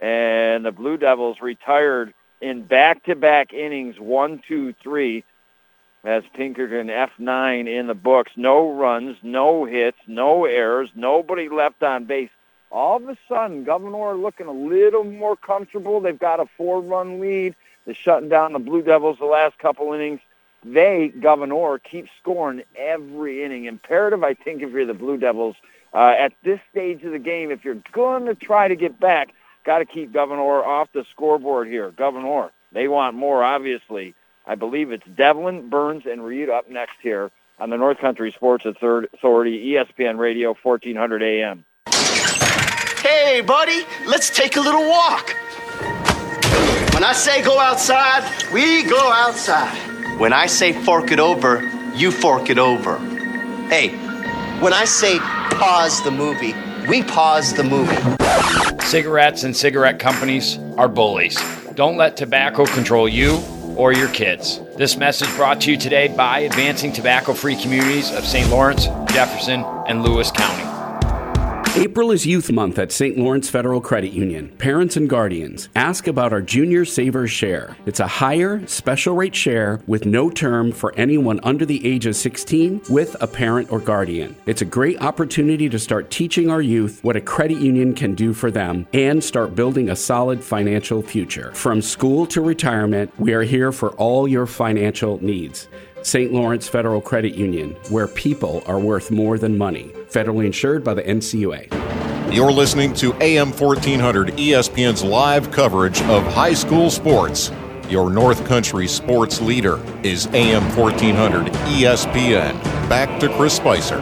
And 0.00 0.64
the 0.64 0.72
Blue 0.72 0.96
Devils 0.96 1.40
retired 1.40 2.12
in 2.40 2.62
back-to-back 2.62 3.52
innings, 3.52 4.00
one, 4.00 4.42
two, 4.48 4.72
three, 4.82 5.24
as 6.02 6.24
Pinkerton 6.34 6.88
F9 6.88 7.68
in 7.68 7.86
the 7.86 7.94
books. 7.94 8.32
No 8.34 8.72
runs, 8.72 9.16
no 9.22 9.64
hits, 9.64 9.98
no 10.08 10.44
errors, 10.44 10.90
nobody 10.94 11.48
left 11.48 11.82
on 11.84 12.06
base. 12.06 12.30
All 12.72 12.96
of 12.96 13.06
a 13.06 13.16
sudden, 13.28 13.64
Gouverneur 13.64 14.14
looking 14.14 14.46
a 14.46 14.52
little 14.52 15.04
more 15.04 15.36
comfortable. 15.36 16.00
They've 16.00 16.18
got 16.18 16.40
a 16.40 16.46
four-run 16.56 17.20
lead. 17.20 17.54
They're 17.84 17.94
shutting 17.94 18.30
down 18.30 18.54
the 18.54 18.58
Blue 18.58 18.80
Devils 18.80 19.18
the 19.18 19.26
last 19.26 19.58
couple 19.58 19.92
innings. 19.92 20.20
They, 20.64 21.12
Gouverneur, 21.20 21.78
keep 21.80 22.06
scoring 22.18 22.62
every 22.74 23.44
inning. 23.44 23.66
Imperative, 23.66 24.24
I 24.24 24.32
think, 24.32 24.62
if 24.62 24.70
you're 24.72 24.86
the 24.86 24.94
Blue 24.94 25.18
Devils 25.18 25.56
uh, 25.92 26.14
at 26.18 26.32
this 26.44 26.60
stage 26.70 27.02
of 27.02 27.12
the 27.12 27.18
game, 27.18 27.50
if 27.50 27.62
you're 27.62 27.82
going 27.92 28.24
to 28.24 28.34
try 28.34 28.68
to 28.68 28.76
get 28.76 28.98
back, 28.98 29.34
got 29.64 29.80
to 29.80 29.84
keep 29.84 30.10
Gouverneur 30.10 30.64
off 30.64 30.88
the 30.94 31.04
scoreboard 31.10 31.68
here. 31.68 31.90
Gouverneur, 31.90 32.50
they 32.72 32.88
want 32.88 33.16
more, 33.16 33.44
obviously. 33.44 34.14
I 34.46 34.54
believe 34.54 34.92
it's 34.92 35.06
Devlin, 35.14 35.68
Burns, 35.68 36.06
and 36.06 36.24
Reed 36.24 36.48
up 36.48 36.70
next 36.70 36.96
here 37.02 37.30
on 37.58 37.68
the 37.68 37.76
North 37.76 37.98
Country 37.98 38.32
Sports 38.32 38.64
Authority, 38.64 39.72
ESPN 39.72 40.18
Radio, 40.18 40.56
1400 40.62 41.22
AM. 41.22 41.66
Hey, 43.12 43.42
buddy, 43.42 43.84
let's 44.06 44.30
take 44.30 44.56
a 44.56 44.60
little 44.60 44.88
walk. 44.88 45.36
When 46.94 47.04
I 47.04 47.12
say 47.14 47.42
go 47.42 47.58
outside, 47.58 48.24
we 48.54 48.84
go 48.84 49.12
outside. 49.12 49.76
When 50.18 50.32
I 50.32 50.46
say 50.46 50.72
fork 50.72 51.12
it 51.12 51.20
over, 51.20 51.60
you 51.94 52.10
fork 52.10 52.48
it 52.48 52.58
over. 52.58 52.96
Hey, 53.68 53.90
when 54.60 54.72
I 54.72 54.86
say 54.86 55.18
pause 55.18 56.02
the 56.04 56.10
movie, 56.10 56.54
we 56.88 57.02
pause 57.02 57.52
the 57.52 57.64
movie. 57.64 58.00
Cigarettes 58.86 59.44
and 59.44 59.54
cigarette 59.54 59.98
companies 59.98 60.56
are 60.78 60.88
bullies. 60.88 61.38
Don't 61.74 61.98
let 61.98 62.16
tobacco 62.16 62.64
control 62.64 63.06
you 63.06 63.44
or 63.76 63.92
your 63.92 64.08
kids. 64.08 64.58
This 64.78 64.96
message 64.96 65.28
brought 65.36 65.60
to 65.60 65.70
you 65.70 65.76
today 65.76 66.08
by 66.08 66.40
Advancing 66.40 66.94
Tobacco 66.94 67.34
Free 67.34 67.56
Communities 67.56 68.10
of 68.10 68.24
St. 68.24 68.48
Lawrence, 68.48 68.86
Jefferson, 69.12 69.64
and 69.86 70.02
Lewis 70.02 70.30
County. 70.30 70.71
April 71.74 72.10
is 72.10 72.26
Youth 72.26 72.52
Month 72.52 72.78
at 72.78 72.92
St. 72.92 73.16
Lawrence 73.16 73.48
Federal 73.48 73.80
Credit 73.80 74.12
Union. 74.12 74.50
Parents 74.58 74.98
and 74.98 75.08
guardians, 75.08 75.70
ask 75.74 76.06
about 76.06 76.30
our 76.30 76.42
Junior 76.42 76.84
Savers 76.84 77.30
Share. 77.30 77.78
It's 77.86 77.98
a 77.98 78.06
higher, 78.06 78.64
special 78.66 79.16
rate 79.16 79.34
share 79.34 79.80
with 79.86 80.04
no 80.04 80.28
term 80.28 80.70
for 80.70 80.94
anyone 80.96 81.40
under 81.42 81.64
the 81.64 81.84
age 81.86 82.04
of 82.04 82.14
16 82.14 82.82
with 82.90 83.16
a 83.22 83.26
parent 83.26 83.72
or 83.72 83.80
guardian. 83.80 84.36
It's 84.44 84.60
a 84.60 84.66
great 84.66 85.00
opportunity 85.00 85.70
to 85.70 85.78
start 85.78 86.10
teaching 86.10 86.50
our 86.50 86.60
youth 86.60 87.02
what 87.02 87.16
a 87.16 87.22
credit 87.22 87.58
union 87.58 87.94
can 87.94 88.14
do 88.14 88.34
for 88.34 88.50
them 88.50 88.86
and 88.92 89.24
start 89.24 89.54
building 89.54 89.88
a 89.88 89.96
solid 89.96 90.44
financial 90.44 91.00
future. 91.00 91.54
From 91.54 91.80
school 91.80 92.26
to 92.26 92.42
retirement, 92.42 93.10
we 93.18 93.32
are 93.32 93.44
here 93.44 93.72
for 93.72 93.92
all 93.92 94.28
your 94.28 94.46
financial 94.46 95.24
needs. 95.24 95.68
St. 96.02 96.32
Lawrence 96.32 96.68
Federal 96.68 97.00
Credit 97.00 97.34
Union, 97.34 97.76
where 97.88 98.08
people 98.08 98.62
are 98.66 98.78
worth 98.78 99.10
more 99.10 99.38
than 99.38 99.56
money. 99.56 99.92
Federally 100.10 100.46
insured 100.46 100.84
by 100.84 100.94
the 100.94 101.02
NCUA. 101.02 102.32
You're 102.32 102.52
listening 102.52 102.94
to 102.94 103.12
AM 103.22 103.50
1400 103.52 104.28
ESPN's 104.28 105.04
live 105.04 105.50
coverage 105.50 106.00
of 106.02 106.24
high 106.32 106.54
school 106.54 106.90
sports. 106.90 107.50
Your 107.88 108.08
North 108.08 108.46
Country 108.46 108.88
sports 108.88 109.42
leader 109.42 109.78
is 110.02 110.26
AM 110.28 110.64
1400 110.74 111.52
ESPN. 111.52 112.54
Back 112.88 113.20
to 113.20 113.28
Chris 113.36 113.54
Spicer. 113.54 114.00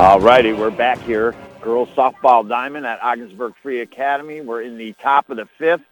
All 0.00 0.20
righty, 0.20 0.52
we're 0.52 0.70
back 0.70 0.98
here. 1.02 1.34
Girls 1.60 1.88
softball 1.90 2.48
diamond 2.48 2.86
at 2.86 3.02
Ogdensburg 3.02 3.54
Free 3.62 3.80
Academy. 3.80 4.40
We're 4.40 4.62
in 4.62 4.76
the 4.76 4.92
top 4.94 5.30
of 5.30 5.36
the 5.36 5.46
fifth. 5.58 5.82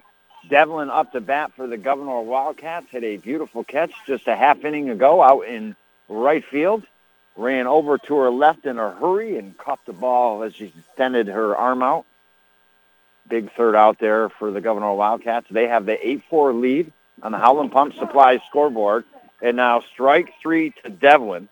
Devlin 0.48 0.90
up 0.90 1.12
to 1.12 1.20
bat 1.20 1.52
for 1.56 1.66
the 1.66 1.76
Gouverneur 1.76 2.22
Wildcats. 2.22 2.86
Hit 2.90 3.04
a 3.04 3.16
beautiful 3.16 3.64
catch 3.64 3.92
just 4.06 4.26
a 4.28 4.36
half 4.36 4.64
inning 4.64 4.90
ago 4.90 5.22
out 5.22 5.42
in 5.42 5.76
right 6.08 6.44
field. 6.44 6.84
Ran 7.36 7.66
over 7.66 7.98
to 7.98 8.16
her 8.16 8.30
left 8.30 8.64
in 8.64 8.78
a 8.78 8.90
hurry 8.90 9.38
and 9.38 9.56
caught 9.58 9.80
the 9.86 9.92
ball 9.92 10.42
as 10.42 10.54
she 10.54 10.72
extended 10.88 11.26
her 11.26 11.56
arm 11.56 11.82
out. 11.82 12.06
Big 13.28 13.52
third 13.52 13.74
out 13.74 13.98
there 13.98 14.28
for 14.28 14.50
the 14.50 14.60
Gouverneur 14.60 14.94
Wildcats. 14.94 15.46
They 15.50 15.68
have 15.68 15.84
the 15.84 15.96
8-4 16.30 16.60
lead 16.60 16.92
on 17.22 17.32
the 17.32 17.38
Howland 17.38 17.72
Pump 17.72 17.94
Supply 17.94 18.40
scoreboard. 18.48 19.04
And 19.42 19.56
now 19.56 19.80
strike 19.80 20.32
three 20.40 20.72
to 20.82 20.90
Devlin. 20.90 21.48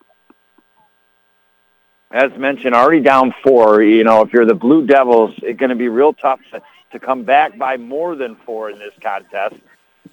As 2.10 2.30
mentioned, 2.38 2.74
already 2.74 3.00
down 3.00 3.34
four. 3.42 3.82
You 3.82 4.04
know, 4.04 4.22
if 4.22 4.32
you're 4.32 4.46
the 4.46 4.54
Blue 4.54 4.86
Devils, 4.86 5.34
it's 5.42 5.58
going 5.58 5.70
to 5.70 5.76
be 5.76 5.88
real 5.88 6.12
tough 6.12 6.40
to 6.52 6.62
to 6.94 7.00
come 7.00 7.24
back 7.24 7.58
by 7.58 7.76
more 7.76 8.16
than 8.16 8.34
four 8.34 8.70
in 8.70 8.78
this 8.78 8.94
contest. 9.00 9.56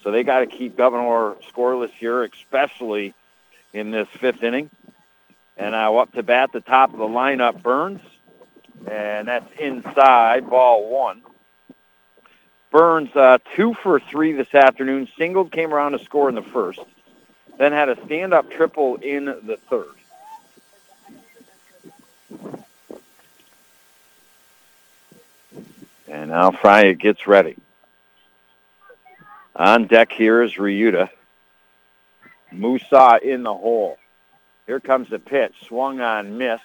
So 0.04 0.12
they 0.12 0.24
got 0.24 0.40
to 0.40 0.48
keep 0.48 0.76
Gouverneur 0.76 1.38
scoreless 1.52 1.92
here, 1.92 2.24
especially 2.24 3.14
in 3.72 3.92
this 3.92 4.08
fifth 4.10 4.44
inning. 4.44 4.70
And 5.58 5.72
now 5.72 5.98
up 5.98 6.12
to 6.14 6.24
bat, 6.24 6.52
the 6.52 6.60
top 6.60 6.92
of 6.92 7.00
the 7.00 7.08
lineup, 7.08 7.62
Burns. 7.62 8.02
And 8.90 9.28
that's 9.28 9.50
inside, 9.60 10.50
ball 10.50 10.90
one. 10.90 11.22
Burns, 12.72 13.16
uh, 13.16 13.38
two 13.56 13.76
for 13.76 14.00
three 14.00 14.32
this 14.32 14.54
afternoon. 14.56 15.08
Singled, 15.18 15.52
came 15.52 15.74
around 15.74 15.92
to 15.92 16.00
score 16.00 16.30
in 16.30 16.36
the 16.36 16.42
first. 16.42 16.80
Then 17.60 17.74
had 17.74 17.90
a 17.90 18.06
stand-up 18.06 18.50
triple 18.50 18.96
in 18.96 19.26
the 19.26 19.60
third. 19.70 19.86
And 26.12 26.30
now 26.30 26.52
Fry 26.52 26.92
gets 26.92 27.26
ready. 27.26 27.56
On 29.56 29.88
deck 29.88 30.12
here 30.12 30.44
is 30.44 30.56
Ryuta. 30.56 31.10
Musa 32.52 33.20
in 33.24 33.44
the 33.44 33.54
hole. 33.54 33.98
Here 34.68 34.82
comes 34.82 35.10
the 35.10 35.20
pitch. 35.20 35.54
Swung 35.68 36.02
on, 36.02 36.38
missed. 36.38 36.64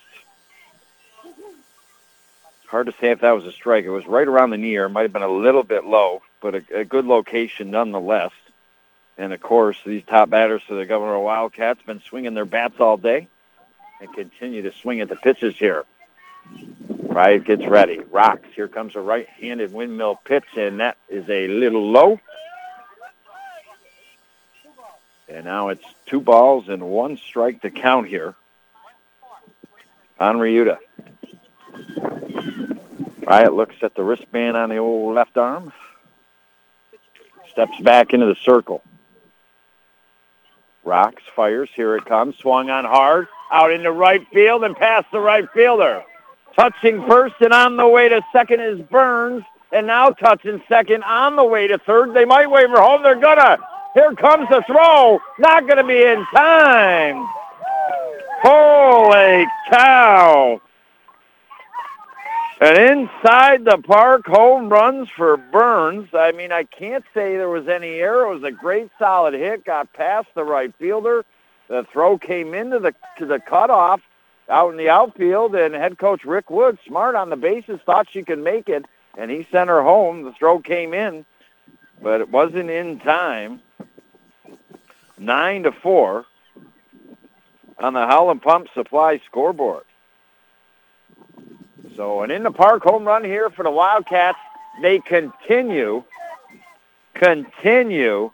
Hard 2.66 2.86
to 2.86 2.92
say 3.00 3.12
if 3.12 3.20
that 3.20 3.30
was 3.30 3.46
a 3.46 3.52
strike. 3.52 3.84
It 3.84 3.90
was 3.90 4.04
right 4.04 4.26
around 4.26 4.50
the 4.50 4.56
knee. 4.56 4.74
It 4.74 4.88
might 4.88 5.02
have 5.02 5.12
been 5.12 5.22
a 5.22 5.28
little 5.28 5.62
bit 5.62 5.84
low, 5.84 6.22
but 6.40 6.56
a, 6.56 6.80
a 6.80 6.84
good 6.84 7.04
location 7.04 7.70
nonetheless. 7.70 8.32
And 9.16 9.32
of 9.32 9.40
course, 9.40 9.78
these 9.86 10.02
top 10.02 10.28
batters 10.28 10.62
for 10.66 10.74
the 10.74 10.84
Gouverneur 10.84 11.20
Wildcats 11.20 11.82
been 11.86 12.02
swinging 12.02 12.34
their 12.34 12.44
bats 12.44 12.80
all 12.80 12.96
day 12.96 13.28
and 14.00 14.12
continue 14.12 14.62
to 14.62 14.72
swing 14.72 15.00
at 15.00 15.08
the 15.08 15.14
pitches 15.14 15.56
here. 15.56 15.84
Right 17.16 17.42
gets 17.42 17.64
ready. 17.66 18.00
Rocks. 18.10 18.46
Here 18.54 18.68
comes 18.68 18.94
a 18.94 19.00
right-handed 19.00 19.72
windmill 19.72 20.16
pitch, 20.22 20.44
and 20.54 20.80
that 20.80 20.98
is 21.08 21.26
a 21.30 21.48
little 21.48 21.90
low. 21.90 22.20
And 25.26 25.46
now 25.46 25.68
it's 25.68 25.82
two 26.04 26.20
balls 26.20 26.68
and 26.68 26.82
one 26.82 27.16
strike 27.16 27.62
to 27.62 27.70
count 27.70 28.06
here 28.06 28.34
on 30.20 30.36
Ryuta. 30.36 30.76
Riot 33.26 33.54
looks 33.54 33.76
at 33.80 33.94
the 33.94 34.02
wristband 34.02 34.58
on 34.58 34.68
the 34.68 34.76
old 34.76 35.14
left 35.14 35.38
arm. 35.38 35.72
Steps 37.48 37.80
back 37.80 38.12
into 38.12 38.26
the 38.26 38.36
circle. 38.44 38.82
Rocks, 40.84 41.22
fires. 41.34 41.70
Here 41.74 41.96
it 41.96 42.04
comes. 42.04 42.36
Swung 42.36 42.68
on 42.68 42.84
hard. 42.84 43.26
Out 43.50 43.72
into 43.72 43.90
right 43.90 44.28
field 44.34 44.64
and 44.64 44.76
past 44.76 45.10
the 45.12 45.20
right 45.20 45.50
fielder. 45.52 46.04
Touching 46.56 47.06
first 47.06 47.34
and 47.40 47.52
on 47.52 47.76
the 47.76 47.86
way 47.86 48.08
to 48.08 48.22
second 48.32 48.60
is 48.60 48.80
Burns. 48.80 49.44
And 49.72 49.86
now 49.86 50.10
touching 50.10 50.62
second 50.68 51.02
on 51.04 51.36
the 51.36 51.44
way 51.44 51.66
to 51.66 51.76
third. 51.78 52.14
They 52.14 52.24
might 52.24 52.50
waver 52.50 52.80
home. 52.80 53.02
They're 53.02 53.20
gonna. 53.20 53.58
Here 53.94 54.14
comes 54.14 54.48
the 54.48 54.62
throw. 54.66 55.20
Not 55.38 55.68
gonna 55.68 55.86
be 55.86 56.02
in 56.02 56.24
time. 56.34 57.26
Holy 58.42 59.46
cow. 59.70 60.60
And 62.58 62.78
inside 62.78 63.66
the 63.66 63.76
park, 63.78 64.26
home 64.26 64.70
runs 64.70 65.08
for 65.10 65.36
Burns. 65.36 66.08
I 66.14 66.32
mean, 66.32 66.52
I 66.52 66.64
can't 66.64 67.04
say 67.12 67.36
there 67.36 67.50
was 67.50 67.68
any 67.68 67.96
error. 67.96 68.30
It 68.30 68.34
was 68.34 68.44
a 68.44 68.50
great 68.50 68.88
solid 68.98 69.34
hit. 69.34 69.64
Got 69.64 69.92
past 69.92 70.28
the 70.34 70.44
right 70.44 70.72
fielder. 70.78 71.24
The 71.68 71.84
throw 71.92 72.16
came 72.16 72.54
into 72.54 72.78
the 72.78 72.94
to 73.18 73.26
the 73.26 73.40
cutoff 73.40 74.00
out 74.48 74.70
in 74.70 74.76
the 74.76 74.88
outfield, 74.88 75.54
and 75.54 75.74
head 75.74 75.98
coach 75.98 76.24
Rick 76.24 76.50
Wood, 76.50 76.78
smart 76.86 77.14
on 77.14 77.30
the 77.30 77.36
bases, 77.36 77.80
thought 77.84 78.08
she 78.10 78.22
could 78.22 78.38
make 78.38 78.68
it, 78.68 78.84
and 79.16 79.30
he 79.30 79.46
sent 79.50 79.68
her 79.68 79.82
home. 79.82 80.22
The 80.22 80.32
throw 80.32 80.60
came 80.60 80.94
in, 80.94 81.24
but 82.00 82.20
it 82.20 82.30
wasn't 82.30 82.70
in 82.70 83.00
time. 83.00 83.60
Nine 85.18 85.62
to 85.62 85.72
four 85.72 86.26
on 87.78 87.94
the 87.94 88.06
Howland 88.06 88.42
Pump 88.42 88.68
Supply 88.74 89.20
scoreboard. 89.26 89.84
So 91.96 92.22
an 92.22 92.30
in 92.30 92.42
the 92.42 92.50
park 92.50 92.82
home 92.82 93.04
run 93.04 93.24
here 93.24 93.48
for 93.48 93.62
the 93.62 93.70
Wildcats. 93.70 94.38
They 94.82 94.98
continue, 94.98 96.04
continue 97.14 98.30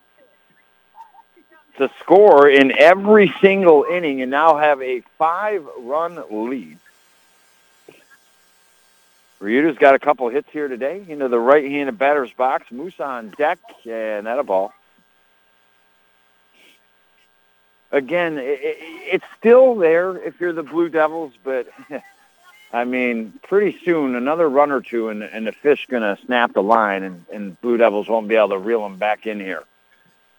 to 1.79 1.91
score 2.01 2.49
in 2.49 2.73
every 2.77 3.33
single 3.41 3.85
inning 3.91 4.23
and 4.23 4.31
now 4.31 4.57
have 4.57 4.81
a 4.83 5.01
five-run 5.19 6.23
lead. 6.31 6.79
Ryuta's 9.41 9.77
got 9.77 9.95
a 9.95 9.99
couple 9.99 10.29
hits 10.29 10.49
here 10.53 10.69
today 10.69 11.05
into 11.09 11.29
the 11.29 11.39
right-handed 11.39 11.99
batter's 11.99 12.33
box. 12.33 12.71
Moose 12.71 13.01
on 13.01 13.31
deck, 13.31 13.59
and 13.85 14.27
that 14.27 14.39
a 14.39 14.45
ball. 14.45 14.73
Again, 17.91 18.39
it, 18.39 18.61
it, 18.63 18.77
it's 18.81 19.25
still 19.39 19.75
there 19.75 20.17
if 20.17 20.41
you're 20.41 20.53
the 20.53 20.63
Blue 20.63 20.89
Devils, 20.89 21.33
but 21.43 21.67
I 22.73 22.85
mean, 22.85 23.35
pretty 23.43 23.79
soon 23.85 24.15
another 24.15 24.49
run 24.49 24.71
or 24.71 24.81
two, 24.81 25.09
and, 25.09 25.23
and 25.23 25.47
the 25.47 25.53
fish 25.53 25.87
going 25.91 26.03
to 26.03 26.23
snap 26.25 26.55
the 26.55 26.63
line, 26.63 27.03
and, 27.03 27.25
and 27.33 27.61
Blue 27.61 27.77
Devils 27.77 28.09
won't 28.09 28.29
be 28.29 28.37
able 28.37 28.51
to 28.51 28.59
reel 28.59 28.83
them 28.83 28.97
back 28.97 29.27
in 29.27 29.41
here. 29.41 29.65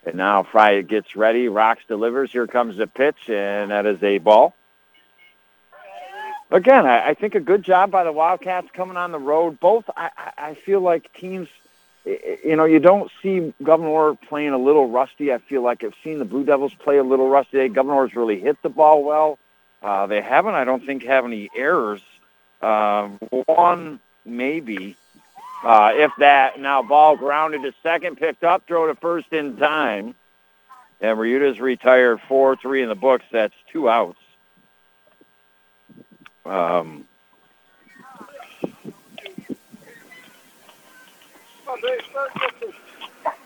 And 0.05 0.15
now 0.15 0.43
Fry 0.43 0.81
gets 0.81 1.15
ready. 1.15 1.47
Rocks 1.47 1.83
delivers. 1.87 2.31
Here 2.31 2.47
comes 2.47 2.77
the 2.77 2.87
pitch, 2.87 3.29
and 3.29 3.71
that 3.71 3.85
is 3.85 4.01
a 4.03 4.17
ball. 4.17 4.53
Again, 6.51 6.85
I, 6.85 7.09
I 7.09 7.13
think 7.13 7.35
a 7.35 7.39
good 7.39 7.63
job 7.63 7.89
by 7.89 8.03
the 8.03 8.11
Wildcats 8.11 8.67
coming 8.73 8.97
on 8.97 9.11
the 9.11 9.19
road. 9.19 9.59
Both, 9.59 9.89
I, 9.95 10.11
I 10.37 10.53
feel 10.53 10.81
like 10.81 11.11
teams, 11.13 11.47
you 12.05 12.55
know, 12.55 12.65
you 12.65 12.79
don't 12.79 13.09
see 13.21 13.53
Gouverneur 13.63 14.15
playing 14.27 14.51
a 14.51 14.57
little 14.57 14.89
rusty. 14.89 15.33
I 15.33 15.39
feel 15.39 15.63
like 15.63 15.83
I've 15.83 15.95
seen 16.03 16.19
the 16.19 16.25
Blue 16.25 16.43
Devils 16.43 16.73
play 16.75 16.97
a 16.97 17.03
little 17.03 17.29
rusty. 17.29 17.67
Gouverneur's 17.69 18.15
really 18.15 18.39
hit 18.39 18.61
the 18.61 18.69
ball 18.69 19.03
well. 19.03 19.39
Uh, 19.81 20.05
they 20.07 20.21
haven't, 20.21 20.53
I 20.53 20.63
don't 20.63 20.85
think, 20.85 21.03
have 21.03 21.25
any 21.25 21.49
errors. 21.55 22.01
Uh, 22.61 23.09
one 23.45 23.99
maybe, 24.25 24.95
uh, 25.63 25.91
if 25.93 26.11
that. 26.19 26.59
Now 26.59 26.81
ball 26.83 27.15
grounded 27.15 27.63
to 27.63 27.73
second, 27.81 28.17
picked 28.17 28.43
up, 28.43 28.67
throw 28.67 28.87
to 28.87 28.95
first 28.95 29.31
in 29.31 29.57
time. 29.57 30.15
And 31.01 31.17
Ryuta's 31.17 31.59
retired 31.59 32.19
4-3 32.29 32.83
in 32.83 32.89
the 32.89 32.95
books. 32.95 33.25
That's 33.31 33.53
two 33.71 33.89
outs. 33.89 34.17
Um, 36.45 37.05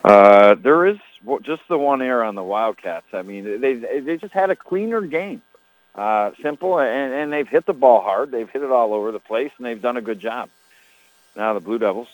uh, 0.04 0.56
there 0.56 0.86
is 0.86 0.98
just 1.42 1.62
the 1.68 1.78
one 1.78 2.02
error 2.02 2.24
on 2.24 2.36
the 2.36 2.44
Wildcats. 2.44 3.08
I 3.14 3.22
mean, 3.22 3.62
they 3.62 3.76
they 3.76 4.18
just 4.18 4.34
had 4.34 4.50
a 4.50 4.56
cleaner 4.56 5.02
game. 5.02 5.42
Uh, 5.96 6.32
simple, 6.44 6.80
and, 6.80 7.14
and 7.14 7.34
they've 7.34 7.48
hit 7.48 7.66
the 7.66 7.74
ball 7.74 8.02
hard. 8.02 8.30
They've 8.32 8.50
hit 8.50 8.62
it 8.62 8.72
all 8.72 8.94
over 8.94 9.12
the 9.12 9.20
place, 9.20 9.52
and 9.58 9.66
they've 9.66 9.82
done 9.82 9.98
a 9.98 10.02
good 10.02 10.20
job. 10.20 10.50
Now 11.38 11.54
the 11.54 11.60
Blue 11.60 11.78
Devils 11.78 12.08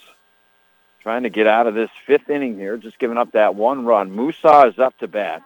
trying 1.01 1.23
to 1.23 1.29
get 1.29 1.47
out 1.47 1.65
of 1.65 1.73
this 1.73 1.89
fifth 2.05 2.29
inning 2.29 2.57
here, 2.57 2.77
just 2.77 2.99
giving 2.99 3.17
up 3.17 3.31
that 3.31 3.55
one 3.55 3.85
run. 3.85 4.13
Musa 4.13 4.63
is 4.67 4.77
up 4.77 4.97
to 4.97 5.07
bat. 5.07 5.41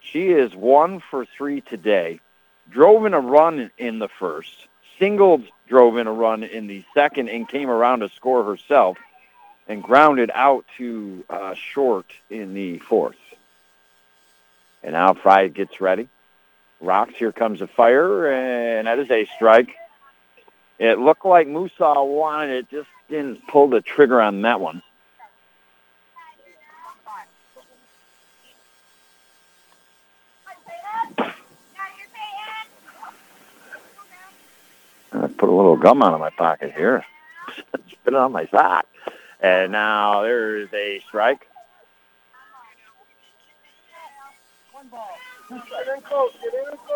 She 0.00 0.28
is 0.28 0.54
one 0.54 1.00
for 1.10 1.26
three 1.26 1.60
today. 1.60 2.20
Drove 2.70 3.04
in 3.04 3.14
a 3.14 3.20
run 3.20 3.70
in 3.78 3.98
the 3.98 4.08
first, 4.08 4.68
singled, 4.98 5.42
drove 5.66 5.96
in 5.96 6.06
a 6.06 6.12
run 6.12 6.44
in 6.44 6.68
the 6.68 6.84
second, 6.94 7.28
and 7.28 7.48
came 7.48 7.68
around 7.68 8.00
to 8.00 8.08
score 8.10 8.44
herself, 8.44 8.96
and 9.66 9.82
grounded 9.82 10.30
out 10.32 10.64
to 10.78 11.24
uh, 11.28 11.54
short 11.54 12.06
in 12.30 12.54
the 12.54 12.78
fourth. 12.78 13.16
And 14.84 14.92
now 14.92 15.14
Fry 15.14 15.48
gets 15.48 15.80
ready. 15.80 16.08
Rocks, 16.80 17.14
here 17.16 17.32
comes 17.32 17.60
a 17.60 17.66
fire, 17.66 18.32
and 18.32 18.86
that 18.86 19.00
is 19.00 19.10
a 19.10 19.26
strike. 19.36 19.74
It 20.82 20.98
looked 20.98 21.24
like 21.24 21.46
Musa 21.46 22.02
wanted 22.02 22.50
it, 22.50 22.68
just 22.68 22.88
didn't 23.08 23.46
pull 23.46 23.68
the 23.68 23.80
trigger 23.80 24.20
on 24.20 24.42
that 24.42 24.60
one. 24.60 24.82
I 35.12 35.28
put 35.28 35.48
a 35.48 35.52
little 35.52 35.76
gum 35.76 36.02
out 36.02 36.14
of 36.14 36.18
my 36.18 36.30
pocket 36.30 36.72
here. 36.76 37.04
Spit 37.54 37.96
it 38.04 38.14
on 38.14 38.32
my 38.32 38.46
sock. 38.46 38.84
And 39.38 39.70
now 39.70 40.22
there's 40.22 40.68
a 40.74 40.98
strike. 41.06 41.46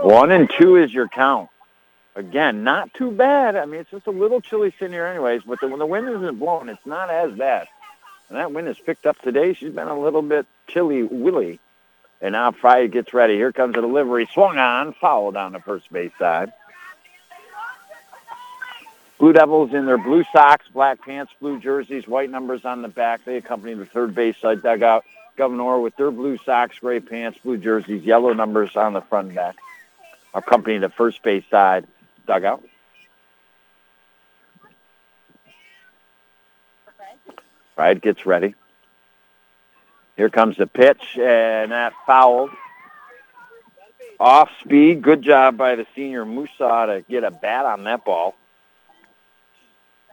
One 0.02 0.32
and 0.32 0.50
two 0.58 0.74
is 0.74 0.92
your 0.92 1.06
count. 1.06 1.50
Again, 2.16 2.64
not 2.64 2.94
too 2.94 3.10
bad. 3.10 3.56
I 3.56 3.66
mean, 3.66 3.80
it's 3.80 3.90
just 3.90 4.06
a 4.06 4.10
little 4.10 4.40
chilly 4.40 4.72
sitting 4.78 4.94
here 4.94 5.04
anyways, 5.04 5.42
but 5.42 5.60
the, 5.60 5.68
when 5.68 5.78
the 5.78 5.86
wind 5.86 6.08
isn't 6.08 6.38
blowing, 6.38 6.70
it's 6.70 6.86
not 6.86 7.10
as 7.10 7.30
bad. 7.32 7.68
And 8.30 8.38
that 8.38 8.52
wind 8.52 8.68
has 8.68 8.78
picked 8.78 9.04
up 9.04 9.20
today. 9.20 9.52
She's 9.52 9.72
been 9.72 9.86
a 9.86 10.00
little 10.00 10.22
bit 10.22 10.46
chilly 10.66 11.02
willy. 11.02 11.60
And 12.22 12.32
now 12.32 12.52
Fry 12.52 12.86
gets 12.86 13.12
ready. 13.12 13.34
Here 13.34 13.52
comes 13.52 13.74
the 13.74 13.82
delivery. 13.82 14.26
Swung 14.32 14.56
on, 14.56 14.94
foul 14.94 15.30
down 15.30 15.52
the 15.52 15.60
first 15.60 15.92
base 15.92 16.12
side. 16.18 16.52
Blue 19.18 19.34
Devils 19.34 19.74
in 19.74 19.84
their 19.84 19.98
blue 19.98 20.24
socks, 20.32 20.66
black 20.72 21.02
pants, 21.02 21.32
blue 21.38 21.60
jerseys, 21.60 22.08
white 22.08 22.30
numbers 22.30 22.64
on 22.64 22.80
the 22.80 22.88
back. 22.88 23.26
They 23.26 23.36
accompany 23.36 23.74
the 23.74 23.86
third 23.86 24.14
base 24.14 24.38
side 24.38 24.62
dugout. 24.62 25.04
Gouverneur 25.36 25.80
with 25.80 25.96
their 25.96 26.10
blue 26.10 26.38
socks, 26.38 26.78
gray 26.78 27.00
pants, 27.00 27.38
blue 27.44 27.58
jerseys, 27.58 28.02
yellow 28.04 28.32
numbers 28.32 28.74
on 28.74 28.94
the 28.94 29.02
front 29.02 29.34
back. 29.34 29.56
Accompany 30.32 30.78
the 30.78 30.88
first 30.88 31.22
base 31.22 31.44
side 31.50 31.86
dugout. 32.26 32.62
Right, 37.76 38.00
gets 38.00 38.24
ready. 38.24 38.54
Here 40.16 40.30
comes 40.30 40.56
the 40.56 40.66
pitch, 40.66 41.18
and 41.18 41.72
that 41.72 41.92
foul. 42.06 42.50
Off 44.18 44.50
speed. 44.60 45.02
Good 45.02 45.20
job 45.20 45.58
by 45.58 45.74
the 45.74 45.86
senior 45.94 46.24
Musa 46.24 46.48
to 46.58 47.04
get 47.08 47.22
a 47.22 47.30
bat 47.30 47.66
on 47.66 47.84
that 47.84 48.04
ball. 48.04 48.34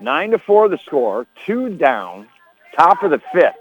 Nine 0.01 0.31
to 0.31 0.39
four 0.39 0.67
the 0.67 0.77
score. 0.77 1.25
Two 1.45 1.69
down. 1.69 2.27
Top 2.75 3.01
of 3.03 3.11
the 3.11 3.21
fifth. 3.31 3.55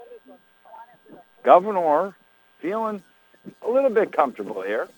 Gouverneur 1.43 2.13
feeling 2.59 3.01
a 3.61 3.69
little 3.69 3.89
bit 3.89 4.11
comfortable 4.11 4.61
here 4.61 4.89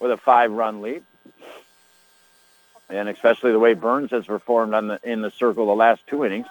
with 0.00 0.10
a 0.10 0.16
five-run 0.16 0.80
lead. 0.80 1.02
And 2.88 3.08
especially 3.08 3.52
the 3.52 3.58
way 3.58 3.74
Burns 3.74 4.10
has 4.12 4.26
performed 4.26 4.74
on 4.74 4.86
the, 4.88 5.00
in 5.02 5.20
the 5.20 5.30
circle 5.32 5.66
the 5.66 5.74
last 5.74 6.02
two 6.06 6.24
innings. 6.24 6.46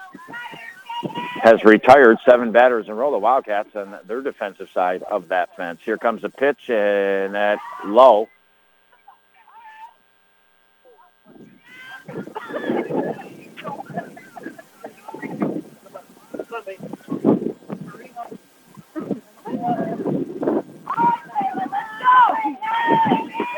Has 1.42 1.62
retired 1.64 2.18
seven 2.28 2.52
batters 2.52 2.86
in 2.86 2.92
a 2.92 2.94
row, 2.94 3.10
the 3.10 3.18
Wildcats, 3.18 3.76
on 3.76 3.98
their 4.06 4.22
defensive 4.22 4.68
side 4.70 5.02
of 5.02 5.28
that 5.28 5.54
fence. 5.56 5.80
Here 5.84 5.98
comes 5.98 6.24
a 6.24 6.28
pitch, 6.28 6.70
and 6.70 7.34
that's 7.34 7.60
low. 7.84 8.28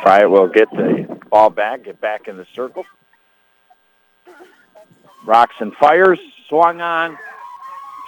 Fry 0.02 0.24
will 0.26 0.48
get 0.48 0.70
the 0.70 1.07
ball 1.30 1.50
back, 1.50 1.84
get 1.84 2.00
back 2.00 2.28
in 2.28 2.36
the 2.36 2.46
circle. 2.54 2.84
Rocks 5.24 5.56
and 5.60 5.74
fires, 5.74 6.18
swung 6.48 6.80
on. 6.80 7.18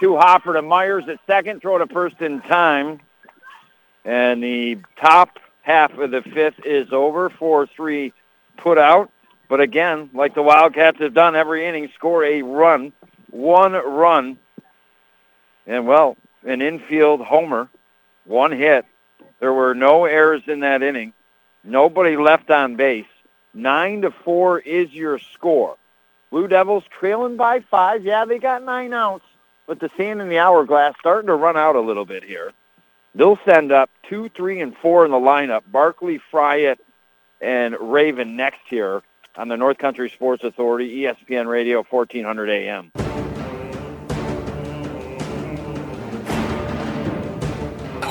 Two 0.01 0.17
Hopper 0.17 0.55
to 0.55 0.63
Myers 0.63 1.05
at 1.09 1.19
second, 1.27 1.61
throw 1.61 1.79
to 1.79 1.87
first 1.87 2.23
in 2.23 2.41
time. 2.41 3.01
And 4.05 4.43
the 4.43 4.79
top 4.97 5.39
half 5.63 5.97
of 5.99 6.11
the 6.11 6.23
fifth 6.23 6.65
is 6.65 6.93
over. 6.93 7.29
4-3 7.29 8.13
put 8.57 8.79
out. 8.79 9.11
But 9.49 9.61
again, 9.61 10.11
like 10.15 10.35
the 10.35 10.43
Wildcats 10.43 11.01
have 11.01 11.13
done 11.13 11.37
every 11.37 11.67
inning, 11.67 11.91
score 11.95 12.25
a 12.25 12.43
run, 12.43 12.93
one 13.31 13.73
run. 13.73 14.39
And, 15.67 15.87
well, 15.87 16.17
an 16.47 16.63
infield 16.63 17.21
homer, 17.21 17.69
one 18.25 18.53
hit. 18.53 18.87
There 19.41 19.53
were 19.53 19.75
no 19.75 20.05
errors 20.05 20.43
in 20.47 20.61
that 20.61 20.83
inning. 20.83 21.13
Nobody 21.65 22.17
left 22.17 22.51
on 22.51 22.77
base. 22.77 23.07
Nine 23.53 24.03
to 24.03 24.11
four 24.11 24.59
is 24.59 24.93
your 24.93 25.19
score. 25.19 25.77
Blue 26.31 26.47
Devils 26.47 26.85
trailing 26.99 27.37
by 27.37 27.61
five. 27.61 28.05
Yeah, 28.05 28.25
they 28.25 28.39
got 28.39 28.63
nine 28.63 28.93
outs, 28.93 29.25
but 29.67 29.81
the 29.81 29.91
sand 29.97 30.21
in 30.21 30.29
the 30.29 30.39
hourglass 30.39 30.95
starting 31.01 31.27
to 31.27 31.35
run 31.35 31.57
out 31.57 31.77
a 31.77 31.81
little 31.81 32.05
bit 32.05 32.23
here. 32.23 32.53
They'll 33.15 33.39
send 33.45 33.73
up 33.73 33.91
two, 34.09 34.29
three, 34.29 34.61
and 34.61 34.77
four 34.77 35.05
in 35.05 35.11
the 35.11 35.17
lineup. 35.17 35.63
Barkley, 35.67 36.21
Fryatt, 36.33 36.79
and 37.41 37.77
Raven 37.81 38.37
next 38.37 38.61
here 38.69 39.03
on 39.37 39.49
the 39.49 39.57
North 39.57 39.79
Country 39.79 40.11
Sports 40.11 40.45
Authority, 40.45 41.03
ESPN 41.03 41.49
Radio, 41.49 41.83
1400 41.89 42.49
AM. 42.51 42.93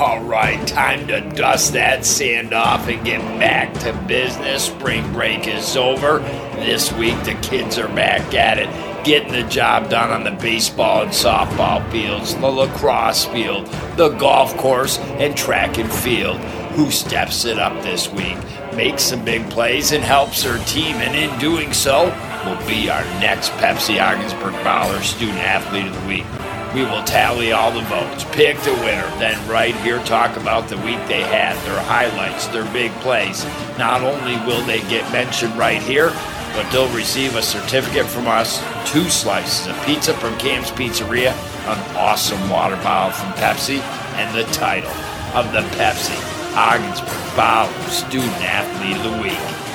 All 0.00 0.22
right, 0.22 0.66
time 0.66 1.06
to 1.08 1.20
dust 1.20 1.74
that 1.74 2.06
sand 2.06 2.54
off 2.54 2.88
and 2.88 3.04
get 3.04 3.20
back 3.38 3.74
to 3.80 3.92
business. 4.08 4.64
Spring 4.64 5.12
break 5.12 5.46
is 5.46 5.76
over. 5.76 6.20
This 6.54 6.90
week, 6.94 7.22
the 7.24 7.34
kids 7.42 7.76
are 7.76 7.86
back 7.88 8.32
at 8.32 8.58
it, 8.58 9.04
getting 9.04 9.30
the 9.30 9.42
job 9.42 9.90
done 9.90 10.08
on 10.08 10.24
the 10.24 10.30
baseball 10.40 11.02
and 11.02 11.10
softball 11.10 11.86
fields, 11.92 12.34
the 12.34 12.46
lacrosse 12.46 13.26
field, 13.26 13.66
the 13.98 14.08
golf 14.16 14.56
course, 14.56 14.96
and 14.98 15.36
track 15.36 15.76
and 15.76 15.92
field. 15.92 16.38
Who 16.76 16.90
steps 16.90 17.44
it 17.44 17.58
up 17.58 17.82
this 17.82 18.08
week, 18.08 18.38
makes 18.74 19.02
some 19.02 19.22
big 19.22 19.50
plays, 19.50 19.92
and 19.92 20.02
helps 20.02 20.42
her 20.44 20.64
team, 20.64 20.96
and 20.96 21.14
in 21.14 21.38
doing 21.38 21.74
so, 21.74 22.06
will 22.46 22.66
be 22.66 22.88
our 22.88 23.04
next 23.20 23.50
Pepsi 23.52 24.00
Ogdensburg 24.00 24.54
Baller 24.64 25.02
Student 25.02 25.40
Athlete 25.40 25.88
of 25.88 26.00
the 26.00 26.08
Week. 26.08 26.39
We 26.74 26.82
will 26.84 27.02
tally 27.02 27.50
all 27.50 27.72
the 27.72 27.80
votes, 27.82 28.24
pick 28.32 28.56
the 28.60 28.72
winner, 28.74 29.08
then 29.18 29.36
right 29.48 29.74
here 29.76 29.98
talk 30.04 30.36
about 30.36 30.68
the 30.68 30.76
week 30.78 31.00
they 31.08 31.22
had, 31.22 31.56
their 31.66 31.80
highlights, 31.82 32.46
their 32.48 32.70
big 32.72 32.92
plays. 33.00 33.44
Not 33.76 34.02
only 34.02 34.36
will 34.46 34.64
they 34.66 34.80
get 34.82 35.10
mentioned 35.10 35.56
right 35.58 35.82
here, 35.82 36.10
but 36.54 36.70
they'll 36.70 36.92
receive 36.94 37.34
a 37.34 37.42
certificate 37.42 38.06
from 38.06 38.28
us, 38.28 38.62
two 38.90 39.08
slices 39.08 39.66
of 39.66 39.84
pizza 39.84 40.14
from 40.14 40.38
Cam's 40.38 40.70
Pizzeria, 40.70 41.32
an 41.66 41.96
awesome 41.96 42.48
water 42.48 42.76
bottle 42.76 43.12
from 43.12 43.32
Pepsi, 43.32 43.80
and 44.16 44.32
the 44.36 44.44
title 44.52 44.90
of 45.34 45.52
the 45.52 45.62
Pepsi 45.76 46.18
Ogdensburg 46.56 47.08
Baller 47.34 47.88
Student 47.88 48.42
Athlete 48.42 48.96
of 48.96 49.02
the 49.04 49.22
Week. 49.22 49.69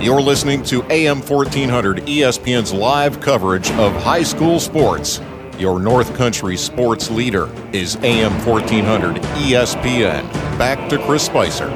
You're 0.00 0.20
listening 0.20 0.62
to 0.64 0.84
AM 0.92 1.20
1400 1.22 2.06
ESPN's 2.06 2.72
live 2.72 3.20
coverage 3.20 3.68
of 3.72 3.92
high 4.00 4.22
school 4.22 4.60
sports. 4.60 5.20
Your 5.58 5.80
North 5.80 6.14
Country 6.14 6.56
sports 6.56 7.10
leader 7.10 7.50
is 7.72 7.96
AM 7.96 8.30
1400 8.46 9.16
ESPN. 9.16 10.22
Back 10.56 10.88
to 10.90 10.98
Chris 11.04 11.24
Spicer. 11.24 11.68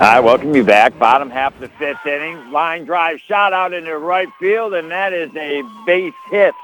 I 0.00 0.20
welcome 0.20 0.54
you 0.54 0.62
back. 0.62 0.96
Bottom 0.96 1.28
half 1.28 1.54
of 1.54 1.60
the 1.60 1.68
fifth 1.70 2.06
inning. 2.06 2.52
Line 2.52 2.84
drive 2.84 3.18
shot 3.18 3.52
out 3.52 3.72
into 3.72 3.98
right 3.98 4.28
field, 4.38 4.74
and 4.74 4.92
that 4.92 5.12
is 5.12 5.34
a 5.34 5.62
base 5.84 6.14
hit 6.30 6.54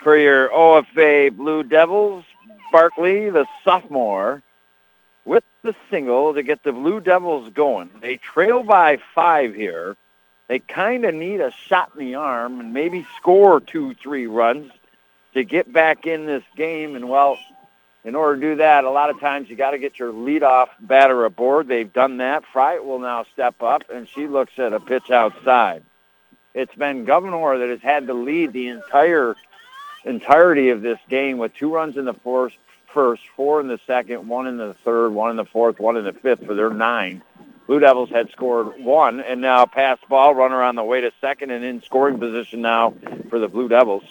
for 0.00 0.16
your 0.16 0.48
OFA 0.50 1.36
Blue 1.36 1.64
Devils. 1.64 2.24
Barkley, 2.70 3.30
the 3.30 3.46
sophomore, 3.64 4.44
with 5.24 5.44
the 5.62 5.74
single 5.90 6.34
to 6.34 6.42
get 6.42 6.62
the 6.62 6.72
Blue 6.72 7.00
Devils 7.00 7.52
going. 7.52 7.90
They 8.00 8.16
trail 8.16 8.62
by 8.62 8.98
five 9.14 9.54
here. 9.54 9.96
They 10.48 10.58
kind 10.58 11.04
of 11.04 11.14
need 11.14 11.40
a 11.40 11.52
shot 11.52 11.92
in 11.96 12.04
the 12.04 12.14
arm 12.16 12.60
and 12.60 12.72
maybe 12.72 13.06
score 13.16 13.60
two, 13.60 13.94
three 13.94 14.26
runs 14.26 14.72
to 15.34 15.44
get 15.44 15.72
back 15.72 16.06
in 16.06 16.26
this 16.26 16.42
game. 16.56 16.96
And, 16.96 17.08
well, 17.08 17.38
in 18.02 18.14
order 18.14 18.40
to 18.40 18.40
do 18.40 18.56
that, 18.56 18.84
a 18.84 18.90
lot 18.90 19.10
of 19.10 19.20
times 19.20 19.48
you 19.48 19.56
got 19.56 19.72
to 19.72 19.78
get 19.78 19.98
your 19.98 20.12
leadoff 20.12 20.68
batter 20.80 21.24
aboard. 21.24 21.68
They've 21.68 21.92
done 21.92 22.16
that. 22.16 22.44
Fry 22.52 22.78
will 22.78 22.98
now 22.98 23.24
step 23.32 23.62
up, 23.62 23.84
and 23.92 24.08
she 24.08 24.26
looks 24.26 24.58
at 24.58 24.72
a 24.72 24.80
pitch 24.80 25.10
outside. 25.10 25.84
It's 26.54 26.74
been 26.74 27.04
Gouverneur 27.04 27.58
that 27.58 27.68
has 27.68 27.82
had 27.82 28.06
the 28.06 28.14
lead 28.14 28.52
the 28.52 28.68
entire 28.68 29.36
entirety 30.04 30.70
of 30.70 30.82
this 30.82 30.98
game 31.08 31.38
with 31.38 31.54
two 31.54 31.72
runs 31.72 31.96
in 31.96 32.06
the 32.06 32.14
first, 32.14 32.56
first, 32.92 33.22
four 33.36 33.60
in 33.60 33.68
the 33.68 33.80
second, 33.86 34.28
one 34.28 34.46
in 34.46 34.56
the 34.56 34.74
third, 34.84 35.10
one 35.10 35.30
in 35.30 35.36
the 35.36 35.44
fourth, 35.44 35.78
one 35.78 35.96
in 35.96 36.04
the 36.04 36.12
fifth 36.12 36.44
for 36.44 36.54
their 36.54 36.70
nine. 36.70 37.22
Blue 37.66 37.78
Devils 37.78 38.10
had 38.10 38.30
scored 38.30 38.82
one, 38.82 39.20
and 39.20 39.40
now 39.40 39.64
pass 39.64 39.98
ball, 40.08 40.34
runner 40.34 40.62
on 40.62 40.74
the 40.74 40.82
way 40.82 41.00
to 41.02 41.12
second, 41.20 41.50
and 41.50 41.64
in 41.64 41.82
scoring 41.82 42.18
position 42.18 42.60
now 42.60 42.94
for 43.28 43.38
the 43.38 43.48
Blue 43.48 43.68
Devils. 43.68 44.02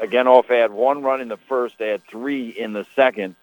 Again, 0.00 0.26
off 0.26 0.46
had 0.46 0.70
one 0.70 1.02
run 1.02 1.20
in 1.20 1.28
the 1.28 1.36
first, 1.36 1.78
they 1.78 1.88
had 1.88 2.02
three 2.04 2.48
in 2.48 2.72
the 2.72 2.86
second. 2.96 3.36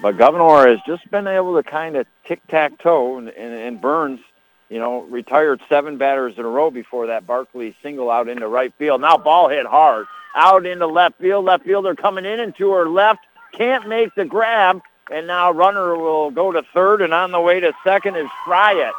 But 0.00 0.16
Gouverneur 0.16 0.68
has 0.68 0.78
just 0.86 1.10
been 1.10 1.26
able 1.26 1.56
to 1.56 1.68
kind 1.68 1.96
of 1.96 2.06
tic-tac-toe, 2.24 3.18
and, 3.18 3.28
and, 3.28 3.54
and 3.54 3.80
Burns, 3.80 4.20
you 4.68 4.78
know, 4.78 5.02
retired 5.02 5.60
seven 5.68 5.96
batters 5.96 6.34
in 6.38 6.44
a 6.44 6.48
row 6.48 6.70
before 6.70 7.08
that 7.08 7.26
Barkley 7.26 7.76
single 7.82 8.10
out 8.10 8.28
into 8.28 8.48
right 8.48 8.72
field. 8.78 9.00
Now 9.00 9.16
ball 9.16 9.48
hit 9.48 9.66
hard 9.66 10.06
out 10.38 10.64
into 10.64 10.86
left 10.86 11.18
field. 11.18 11.44
Left 11.44 11.64
fielder 11.64 11.94
coming 11.94 12.24
in 12.24 12.40
and 12.40 12.56
to 12.56 12.70
her 12.72 12.88
left. 12.88 13.20
Can't 13.52 13.88
make 13.88 14.14
the 14.14 14.24
grab. 14.24 14.80
And 15.10 15.26
now 15.26 15.50
runner 15.50 15.96
will 15.96 16.30
go 16.30 16.52
to 16.52 16.62
third 16.74 17.02
and 17.02 17.12
on 17.12 17.32
the 17.32 17.40
way 17.40 17.60
to 17.60 17.72
second 17.82 18.16
is 18.16 18.28
Fryatt. 18.46 18.92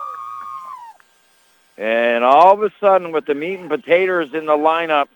And 1.78 2.24
all 2.24 2.54
of 2.54 2.62
a 2.62 2.72
sudden 2.80 3.12
with 3.12 3.26
the 3.26 3.36
meat 3.36 3.60
and 3.60 3.70
potatoes 3.70 4.34
in 4.34 4.46
the 4.46 4.58
lineup 4.58 5.08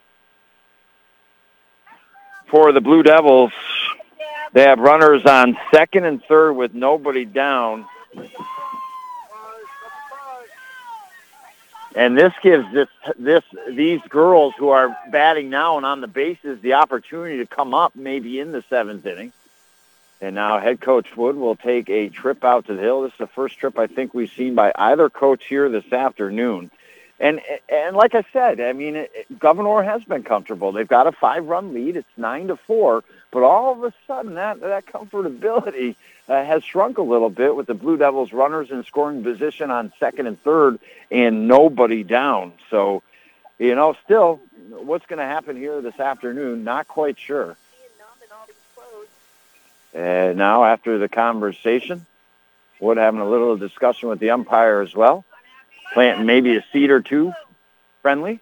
for 2.47 2.71
the 2.71 2.79
Blue 2.79 3.03
Devils, 3.03 3.51
they 4.53 4.61
have 4.61 4.79
runners 4.79 5.25
on 5.25 5.57
second 5.71 6.05
and 6.05 6.23
third 6.23 6.53
with 6.53 6.73
nobody 6.73 7.25
down. 7.25 7.85
And 11.95 12.17
this 12.17 12.33
gives 12.41 12.71
this 12.73 12.87
this 13.17 13.43
these 13.69 14.01
girls 14.09 14.53
who 14.57 14.69
are 14.69 14.97
batting 15.11 15.49
now 15.49 15.77
and 15.77 15.85
on 15.85 16.01
the 16.01 16.07
bases 16.07 16.59
the 16.61 16.73
opportunity 16.73 17.37
to 17.37 17.45
come 17.45 17.73
up 17.73 17.95
maybe 17.95 18.39
in 18.39 18.51
the 18.51 18.63
seventh 18.69 19.05
inning. 19.05 19.31
And 20.19 20.35
now 20.35 20.59
head 20.59 20.81
coach 20.81 21.15
Wood 21.15 21.35
will 21.35 21.55
take 21.55 21.89
a 21.89 22.09
trip 22.09 22.43
out 22.43 22.67
to 22.67 22.75
the 22.75 22.81
hill. 22.81 23.01
This 23.01 23.11
is 23.11 23.17
the 23.19 23.27
first 23.27 23.59
trip 23.59 23.77
I 23.77 23.87
think 23.87 24.13
we've 24.13 24.31
seen 24.31 24.55
by 24.55 24.71
either 24.75 25.09
coach 25.09 25.45
here 25.45 25.69
this 25.69 25.91
afternoon. 25.91 26.71
And 27.23 27.39
and 27.69 27.95
like 27.95 28.15
I 28.15 28.25
said, 28.33 28.59
I 28.59 28.73
mean, 28.73 28.97
it, 28.97 29.39
Gouverneur 29.39 29.81
has 29.81 30.03
been 30.03 30.23
comfortable. 30.23 30.73
They've 30.73 30.85
got 30.85 31.07
a 31.07 31.13
five-run 31.13 31.73
lead. 31.73 31.95
It's 31.95 32.17
nine 32.17 32.47
to 32.47 32.57
four. 32.57 33.05
But 33.31 33.43
all 33.43 33.71
of 33.71 33.83
a 33.85 33.93
sudden, 34.05 34.33
that 34.33 34.59
that 34.59 34.87
comfortability 34.87 35.95
uh, 36.27 36.43
has 36.43 36.65
shrunk 36.65 36.97
a 36.97 37.01
little 37.01 37.29
bit 37.29 37.55
with 37.55 37.67
the 37.67 37.75
Blue 37.75 37.95
Devils 37.95 38.33
runners 38.33 38.71
in 38.71 38.83
scoring 38.83 39.23
position 39.23 39.71
on 39.71 39.93
second 40.01 40.27
and 40.27 40.43
third, 40.43 40.79
and 41.09 41.47
nobody 41.47 42.03
down. 42.03 42.51
So, 42.69 43.03
you 43.57 43.73
know, 43.73 43.95
still, 44.03 44.41
what's 44.69 45.05
going 45.05 45.19
to 45.19 45.25
happen 45.25 45.55
here 45.55 45.81
this 45.81 46.01
afternoon? 46.01 46.65
Not 46.65 46.89
quite 46.89 47.17
sure. 47.17 47.55
And 49.93 50.37
now, 50.37 50.65
after 50.65 50.97
the 50.97 51.07
conversation, 51.07 52.05
Wood 52.81 52.97
having 52.97 53.21
a 53.21 53.29
little 53.29 53.55
discussion 53.55 54.09
with 54.09 54.19
the 54.19 54.31
umpire 54.31 54.81
as 54.81 54.93
well 54.93 55.23
planting 55.93 56.25
maybe 56.25 56.57
a 56.57 56.65
seed 56.73 56.89
or 56.89 57.01
two 57.01 57.33
friendly. 58.01 58.39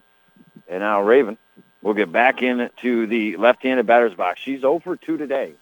And 0.68 0.80
now 0.80 1.02
Raven 1.02 1.38
will 1.82 1.94
get 1.94 2.12
back 2.12 2.42
into 2.42 3.08
the 3.08 3.38
left-handed 3.38 3.86
batter's 3.86 4.14
box. 4.14 4.40
She's 4.42 4.64
over 4.64 4.96
2 4.96 5.18
today. 5.18 5.54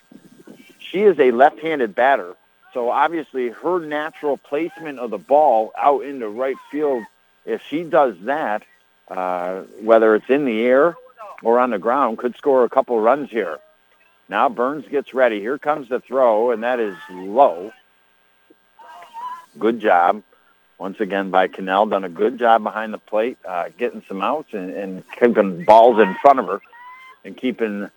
She 0.80 1.02
is 1.02 1.20
a 1.20 1.32
left-handed 1.32 1.94
batter, 1.94 2.36
so 2.74 2.90
obviously 2.90 3.50
her 3.50 3.80
natural 3.80 4.38
placement 4.38 5.00
of 5.00 5.12
the 5.12 5.18
ball 5.18 5.72
out 5.78 6.04
into 6.04 6.28
right 6.30 6.56
field, 6.72 7.04
if 7.46 7.62
she 7.70 7.84
does 7.84 8.16
that, 8.22 8.64
uh, 9.08 9.62
whether 9.82 10.16
it's 10.16 10.30
in 10.30 10.46
the 10.46 10.62
air 10.62 10.96
or 11.44 11.60
on 11.60 11.70
the 11.70 11.80
ground, 11.80 12.18
could 12.18 12.36
score 12.38 12.64
a 12.64 12.70
couple 12.70 13.00
runs 13.00 13.30
here. 13.30 13.60
Now 14.30 14.50
Burns 14.50 14.88
gets 14.88 15.14
ready. 15.14 15.40
Here 15.40 15.58
comes 15.58 15.90
the 15.90 16.00
throw, 16.00 16.52
and 16.52 16.64
that 16.64 16.80
is 16.80 16.96
low. 17.10 17.72
Good 19.58 19.80
job 19.80 20.24
once 20.80 21.00
again 21.00 21.30
by 21.30 21.48
Cannell. 21.48 21.86
Done 21.86 22.06
a 22.06 22.10
good 22.10 22.40
job 22.40 22.64
behind 22.64 22.94
the 22.94 22.98
plate, 22.98 23.38
uh, 23.46 23.70
getting 23.78 24.02
some 24.08 24.22
outs 24.22 24.54
and, 24.54 24.72
and 24.72 25.04
keeping 25.12 25.64
balls 25.66 26.00
in 26.00 26.16
front 26.16 26.40
of 26.40 26.48
her 26.48 26.62
and 27.24 27.38
keeping 27.38 27.90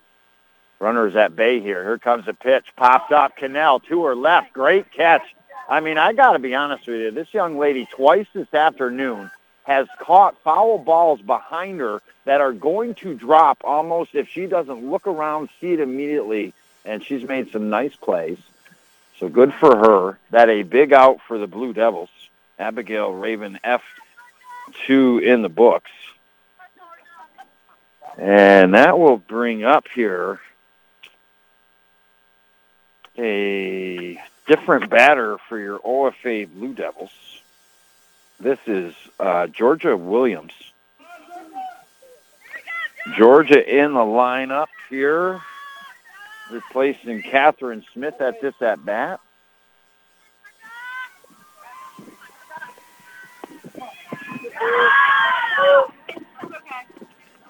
runners 0.80 1.16
at 1.16 1.34
bay 1.34 1.60
here. 1.60 1.82
Here 1.82 1.98
comes 1.98 2.26
the 2.26 2.34
pitch. 2.34 2.66
Popped 2.76 3.12
up. 3.12 3.36
Cannell 3.36 3.80
to 3.80 4.04
her 4.04 4.16
left. 4.16 4.52
Great 4.52 4.90
catch. 4.92 5.22
I 5.68 5.80
mean, 5.80 5.96
I 5.96 6.12
got 6.12 6.32
to 6.32 6.38
be 6.38 6.54
honest 6.54 6.86
with 6.86 7.00
you. 7.00 7.10
This 7.12 7.32
young 7.32 7.56
lady 7.56 7.86
twice 7.86 8.26
this 8.34 8.52
afternoon 8.52 9.30
has 9.62 9.86
caught 9.98 10.36
foul 10.42 10.78
balls 10.78 11.22
behind 11.22 11.78
her 11.80 12.02
that 12.24 12.40
are 12.40 12.52
going 12.52 12.94
to 12.96 13.14
drop 13.14 13.58
almost 13.62 14.14
if 14.14 14.28
she 14.28 14.46
doesn't 14.46 14.90
look 14.90 15.06
around, 15.06 15.48
see 15.60 15.72
it 15.72 15.80
immediately, 15.80 16.52
and 16.84 17.02
she's 17.02 17.22
made 17.22 17.52
some 17.52 17.70
nice 17.70 17.94
plays. 17.94 18.38
So 19.18 19.28
good 19.28 19.54
for 19.54 19.76
her. 19.76 20.18
That 20.30 20.48
a 20.48 20.64
big 20.64 20.92
out 20.92 21.20
for 21.26 21.38
the 21.38 21.46
Blue 21.46 21.72
Devils. 21.72 22.10
Abigail 22.58 23.12
Raven 23.12 23.58
F2 23.64 25.22
in 25.22 25.42
the 25.42 25.48
books. 25.48 25.90
And 28.18 28.74
that 28.74 28.98
will 28.98 29.16
bring 29.16 29.64
up 29.64 29.86
here 29.94 30.40
a 33.18 34.20
different 34.46 34.90
batter 34.90 35.38
for 35.48 35.58
your 35.58 35.78
OFA 35.78 36.52
Blue 36.52 36.74
Devils. 36.74 37.10
This 38.38 38.58
is 38.66 38.94
uh, 39.18 39.46
Georgia 39.46 39.96
Williams. 39.96 40.52
Georgia 43.16 43.82
in 43.82 43.94
the 43.94 44.00
lineup 44.00 44.68
here, 44.88 45.40
replacing 46.50 47.22
Catherine 47.22 47.84
Smith 47.92 48.20
at 48.20 48.40
this 48.40 48.54
at 48.60 48.84
bat. 48.84 49.20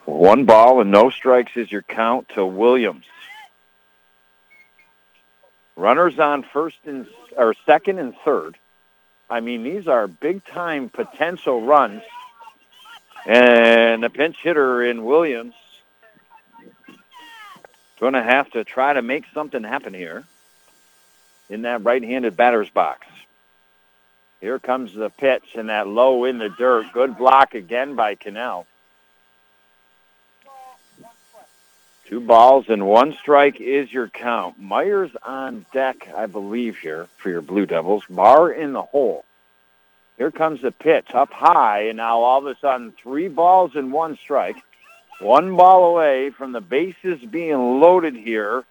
One 0.05 0.45
ball 0.45 0.81
and 0.81 0.91
no 0.91 1.11
strikes 1.11 1.57
is 1.57 1.71
your 1.71 1.83
count 1.83 2.29
to 2.31 2.45
Williams. 2.47 3.05
Runners 5.77 6.19
on 6.19 6.43
first 6.43 6.79
and 6.85 7.07
or 7.37 7.55
second 7.67 7.99
and 7.99 8.15
third. 8.25 8.57
I 9.29 9.41
mean, 9.41 9.63
these 9.63 9.89
are 9.89 10.07
big 10.07 10.45
time 10.45 10.89
potential 10.91 11.63
runs. 11.63 12.03
And 13.27 14.03
the 14.03 14.11
pinch 14.11 14.37
hitter 14.43 14.83
in 14.83 15.05
Williams 15.05 15.55
going 17.99 18.15
to 18.15 18.23
have 18.23 18.51
to 18.51 18.65
try 18.65 18.93
to 18.93 19.01
make 19.01 19.25
something 19.33 19.63
happen 19.63 19.95
here 19.95 20.25
in 21.49 21.63
that 21.63 21.85
right-handed 21.85 22.37
batter's 22.37 22.69
box. 22.69 23.07
Here 24.43 24.59
comes 24.59 24.93
the 24.93 25.09
pitch 25.09 25.55
and 25.55 25.69
that 25.69 25.87
low 25.87 26.25
in 26.25 26.39
the 26.39 26.49
dirt. 26.49 26.87
Good 26.93 27.17
block 27.17 27.55
again 27.55 27.95
by 27.95 28.17
Cannell. 28.17 28.67
Two 32.07 32.19
balls 32.19 32.65
and 32.69 32.85
one 32.85 33.13
strike 33.15 33.61
is 33.61 33.93
your 33.93 34.09
count. 34.09 34.59
Myers 34.59 35.13
on 35.23 35.65
deck, 35.73 36.09
I 36.17 36.27
believe, 36.27 36.77
here 36.79 37.07
for 37.19 37.31
your 37.31 37.41
Blue 37.41 37.67
Devils. 37.67 38.03
Barr 38.11 38.51
in 38.51 38.73
the 38.73 38.83
hole. 38.83 39.25
Here 40.19 40.33
comes 40.33 40.61
the 40.61 40.73
pitch 40.73 41.15
up 41.15 41.33
high, 41.33 41.83
and 41.83 41.99
now 41.99 42.19
all 42.19 42.39
of 42.41 42.47
a 42.47 42.59
sudden, 42.59 42.93
three 43.01 43.29
balls 43.29 43.77
and 43.77 43.93
one 43.93 44.17
strike. 44.17 44.57
One 45.21 45.57
ball 45.57 45.85
away 45.85 46.31
from 46.31 46.51
the 46.51 46.61
bases 46.61 47.21
being 47.21 47.81
loaded 47.81 48.17
here 48.17 48.65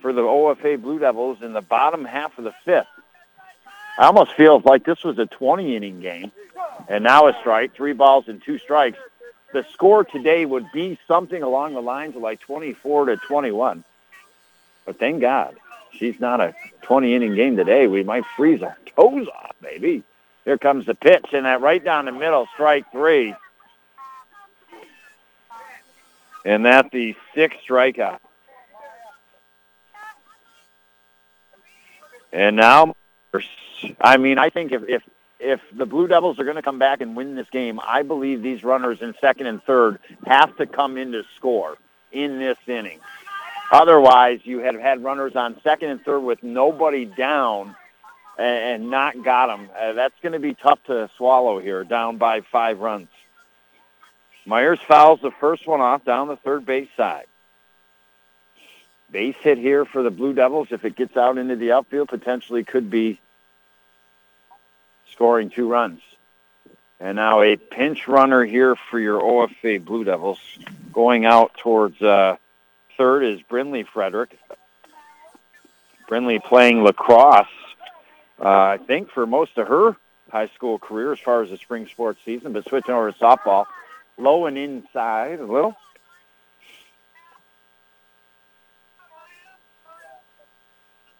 for 0.00 0.12
the 0.12 0.22
OFA 0.22 0.82
Blue 0.82 0.98
Devils 0.98 1.42
in 1.42 1.52
the 1.52 1.62
bottom 1.62 2.04
half 2.04 2.36
of 2.38 2.44
the 2.44 2.54
fifth. 2.64 2.88
I 3.98 4.06
almost 4.06 4.32
feel 4.34 4.60
like 4.64 4.84
this 4.84 5.02
was 5.02 5.18
a 5.18 5.26
20-inning 5.26 6.00
game, 6.00 6.32
and 6.88 7.02
now 7.02 7.26
a 7.26 7.36
strike, 7.40 7.74
three 7.74 7.92
balls 7.92 8.28
and 8.28 8.42
two 8.42 8.58
strikes 8.58 8.98
the 9.52 9.64
score 9.72 10.04
today 10.04 10.44
would 10.44 10.70
be 10.72 10.98
something 11.08 11.42
along 11.42 11.74
the 11.74 11.80
lines 11.80 12.16
of 12.16 12.22
like 12.22 12.40
24 12.40 13.06
to 13.06 13.16
21. 13.16 13.84
But 14.84 14.98
thank 14.98 15.20
God 15.20 15.56
she's 15.92 16.20
not 16.20 16.40
a 16.40 16.54
20 16.82 17.14
inning 17.14 17.34
game 17.34 17.56
today. 17.56 17.86
We 17.86 18.04
might 18.04 18.24
freeze 18.36 18.62
our 18.62 18.76
toes 18.94 19.26
off, 19.28 19.54
baby. 19.60 20.02
Here 20.44 20.58
comes 20.58 20.86
the 20.86 20.94
pitch, 20.94 21.26
and 21.32 21.44
that 21.44 21.60
right 21.60 21.82
down 21.82 22.06
the 22.06 22.12
middle, 22.12 22.46
strike 22.54 22.90
three. 22.92 23.34
And 26.44 26.64
that 26.64 26.90
the 26.90 27.16
sixth 27.34 27.58
strikeout. 27.68 28.20
And 32.32 32.56
now, 32.56 32.94
I 34.00 34.16
mean, 34.16 34.38
I 34.38 34.50
think 34.50 34.72
if, 34.72 34.82
if 34.88 35.02
if 35.40 35.60
the 35.72 35.86
Blue 35.86 36.08
Devils 36.08 36.38
are 36.40 36.44
going 36.44 36.56
to 36.56 36.62
come 36.62 36.78
back 36.78 37.00
and 37.00 37.14
win 37.14 37.36
this 37.36 37.48
game, 37.50 37.78
I 37.86 38.02
believe 38.02 38.42
these 38.42 38.64
runners 38.64 39.02
in 39.02 39.14
second 39.20 39.46
and 39.46 39.62
third 39.62 40.00
have 40.26 40.56
to 40.56 40.66
come 40.66 40.96
in 40.96 41.12
to 41.12 41.22
score 41.36 41.76
in 42.10 42.38
this 42.38 42.58
inning. 42.66 42.98
Otherwise, 43.70 44.40
you 44.44 44.60
have 44.60 44.74
had 44.74 45.04
runners 45.04 45.36
on 45.36 45.60
second 45.62 45.90
and 45.90 46.02
third 46.02 46.20
with 46.20 46.42
nobody 46.42 47.04
down 47.04 47.76
and 48.38 48.90
not 48.90 49.22
got 49.22 49.46
them. 49.46 49.68
Uh, 49.78 49.92
that's 49.92 50.14
going 50.22 50.32
to 50.32 50.38
be 50.38 50.54
tough 50.54 50.82
to 50.84 51.10
swallow 51.16 51.58
here, 51.58 51.84
down 51.84 52.16
by 52.16 52.40
five 52.40 52.80
runs. 52.80 53.08
Myers 54.46 54.80
fouls 54.88 55.20
the 55.20 55.30
first 55.30 55.66
one 55.66 55.80
off 55.80 56.04
down 56.04 56.28
the 56.28 56.36
third 56.36 56.64
base 56.64 56.88
side. 56.96 57.26
Base 59.10 59.36
hit 59.40 59.58
here 59.58 59.84
for 59.84 60.02
the 60.02 60.10
Blue 60.10 60.32
Devils. 60.32 60.68
If 60.70 60.84
it 60.84 60.96
gets 60.96 61.16
out 61.16 61.38
into 61.38 61.56
the 61.56 61.72
outfield, 61.72 62.08
potentially 62.08 62.64
could 62.64 62.90
be 62.90 63.20
scoring 65.12 65.50
two 65.50 65.68
runs. 65.68 66.00
And 67.00 67.16
now 67.16 67.42
a 67.42 67.56
pinch 67.56 68.08
runner 68.08 68.44
here 68.44 68.74
for 68.90 68.98
your 68.98 69.20
OFA 69.20 69.84
Blue 69.84 70.04
Devils. 70.04 70.40
Going 70.92 71.24
out 71.24 71.54
towards 71.58 72.00
uh, 72.02 72.36
third 72.96 73.22
is 73.22 73.40
Brinley 73.42 73.86
Frederick. 73.86 74.36
Brinley 76.10 76.42
playing 76.42 76.82
lacrosse, 76.82 77.46
uh, 78.40 78.48
I 78.48 78.78
think, 78.78 79.10
for 79.10 79.26
most 79.26 79.58
of 79.58 79.68
her 79.68 79.96
high 80.30 80.48
school 80.48 80.78
career 80.78 81.12
as 81.12 81.18
far 81.20 81.42
as 81.42 81.50
the 81.50 81.56
spring 81.56 81.86
sports 81.86 82.20
season, 82.24 82.52
but 82.52 82.64
switching 82.64 82.94
over 82.94 83.12
to 83.12 83.18
softball. 83.18 83.66
Low 84.16 84.46
and 84.46 84.58
inside 84.58 85.38
a 85.38 85.44
little. 85.44 85.76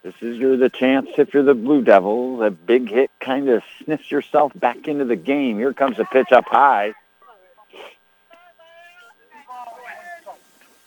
This 0.03 0.15
is 0.21 0.39
your 0.39 0.57
the 0.57 0.71
chance 0.71 1.09
if 1.19 1.35
you're 1.35 1.43
the 1.43 1.55
Blue 1.55 1.83
Devils. 1.83 2.41
A 2.43 2.51
big 2.51 2.89
hit 2.89 3.11
kind 3.21 3.49
of 3.49 3.63
sniffs 3.83 4.11
yourself 4.11 4.53
back 4.55 4.87
into 4.87 5.05
the 5.05 5.17
game. 5.17 5.59
Here 5.59 5.73
comes 5.73 5.99
a 5.99 6.05
pitch 6.05 6.31
up 6.31 6.45
high. 6.47 6.95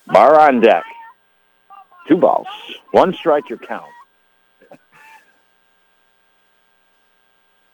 Barr 0.08 0.40
on 0.40 0.62
deck. 0.62 0.86
Two 2.08 2.18
balls. 2.18 2.48
One 2.92 3.14
strike 3.14 3.50
your 3.50 3.60
count. 3.60 3.86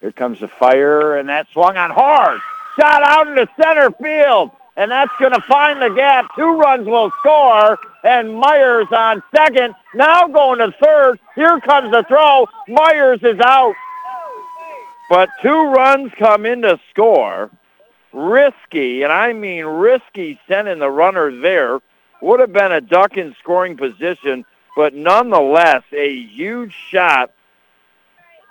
Here 0.01 0.11
comes 0.11 0.39
the 0.39 0.47
fire, 0.47 1.17
and 1.17 1.29
that 1.29 1.47
swung 1.53 1.77
on 1.77 1.91
hard. 1.91 2.39
Shot 2.79 3.03
out 3.03 3.27
into 3.27 3.47
center 3.59 3.91
field 3.91 4.51
and 4.77 4.91
that's 4.91 5.11
going 5.19 5.33
to 5.33 5.41
find 5.41 5.81
the 5.81 5.89
gap. 5.89 6.33
Two 6.35 6.55
runs 6.55 6.85
will 6.85 7.11
score, 7.19 7.79
and 8.03 8.33
Myers 8.35 8.87
on 8.91 9.23
second. 9.35 9.73
Now 9.95 10.27
going 10.27 10.59
to 10.59 10.71
third. 10.71 11.19
Here 11.35 11.59
comes 11.59 11.91
the 11.91 12.05
throw. 12.07 12.47
Myers 12.67 13.19
is 13.23 13.39
out. 13.39 13.73
But 15.09 15.29
two 15.41 15.63
runs 15.71 16.11
come 16.17 16.45
in 16.45 16.61
to 16.61 16.79
score. 16.91 17.49
Risky, 18.13 19.01
and 19.01 19.11
I 19.11 19.33
mean 19.33 19.65
risky, 19.65 20.39
sending 20.47 20.79
the 20.79 20.89
runner 20.89 21.41
there. 21.41 21.79
Would 22.21 22.39
have 22.39 22.53
been 22.53 22.71
a 22.71 22.81
duck 22.81 23.17
in 23.17 23.35
scoring 23.39 23.77
position, 23.77 24.45
but 24.75 24.93
nonetheless, 24.93 25.83
a 25.91 26.15
huge 26.15 26.73
shot 26.73 27.31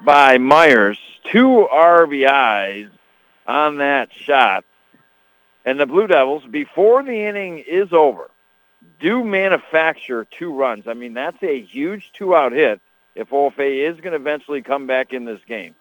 by 0.05 0.39
Myers. 0.39 0.99
Two 1.25 1.67
RBIs 1.73 2.91
on 3.47 3.79
that 3.79 4.13
shot. 4.13 4.65
And 5.67 5.81
the 5.81 5.87
Blue 5.87 6.07
Devils, 6.07 6.45
before 6.49 7.03
the 7.03 7.27
inning 7.27 7.59
is 7.59 7.93
over, 7.93 8.31
do 9.01 9.25
manufacture 9.25 10.25
two 10.25 10.55
runs. 10.55 10.87
I 10.87 10.95
mean, 10.95 11.13
that's 11.13 11.43
a 11.43 11.61
huge 11.61 12.13
two-out 12.13 12.53
hit 12.53 12.81
if 13.17 13.31
OFA 13.31 13.91
is 13.91 14.01
going 14.01 14.13
to 14.13 14.17
eventually 14.17 14.63
come 14.63 14.87
back 14.87 15.13
in 15.13 15.25
this 15.25 15.41
game. 15.49 15.75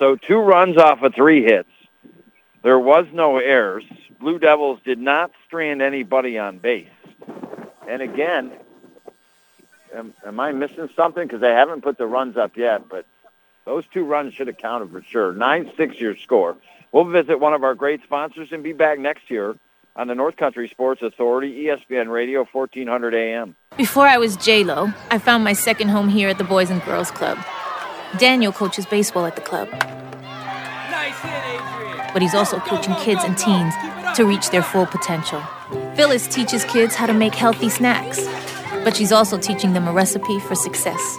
So 0.00 0.16
two 0.16 0.38
runs 0.38 0.76
off 0.76 1.02
of 1.02 1.14
three 1.14 1.44
hits. 1.44 1.70
There 2.64 2.80
was 2.80 3.06
no 3.12 3.38
errors. 3.38 3.84
Blue 4.18 4.40
Devils 4.40 4.80
did 4.84 4.98
not 4.98 5.30
strand 5.46 5.80
anybody 5.80 6.36
on 6.36 6.58
base. 6.58 6.88
And 7.88 8.02
again, 8.02 8.50
am, 9.94 10.14
am 10.26 10.40
I 10.40 10.50
missing 10.50 10.88
something? 10.96 11.24
Because 11.26 11.40
they 11.40 11.52
haven't 11.52 11.82
put 11.82 11.96
the 11.96 12.06
runs 12.06 12.36
up 12.36 12.56
yet, 12.56 12.88
but 12.88 13.06
those 13.64 13.84
two 13.92 14.04
runs 14.04 14.34
should 14.34 14.48
have 14.48 14.58
counted 14.58 14.90
for 14.90 15.02
sure. 15.02 15.32
9-6 15.32 16.00
your 16.00 16.16
score. 16.16 16.56
We'll 16.92 17.04
visit 17.04 17.40
one 17.40 17.52
of 17.52 17.64
our 17.64 17.74
great 17.74 18.02
sponsors 18.02 18.48
and 18.52 18.62
be 18.62 18.72
back 18.72 18.98
next 18.98 19.30
year 19.30 19.56
on 19.96 20.08
the 20.08 20.14
North 20.14 20.36
Country 20.36 20.68
Sports 20.68 21.02
Authority, 21.02 21.64
ESPN 21.64 22.10
Radio, 22.10 22.46
1400 22.50 23.14
AM. 23.14 23.56
Before 23.76 24.06
I 24.06 24.18
was 24.18 24.36
J-Lo, 24.36 24.92
I 25.10 25.18
found 25.18 25.42
my 25.42 25.52
second 25.52 25.88
home 25.88 26.08
here 26.08 26.28
at 26.28 26.38
the 26.38 26.44
Boys 26.44 26.70
and 26.70 26.82
Girls 26.84 27.10
Club. 27.10 27.38
Daniel 28.18 28.52
coaches 28.52 28.86
baseball 28.86 29.26
at 29.26 29.34
the 29.36 29.42
club. 29.42 29.68
Nice 29.70 31.18
hit, 31.20 31.32
Adrian. 31.44 32.10
But 32.12 32.22
he's 32.22 32.34
also 32.34 32.58
coaching 32.60 32.94
kids 32.96 33.22
and 33.24 33.36
teens 33.36 33.74
to 34.16 34.24
reach 34.24 34.50
their 34.50 34.62
full 34.62 34.86
potential. 34.86 35.42
Phyllis 35.96 36.26
teaches 36.28 36.64
kids 36.64 36.94
how 36.94 37.06
to 37.06 37.14
make 37.14 37.34
healthy 37.34 37.68
snacks, 37.68 38.24
but 38.84 38.96
she's 38.96 39.12
also 39.12 39.36
teaching 39.36 39.72
them 39.72 39.88
a 39.88 39.92
recipe 39.92 40.38
for 40.40 40.54
success. 40.54 41.18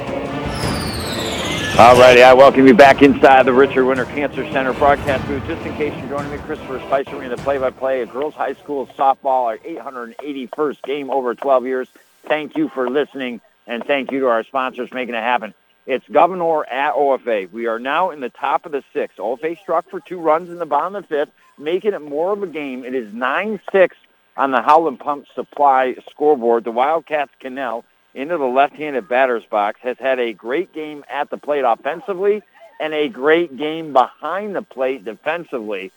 All 1.79 1.97
righty, 1.97 2.21
I 2.21 2.33
welcome 2.33 2.67
you 2.67 2.73
back 2.73 3.01
inside 3.01 3.45
the 3.45 3.53
Richard 3.53 3.85
Winter 3.85 4.03
Cancer 4.03 4.43
Center 4.51 4.73
broadcast 4.73 5.25
booth. 5.25 5.43
Just 5.47 5.65
in 5.65 5.73
case 5.77 5.97
you're 5.97 6.09
joining 6.09 6.29
me, 6.29 6.37
Christopher 6.39 6.79
Spicer 6.79 7.23
in 7.23 7.29
the 7.29 7.37
play-by-play 7.37 8.01
of 8.01 8.11
girls 8.11 8.33
high 8.33 8.53
school 8.55 8.87
softball, 8.87 9.45
our 9.45 9.57
881st 9.57 10.81
game 10.83 11.09
over 11.09 11.33
12 11.33 11.65
years. 11.65 11.87
Thank 12.23 12.57
you 12.57 12.67
for 12.67 12.89
listening, 12.89 13.39
and 13.65 13.85
thank 13.85 14.11
you 14.11 14.19
to 14.19 14.27
our 14.27 14.43
sponsors 14.43 14.91
making 14.91 15.15
it 15.15 15.23
happen. 15.23 15.53
It's 15.87 16.05
Gouverneur 16.11 16.65
at 16.65 16.93
OFA. 16.93 17.49
We 17.51 17.67
are 17.67 17.79
now 17.79 18.11
in 18.11 18.19
the 18.19 18.29
top 18.29 18.65
of 18.65 18.73
the 18.73 18.83
sixth. 18.93 19.17
OFA 19.17 19.57
struck 19.57 19.89
for 19.89 20.01
two 20.01 20.19
runs 20.19 20.49
in 20.49 20.59
the 20.59 20.65
bottom 20.65 20.95
of 20.95 21.03
the 21.03 21.07
fifth, 21.07 21.31
making 21.57 21.93
it 21.93 22.01
more 22.01 22.33
of 22.33 22.43
a 22.43 22.47
game. 22.47 22.83
It 22.83 22.93
is 22.93 23.13
9-6 23.13 23.91
on 24.35 24.51
the 24.51 24.61
Howland 24.61 24.99
Pump 24.99 25.25
Supply 25.33 25.95
scoreboard. 26.11 26.65
The 26.65 26.71
Wildcats 26.71 27.31
Cannell 27.39 27.85
into 28.13 28.37
the 28.37 28.45
left-handed 28.45 29.07
batter's 29.07 29.45
box 29.45 29.79
has 29.81 29.97
had 29.97 30.19
a 30.19 30.33
great 30.33 30.73
game 30.73 31.03
at 31.09 31.29
the 31.29 31.37
plate 31.37 31.63
offensively 31.63 32.43
and 32.79 32.93
a 32.93 33.07
great 33.07 33.55
game 33.57 33.93
behind 33.93 34.55
the 34.55 34.61
plate 34.61 35.05
defensively. 35.05 35.91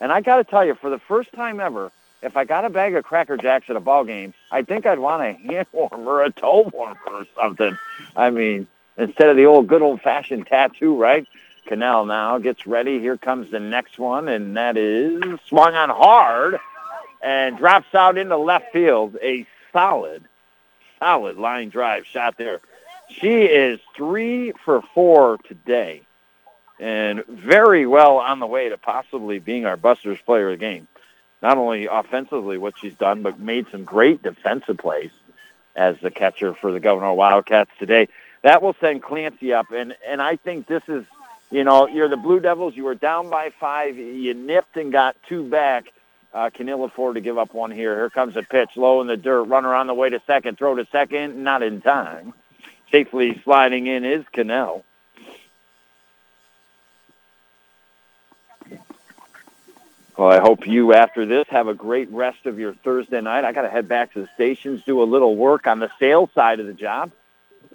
And 0.00 0.12
I 0.12 0.20
got 0.20 0.36
to 0.36 0.44
tell 0.44 0.64
you, 0.64 0.74
for 0.74 0.90
the 0.90 0.98
first 0.98 1.32
time 1.32 1.60
ever, 1.60 1.90
if 2.22 2.36
I 2.36 2.44
got 2.44 2.64
a 2.64 2.70
bag 2.70 2.94
of 2.94 3.04
Cracker 3.04 3.36
Jacks 3.36 3.70
at 3.70 3.76
a 3.76 3.80
ball 3.80 4.04
game, 4.04 4.34
I 4.50 4.62
think 4.62 4.86
I'd 4.86 4.98
want 4.98 5.22
a 5.22 5.32
hand 5.48 5.66
warmer 5.72 6.22
a 6.22 6.30
toe 6.30 6.70
warmer 6.72 6.98
or 7.06 7.26
something. 7.40 7.78
I 8.16 8.30
mean, 8.30 8.66
instead 8.96 9.28
of 9.28 9.36
the 9.36 9.46
old 9.46 9.68
good 9.68 9.82
old-fashioned 9.82 10.46
tattoo, 10.46 10.96
right? 10.96 11.26
Cannell 11.66 12.06
now 12.06 12.38
gets 12.38 12.66
ready. 12.66 12.98
Here 12.98 13.16
comes 13.16 13.50
the 13.50 13.60
next 13.60 13.98
one, 13.98 14.26
and 14.28 14.56
that 14.56 14.76
is 14.76 15.22
swung 15.46 15.74
on 15.74 15.90
hard 15.90 16.58
and 17.22 17.58
drops 17.58 17.94
out 17.94 18.16
into 18.16 18.36
left 18.36 18.72
field. 18.72 19.16
A 19.22 19.46
solid, 19.72 20.24
solid 20.98 21.36
line 21.36 21.68
drive 21.68 22.06
shot 22.06 22.36
there. 22.36 22.60
She 23.10 23.44
is 23.44 23.80
three 23.96 24.52
for 24.64 24.82
four 24.94 25.38
today 25.38 26.02
and 26.78 27.24
very 27.26 27.86
well 27.86 28.18
on 28.18 28.38
the 28.38 28.46
way 28.46 28.68
to 28.68 28.78
possibly 28.78 29.38
being 29.38 29.66
our 29.66 29.76
Busters 29.76 30.18
player 30.24 30.50
of 30.50 30.58
the 30.58 30.64
game. 30.64 30.86
Not 31.42 31.56
only 31.56 31.86
offensively 31.86 32.58
what 32.58 32.74
she's 32.78 32.94
done, 32.94 33.22
but 33.22 33.38
made 33.38 33.66
some 33.70 33.84
great 33.84 34.22
defensive 34.22 34.78
plays 34.78 35.10
as 35.76 35.96
the 36.02 36.10
catcher 36.10 36.54
for 36.54 36.72
the 36.72 36.80
Gouverneur 36.80 37.12
Wildcats 37.14 37.70
today. 37.78 38.08
That 38.42 38.62
will 38.62 38.74
send 38.80 39.02
Clancy 39.02 39.52
up, 39.52 39.70
and, 39.72 39.96
and 40.06 40.20
I 40.20 40.36
think 40.36 40.66
this 40.66 40.82
is, 40.88 41.04
you 41.50 41.64
know, 41.64 41.86
you're 41.88 42.08
the 42.08 42.16
Blue 42.16 42.40
Devils. 42.40 42.76
You 42.76 42.84
were 42.84 42.94
down 42.94 43.30
by 43.30 43.50
five. 43.58 43.96
You 43.96 44.34
nipped 44.34 44.76
and 44.76 44.92
got 44.92 45.16
two 45.28 45.48
back. 45.48 45.92
Uh, 46.32 46.50
can 46.50 46.68
ill 46.68 46.84
afford 46.84 47.14
to 47.14 47.20
give 47.20 47.38
up 47.38 47.54
one 47.54 47.70
here. 47.70 47.94
Here 47.96 48.10
comes 48.10 48.36
a 48.36 48.42
pitch, 48.42 48.70
low 48.76 49.00
in 49.00 49.06
the 49.06 49.16
dirt. 49.16 49.44
Runner 49.44 49.74
on 49.74 49.86
the 49.86 49.94
way 49.94 50.10
to 50.10 50.20
second. 50.26 50.58
Throw 50.58 50.74
to 50.74 50.86
second, 50.92 51.42
not 51.42 51.62
in 51.62 51.80
time. 51.80 52.34
Safely 52.90 53.40
sliding 53.44 53.86
in 53.86 54.04
is 54.04 54.24
Cannell. 54.32 54.84
Well, 60.18 60.28
I 60.28 60.40
hope 60.40 60.66
you, 60.66 60.94
after 60.94 61.24
this, 61.24 61.46
have 61.48 61.68
a 61.68 61.74
great 61.74 62.10
rest 62.10 62.44
of 62.46 62.58
your 62.58 62.74
Thursday 62.74 63.20
night. 63.20 63.44
I 63.44 63.52
got 63.52 63.62
to 63.62 63.70
head 63.70 63.86
back 63.86 64.14
to 64.14 64.22
the 64.22 64.28
stations, 64.34 64.82
do 64.82 65.00
a 65.00 65.04
little 65.04 65.36
work 65.36 65.68
on 65.68 65.78
the 65.78 65.90
sales 66.00 66.30
side 66.34 66.58
of 66.58 66.66
the 66.66 66.72
job, 66.72 67.12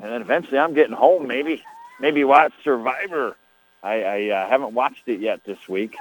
and 0.02 0.12
then 0.12 0.22
eventually 0.22 0.60
I'm 0.60 0.74
getting 0.74 0.96
home. 0.96 1.26
Maybe, 1.26 1.64
maybe 2.02 2.26
watch 2.26 2.52
Survivor. 2.62 3.38
I, 3.82 4.04
I 4.04 4.30
uh, 4.30 4.50
haven't 4.50 4.74
watched 4.74 5.08
it 5.08 5.22
yet 5.22 5.46
this 5.46 5.70
week. 5.70 5.96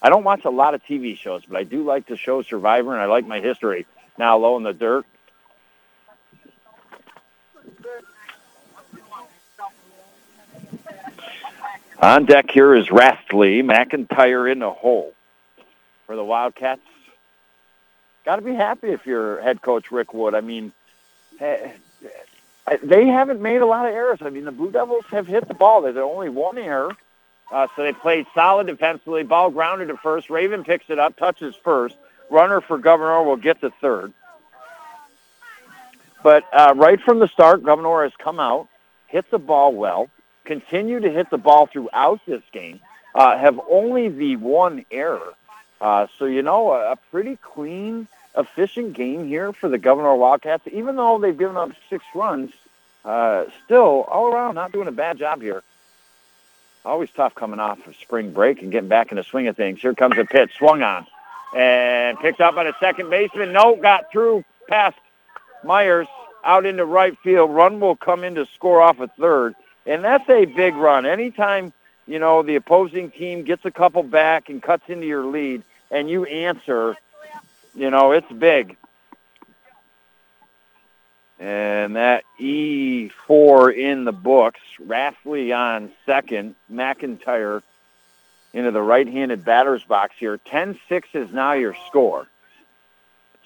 I 0.00 0.10
don't 0.10 0.24
watch 0.24 0.44
a 0.44 0.50
lot 0.50 0.74
of 0.74 0.82
TV 0.84 1.16
shows, 1.16 1.42
but 1.48 1.56
I 1.56 1.64
do 1.64 1.82
like 1.82 2.06
the 2.06 2.16
show 2.16 2.42
Survivor, 2.42 2.92
and 2.92 3.02
I 3.02 3.06
like 3.06 3.26
my 3.26 3.40
history. 3.40 3.86
Now, 4.16 4.36
low 4.38 4.56
in 4.56 4.62
the 4.62 4.72
dirt. 4.72 5.06
On 12.00 12.26
deck 12.26 12.48
here 12.50 12.74
is 12.74 12.90
Rastley. 12.92 13.62
McIntyre 13.62 14.50
in 14.50 14.60
the 14.60 14.70
hole 14.70 15.14
for 16.06 16.14
the 16.14 16.24
Wildcats. 16.24 16.80
Got 18.24 18.36
to 18.36 18.42
be 18.42 18.54
happy 18.54 18.88
if 18.88 19.04
you're 19.06 19.40
head 19.40 19.62
coach 19.62 19.90
Rick 19.90 20.14
Wood. 20.14 20.34
I 20.34 20.40
mean, 20.40 20.72
eh, 21.40 21.72
they 22.82 23.06
haven't 23.06 23.40
made 23.40 23.62
a 23.62 23.66
lot 23.66 23.86
of 23.86 23.94
errors. 23.94 24.20
I 24.22 24.30
mean, 24.30 24.44
the 24.44 24.52
Blue 24.52 24.70
Devils 24.70 25.06
have 25.10 25.26
hit 25.26 25.48
the 25.48 25.54
ball. 25.54 25.82
There's 25.82 25.96
only 25.96 26.28
one 26.28 26.58
error. 26.58 26.96
Uh, 27.50 27.66
so 27.74 27.82
they 27.82 27.92
played 27.92 28.26
solid 28.34 28.66
defensively. 28.66 29.22
Ball 29.22 29.50
grounded 29.50 29.88
to 29.88 29.96
first. 29.96 30.28
Raven 30.28 30.64
picks 30.64 30.90
it 30.90 30.98
up, 30.98 31.16
touches 31.16 31.56
first. 31.56 31.96
Runner 32.30 32.60
for 32.60 32.78
Gouverneur 32.78 33.22
will 33.22 33.36
get 33.36 33.60
to 33.62 33.70
third. 33.80 34.12
But 36.22 36.44
uh, 36.52 36.74
right 36.76 37.00
from 37.00 37.20
the 37.20 37.28
start, 37.28 37.62
Gouverneur 37.62 38.02
has 38.02 38.12
come 38.18 38.40
out, 38.40 38.68
hit 39.06 39.30
the 39.30 39.38
ball 39.38 39.72
well, 39.74 40.10
continue 40.44 41.00
to 41.00 41.10
hit 41.10 41.30
the 41.30 41.38
ball 41.38 41.66
throughout 41.66 42.20
this 42.26 42.42
game, 42.52 42.80
uh, 43.14 43.38
have 43.38 43.58
only 43.70 44.08
the 44.08 44.36
one 44.36 44.84
error. 44.90 45.34
Uh, 45.80 46.08
so, 46.18 46.24
you 46.24 46.42
know, 46.42 46.72
a, 46.72 46.92
a 46.92 46.96
pretty 47.10 47.36
clean, 47.36 48.08
efficient 48.36 48.94
game 48.94 49.26
here 49.26 49.52
for 49.52 49.68
the 49.68 49.78
Gouverneur 49.78 50.16
Wildcats. 50.16 50.66
Even 50.72 50.96
though 50.96 51.18
they've 51.18 51.38
given 51.38 51.56
up 51.56 51.70
six 51.88 52.04
runs, 52.14 52.52
uh, 53.04 53.44
still, 53.64 54.04
all 54.08 54.26
around, 54.26 54.56
not 54.56 54.72
doing 54.72 54.88
a 54.88 54.92
bad 54.92 55.18
job 55.18 55.40
here. 55.40 55.62
Always 56.88 57.10
tough 57.10 57.34
coming 57.34 57.60
off 57.60 57.86
of 57.86 57.94
spring 57.96 58.32
break 58.32 58.62
and 58.62 58.72
getting 58.72 58.88
back 58.88 59.12
in 59.12 59.16
the 59.16 59.22
swing 59.22 59.46
of 59.46 59.58
things. 59.58 59.78
Here 59.78 59.92
comes 59.92 60.16
a 60.16 60.24
pitch, 60.24 60.52
swung 60.56 60.80
on, 60.80 61.06
and 61.54 62.18
picked 62.18 62.40
up 62.40 62.54
by 62.54 62.64
the 62.64 62.72
second 62.80 63.10
baseman. 63.10 63.52
No, 63.52 63.76
got 63.76 64.10
through 64.10 64.42
past 64.70 64.96
Myers 65.62 66.06
out 66.42 66.64
into 66.64 66.86
right 66.86 67.14
field. 67.18 67.50
Run 67.50 67.78
will 67.78 67.94
come 67.94 68.24
in 68.24 68.36
to 68.36 68.46
score 68.54 68.80
off 68.80 69.00
a 69.00 69.08
third, 69.08 69.54
and 69.84 70.02
that's 70.02 70.26
a 70.30 70.46
big 70.46 70.76
run. 70.76 71.04
Anytime 71.04 71.74
you 72.06 72.18
know 72.18 72.42
the 72.42 72.56
opposing 72.56 73.10
team 73.10 73.42
gets 73.42 73.66
a 73.66 73.70
couple 73.70 74.02
back 74.02 74.48
and 74.48 74.62
cuts 74.62 74.84
into 74.88 75.06
your 75.06 75.26
lead, 75.26 75.64
and 75.90 76.08
you 76.08 76.24
answer, 76.24 76.96
you 77.74 77.90
know 77.90 78.12
it's 78.12 78.32
big. 78.32 78.78
And 81.38 81.96
that 81.96 82.24
E4 82.40 83.76
in 83.76 84.04
the 84.04 84.12
books. 84.12 84.60
Rafley 84.84 85.56
on 85.56 85.92
second. 86.04 86.56
McIntyre 86.72 87.62
into 88.52 88.70
the 88.70 88.82
right-handed 88.82 89.44
batter's 89.44 89.84
box 89.84 90.14
here. 90.18 90.38
10-6 90.38 91.04
is 91.14 91.32
now 91.32 91.52
your 91.52 91.76
score. 91.86 92.26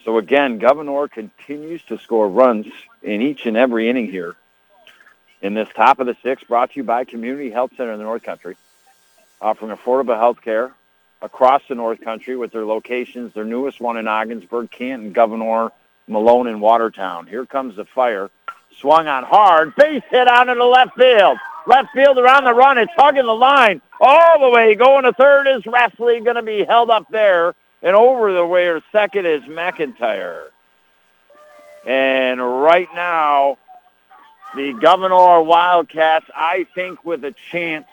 So 0.05 0.19
again, 0.19 0.59
Gouverneur 0.59 1.09
continues 1.09 1.83
to 1.85 1.99
score 1.99 2.29
runs 2.29 2.67
in 3.03 3.23
each 3.23 3.47
and 3.47 3.57
every 3.57 3.89
inning 3.89 4.11
here. 4.11 4.37
In 5.41 5.55
this 5.55 5.69
top 5.75 5.99
of 5.99 6.07
the 6.07 6.17
sixth, 6.23 6.47
brought 6.49 6.71
to 6.71 6.77
you 6.77 6.85
by 6.85 7.05
Community 7.05 7.51
Health 7.51 7.73
Center 7.77 7.93
in 7.93 7.99
the 7.99 8.05
North 8.05 8.23
Country, 8.23 8.57
offering 9.41 9.77
affordable 9.77 10.17
health 10.17 10.41
care 10.41 10.73
across 11.21 11.63
the 11.69 11.75
North 11.75 12.01
Country 12.01 12.37
with 12.37 12.53
their 12.53 12.65
locations, 12.65 13.35
their 13.35 13.45
newest 13.45 13.81
one 13.81 13.97
in 13.97 14.09
Ogdensburg, 14.09 14.71
Canton, 14.71 15.13
Gouverneur, 15.13 15.73
Malone, 16.09 16.47
and 16.47 16.61
Watertown. 16.61 17.27
Here 17.27 17.47
comes 17.47 17.77
the 17.77 17.85
fire. 17.85 18.31
Swung 18.79 19.07
on 19.07 19.25
hard. 19.25 19.75
Base 19.77 20.03
hit 20.11 20.29
out 20.29 20.49
into 20.49 20.65
left 20.67 20.97
field. 20.97 21.39
Left 21.67 21.93
field 21.93 22.19
around 22.19 22.45
the 22.45 22.55
run. 22.55 22.79
It's 22.79 22.93
hugging 22.97 23.27
the 23.27 23.33
line 23.33 23.81
all 24.01 24.41
the 24.41 24.51
way. 24.51 24.75
Going 24.75 25.05
to 25.05 25.13
third 25.13 25.47
is 25.47 25.65
Wesley 25.65 26.21
going 26.21 26.37
to 26.37 26.43
be 26.43 26.65
held 26.65 26.91
up 26.91 27.07
there. 27.11 27.55
And 27.83 27.97
over 27.97 28.33
the 28.33 28.47
way 28.47 28.69
or 28.69 28.83
second 28.93 29.27
is 29.27 29.43
McIntyre. 29.43 30.47
And 31.87 32.41
right 32.41 32.89
now, 32.95 33.59
the 34.55 34.73
Gouverneur 34.73 35.43
Wildcats, 35.43 36.27
I 36.35 36.67
think, 36.75 37.05
with 37.05 37.25
a 37.25 37.35
chance 37.51 37.87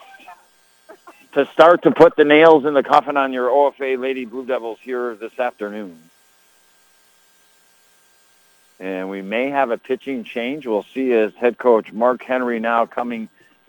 to 1.33 1.45
start 1.47 1.83
to 1.83 1.91
put 1.91 2.15
the 2.15 2.25
nails 2.25 2.65
in 2.65 2.73
the 2.73 2.83
coffin 2.83 3.17
on 3.17 3.33
your 3.33 3.49
OFA 3.49 3.99
Lady 3.99 4.25
Blue 4.25 4.45
Devils 4.45 4.79
here 4.81 5.15
this 5.15 5.37
afternoon. 5.39 6.08
And 8.79 9.09
we 9.09 9.21
may 9.21 9.49
have 9.49 9.71
a 9.71 9.77
pitching 9.77 10.23
change. 10.23 10.65
We'll 10.65 10.85
see 10.93 11.11
as 11.11 11.33
head 11.35 11.57
coach 11.57 11.91
Mark 11.91 12.23
Henry 12.23 12.59
now 12.59 12.85
coming 12.85 13.27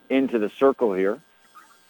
into 0.08 0.38
the 0.38 0.50
circle 0.50 0.92
here. 0.94 1.18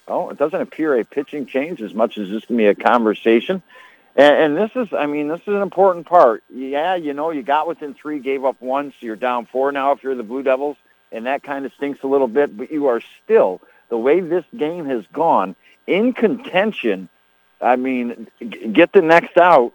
Oh, 0.09 0.31
it 0.31 0.39
doesn't 0.39 0.61
appear 0.61 0.99
a 0.99 1.05
pitching 1.05 1.47
change 1.47 1.83
as 1.83 1.95
much 1.95 2.19
as 2.19 2.29
going 2.29 2.41
to 2.41 2.57
be 2.57 2.67
a 2.67 2.75
conversation. 2.75 3.63
And, 4.17 4.37
and 4.37 4.57
this 4.57 4.71
is, 4.75 4.93
I 4.93 5.07
mean, 5.07 5.29
this 5.29 5.41
is 5.43 5.49
an 5.49 5.63
important 5.63 6.07
part. 6.07 6.43
Yeah, 6.53 6.97
you 6.97 7.13
know, 7.13 7.31
you 7.31 7.43
got 7.43 7.69
within 7.69 7.95
three, 7.95 8.19
gave 8.19 8.45
up 8.45 8.61
one, 8.61 8.91
so 8.91 9.07
you're 9.07 9.17
down 9.17 9.47
four 9.47 9.71
now 9.71 9.93
if 9.93 10.03
you're 10.03 10.15
the 10.15 10.23
Blue 10.23 10.43
Devils, 10.43 10.77
and 11.13 11.27
that 11.27 11.43
kind 11.43 11.65
of 11.65 11.73
stinks 11.75 12.03
a 12.03 12.07
little 12.07 12.29
bit, 12.29 12.57
but 12.57 12.73
you 12.73 12.87
are 12.89 13.01
still, 13.23 13.61
the 13.89 13.99
way 13.99 14.21
this 14.21 14.45
game 14.57 14.87
has 14.87 15.05
gone, 15.13 15.55
in 15.87 16.13
contention. 16.13 17.09
I 17.61 17.77
mean, 17.77 18.29
get 18.73 18.93
the 18.93 19.03
next 19.03 19.37
out 19.37 19.75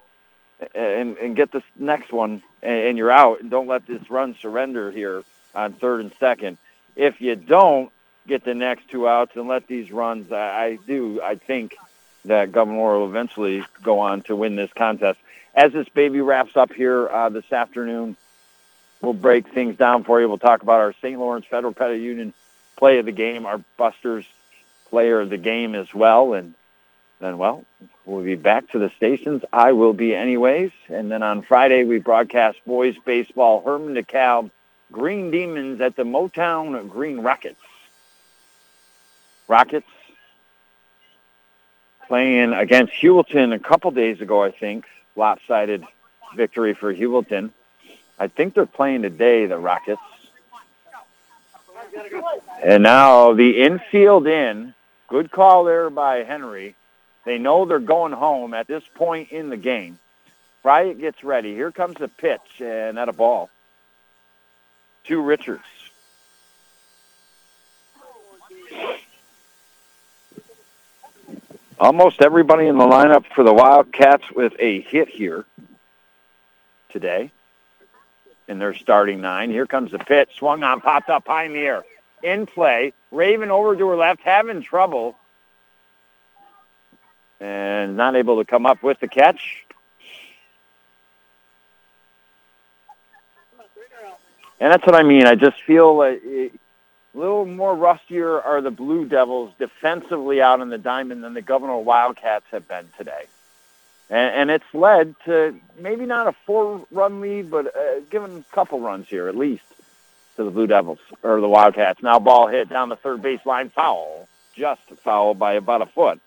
and, 0.73 1.17
and 1.17 1.35
get 1.35 1.51
this 1.51 1.63
next 1.77 2.11
one, 2.11 2.41
and 2.65 2.97
you're 2.97 3.11
out. 3.11 3.41
And 3.41 3.49
don't 3.49 3.67
let 3.67 3.85
this 3.85 4.09
run 4.09 4.35
surrender 4.41 4.91
here 4.91 5.23
on 5.53 5.73
third 5.73 6.01
and 6.01 6.11
second. 6.19 6.57
If 6.95 7.21
you 7.21 7.35
don't 7.35 7.91
get 8.27 8.43
the 8.43 8.55
next 8.55 8.89
two 8.89 9.07
outs 9.07 9.35
and 9.35 9.47
let 9.47 9.67
these 9.67 9.91
runs, 9.91 10.31
I, 10.31 10.63
I 10.63 10.79
do, 10.87 11.21
I 11.21 11.35
think, 11.35 11.75
that 12.25 12.51
Gouverneur 12.51 12.99
will 12.99 13.07
eventually 13.07 13.63
go 13.83 13.99
on 13.99 14.21
to 14.23 14.35
win 14.35 14.55
this 14.55 14.71
contest. 14.73 15.19
As 15.53 15.71
this 15.71 15.87
baby 15.89 16.21
wraps 16.21 16.57
up 16.57 16.73
here 16.73 17.07
uh, 17.07 17.29
this 17.29 17.51
afternoon, 17.53 18.17
we'll 19.01 19.13
break 19.13 19.47
things 19.47 19.77
down 19.77 20.03
for 20.03 20.19
you. 20.19 20.27
We'll 20.27 20.37
talk 20.37 20.63
about 20.63 20.81
our 20.81 20.93
St. 21.01 21.19
Lawrence 21.19 21.45
Federal 21.45 21.73
Credit 21.73 22.01
Union 22.01 22.33
play 22.75 22.99
of 22.99 23.05
the 23.05 23.11
game, 23.11 23.45
our 23.45 23.61
Busters 23.77 24.25
player 24.89 25.21
of 25.21 25.29
the 25.29 25.37
game 25.37 25.75
as 25.75 25.93
well, 25.93 26.33
and 26.33 26.53
then, 27.19 27.37
well, 27.37 27.63
we'll 28.05 28.23
be 28.23 28.35
back 28.35 28.69
to 28.71 28.79
the 28.79 28.89
stations. 28.97 29.43
I 29.53 29.71
will 29.71 29.93
be 29.93 30.13
anyways. 30.13 30.71
And 30.89 31.09
then 31.09 31.23
on 31.23 31.41
Friday, 31.41 31.83
we 31.83 31.99
broadcast 31.99 32.57
boys 32.65 32.95
baseball, 33.05 33.63
Hermon 33.63 33.95
DeKalb, 33.95 34.51
Green 34.91 35.31
Demons 35.31 35.81
at 35.81 35.95
the 35.95 36.03
Morristown 36.03 36.87
Green 36.89 37.21
Rockets. 37.21 37.59
Rockets 39.47 39.87
playing 42.07 42.53
against 42.53 42.93
Heuvelton 42.93 43.53
a 43.53 43.59
couple 43.59 43.91
days 43.91 44.21
ago, 44.21 44.43
I 44.43 44.51
think. 44.51 44.85
Lopsided 45.15 45.85
victory 46.35 46.73
for 46.73 46.93
Heuvelton. 46.93 47.51
I 48.19 48.27
think 48.27 48.53
they're 48.53 48.65
playing 48.65 49.01
today, 49.03 49.45
the 49.45 49.57
Rockets. 49.57 50.01
And 52.63 52.83
now 52.83 53.33
the 53.33 53.61
infield 53.61 54.27
in. 54.27 54.73
Good 55.07 55.31
call 55.31 55.63
there 55.63 55.89
by 55.89 56.23
Henry. 56.23 56.75
They 57.25 57.39
know 57.39 57.65
they're 57.65 57.79
going 57.79 58.13
home 58.13 58.53
at 58.53 58.67
this 58.67 58.83
point 58.93 59.31
in 59.31 59.49
the 59.49 59.57
game. 59.57 59.99
Fryatt 60.63 60.99
gets 60.99 61.23
ready. 61.23 61.53
Here 61.53 61.71
comes 61.71 61.97
the 61.97 62.07
pitch, 62.07 62.61
and 62.61 62.97
at 62.97 63.09
a 63.09 63.13
ball. 63.13 63.49
To 65.05 65.21
Richards. 65.21 65.63
Almost 71.79 72.21
everybody 72.21 72.67
in 72.67 72.77
the 72.77 72.85
lineup 72.85 73.25
for 73.35 73.43
the 73.43 73.53
Wildcats 73.53 74.31
with 74.31 74.53
a 74.59 74.79
hit 74.81 75.09
here 75.09 75.45
today 76.89 77.31
in 78.47 78.59
their 78.59 78.73
starting 78.73 79.21
nine. 79.21 79.49
Here 79.49 79.65
comes 79.65 79.91
the 79.91 79.99
pitch. 79.99 80.29
Swung 80.37 80.63
on, 80.63 80.81
popped 80.81 81.09
up 81.09 81.27
high 81.27 81.45
in 81.45 81.53
the 81.53 81.59
air. 81.59 81.83
In 82.23 82.45
play. 82.45 82.93
Raven 83.11 83.51
over 83.51 83.75
to 83.75 83.87
her 83.89 83.95
left, 83.97 84.21
having 84.21 84.61
trouble. 84.61 85.17
And 87.39 87.97
not 87.97 88.15
able 88.15 88.37
to 88.37 88.45
come 88.45 88.65
up 88.65 88.81
with 88.81 88.99
the 88.99 89.07
catch. 89.07 89.65
And 94.59 94.71
that's 94.71 94.85
what 94.85 94.95
I 94.95 95.03
mean. 95.03 95.27
I 95.27 95.35
just 95.35 95.61
feel 95.63 96.01
a 96.01 96.49
little 97.13 97.45
more 97.45 97.75
rustier 97.75 98.41
are 98.41 98.61
the 98.61 98.71
Blue 98.71 99.05
Devils 99.05 99.53
defensively 99.59 100.41
out 100.41 100.61
in 100.61 100.69
the 100.69 100.77
diamond 100.77 101.23
than 101.23 101.33
the 101.33 101.41
Gouverneur 101.41 101.79
Wildcats 101.79 102.45
have 102.51 102.67
been 102.67 102.87
today. 102.97 103.25
And, 104.09 104.35
and 104.35 104.51
it's 104.51 104.73
led 104.73 105.15
to 105.25 105.59
maybe 105.77 106.05
not 106.05 106.27
a 106.27 106.35
four-run 106.45 107.21
lead, 107.21 107.51
but 107.51 107.75
uh, 107.75 107.99
given 108.09 108.45
a 108.49 108.55
couple 108.55 108.79
runs 108.79 109.07
here 109.09 109.27
at 109.27 109.35
least 109.35 109.63
to 110.37 110.43
the 110.43 110.51
Blue 110.51 110.67
Devils 110.67 110.99
or 111.23 111.41
the 111.41 111.49
Wildcats. 111.49 112.01
Now 112.01 112.19
ball 112.19 112.47
hit 112.47 112.69
down 112.69 112.89
the 112.89 112.95
third 112.95 113.21
base 113.21 113.45
line, 113.45 113.69
foul, 113.69 114.27
just 114.53 114.81
foul 115.03 115.33
by 115.33 115.53
about 115.53 115.81
a 115.81 115.85
foot. 115.85 116.21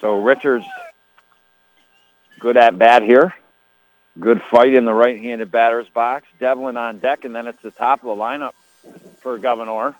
So 0.00 0.20
Richards, 0.22 0.66
good 2.38 2.56
at 2.56 2.78
bat 2.78 3.02
here. 3.02 3.34
Good 4.18 4.42
fight 4.50 4.74
in 4.74 4.84
the 4.84 4.94
right-handed 4.94 5.50
batter's 5.50 5.88
box. 5.88 6.26
Devlin 6.40 6.76
on 6.76 6.98
deck, 6.98 7.24
and 7.24 7.34
then 7.34 7.46
it's 7.46 7.62
the 7.62 7.70
top 7.70 8.02
of 8.02 8.06
the 8.06 8.22
lineup 8.22 8.52
for 9.20 9.38
Gouverneur. 9.38 9.94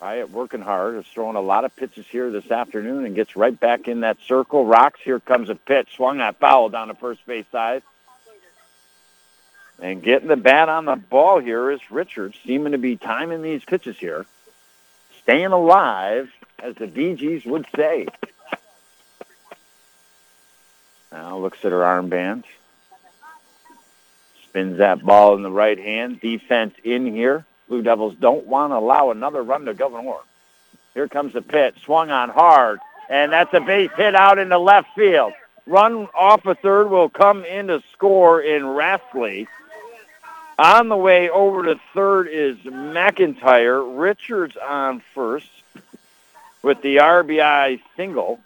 Fryatt 0.00 0.30
working 0.30 0.62
hard, 0.62 0.96
is 0.96 1.06
throwing 1.12 1.36
a 1.36 1.40
lot 1.40 1.64
of 1.64 1.76
pitches 1.76 2.06
here 2.06 2.30
this 2.30 2.50
afternoon 2.50 3.04
and 3.04 3.14
gets 3.14 3.36
right 3.36 3.58
back 3.58 3.86
in 3.86 4.00
that 4.00 4.16
circle. 4.26 4.64
Rocks, 4.64 5.00
here 5.04 5.20
comes 5.20 5.50
a 5.50 5.54
pitch. 5.54 5.94
Swung 5.94 6.18
that 6.18 6.38
foul 6.38 6.70
down 6.70 6.88
the 6.88 6.94
first 6.94 7.24
base 7.26 7.46
side. 7.52 7.82
And 9.78 10.02
getting 10.02 10.28
the 10.28 10.36
bat 10.36 10.68
on 10.68 10.86
the 10.86 10.96
ball 10.96 11.38
here 11.38 11.70
is 11.70 11.80
Richards, 11.90 12.36
seeming 12.44 12.72
to 12.72 12.78
be 12.78 12.96
timing 12.96 13.42
these 13.42 13.64
pitches 13.64 13.96
here. 13.98 14.26
Staying 15.22 15.46
alive, 15.46 16.30
as 16.58 16.74
the 16.76 16.86
Bee 16.86 17.14
Gees 17.14 17.44
would 17.44 17.66
say. 17.76 18.06
Now 21.12 21.38
looks 21.38 21.64
at 21.64 21.72
her 21.72 21.80
armband. 21.80 22.44
Spins 24.44 24.78
that 24.78 25.04
ball 25.04 25.36
in 25.36 25.42
the 25.42 25.50
right 25.50 25.78
hand. 25.78 26.20
Defense 26.20 26.74
in 26.84 27.06
here. 27.06 27.44
Blue 27.68 27.82
Devils 27.82 28.16
don't 28.18 28.46
want 28.46 28.72
to 28.72 28.76
allow 28.76 29.10
another 29.10 29.42
run 29.42 29.64
to 29.66 29.74
Gouverneur. 29.74 30.20
Here 30.94 31.08
comes 31.08 31.32
the 31.32 31.42
pitch. 31.42 31.76
Swung 31.84 32.10
on 32.10 32.30
hard. 32.30 32.80
And 33.08 33.32
that's 33.32 33.52
a 33.54 33.60
base 33.60 33.90
hit 33.96 34.14
out 34.14 34.38
into 34.38 34.58
left 34.58 34.88
field. 34.94 35.32
Run 35.66 36.08
off 36.14 36.46
a 36.46 36.54
third 36.54 36.90
will 36.90 37.08
come 37.08 37.44
in 37.44 37.68
to 37.68 37.82
score 37.92 38.40
in 38.40 38.66
Rastley. 38.66 39.46
On 40.60 40.90
the 40.90 40.96
way 40.96 41.30
over 41.30 41.62
to 41.62 41.80
third 41.94 42.28
is 42.28 42.58
McIntyre. 42.58 43.98
Richards 43.98 44.58
on 44.58 45.00
first 45.14 45.48
with 46.60 46.82
the 46.82 46.96
RBI 46.96 47.80
single. 47.96 48.40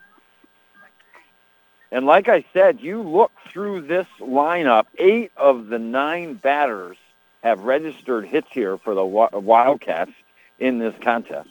And 1.91 2.07
like 2.07 2.29
I 2.29 2.45
said, 2.53 2.81
you 2.81 3.03
look 3.03 3.33
through 3.49 3.89
this 3.89 4.07
lineup, 4.21 4.85
eight 4.97 5.33
of 5.37 5.67
the 5.67 5.81
nine 5.81 6.35
batters 6.35 6.97
have 7.43 7.65
registered 7.65 8.27
hits 8.27 8.47
here 8.53 8.79
for 8.79 8.95
the 8.95 9.05
Wildcats 9.05 10.13
in 10.61 10.79
this 10.79 10.95
contest. 11.03 11.49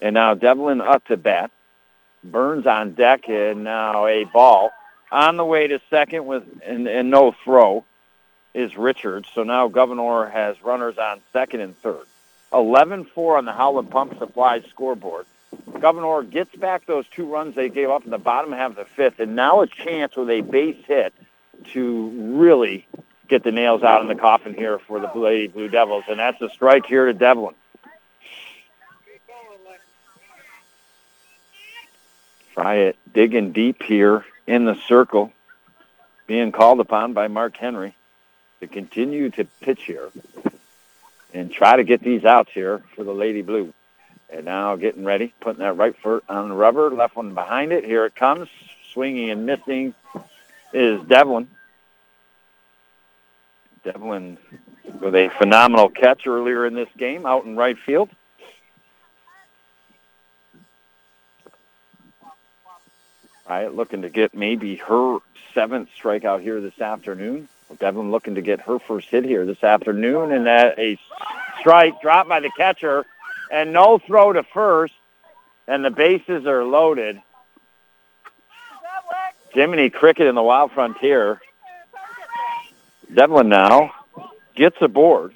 And 0.00 0.14
now 0.14 0.32
Devlin 0.32 0.80
up 0.80 1.04
to 1.08 1.18
bat. 1.18 1.50
Burns 2.24 2.66
on 2.66 2.94
deck, 2.94 3.28
and 3.28 3.64
now 3.64 4.06
a 4.06 4.24
ball. 4.24 4.70
On 5.12 5.36
the 5.36 5.44
way 5.44 5.66
to 5.66 5.78
second 5.90 6.24
with 6.24 6.44
and, 6.64 6.88
and 6.88 7.10
no 7.10 7.34
throw 7.44 7.84
is 8.54 8.76
Richards. 8.76 9.28
So 9.34 9.42
now 9.42 9.68
Gouverneur 9.68 10.28
has 10.28 10.62
runners 10.62 10.98
on 10.98 11.20
second 11.32 11.60
and 11.60 11.76
third. 11.80 12.06
11-4 12.52 13.38
on 13.38 13.44
the 13.44 13.52
Howland 13.52 13.90
Pump 13.90 14.18
Supply 14.18 14.60
scoreboard. 14.62 15.26
Gouverneur 15.80 16.22
gets 16.24 16.54
back 16.56 16.86
those 16.86 17.06
two 17.08 17.26
runs 17.26 17.54
they 17.54 17.68
gave 17.68 17.90
up 17.90 18.04
in 18.04 18.10
the 18.10 18.18
bottom 18.18 18.52
half 18.52 18.70
of 18.70 18.76
the 18.76 18.84
fifth, 18.84 19.20
and 19.20 19.36
now 19.36 19.60
a 19.60 19.66
chance 19.66 20.16
with 20.16 20.30
a 20.30 20.40
base 20.40 20.84
hit 20.86 21.14
to 21.72 22.08
really 22.36 22.86
get 23.28 23.44
the 23.44 23.52
nails 23.52 23.82
out 23.82 24.02
in 24.02 24.08
the 24.08 24.14
coffin 24.14 24.54
here 24.54 24.78
for 24.78 24.98
the 24.98 25.10
Lady 25.14 25.46
Blue 25.46 25.68
Devils, 25.68 26.04
and 26.08 26.18
that's 26.18 26.40
a 26.42 26.48
strike 26.50 26.86
here 26.86 27.06
to 27.06 27.12
Devlin. 27.12 27.54
Fryatt 32.56 32.96
digging 33.12 33.52
deep 33.52 33.82
here 33.82 34.24
in 34.46 34.64
the 34.64 34.74
circle, 34.74 35.32
being 36.26 36.50
called 36.50 36.80
upon 36.80 37.12
by 37.12 37.28
Mark 37.28 37.56
Henry 37.56 37.94
to 38.60 38.66
continue 38.66 39.30
to 39.30 39.44
pitch 39.60 39.82
here 39.84 40.10
and 41.32 41.50
try 41.52 41.76
to 41.76 41.84
get 41.84 42.02
these 42.02 42.24
outs 42.24 42.50
here 42.52 42.82
for 42.94 43.04
the 43.04 43.12
Lady 43.12 43.42
Blue. 43.42 43.72
And 44.32 44.44
now 44.44 44.76
getting 44.76 45.04
ready, 45.04 45.34
putting 45.40 45.60
that 45.60 45.76
right 45.76 45.96
foot 45.96 46.24
on 46.28 46.48
the 46.48 46.54
rubber, 46.54 46.90
left 46.90 47.16
one 47.16 47.34
behind 47.34 47.72
it. 47.72 47.84
Here 47.84 48.04
it 48.06 48.14
comes. 48.14 48.48
Swinging 48.92 49.30
and 49.30 49.46
missing 49.46 49.94
is 50.72 51.00
Devlin. 51.06 51.48
Devlin 53.82 54.38
with 55.00 55.14
a 55.14 55.30
phenomenal 55.38 55.88
catch 55.88 56.26
earlier 56.26 56.66
in 56.66 56.74
this 56.74 56.88
game 56.96 57.26
out 57.26 57.44
in 57.44 57.56
right 57.56 57.78
field. 57.78 58.10
Right, 63.48 63.74
looking 63.74 64.02
to 64.02 64.08
get 64.08 64.32
maybe 64.32 64.76
her 64.76 65.18
seventh 65.54 65.88
strikeout 66.00 66.40
here 66.40 66.60
this 66.60 66.80
afternoon. 66.80 67.48
Devlin 67.78 68.10
looking 68.10 68.34
to 68.34 68.42
get 68.42 68.60
her 68.62 68.78
first 68.78 69.08
hit 69.08 69.24
here 69.24 69.46
this 69.46 69.62
afternoon, 69.62 70.32
and 70.32 70.46
that 70.46 70.78
a 70.78 70.98
strike 71.60 72.00
dropped 72.00 72.28
by 72.28 72.40
the 72.40 72.50
catcher 72.56 73.06
and 73.50 73.72
no 73.72 73.98
throw 73.98 74.32
to 74.32 74.42
first, 74.42 74.94
and 75.66 75.84
the 75.84 75.90
bases 75.90 76.46
are 76.46 76.64
loaded. 76.64 77.20
Jiminy 79.52 79.90
Cricket 79.90 80.26
in 80.26 80.34
the 80.34 80.42
Wild 80.42 80.72
Frontier. 80.72 81.40
Devlin 83.12 83.48
now 83.48 83.92
gets 84.54 84.76
aboard. 84.80 85.34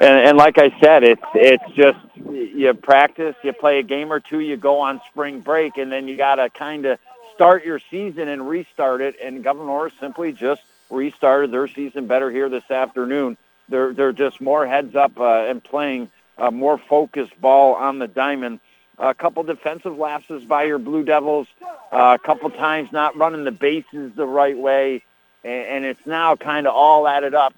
And, 0.00 0.28
and 0.28 0.38
like 0.38 0.56
I 0.56 0.74
said, 0.80 1.02
it's 1.02 1.22
it's 1.34 1.64
just 1.74 1.98
you 2.16 2.72
practice, 2.74 3.34
you 3.42 3.52
play 3.52 3.80
a 3.80 3.82
game 3.82 4.12
or 4.12 4.20
two, 4.20 4.40
you 4.40 4.56
go 4.56 4.80
on 4.80 5.00
spring 5.10 5.40
break, 5.40 5.76
and 5.76 5.92
then 5.92 6.08
you 6.08 6.16
got 6.16 6.36
to 6.36 6.48
kind 6.48 6.86
of 6.86 6.98
start 7.40 7.64
your 7.64 7.80
season 7.90 8.28
and 8.28 8.46
restart 8.46 9.00
it. 9.00 9.16
And 9.22 9.42
Gouverneur 9.42 9.90
simply 9.98 10.32
just 10.34 10.62
restarted 10.90 11.50
their 11.50 11.68
season 11.68 12.06
better 12.06 12.30
here 12.30 12.50
this 12.50 12.70
afternoon. 12.70 13.38
They're 13.70 13.94
they're 13.94 14.12
just 14.12 14.42
more 14.42 14.66
heads 14.66 14.94
up 14.94 15.18
uh, 15.18 15.46
and 15.48 15.64
playing 15.64 16.10
a 16.36 16.50
more 16.50 16.76
focused 16.76 17.40
ball 17.40 17.74
on 17.76 17.98
the 17.98 18.08
diamond. 18.08 18.60
A 18.98 19.14
couple 19.14 19.42
defensive 19.44 19.96
lapses 19.96 20.44
by 20.44 20.64
your 20.64 20.78
Blue 20.78 21.02
Devils. 21.02 21.48
Uh, 21.90 22.18
a 22.22 22.26
couple 22.26 22.50
times 22.50 22.92
not 22.92 23.16
running 23.16 23.44
the 23.44 23.52
bases 23.52 24.12
the 24.14 24.26
right 24.26 24.58
way, 24.58 25.02
and, 25.42 25.66
and 25.66 25.84
it's 25.86 26.06
now 26.06 26.36
kind 26.36 26.66
of 26.66 26.74
all 26.74 27.08
added 27.08 27.34
up 27.34 27.54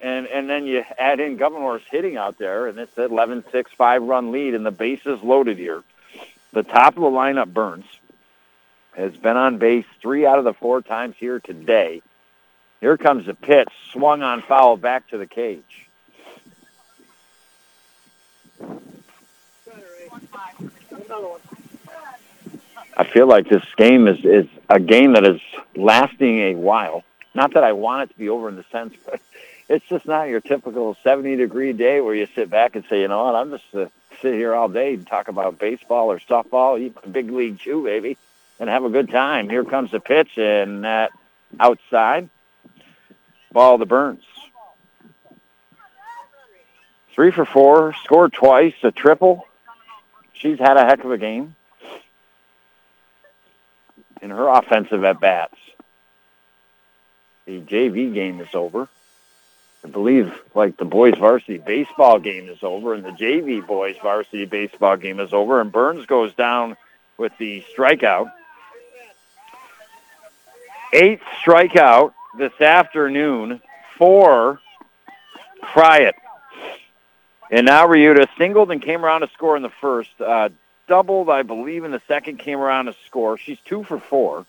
And 0.00 0.26
and 0.28 0.48
then 0.48 0.66
you 0.66 0.84
add 0.98 1.20
in 1.20 1.36
Gouverneur's 1.36 1.82
hitting 1.90 2.16
out 2.16 2.38
there, 2.38 2.68
and 2.68 2.78
it's 2.78 2.96
an 2.98 3.10
11-6 3.10 3.68
five-run 3.76 4.32
lead, 4.32 4.54
and 4.54 4.64
the 4.64 4.70
bases 4.70 5.22
loaded 5.22 5.58
here. 5.58 5.82
The 6.52 6.62
top 6.62 6.96
of 6.96 7.02
the 7.02 7.10
lineup, 7.10 7.52
Burns, 7.52 7.84
has 8.98 9.16
been 9.16 9.36
on 9.36 9.58
base 9.58 9.86
three 10.02 10.26
out 10.26 10.38
of 10.38 10.44
the 10.44 10.52
four 10.52 10.82
times 10.82 11.14
here 11.18 11.38
today. 11.38 12.02
Here 12.80 12.96
comes 12.96 13.26
the 13.26 13.34
pitch, 13.34 13.68
swung 13.92 14.22
on 14.22 14.42
foul 14.42 14.76
back 14.76 15.08
to 15.08 15.18
the 15.18 15.26
cage. 15.26 15.86
I 22.96 23.04
feel 23.04 23.28
like 23.28 23.48
this 23.48 23.64
game 23.76 24.08
is, 24.08 24.24
is 24.24 24.48
a 24.68 24.80
game 24.80 25.12
that 25.12 25.24
is 25.24 25.40
lasting 25.76 26.40
a 26.40 26.54
while. 26.56 27.04
Not 27.34 27.54
that 27.54 27.62
I 27.62 27.72
want 27.72 28.02
it 28.10 28.12
to 28.12 28.18
be 28.18 28.28
over 28.28 28.48
in 28.48 28.56
the 28.56 28.64
sense, 28.64 28.94
but 29.08 29.20
it's 29.68 29.86
just 29.86 30.06
not 30.06 30.28
your 30.28 30.40
typical 30.40 30.96
70 31.04 31.36
degree 31.36 31.72
day 31.72 32.00
where 32.00 32.16
you 32.16 32.26
sit 32.34 32.50
back 32.50 32.74
and 32.74 32.84
say, 32.90 33.02
you 33.02 33.08
know 33.08 33.24
what, 33.24 33.36
I'm 33.36 33.50
just 33.52 33.74
uh, 33.74 33.86
sit 34.20 34.34
here 34.34 34.54
all 34.54 34.68
day 34.68 34.94
and 34.94 35.06
talk 35.06 35.28
about 35.28 35.60
baseball 35.60 36.10
or 36.10 36.18
softball, 36.18 36.92
big 37.12 37.30
league 37.30 37.60
chew, 37.60 37.84
baby, 37.84 38.18
and 38.60 38.68
have 38.68 38.84
a 38.84 38.90
good 38.90 39.10
time. 39.10 39.48
Here 39.48 39.64
comes 39.64 39.90
the 39.90 40.00
pitch, 40.00 40.38
and 40.38 40.84
that 40.84 41.10
outside 41.58 42.28
ball 43.52 43.78
the 43.78 43.86
Burns. 43.86 44.24
Three 47.14 47.30
for 47.32 47.44
four, 47.44 47.94
scored 48.04 48.32
twice, 48.32 48.74
a 48.82 48.92
triple. 48.92 49.46
She's 50.32 50.58
had 50.58 50.76
a 50.76 50.84
heck 50.84 51.02
of 51.02 51.10
a 51.10 51.18
game 51.18 51.56
in 54.22 54.30
her 54.30 54.48
offensive 54.48 55.02
at 55.04 55.20
bats. 55.20 55.56
The 57.46 57.60
JV 57.60 58.12
game 58.14 58.40
is 58.40 58.54
over. 58.54 58.88
I 59.84 59.88
believe 59.88 60.32
like 60.54 60.76
the 60.76 60.84
boys 60.84 61.16
varsity 61.18 61.58
baseball 61.58 62.18
game 62.18 62.48
is 62.48 62.62
over 62.62 62.94
and 62.94 63.04
the 63.04 63.10
JV 63.10 63.66
boys 63.66 63.96
varsity 64.02 64.44
baseball 64.44 64.96
game 64.96 65.20
is 65.20 65.32
over 65.32 65.60
and 65.60 65.72
Burns 65.72 66.04
goes 66.06 66.34
down 66.34 66.76
with 67.16 67.32
the 67.38 67.64
strikeout. 67.74 68.30
Eighth 70.92 71.22
strikeout 71.44 72.14
this 72.38 72.58
afternoon 72.60 73.60
for 73.98 74.60
Fryatt. 75.62 76.14
And 77.50 77.66
now 77.66 77.86
Ryuta 77.86 78.26
singled 78.38 78.70
and 78.70 78.80
came 78.80 79.04
around 79.04 79.22
to 79.22 79.28
score 79.28 79.56
in 79.56 79.62
the 79.62 79.72
first. 79.80 80.10
Uh, 80.20 80.50
doubled, 80.86 81.28
I 81.28 81.42
believe, 81.42 81.84
in 81.84 81.90
the 81.90 82.00
second, 82.08 82.38
came 82.38 82.58
around 82.58 82.86
to 82.86 82.94
score. 83.06 83.36
She's 83.38 83.58
two 83.64 83.84
for 83.84 83.98
four. 83.98 84.46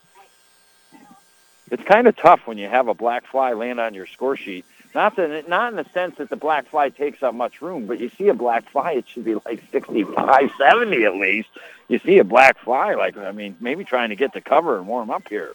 It's 1.72 1.84
kind 1.84 2.08
of 2.08 2.16
tough 2.16 2.48
when 2.48 2.58
you 2.58 2.68
have 2.68 2.88
a 2.88 2.94
black 2.94 3.28
fly 3.28 3.54
land 3.54 3.80
on 3.80 3.94
your 3.94 4.08
score 4.08 4.36
sheet. 4.36 4.66
Not 4.96 5.18
that, 5.18 5.48
not 5.48 5.72
in 5.72 5.76
the 5.76 5.86
sense 5.94 6.18
that 6.18 6.30
the 6.30 6.36
black 6.36 6.68
fly 6.68 6.90
takes 6.90 7.22
up 7.22 7.36
much 7.36 7.62
room, 7.62 7.86
but 7.86 8.00
you 8.00 8.10
see 8.18 8.30
a 8.30 8.34
black 8.34 8.68
fly, 8.70 8.94
it 8.94 9.08
should 9.08 9.24
be 9.24 9.36
like 9.36 9.62
65, 9.72 10.52
70 10.58 11.06
at 11.06 11.16
least. 11.16 11.50
You 11.88 12.00
see 12.00 12.18
a 12.18 12.24
black 12.24 12.58
fly, 12.58 12.96
like, 12.96 13.16
I 13.18 13.32
mean, 13.32 13.56
maybe 13.60 13.84
trying 13.84 14.10
to 14.10 14.16
get 14.16 14.34
to 14.34 14.42
cover 14.42 14.78
and 14.78 14.88
warm 14.88 15.12
up 15.12 15.28
here. 15.30 15.54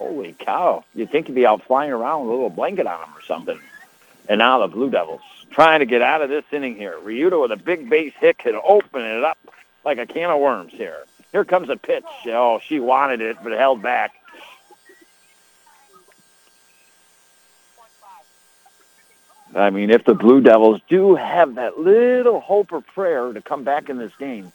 Holy 0.00 0.34
cow. 0.38 0.82
You'd 0.94 1.10
think 1.10 1.26
he'd 1.26 1.34
be 1.34 1.46
out 1.46 1.62
flying 1.62 1.92
around 1.92 2.22
with 2.22 2.30
a 2.30 2.32
little 2.32 2.48
blanket 2.48 2.86
on 2.86 3.04
him 3.04 3.14
or 3.14 3.22
something. 3.22 3.60
And 4.30 4.38
now 4.38 4.58
the 4.60 4.68
Blue 4.68 4.88
Devils 4.88 5.20
trying 5.50 5.80
to 5.80 5.86
get 5.86 6.00
out 6.00 6.22
of 6.22 6.30
this 6.30 6.44
inning 6.52 6.74
here. 6.74 6.96
Ryuta 7.04 7.40
with 7.40 7.52
a 7.52 7.56
big 7.56 7.90
base 7.90 8.14
hit 8.18 8.38
can 8.38 8.58
open 8.64 9.02
it 9.02 9.22
up 9.22 9.36
like 9.84 9.98
a 9.98 10.06
can 10.06 10.30
of 10.30 10.40
worms 10.40 10.72
here. 10.72 11.04
Here 11.32 11.44
comes 11.44 11.68
a 11.68 11.76
pitch. 11.76 12.04
Oh, 12.26 12.60
she 12.64 12.80
wanted 12.80 13.20
it, 13.20 13.36
but 13.42 13.52
held 13.52 13.82
back. 13.82 14.12
I 19.54 19.68
mean, 19.68 19.90
if 19.90 20.04
the 20.04 20.14
Blue 20.14 20.40
Devils 20.40 20.80
do 20.88 21.14
have 21.16 21.56
that 21.56 21.78
little 21.78 22.40
hope 22.40 22.72
or 22.72 22.80
prayer 22.80 23.32
to 23.34 23.42
come 23.42 23.64
back 23.64 23.90
in 23.90 23.98
this 23.98 24.14
game, 24.16 24.50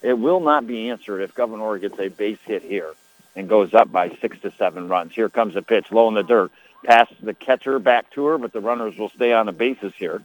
it 0.00 0.14
will 0.14 0.40
not 0.40 0.66
be 0.66 0.88
answered 0.88 1.20
if 1.20 1.34
Gouverneur 1.34 1.78
gets 1.78 1.98
a 1.98 2.08
base 2.08 2.38
hit 2.46 2.62
here 2.62 2.94
and 3.36 3.48
goes 3.48 3.74
up 3.74 3.92
by 3.92 4.08
six 4.20 4.38
to 4.40 4.50
seven 4.52 4.88
runs. 4.88 5.14
Here 5.14 5.28
comes 5.28 5.54
a 5.54 5.62
pitch, 5.62 5.92
low 5.92 6.08
in 6.08 6.14
the 6.14 6.22
dirt. 6.22 6.50
Pass 6.84 7.08
the 7.22 7.34
catcher 7.34 7.78
back 7.78 8.10
to 8.12 8.24
her, 8.26 8.38
but 8.38 8.52
the 8.52 8.60
runners 8.60 8.96
will 8.96 9.10
stay 9.10 9.32
on 9.32 9.46
the 9.46 9.52
bases 9.52 9.92
here. 9.96 10.22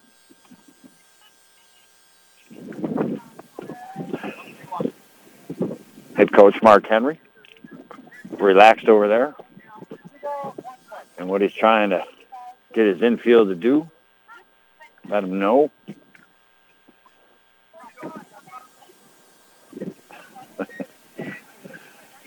Head 6.15 6.31
coach 6.33 6.61
Mark 6.61 6.87
Henry, 6.87 7.19
relaxed 8.31 8.87
over 8.87 9.07
there. 9.07 9.35
And 11.17 11.27
what 11.29 11.41
he's 11.41 11.53
trying 11.53 11.91
to 11.91 12.03
get 12.73 12.85
his 12.85 13.01
infield 13.01 13.49
to 13.49 13.55
do, 13.55 13.89
let 15.07 15.23
him 15.23 15.39
know. 15.39 15.71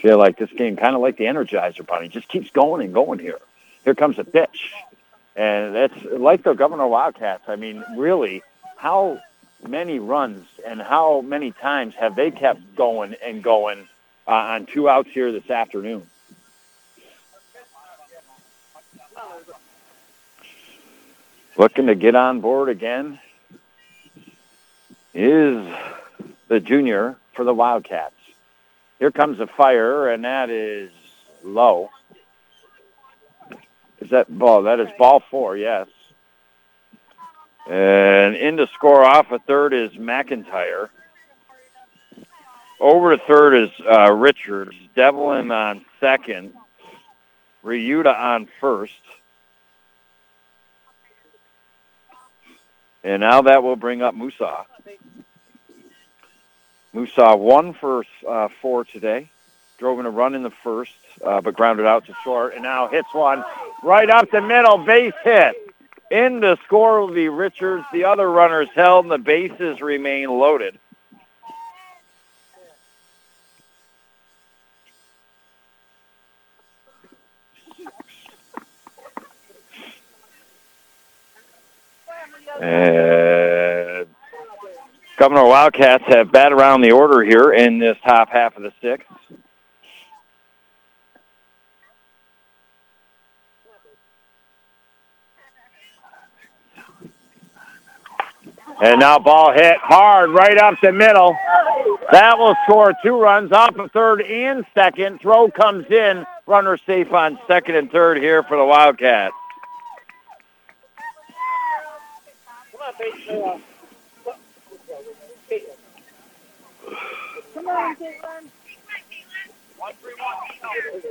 Feel 0.04 0.18
like 0.18 0.36
this 0.36 0.50
game, 0.50 0.76
kind 0.76 0.94
of 0.94 1.00
like 1.00 1.16
the 1.16 1.24
Energizer 1.24 1.86
Bunny, 1.86 2.08
just 2.08 2.28
keeps 2.28 2.50
going 2.50 2.84
and 2.84 2.92
going 2.92 3.18
here. 3.18 3.38
Here 3.84 3.94
comes 3.94 4.18
a 4.18 4.24
pitch. 4.24 4.74
And 5.34 5.74
that's 5.74 5.94
like 6.04 6.42
the 6.42 6.52
Gouverneur 6.52 6.86
Wildcats. 6.86 7.44
I 7.48 7.56
mean, 7.56 7.82
really, 7.96 8.42
how 8.76 9.22
many 9.66 9.98
runs 10.00 10.46
and 10.66 10.78
how 10.82 11.22
many 11.22 11.52
times 11.52 11.94
have 11.94 12.16
they 12.16 12.30
kept 12.30 12.76
going 12.76 13.16
and 13.24 13.42
going 13.42 13.88
uh, 14.28 14.32
on 14.32 14.66
two 14.66 14.90
outs 14.90 15.08
here 15.08 15.32
this 15.32 15.48
afternoon? 15.48 16.06
Looking 21.56 21.86
to 21.86 21.94
get 21.94 22.14
on 22.14 22.42
board 22.42 22.68
again 22.68 23.20
is 25.14 25.66
the 26.48 26.60
junior 26.60 27.16
for 27.32 27.44
the 27.46 27.54
Wildcats. 27.54 28.13
Here 28.98 29.10
comes 29.10 29.40
a 29.40 29.46
fire, 29.46 30.08
and 30.08 30.24
that 30.24 30.50
is 30.50 30.90
low. 31.42 31.90
Is 34.00 34.10
that 34.10 34.26
ball? 34.28 34.62
That 34.62 34.80
is 34.80 34.88
ball 34.98 35.22
four, 35.30 35.56
yes. 35.56 35.88
And 37.66 38.36
in 38.36 38.58
to 38.58 38.66
score 38.68 39.04
off 39.04 39.32
a 39.32 39.38
third 39.38 39.72
is 39.72 39.92
McIntyre. 39.92 40.90
Over 42.78 43.16
to 43.16 43.22
third 43.24 43.54
is 43.54 43.70
uh, 43.80 44.12
Richards. 44.12 44.74
Devlin 44.94 45.50
on 45.50 45.84
second. 46.00 46.52
Ryuta 47.64 48.14
on 48.14 48.48
first. 48.60 48.92
And 53.02 53.20
now 53.20 53.42
that 53.42 53.62
will 53.62 53.76
bring 53.76 54.02
up 54.02 54.14
Musa. 54.14 54.66
Musa 56.94 57.36
one 57.36 57.74
for 57.74 58.04
uh, 58.26 58.48
four 58.62 58.84
today. 58.84 59.28
Drove 59.78 59.98
in 59.98 60.06
a 60.06 60.10
run 60.10 60.36
in 60.36 60.44
the 60.44 60.50
first, 60.50 60.94
uh, 61.22 61.40
but 61.40 61.54
grounded 61.54 61.84
out 61.84 62.06
to 62.06 62.14
short. 62.22 62.54
And 62.54 62.62
now 62.62 62.86
hits 62.86 63.12
one 63.12 63.44
right 63.82 64.08
up 64.08 64.30
the 64.30 64.40
middle. 64.40 64.78
Base 64.78 65.12
hit. 65.24 65.56
In 66.10 66.40
to 66.42 66.56
score 66.64 67.00
will 67.00 67.12
be 67.12 67.28
Richards. 67.28 67.84
The 67.92 68.04
other 68.04 68.30
runners 68.30 68.68
held, 68.74 69.06
and 69.06 69.12
the 69.12 69.18
bases 69.18 69.80
remain 69.80 70.30
loaded. 70.30 70.78
And 82.60 83.33
Gouverneur 85.16 85.46
Wildcats 85.46 86.04
have 86.08 86.32
bat 86.32 86.52
around 86.52 86.80
the 86.80 86.90
order 86.90 87.22
here 87.22 87.52
in 87.52 87.78
this 87.78 87.96
top 88.04 88.30
half 88.30 88.56
of 88.56 88.62
the 88.62 88.72
sixth. 88.80 89.06
And 98.82 98.98
now 99.00 99.20
ball 99.20 99.52
hit 99.52 99.76
hard 99.78 100.30
right 100.30 100.58
up 100.58 100.74
the 100.82 100.92
middle. 100.92 101.36
That 102.10 102.36
will 102.38 102.56
score 102.64 102.92
two 103.02 103.20
runs 103.20 103.52
off 103.52 103.76
of 103.76 103.92
third 103.92 104.20
and 104.20 104.66
second. 104.74 105.20
Throw 105.20 105.48
comes 105.50 105.86
in. 105.90 106.26
Runner 106.46 106.76
safe 106.84 107.12
on 107.12 107.38
second 107.46 107.76
and 107.76 107.90
third 107.90 108.18
here 108.18 108.42
for 108.42 108.56
the 108.56 108.64
Wildcats. 108.64 109.34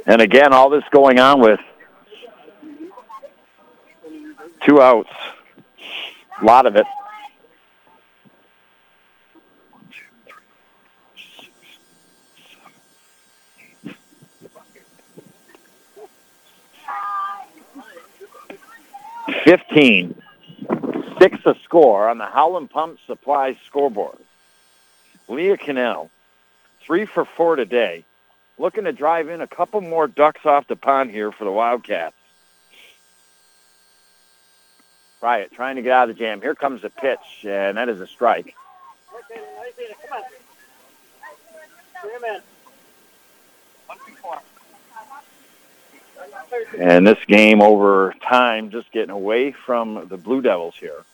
And 0.05 0.21
again, 0.21 0.53
all 0.53 0.69
this 0.69 0.83
going 0.91 1.19
on 1.19 1.39
with 1.39 1.59
two 4.61 4.81
outs. 4.81 5.09
A 6.41 6.45
lot 6.45 6.65
of 6.65 6.75
it. 6.75 6.85
Fifteen. 19.43 20.15
fix 21.19 21.37
the 21.43 21.55
score 21.63 22.09
on 22.09 22.17
the 22.17 22.25
Howland 22.25 22.69
Pump 22.69 22.97
Supply 23.05 23.57
scoreboard. 23.65 24.17
Leah 25.27 25.57
Cannell, 25.57 26.09
three 26.85 27.05
for 27.05 27.25
four 27.25 27.55
today, 27.55 28.05
looking 28.57 28.83
to 28.83 28.91
drive 28.91 29.29
in 29.29 29.41
a 29.41 29.47
couple 29.47 29.81
more 29.81 30.07
ducks 30.07 30.45
off 30.45 30.67
the 30.67 30.75
pond 30.75 31.11
here 31.11 31.31
for 31.31 31.45
the 31.45 31.51
Wildcats. 31.51 32.15
Fryatt 35.21 35.51
trying 35.51 35.77
to 35.77 35.81
get 35.81 35.93
out 35.93 36.09
of 36.09 36.15
the 36.15 36.19
jam. 36.19 36.41
Here 36.41 36.53
comes 36.53 36.81
the 36.81 36.89
pitch, 36.89 37.45
and 37.45 37.77
that 37.77 37.87
is 37.87 38.01
a 38.01 38.07
strike. 38.07 38.53
And 46.77 47.07
this 47.07 47.23
game 47.25 47.61
over 47.61 48.13
time 48.21 48.69
just 48.69 48.91
getting 48.91 49.11
away 49.11 49.51
from 49.51 50.07
the 50.09 50.17
Blue 50.17 50.41
Devils 50.41 50.75
here. 50.75 51.05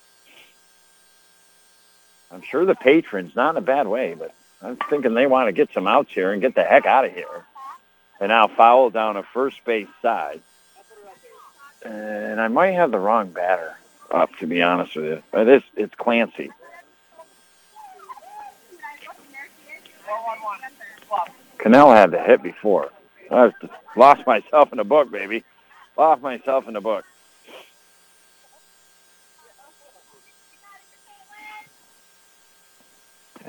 I'm 2.32 2.42
sure 2.42 2.66
the 2.66 2.76
patrons, 2.76 3.36
not 3.36 3.52
in 3.52 3.58
a 3.58 3.62
bad 3.62 3.88
way, 3.88 4.16
but 4.16 4.34
I'm 4.62 4.76
thinking 4.90 5.14
they 5.14 5.28
want 5.28 5.48
to 5.48 5.52
get 5.52 5.74
some 5.74 5.88
outs 5.88 6.12
here 6.14 6.32
and 6.32 6.42
get 6.42 6.56
the 6.56 6.64
heck 6.64 6.86
out 6.86 7.06
of 7.06 7.14
here. 7.14 7.46
And 8.20 8.30
now 8.30 8.48
foul 8.48 8.90
down 8.90 9.16
a 9.16 9.24
first 9.24 9.64
base 9.64 9.88
side. 10.02 10.42
And 11.84 12.42
I 12.42 12.50
might 12.50 12.72
have 12.72 12.92
the 12.92 13.00
wrong 13.00 13.30
batter 13.30 13.78
up, 14.12 14.36
to 14.40 14.48
be 14.48 14.62
honest 14.62 14.96
with 14.96 15.06
you. 15.06 15.24
But 15.32 15.48
it's, 15.48 15.66
it's 15.76 15.96
Clancy. 15.96 16.52
Cannell 21.60 21.92
had 21.92 22.12
the 22.12 22.22
hit 22.22 22.44
before. 22.44 22.90
I 23.32 23.52
lost 23.96 24.26
myself 24.26 24.72
in 24.72 24.78
the 24.78 24.84
book, 24.84 25.12
baby. 25.12 25.44
Lost 25.98 26.22
myself 26.22 26.68
in 26.68 26.74
the 26.74 26.82
book. 26.82 27.06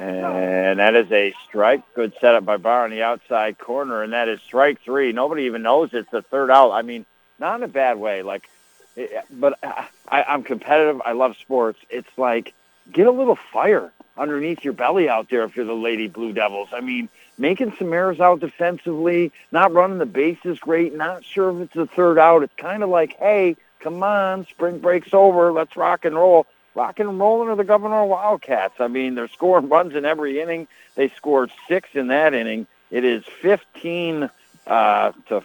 And 0.00 0.78
that 0.78 0.94
is 0.94 1.12
a 1.12 1.34
strike. 1.46 1.82
Good 1.94 2.14
setup 2.22 2.46
by 2.46 2.56
Barr 2.56 2.84
on 2.84 2.90
the 2.90 3.02
outside 3.02 3.58
corner, 3.58 4.02
and 4.02 4.14
that 4.14 4.28
is 4.28 4.40
strike 4.40 4.80
three. 4.80 5.12
Nobody 5.12 5.42
even 5.42 5.60
knows 5.62 5.90
it's 5.92 6.10
the 6.10 6.22
third 6.22 6.50
out. 6.50 6.70
I 6.70 6.80
mean, 6.80 7.04
not 7.38 7.56
in 7.56 7.62
a 7.64 7.68
bad 7.68 7.98
way. 7.98 8.22
Like, 8.22 8.48
eh, 8.96 9.20
but 9.30 9.58
I, 9.62 10.22
I'm 10.22 10.42
competitive. 10.42 11.02
I 11.04 11.12
love 11.12 11.36
sports. 11.36 11.78
It's 11.90 12.08
like 12.16 12.54
get 12.90 13.06
a 13.06 13.10
little 13.10 13.36
fire 13.52 13.92
underneath 14.16 14.64
your 14.64 14.72
belly 14.72 15.08
out 15.08 15.28
there 15.28 15.44
if 15.44 15.54
you're 15.54 15.66
the 15.66 15.74
Lady 15.74 16.08
Blue 16.08 16.32
Devils. 16.32 16.70
I 16.72 16.80
mean, 16.80 17.10
making 17.36 17.74
some 17.78 17.92
errors 17.92 18.20
out 18.20 18.40
defensively, 18.40 19.32
not 19.52 19.74
running 19.74 19.98
the 19.98 20.06
bases 20.06 20.58
great, 20.60 20.94
not 20.94 21.26
sure 21.26 21.50
if 21.50 21.66
it's 21.66 21.74
the 21.74 21.86
third 21.86 22.18
out. 22.18 22.42
It's 22.42 22.54
kind 22.56 22.82
of 22.82 22.88
like, 22.88 23.16
hey, 23.18 23.56
come 23.80 24.02
on, 24.02 24.46
spring 24.46 24.78
break's 24.78 25.12
over. 25.12 25.52
Let's 25.52 25.76
rock 25.76 26.06
and 26.06 26.14
roll. 26.14 26.46
Rock 26.74 27.00
and 27.00 27.18
rolling 27.18 27.48
are 27.48 27.56
the 27.56 27.64
Gouverneur 27.64 28.04
Wildcats. 28.04 28.74
I 28.78 28.88
mean, 28.88 29.14
they're 29.14 29.28
scoring 29.28 29.68
runs 29.70 29.94
in 29.94 30.04
every 30.04 30.40
inning. 30.40 30.68
They 30.94 31.08
scored 31.08 31.50
six 31.68 31.88
in 31.94 32.08
that 32.08 32.34
inning. 32.34 32.66
It 32.90 33.04
is 33.04 33.24
15 33.42 34.30
uh, 34.66 35.12
to 35.28 35.42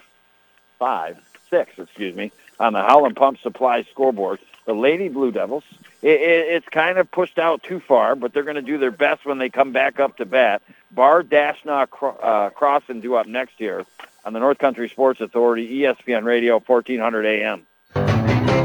five, 0.80 1.18
six, 1.49 1.77
excuse 1.77 2.15
me, 2.15 2.31
on 2.60 2.73
the 2.73 2.81
Howland 2.81 3.15
Pump 3.15 3.39
Supply 3.39 3.84
scoreboard. 3.84 4.39
The 4.65 4.73
Lady 4.73 5.10
Blue 5.10 5.31
Devils, 5.31 5.64
it, 6.02 6.19
it, 6.22 6.47
it's 6.47 6.68
kind 6.69 6.97
of 6.97 7.11
pushed 7.11 7.38
out 7.38 7.61
too 7.61 7.80
far, 7.80 8.15
but 8.15 8.34
they're 8.34 8.41
going 8.41 8.56
to 8.56 8.64
do 8.64 8.80
their 8.80 8.89
best 8.89 9.23
when 9.23 9.38
they 9.38 9.49
come 9.49 9.73
back 9.73 9.99
up 9.99 10.18
to 10.18 10.26
bat. 10.26 10.64
Barr 10.91 11.22
Dashnaw 11.22 11.88
uh, 12.02 12.49
Crossan 12.49 12.99
due 12.99 13.15
up 13.15 13.27
next 13.27 13.60
year 13.60 13.85
on 14.23 14.34
the 14.34 14.39
North 14.39 14.57
Country 14.57 14.89
Sports 14.89 15.22
Authority, 15.22 15.81
ESPN 15.81 16.23
Radio, 16.23 16.60
1400 16.60 17.26
AM. 17.26 17.68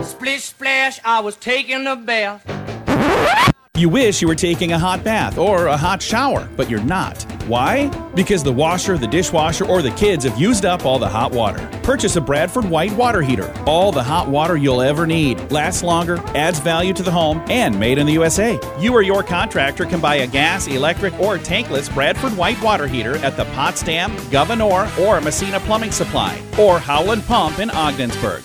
Splish 0.04 0.44
splash, 0.44 1.00
I 1.04 1.20
was 1.20 1.36
taking 1.36 1.86
a 1.86 1.96
bath. 1.96 2.46
You 3.76 3.88
wish 3.88 4.20
you 4.20 4.28
were 4.28 4.34
taking 4.34 4.72
a 4.72 4.78
hot 4.78 5.02
bath 5.02 5.38
or 5.38 5.66
a 5.66 5.76
hot 5.76 6.02
shower, 6.02 6.48
but 6.56 6.68
you're 6.70 6.82
not. 6.82 7.22
Why? 7.46 7.88
Because 8.14 8.42
the 8.42 8.52
washer, 8.52 8.96
the 8.98 9.06
dishwasher, 9.06 9.64
or 9.64 9.82
the 9.82 9.90
kids 9.92 10.24
have 10.24 10.38
used 10.38 10.64
up 10.64 10.84
all 10.84 10.98
the 10.98 11.08
hot 11.08 11.32
water. 11.32 11.66
Purchase 11.82 12.16
a 12.16 12.20
Bradford 12.20 12.66
White 12.66 12.92
water 12.92 13.20
heater. 13.22 13.52
All 13.66 13.90
the 13.90 14.02
hot 14.02 14.28
water 14.28 14.56
you'll 14.56 14.82
ever 14.82 15.06
need. 15.06 15.50
Lasts 15.50 15.82
longer, 15.82 16.18
adds 16.36 16.58
value 16.60 16.92
to 16.92 17.02
the 17.02 17.10
home, 17.10 17.42
and 17.48 17.78
made 17.80 17.98
in 17.98 18.06
the 18.06 18.12
USA. 18.12 18.60
You 18.78 18.92
or 18.92 19.02
your 19.02 19.22
contractor 19.22 19.86
can 19.86 20.00
buy 20.00 20.16
a 20.16 20.26
gas, 20.26 20.66
electric, 20.66 21.18
or 21.18 21.38
tankless 21.38 21.92
Bradford 21.92 22.36
White 22.36 22.62
water 22.62 22.86
heater 22.86 23.16
at 23.24 23.36
the 23.36 23.46
Potsdam, 23.46 24.14
Gouverneur, 24.30 24.90
or 25.00 25.20
Massena 25.20 25.58
Plumbing 25.60 25.92
Supply, 25.92 26.40
or 26.58 26.78
Howland 26.78 27.24
Pump 27.24 27.58
in 27.58 27.70
Ogdensburg. 27.70 28.44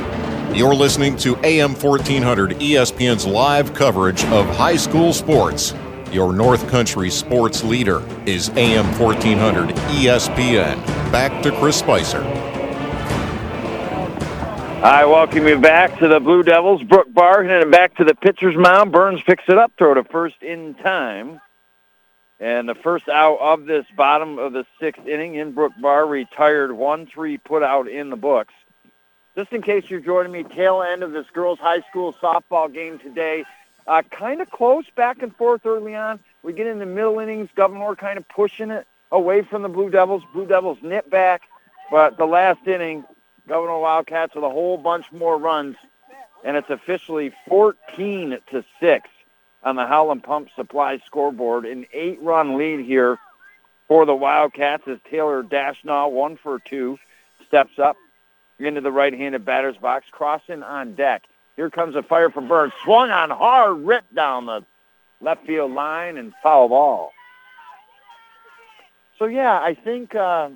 You're 0.53 0.75
listening 0.75 1.15
to 1.17 1.37
AM 1.45 1.75
1400 1.75 2.51
ESPN's 2.59 3.25
live 3.25 3.73
coverage 3.73 4.25
of 4.25 4.45
high 4.57 4.75
school 4.75 5.13
sports. 5.13 5.73
Your 6.11 6.33
North 6.33 6.67
Country 6.67 7.09
sports 7.09 7.63
leader 7.63 8.05
is 8.25 8.49
AM 8.49 8.85
1400 8.99 9.69
ESPN. 9.69 10.75
Back 11.09 11.41
to 11.43 11.57
Chris 11.57 11.77
Spicer. 11.77 12.21
I 14.83 15.05
welcome 15.05 15.47
you 15.47 15.57
back 15.57 15.97
to 15.99 16.09
the 16.09 16.19
Blue 16.19 16.43
Devils. 16.43 16.83
Brooke 16.83 17.13
Barr 17.13 17.43
and 17.43 17.71
back 17.71 17.95
to 17.95 18.03
the 18.03 18.13
pitcher's 18.13 18.57
mound. 18.57 18.91
Burns 18.91 19.21
picks 19.21 19.45
it 19.47 19.57
up, 19.57 19.71
throw 19.77 19.93
to 19.93 20.03
first 20.03 20.43
in 20.43 20.73
time. 20.73 21.39
And 22.41 22.67
the 22.67 22.75
first 22.75 23.07
out 23.07 23.37
of 23.39 23.67
this 23.67 23.85
bottom 23.95 24.37
of 24.37 24.51
the 24.51 24.65
sixth 24.81 25.07
inning 25.07 25.35
in 25.35 25.53
Brooke 25.53 25.79
Barr 25.81 26.05
retired 26.05 26.71
1-3 26.71 27.41
put 27.41 27.63
out 27.63 27.87
in 27.87 28.09
the 28.09 28.17
books. 28.17 28.53
Just 29.35 29.53
in 29.53 29.61
case 29.61 29.85
you're 29.89 30.01
joining 30.01 30.31
me, 30.31 30.43
tail 30.43 30.81
end 30.81 31.03
of 31.03 31.13
this 31.13 31.25
girls' 31.31 31.59
high 31.59 31.81
school 31.89 32.13
softball 32.21 32.71
game 32.71 32.99
today. 32.99 33.45
Uh, 33.87 34.01
kind 34.11 34.41
of 34.41 34.49
close, 34.51 34.85
back 34.95 35.21
and 35.21 35.35
forth 35.35 35.65
early 35.65 35.95
on. 35.95 36.19
We 36.43 36.53
get 36.53 36.67
in 36.67 36.79
the 36.79 36.85
middle 36.85 37.19
innings. 37.19 37.49
Gouverneur 37.55 37.95
kind 37.95 38.17
of 38.17 38.27
pushing 38.27 38.71
it 38.71 38.85
away 39.11 39.41
from 39.41 39.61
the 39.61 39.69
Blue 39.69 39.89
Devils. 39.89 40.23
Blue 40.33 40.45
Devils 40.45 40.79
nip 40.81 41.09
back, 41.09 41.43
but 41.89 42.17
the 42.17 42.25
last 42.25 42.67
inning, 42.67 43.05
Gouverneur 43.47 43.79
Wildcats 43.79 44.35
with 44.35 44.43
a 44.43 44.49
whole 44.49 44.77
bunch 44.77 45.11
more 45.11 45.37
runs, 45.37 45.77
and 46.43 46.57
it's 46.57 46.69
officially 46.69 47.33
14 47.47 48.37
to 48.51 48.65
six 48.79 49.09
on 49.63 49.77
the 49.77 49.85
Howland 49.85 50.23
Pump 50.23 50.49
Supply 50.55 50.99
scoreboard. 51.05 51.65
An 51.65 51.85
eight-run 51.93 52.57
lead 52.57 52.85
here 52.85 53.17
for 53.87 54.05
the 54.05 54.15
Wildcats 54.15 54.83
as 54.87 54.99
Taylor 55.09 55.41
Dashnaw, 55.41 56.11
one 56.11 56.37
for 56.37 56.59
two, 56.59 56.99
steps 57.47 57.79
up 57.79 57.95
into 58.65 58.81
the 58.81 58.91
right-handed 58.91 59.45
batter's 59.45 59.77
box, 59.77 60.05
Crossan 60.11 60.63
on 60.63 60.95
deck. 60.95 61.23
Here 61.55 61.69
comes 61.69 61.95
a 61.95 62.03
fire 62.03 62.29
from 62.29 62.47
Burns. 62.47 62.73
Swung 62.83 63.09
on 63.09 63.29
hard, 63.29 63.85
ripped 63.85 64.13
down 64.13 64.45
the 64.45 64.65
left 65.19 65.45
field 65.45 65.71
line 65.71 66.17
and 66.17 66.33
foul 66.41 66.69
ball. 66.69 67.11
So, 69.19 69.25
yeah, 69.25 69.59
I 69.59 69.75
think, 69.75 70.15
uh, 70.15 70.49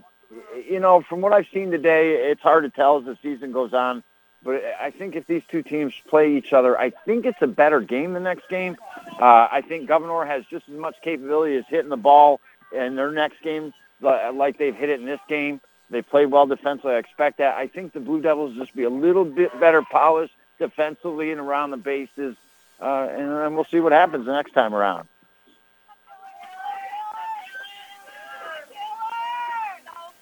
you 0.68 0.80
know, 0.80 1.02
from 1.02 1.22
what 1.22 1.34
I've 1.34 1.48
seen 1.53 1.69
today, 1.69 2.32
it's 2.32 2.41
hard 2.41 2.64
to 2.64 2.69
tell 2.69 2.98
as 2.98 3.06
the 3.06 3.18
season 3.22 3.52
goes 3.52 3.73
on. 3.73 4.03
But 4.44 4.64
I 4.80 4.91
think 4.91 5.15
if 5.15 5.26
these 5.27 5.41
two 5.49 5.64
teams 5.64 5.94
play 6.07 6.36
each 6.38 6.53
other, 6.53 6.80
I 6.80 6.91
think 6.91 7.26
it's 7.26 7.41
a 7.41 7.48
better 7.48 7.82
game 7.82 8.14
the 8.14 8.19
next 8.19 8.48
game. 8.49 8.77
Uh, 9.19 9.48
I 9.52 9.64
think 9.68 9.88
Gouverneur 9.88 10.26
has 10.26 10.45
just 10.45 10.69
as 10.69 10.76
much 10.76 10.95
capability 11.03 11.57
as 11.57 11.65
hitting 11.68 11.90
the 11.90 11.98
ball 11.98 12.40
in 12.72 12.95
their 12.95 13.11
next 13.11 13.41
game 13.41 13.73
like 14.02 14.57
they've 14.57 14.76
hit 14.76 14.90
it 14.90 14.99
in 14.99 15.06
this 15.06 15.19
game. 15.27 15.61
They 15.90 16.02
played 16.02 16.32
well 16.32 16.48
defensively. 16.48 16.94
I 16.94 16.98
expect 16.98 17.38
that. 17.38 17.56
I 17.56 17.68
think 17.68 17.94
the 17.94 17.99
Blue 17.99 18.22
Devils 18.22 18.56
just 18.56 18.76
be 18.76 18.84
a 18.84 18.90
little 18.90 19.26
bit 19.26 19.57
better 19.60 19.82
polished 19.82 20.34
defensively 20.57 21.32
and 21.32 21.40
around 21.40 21.72
the 21.72 21.78
bases, 21.78 22.36
uh, 22.82 23.07
and, 23.12 23.32
and 23.32 23.56
we'll 23.56 23.66
see 23.66 23.80
what 23.80 23.91
happens 23.91 24.26
the 24.26 24.34
next 24.34 24.53
time 24.53 24.74
around. 24.74 25.07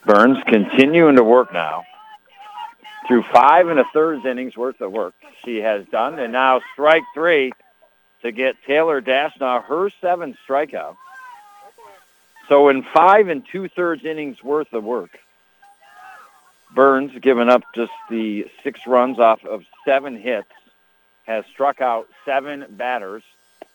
Burns 0.06 0.38
continuing 0.48 1.16
to 1.16 1.24
work 1.24 1.54
now. 1.54 1.86
Through 3.08 3.24
five 3.24 3.68
and 3.68 3.80
a 3.80 3.86
third 3.94 4.26
innings 4.26 4.56
worth 4.56 4.80
of 4.82 4.92
work 4.92 5.14
she 5.44 5.58
has 5.58 5.86
done, 5.88 6.20
and 6.20 6.32
now 6.32 6.62
strike 6.74 7.04
three 7.14 7.52
to 8.22 8.32
get 8.32 8.56
Taylor 8.66 9.02
Dashnaw 9.02 9.64
her 9.66 9.90
seventh 10.02 10.38
strikeout. 10.48 10.96
So 12.48 12.70
in 12.70 12.84
five 12.94 13.28
and 13.30 13.44
two-thirds 13.50 14.04
innings 14.04 14.44
worth 14.44 14.72
of 14.74 14.84
work, 14.84 15.18
Burns 16.74 17.12
giving 17.22 17.50
up 17.50 17.64
just 17.76 17.92
the 18.10 18.48
six 18.64 18.86
runs 18.88 19.20
off 19.20 19.46
of 19.46 19.64
seven 19.86 20.18
hits. 20.18 20.52
has 21.26 21.46
struck 21.52 21.82
out 21.82 22.08
seven 22.26 22.66
batters. 22.70 23.24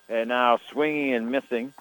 And 0.08 0.30
now 0.30 0.58
swinging 0.70 1.14
and 1.14 1.30
missing 1.30 1.74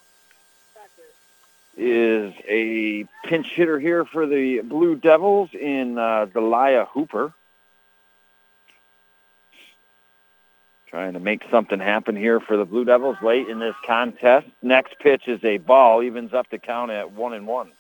is 1.77 2.33
a 2.47 3.05
pinch 3.23 3.47
hitter 3.53 3.79
here 3.79 4.03
for 4.03 4.25
the 4.25 4.61
Blue 4.61 4.95
Devils 4.95 5.49
in 5.53 5.97
uh, 5.97 6.25
Delia 6.25 6.85
Hooper. 6.85 7.33
Trying 10.87 11.13
to 11.13 11.19
make 11.19 11.43
something 11.51 11.79
happen 11.79 12.15
here 12.15 12.39
for 12.39 12.57
the 12.57 12.65
Blue 12.65 12.83
Devils 12.83 13.17
late 13.21 13.47
in 13.47 13.59
this 13.59 13.75
contest. 13.85 14.47
Next 14.61 14.97
pitch 14.99 15.27
is 15.27 15.43
a 15.43 15.57
ball, 15.57 16.01
evens 16.01 16.33
up 16.33 16.49
the 16.49 16.57
count 16.57 16.91
at 16.91 17.11
one 17.11 17.33
and 17.33 17.45
one. 17.45 17.71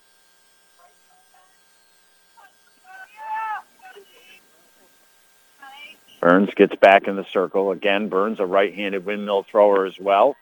Burns 6.19 6.49
gets 6.55 6.75
back 6.75 7.07
in 7.07 7.15
the 7.15 7.25
circle. 7.31 7.71
Again, 7.71 8.09
Burns 8.09 8.39
a 8.39 8.45
right-handed 8.45 9.05
windmill 9.05 9.43
thrower 9.43 9.85
as 9.85 9.99
well. 9.99 10.35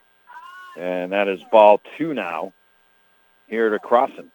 And 0.78 1.12
that 1.12 1.28
is 1.28 1.40
ball 1.50 1.80
two 1.96 2.14
now 2.14 2.52
here 3.46 3.70
to 3.70 3.78
Crossan. 3.78 4.30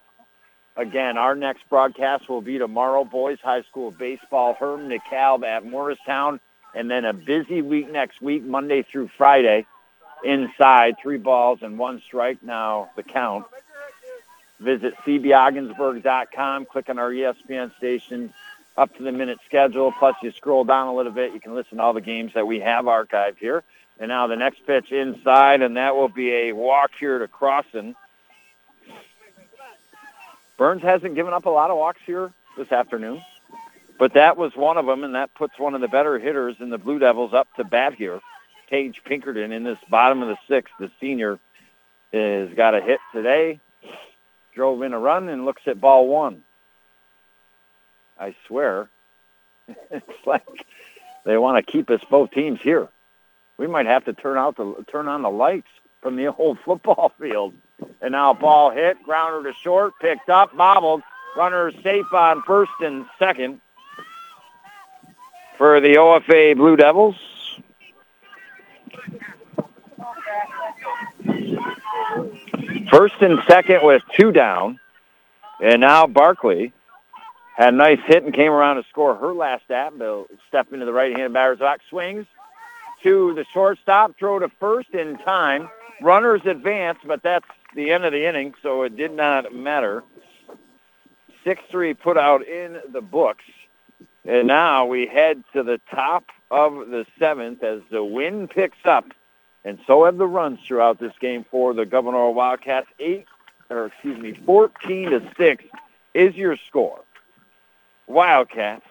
Again, 0.77 1.17
our 1.17 1.35
next 1.35 1.67
broadcast 1.69 2.29
will 2.29 2.41
be 2.41 2.57
tomorrow, 2.57 3.03
boys 3.03 3.39
high 3.43 3.63
school 3.63 3.91
baseball, 3.91 4.53
Hermon 4.53 4.89
DeKalb 4.89 5.45
at 5.45 5.65
Morristown, 5.65 6.39
and 6.73 6.89
then 6.89 7.03
a 7.05 7.13
busy 7.13 7.61
week 7.61 7.91
next 7.91 8.21
week, 8.21 8.43
Monday 8.43 8.81
through 8.81 9.09
Friday, 9.17 9.65
inside, 10.23 10.95
three 11.01 11.17
balls 11.17 11.59
and 11.61 11.77
one 11.77 12.01
strike. 12.05 12.41
Now 12.41 12.89
the 12.95 13.03
count. 13.03 13.45
Visit 14.59 14.93
cbogdensburg.com, 15.05 16.65
click 16.65 16.89
on 16.89 16.99
our 16.99 17.09
ESPN 17.09 17.75
station, 17.77 18.33
up 18.77 18.95
to 18.97 19.03
the 19.03 19.11
minute 19.11 19.39
schedule. 19.45 19.93
Plus, 19.97 20.15
you 20.21 20.31
scroll 20.31 20.63
down 20.63 20.87
a 20.87 20.95
little 20.95 21.11
bit, 21.11 21.33
you 21.33 21.39
can 21.39 21.55
listen 21.55 21.77
to 21.77 21.83
all 21.83 21.93
the 21.93 22.01
games 22.01 22.31
that 22.33 22.47
we 22.47 22.59
have 22.59 22.85
archived 22.85 23.37
here. 23.37 23.63
And 23.99 24.09
now 24.09 24.27
the 24.27 24.35
next 24.35 24.65
pitch 24.65 24.91
inside, 24.91 25.61
and 25.61 25.77
that 25.77 25.95
will 25.95 26.09
be 26.09 26.31
a 26.31 26.53
walk 26.53 26.91
here 26.99 27.19
to 27.19 27.27
Crossan. 27.27 27.95
Burns 30.57 30.81
hasn't 30.81 31.15
given 31.15 31.33
up 31.33 31.45
a 31.45 31.49
lot 31.49 31.71
of 31.71 31.77
walks 31.77 32.01
here 32.05 32.31
this 32.57 32.71
afternoon, 32.71 33.21
but 33.97 34.13
that 34.13 34.37
was 34.37 34.55
one 34.55 34.77
of 34.77 34.85
them, 34.85 35.03
and 35.03 35.15
that 35.15 35.33
puts 35.33 35.57
one 35.57 35.75
of 35.75 35.81
the 35.81 35.87
better 35.87 36.19
hitters 36.19 36.55
in 36.59 36.69
the 36.69 36.77
Blue 36.77 36.99
Devils 36.99 37.33
up 37.33 37.47
to 37.55 37.63
bat 37.63 37.93
here. 37.93 38.19
Tage 38.69 39.01
Pinkerton 39.03 39.51
in 39.51 39.63
this 39.63 39.79
bottom 39.89 40.21
of 40.21 40.29
the 40.29 40.37
sixth. 40.47 40.73
The 40.79 40.91
senior 40.99 41.39
has 42.13 42.49
got 42.55 42.75
a 42.75 42.81
hit 42.81 42.99
today, 43.13 43.59
drove 44.53 44.81
in 44.81 44.93
a 44.93 44.99
run, 44.99 45.29
and 45.29 45.45
looks 45.45 45.63
at 45.65 45.81
ball 45.81 46.07
one. 46.07 46.43
I 48.21 48.35
swear, 48.45 48.87
it's 49.89 50.27
like 50.27 50.45
they 51.25 51.37
want 51.37 51.65
to 51.65 51.71
keep 51.71 51.89
us 51.89 52.01
both 52.07 52.29
teams 52.31 52.61
here. 52.61 52.87
We 53.57 53.65
might 53.65 53.87
have 53.87 54.05
to 54.05 54.13
turn 54.13 54.37
out 54.37 54.57
the 54.57 54.85
turn 54.91 55.07
on 55.07 55.23
the 55.23 55.29
lights 55.29 55.67
from 56.01 56.15
the 56.15 56.27
old 56.37 56.59
football 56.59 57.11
field. 57.19 57.53
And 57.99 58.11
now 58.11 58.33
ball 58.33 58.69
hit, 58.69 59.01
grounder 59.03 59.51
to 59.51 59.57
short, 59.57 59.93
picked 59.99 60.29
up, 60.29 60.55
bobbled. 60.55 61.01
Runner 61.35 61.71
safe 61.81 62.13
on 62.13 62.43
first 62.43 62.73
and 62.81 63.05
second 63.17 63.61
for 65.57 65.79
the 65.79 65.95
OFA 65.95 66.55
Blue 66.57 66.75
Devils. 66.75 67.15
First 72.91 73.15
and 73.21 73.39
second 73.47 73.79
with 73.81 74.03
two 74.19 74.31
down. 74.33 74.77
And 75.61 75.79
now 75.79 76.05
Barkley 76.05 76.73
had 77.55 77.73
a 77.73 77.77
nice 77.77 77.99
hit 78.05 78.23
and 78.23 78.33
came 78.33 78.51
around 78.51 78.77
to 78.77 78.83
score 78.89 79.15
her 79.15 79.33
last 79.33 79.69
at. 79.69 79.97
Bill 79.97 80.27
step 80.47 80.71
into 80.71 80.85
the 80.85 80.93
right-handed 80.93 81.33
batter's 81.33 81.59
box, 81.59 81.83
swings 81.89 82.25
to 83.03 83.33
the 83.33 83.45
shortstop, 83.53 84.17
throw 84.17 84.39
to 84.39 84.49
first 84.59 84.89
in 84.91 85.17
time. 85.19 85.69
Runners 86.01 86.41
advance, 86.45 86.99
but 87.05 87.21
that's 87.23 87.45
the 87.75 87.91
end 87.91 88.05
of 88.05 88.11
the 88.11 88.27
inning, 88.27 88.53
so 88.61 88.83
it 88.83 88.95
did 88.95 89.13
not 89.13 89.53
matter. 89.53 90.03
6-3 91.45 91.99
put 91.99 92.17
out 92.17 92.45
in 92.45 92.79
the 92.91 93.01
books. 93.01 93.43
And 94.25 94.47
now 94.47 94.85
we 94.85 95.07
head 95.07 95.43
to 95.53 95.63
the 95.63 95.79
top 95.89 96.25
of 96.51 96.89
the 96.89 97.05
seventh 97.17 97.63
as 97.63 97.81
the 97.89 98.03
wind 98.03 98.49
picks 98.51 98.77
up, 98.85 99.05
and 99.63 99.79
so 99.87 100.05
have 100.05 100.17
the 100.17 100.27
runs 100.27 100.59
throughout 100.67 100.99
this 100.99 101.13
game 101.19 101.45
for 101.49 101.73
the 101.73 101.85
Gouverneur 101.85 102.31
Wildcats. 102.31 102.87
Eight, 102.99 103.25
or 103.69 103.85
excuse 103.85 104.19
me, 104.19 104.33
14 104.45 105.11
to 105.11 105.31
six 105.37 105.63
is 106.13 106.35
your 106.35 106.57
score. 106.67 107.01
Wildcats, 108.07 108.85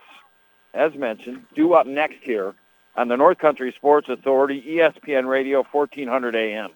as 0.74 0.94
mentioned, 0.94 1.44
due 1.54 1.74
up 1.74 1.86
next 1.86 2.18
here 2.22 2.54
on 2.96 3.08
the 3.08 3.16
North 3.16 3.38
Country 3.38 3.72
Sports 3.76 4.08
Authority, 4.08 4.62
ESPN 4.66 5.28
Radio, 5.28 5.64
1400 5.70 6.36
AM. 6.36 6.70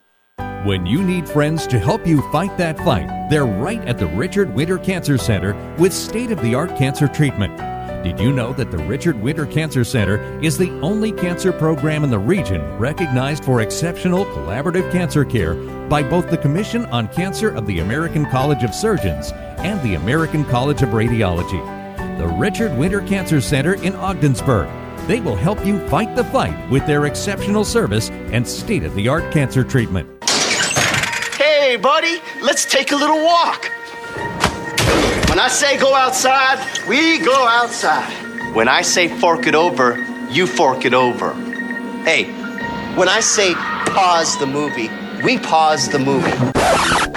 When 0.64 0.86
you 0.86 1.02
need 1.02 1.28
friends 1.28 1.66
to 1.66 1.78
help 1.78 2.06
you 2.06 2.22
fight 2.32 2.56
that 2.56 2.78
fight, 2.78 3.28
they're 3.28 3.44
right 3.44 3.80
at 3.86 3.98
the 3.98 4.06
Richard 4.06 4.54
Winter 4.54 4.78
Cancer 4.78 5.18
Center 5.18 5.54
with 5.78 5.92
state 5.92 6.30
of 6.30 6.40
the 6.40 6.54
art 6.54 6.74
cancer 6.76 7.06
treatment. 7.06 7.54
Did 8.02 8.18
you 8.18 8.32
know 8.32 8.52
that 8.54 8.70
the 8.70 8.78
Richard 8.78 9.20
Winter 9.20 9.46
Cancer 9.46 9.84
Center 9.84 10.18
is 10.42 10.56
the 10.56 10.70
only 10.80 11.12
cancer 11.12 11.52
program 11.52 12.04
in 12.04 12.10
the 12.10 12.18
region 12.18 12.62
recognized 12.78 13.44
for 13.44 13.60
exceptional 13.60 14.24
collaborative 14.26 14.90
cancer 14.90 15.24
care 15.24 15.54
by 15.88 16.02
both 16.02 16.30
the 16.30 16.38
Commission 16.38 16.86
on 16.86 17.08
Cancer 17.08 17.50
of 17.50 17.66
the 17.66 17.80
American 17.80 18.26
College 18.26 18.62
of 18.62 18.74
Surgeons 18.74 19.32
and 19.58 19.80
the 19.82 19.94
American 19.94 20.44
College 20.46 20.82
of 20.82 20.90
Radiology? 20.90 21.83
The 22.18 22.28
Richard 22.28 22.78
Winter 22.78 23.00
Cancer 23.00 23.40
Center 23.40 23.74
in 23.82 23.92
Ogdensburg. 23.96 24.68
They 25.08 25.20
will 25.20 25.34
help 25.34 25.66
you 25.66 25.84
fight 25.88 26.14
the 26.14 26.22
fight 26.22 26.70
with 26.70 26.86
their 26.86 27.06
exceptional 27.06 27.64
service 27.64 28.08
and 28.08 28.46
state 28.46 28.84
of 28.84 28.94
the 28.94 29.08
art 29.08 29.32
cancer 29.32 29.64
treatment. 29.64 30.08
Hey, 31.34 31.76
buddy, 31.76 32.20
let's 32.40 32.66
take 32.66 32.92
a 32.92 32.96
little 32.96 33.20
walk. 33.24 33.64
When 35.28 35.40
I 35.40 35.48
say 35.50 35.76
go 35.76 35.92
outside, 35.92 36.64
we 36.88 37.18
go 37.18 37.48
outside. 37.48 38.54
When 38.54 38.68
I 38.68 38.82
say 38.82 39.08
fork 39.18 39.48
it 39.48 39.56
over, 39.56 39.98
you 40.30 40.46
fork 40.46 40.84
it 40.84 40.94
over. 40.94 41.34
Hey, 42.04 42.26
when 42.94 43.08
I 43.08 43.18
say 43.18 43.54
pause 43.54 44.38
the 44.38 44.46
movie, 44.46 44.88
we 45.24 45.38
pause 45.38 45.88
the 45.88 45.98
movie. 45.98 46.30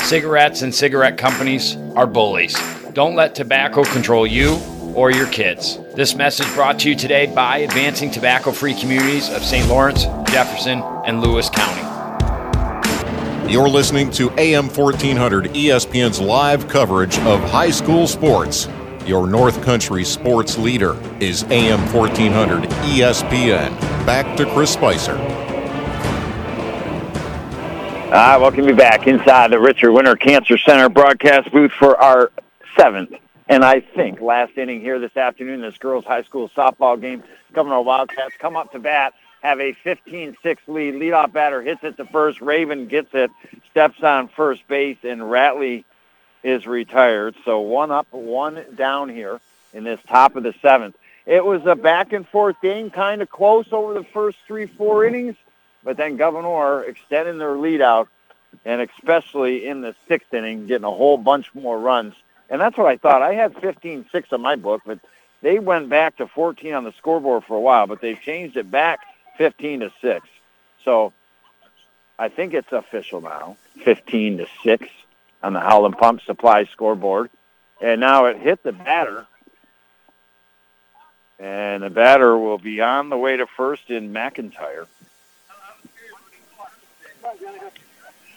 Cigarettes 0.06 0.64
and 0.64 0.74
cigarette 0.74 1.20
companies 1.20 1.76
are 1.96 2.08
bullies. 2.08 2.58
Don't 2.94 3.16
let 3.16 3.36
tobacco 3.36 3.84
control 3.84 4.26
you 4.26 4.60
or 4.98 5.12
your 5.12 5.28
kids. 5.28 5.78
This 5.94 6.16
message 6.16 6.52
brought 6.56 6.80
to 6.80 6.90
you 6.90 6.96
today 6.96 7.28
by 7.28 7.60
Advancing 7.60 8.10
Tobacco 8.10 8.52
Free 8.52 8.74
Communities 8.74 9.30
of 9.30 9.44
St. 9.44 9.70
Lawrence, 9.70 10.06
Jefferson, 10.32 10.82
and 11.06 11.22
Lewis 11.22 11.52
County. 11.52 11.84
You're 13.50 13.70
listening 13.70 14.10
to 14.12 14.32
AM 14.40 14.68
1400 14.70 15.46
ESPN's 15.54 16.20
live 16.20 16.68
coverage 16.68 17.18
of 17.20 17.40
high 17.52 17.70
school 17.70 18.08
sports. 18.08 18.68
Your 19.06 19.28
North 19.28 19.62
Country 19.64 20.04
sports 20.04 20.58
leader 20.58 20.98
is 21.22 21.44
AM 21.44 21.80
1400 21.94 22.64
ESPN. 22.64 23.80
Back 24.06 24.36
to 24.38 24.52
Chris 24.52 24.74
Spicer. 24.74 25.16
All 28.08 28.14
right, 28.14 28.38
welcome 28.38 28.68
you 28.68 28.76
back 28.76 29.06
inside 29.06 29.52
the 29.52 29.60
Richard 29.60 29.92
Winter 29.92 30.16
Cancer 30.16 30.58
Center 30.58 30.90
broadcast 30.90 31.52
booth 31.52 31.72
for 31.72 31.96
our 32.02 32.32
seventh 32.76 33.14
and 33.50 33.64
I 33.64 33.80
think 33.80 34.22
last 34.22 34.58
inning 34.58 34.82
here 34.82 35.00
this 35.00 35.16
afternoon, 35.16 35.62
this 35.62 35.78
girls' 35.78 36.06
high 36.06 36.24
school 36.24 36.50
softball 36.50 37.00
game. 37.00 37.24
Gouverneur 37.54 37.82
Wildcats 37.82 38.36
come 38.40 38.56
up 38.56 38.72
to 38.74 38.80
bat, 38.80 39.14
have 39.42 39.60
a 39.60 39.74
15-6 39.86 40.36
lead. 40.68 40.96
Leadoff 40.96 41.32
batter 41.32 41.62
hits 41.62 41.84
it 41.84 41.98
to 41.98 42.06
first. 42.06 42.42
Raven 42.42 42.88
gets 42.88 43.14
it, 43.14 43.32
steps 43.72 44.04
on 44.04 44.28
first 44.28 44.68
base, 44.68 44.98
and 45.04 45.22
Ratley 45.22 45.86
is 46.44 46.68
retired. 46.68 47.36
So 47.46 47.60
one 47.60 47.92
up, 47.92 48.08
one 48.12 48.64
down 48.76 49.10
here 49.10 49.40
in 49.74 49.84
this 49.84 50.00
top 50.08 50.36
of 50.36 50.44
the 50.44 50.54
seventh. 50.62 50.96
It 51.26 51.44
was 51.44 51.66
a 51.66 51.76
back 51.76 52.14
and 52.14 52.28
forth 52.28 52.56
game, 52.62 52.90
kind 52.90 53.22
of 53.22 53.30
close 53.30 53.68
over 53.72 53.94
the 53.94 54.06
first 54.06 54.38
three, 54.48 54.66
four 54.66 55.06
innings, 55.06 55.36
but 55.84 55.98
then 55.98 56.16
Gouverneur 56.18 56.84
extending 56.84 57.38
their 57.38 57.58
lead 57.58 57.82
out, 57.82 58.08
and 58.66 58.82
especially 58.82 59.68
in 59.68 59.82
the 59.82 59.94
sixth 60.08 60.34
inning, 60.34 60.68
getting 60.68 60.86
a 60.86 60.92
whole 60.92 61.18
bunch 61.18 61.54
more 61.54 61.78
runs. 61.78 62.16
And 62.50 62.62
that's 62.62 62.78
what 62.78 62.88
I 62.88 62.98
thought. 62.98 63.22
I 63.22 63.34
had 63.34 63.54
15-6 63.56 64.34
on 64.34 64.42
my 64.42 64.56
book, 64.56 64.82
but 64.86 65.00
they 65.42 65.60
went 65.60 65.90
back 65.90 66.18
to 66.18 66.28
14 66.28 66.74
on 66.74 66.84
the 66.84 66.94
scoreboard 66.94 67.44
for 67.44 67.58
a 67.58 67.62
while, 67.62 67.88
but 67.88 68.02
they've 68.02 68.20
changed 68.20 68.58
it 68.58 68.72
back 68.72 69.00
15 69.38 69.82
to 69.82 69.92
6. 70.02 70.28
So 70.84 71.14
I 72.18 72.30
think 72.30 72.54
it's 72.54 72.72
official 72.72 73.22
now, 73.22 73.58
15 73.84 74.40
to 74.40 74.48
6 74.64 74.88
on 75.44 75.54
the 75.54 75.60
Howland 75.60 75.98
Pump 75.98 76.22
Supply 76.22 76.66
scoreboard. 76.66 77.30
And 77.82 78.02
now 78.02 78.26
it 78.26 78.38
hit 78.38 78.64
the 78.64 78.72
batter. 78.72 79.28
And 81.40 81.84
the 81.84 81.92
batter 81.92 82.36
will 82.36 82.58
be 82.58 82.82
on 82.82 83.10
the 83.10 83.18
way 83.18 83.38
to 83.38 83.46
first 83.46 83.92
in 83.92 84.12
McIntyre. 84.12 84.88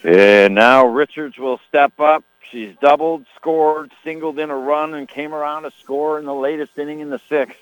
And 0.02 0.54
now 0.54 0.86
Richards 0.86 1.38
will 1.38 1.60
step 1.68 1.98
up. 1.98 2.24
She's 2.50 2.74
doubled, 2.80 3.26
scored, 3.36 3.92
singled 4.02 4.38
in 4.38 4.50
a 4.50 4.56
run, 4.56 4.94
and 4.94 5.08
came 5.08 5.32
around 5.32 5.62
to 5.62 5.70
score 5.80 6.18
in 6.18 6.24
the 6.24 6.34
latest 6.34 6.76
inning 6.78 7.00
in 7.00 7.10
the 7.10 7.20
sixth. 7.28 7.56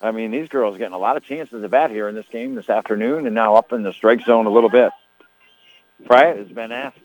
I 0.00 0.12
mean, 0.12 0.30
these 0.30 0.48
girls 0.48 0.78
getting 0.78 0.94
a 0.94 0.98
lot 0.98 1.16
of 1.16 1.24
chances 1.24 1.62
to 1.62 1.68
bat 1.68 1.90
here 1.90 2.08
in 2.08 2.14
this 2.14 2.26
game 2.28 2.54
this 2.54 2.70
afternoon 2.70 3.26
and 3.26 3.34
now 3.34 3.56
up 3.56 3.72
in 3.72 3.82
the 3.82 3.92
strike 3.92 4.24
zone 4.24 4.46
a 4.46 4.50
little 4.50 4.68
bit. 4.68 4.92
Fryatt 6.04 6.38
has 6.38 6.48
been 6.48 6.72
asked 6.72 6.98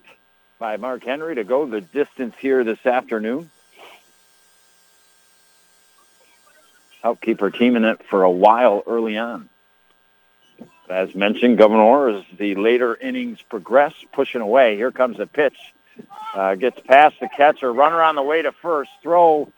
by 0.58 0.76
Mark 0.76 1.04
Henry 1.04 1.36
to 1.36 1.44
go 1.44 1.66
the 1.66 1.80
distance 1.80 2.34
here 2.38 2.64
this 2.64 2.84
afternoon. 2.84 3.50
Help 7.02 7.20
keep 7.20 7.40
her 7.40 7.50
team 7.50 7.76
in 7.76 7.84
it 7.84 8.02
for 8.04 8.24
a 8.24 8.30
while 8.30 8.82
early 8.86 9.16
on. 9.16 9.48
As 10.88 11.14
mentioned, 11.14 11.58
Gouverneur, 11.58 12.08
as 12.08 12.24
the 12.36 12.56
later 12.56 12.96
innings 12.96 13.40
progress, 13.42 13.94
pushing 14.12 14.40
away. 14.40 14.76
Here 14.76 14.90
comes 14.90 15.20
a 15.20 15.26
pitch. 15.26 15.56
Uh, 16.34 16.54
gets 16.54 16.80
past 16.80 17.16
the 17.20 17.28
catcher. 17.28 17.72
Runner 17.72 18.02
on 18.02 18.14
the 18.14 18.22
way 18.22 18.42
to 18.42 18.52
first. 18.52 18.90
Throw 19.02 19.52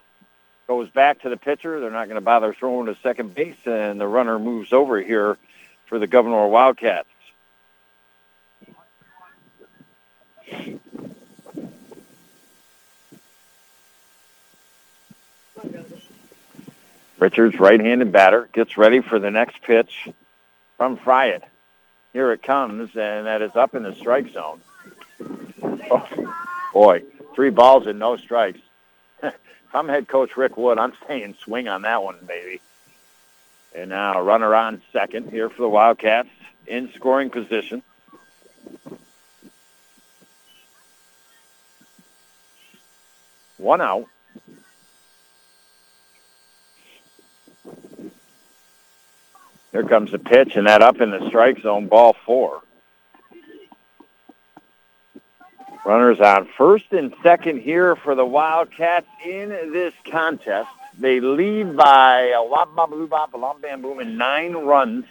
goes 0.67 0.89
back 0.89 1.23
to 1.23 1.29
the 1.29 1.37
pitcher. 1.37 1.81
They're 1.81 1.91
not 1.91 2.07
going 2.07 2.15
to 2.15 2.21
bother 2.21 2.55
throwing 2.55 2.87
to 2.87 2.97
second 3.03 3.35
base, 3.35 3.57
and 3.67 4.01
the 4.01 4.07
runner 4.07 4.39
moves 4.39 4.73
over 4.73 5.01
here 5.01 5.37
for 5.87 5.99
the 5.99 6.07
Gouverneur 6.07 6.47
Wildcats. 6.47 7.09
Richards, 17.19 17.59
right-handed 17.59 18.12
batter, 18.12 18.49
gets 18.53 18.79
ready 18.79 19.01
for 19.01 19.19
the 19.19 19.31
next 19.31 19.61
pitch 19.62 20.09
from 20.79 20.97
Fryatt. 20.97 21.43
Here 22.12 22.33
it 22.33 22.43
comes, 22.43 22.91
and 22.97 23.27
that 23.27 23.43
is 23.43 23.55
up 23.57 23.75
in 23.75 23.83
the 23.83 23.95
strike 23.95 24.31
zone. 24.31 24.61
Oh, 25.91 26.07
boy, 26.73 27.03
three 27.35 27.51
balls 27.51 27.87
and 27.87 27.99
no 27.99 28.17
strikes. 28.17 28.61
if 29.23 29.35
I'm 29.75 29.89
head 29.89 30.09
coach 30.09 30.37
Rick 30.37 30.57
Wood, 30.57 30.79
I'm 30.79 30.93
staying 31.05 31.35
swing 31.43 31.69
on 31.69 31.83
that 31.83 32.03
one, 32.03 32.19
baby. 32.27 32.61
And 33.75 33.91
now 33.91 34.21
runner 34.21 34.55
on 34.55 34.83
second 34.93 35.31
here 35.31 35.49
for 35.49 35.62
the 35.62 35.69
Wildcats 35.69 36.29
in 36.67 36.93
scoring 36.95 37.31
position. 37.31 37.83
One 43.59 43.81
out. 43.81 44.07
Here 49.73 49.85
comes 49.85 50.11
the 50.11 50.19
pitch, 50.19 50.57
and 50.57 50.67
that 50.67 50.83
up 50.83 51.01
in 51.01 51.11
the 51.11 51.29
strike 51.29 51.61
zone, 51.61 51.87
ball 51.87 52.17
four. 52.25 52.62
Runners 55.85 56.20
on 56.20 56.47
first 56.59 56.93
and 56.93 57.15
second 57.23 57.61
here 57.61 57.97
for 57.97 58.15
the 58.15 58.24
Wildcats 58.24 59.07
in 59.24 59.48
this 59.48 59.94
contest. 60.11 60.69
They 60.98 61.20
lead 61.20 61.77
by 61.77 62.32
a 62.36 62.44
wop 62.44 62.74
bop 62.77 62.90
boo 62.90 63.07
bop 63.07 63.32
a 63.32 63.39
lump 63.39 63.62
bam 63.62 63.81
boom 63.81 63.98
and 63.98 64.19
nine 64.19 64.52
runs. 64.52 65.07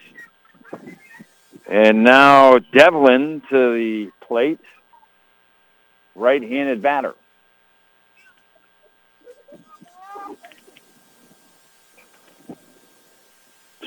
And 1.68 2.04
now 2.04 2.60
Devlin 2.60 3.42
to 3.50 3.74
the 3.74 4.12
plate, 4.22 4.60
right-handed 6.16 6.82
batter. 6.82 7.16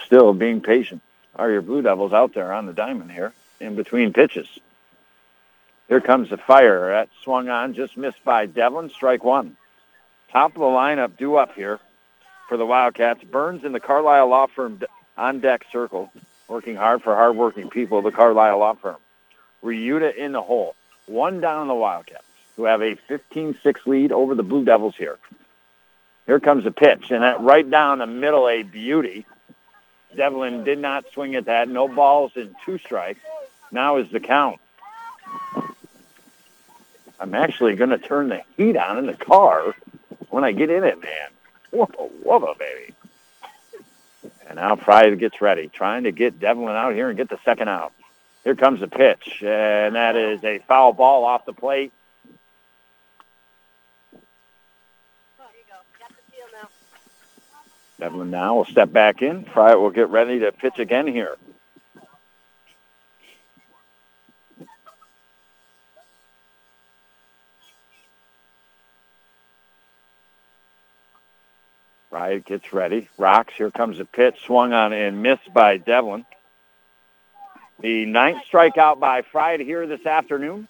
Still 0.04 0.34
being 0.34 0.60
patient 0.60 1.00
are 1.36 1.50
your 1.50 1.62
Blue 1.62 1.82
Devils 1.82 2.12
out 2.12 2.34
there 2.34 2.52
on 2.52 2.66
the 2.66 2.72
diamond 2.72 3.10
here 3.10 3.32
in 3.60 3.76
between 3.76 4.12
pitches. 4.12 4.48
Here 5.93 6.01
comes 6.01 6.31
the 6.31 6.39
fire. 6.39 6.89
That 6.89 7.10
swung 7.23 7.51
on, 7.51 7.74
just 7.74 7.98
missed 7.98 8.24
by 8.24 8.47
Devlin. 8.47 8.89
Strike 8.89 9.23
one. 9.23 9.59
Top 10.31 10.52
of 10.52 10.60
the 10.60 10.64
lineup 10.64 11.19
due 11.19 11.36
up 11.36 11.55
here 11.55 11.81
for 12.48 12.56
the 12.56 12.64
Wildcats. 12.64 13.23
Burns 13.24 13.62
in 13.62 13.73
the 13.73 13.78
Carlisle 13.78 14.27
Law 14.27 14.47
Firm 14.47 14.81
on 15.19 15.40
deck 15.40 15.66
circle, 15.70 16.10
working 16.48 16.77
hard 16.77 17.02
for 17.02 17.14
hardworking 17.14 17.69
people, 17.69 17.98
of 17.98 18.05
the 18.05 18.10
Carlisle 18.10 18.59
Law 18.59 18.73
Firm. 18.73 18.97
Ryuta 19.62 20.16
in 20.16 20.32
the 20.32 20.40
hole. 20.40 20.74
One 21.05 21.43
down 21.43 21.69
the 21.69 21.74
Wildcats, 21.74 22.24
who 22.56 22.64
have 22.64 22.81
a 22.81 22.97
15-6 23.10 23.85
lead 23.85 24.12
over 24.12 24.35
the 24.35 24.43
Blue 24.43 24.64
Devils 24.64 24.97
here. 24.97 25.19
Here 26.24 26.40
comes 26.40 26.64
the 26.64 26.70
pitch, 26.70 27.10
and 27.10 27.23
that 27.23 27.43
right 27.43 27.70
down 27.70 27.98
the 27.98 28.06
middle, 28.06 28.48
a 28.48 28.62
beauty. 28.62 29.27
Devlin 30.16 30.64
did 30.64 30.78
not 30.78 31.05
swing 31.12 31.35
at 31.35 31.44
that. 31.44 31.69
No 31.69 31.86
balls 31.86 32.32
and 32.35 32.55
two 32.64 32.78
strikes. 32.78 33.20
Now 33.70 33.98
is 33.98 34.10
the 34.10 34.20
count. 34.20 34.59
I'm 37.23 37.35
actually 37.36 37.77
going 37.77 37.90
to 37.90 37.99
turn 37.99 38.31
the 38.31 38.43
heat 38.57 38.77
on 38.77 38.99
in 38.99 39.07
the 39.07 39.15
car 39.15 39.77
when 40.31 40.43
I 40.43 40.51
get 40.51 40.70
in 40.70 40.82
it, 40.82 41.01
man. 41.01 41.28
Whoa, 41.70 41.86
whoa, 42.24 42.55
baby. 42.59 42.94
And 44.49 44.57
now 44.57 44.74
Fryatt 44.74 45.20
gets 45.20 45.40
ready, 45.40 45.69
trying 45.69 46.03
to 46.03 46.11
get 46.11 46.40
Devlin 46.40 46.74
out 46.74 46.94
here 46.94 47.09
and 47.09 47.16
get 47.16 47.28
the 47.28 47.39
second 47.44 47.69
out. 47.69 47.93
Here 48.43 48.57
comes 48.57 48.81
the 48.81 48.89
pitch, 48.89 49.40
and 49.40 49.94
that 49.94 50.16
is 50.16 50.43
a 50.43 50.59
foul 50.66 50.93
ball 50.93 51.24
off 51.24 51.47
the 51.47 51.53
plate. 51.53 51.93
Devlin 58.01 58.32
now 58.32 58.57
will 58.57 58.65
step 58.65 58.93
back 58.93 59.23
in. 59.23 59.44
Fryatt 59.44 59.81
will 59.81 59.90
get 59.90 60.09
ready 60.09 60.40
to 60.40 60.51
pitch 60.51 60.81
again 60.81 61.07
here. 61.07 61.36
Fryatt 72.12 72.44
gets 72.44 72.72
ready. 72.74 73.09
Rocks. 73.16 73.55
Here 73.56 73.70
comes 73.70 73.98
a 73.98 74.05
pitch. 74.05 74.36
Swung 74.44 74.74
on 74.74 74.93
and 74.93 75.22
missed 75.22 75.52
by 75.52 75.78
Devlin. 75.78 76.26
The 77.80 78.05
ninth 78.05 78.43
strikeout 78.51 79.01
by 79.01 79.22
Fryatt 79.22 79.60
here 79.60 79.86
this 79.86 80.05
afternoon. 80.05 80.68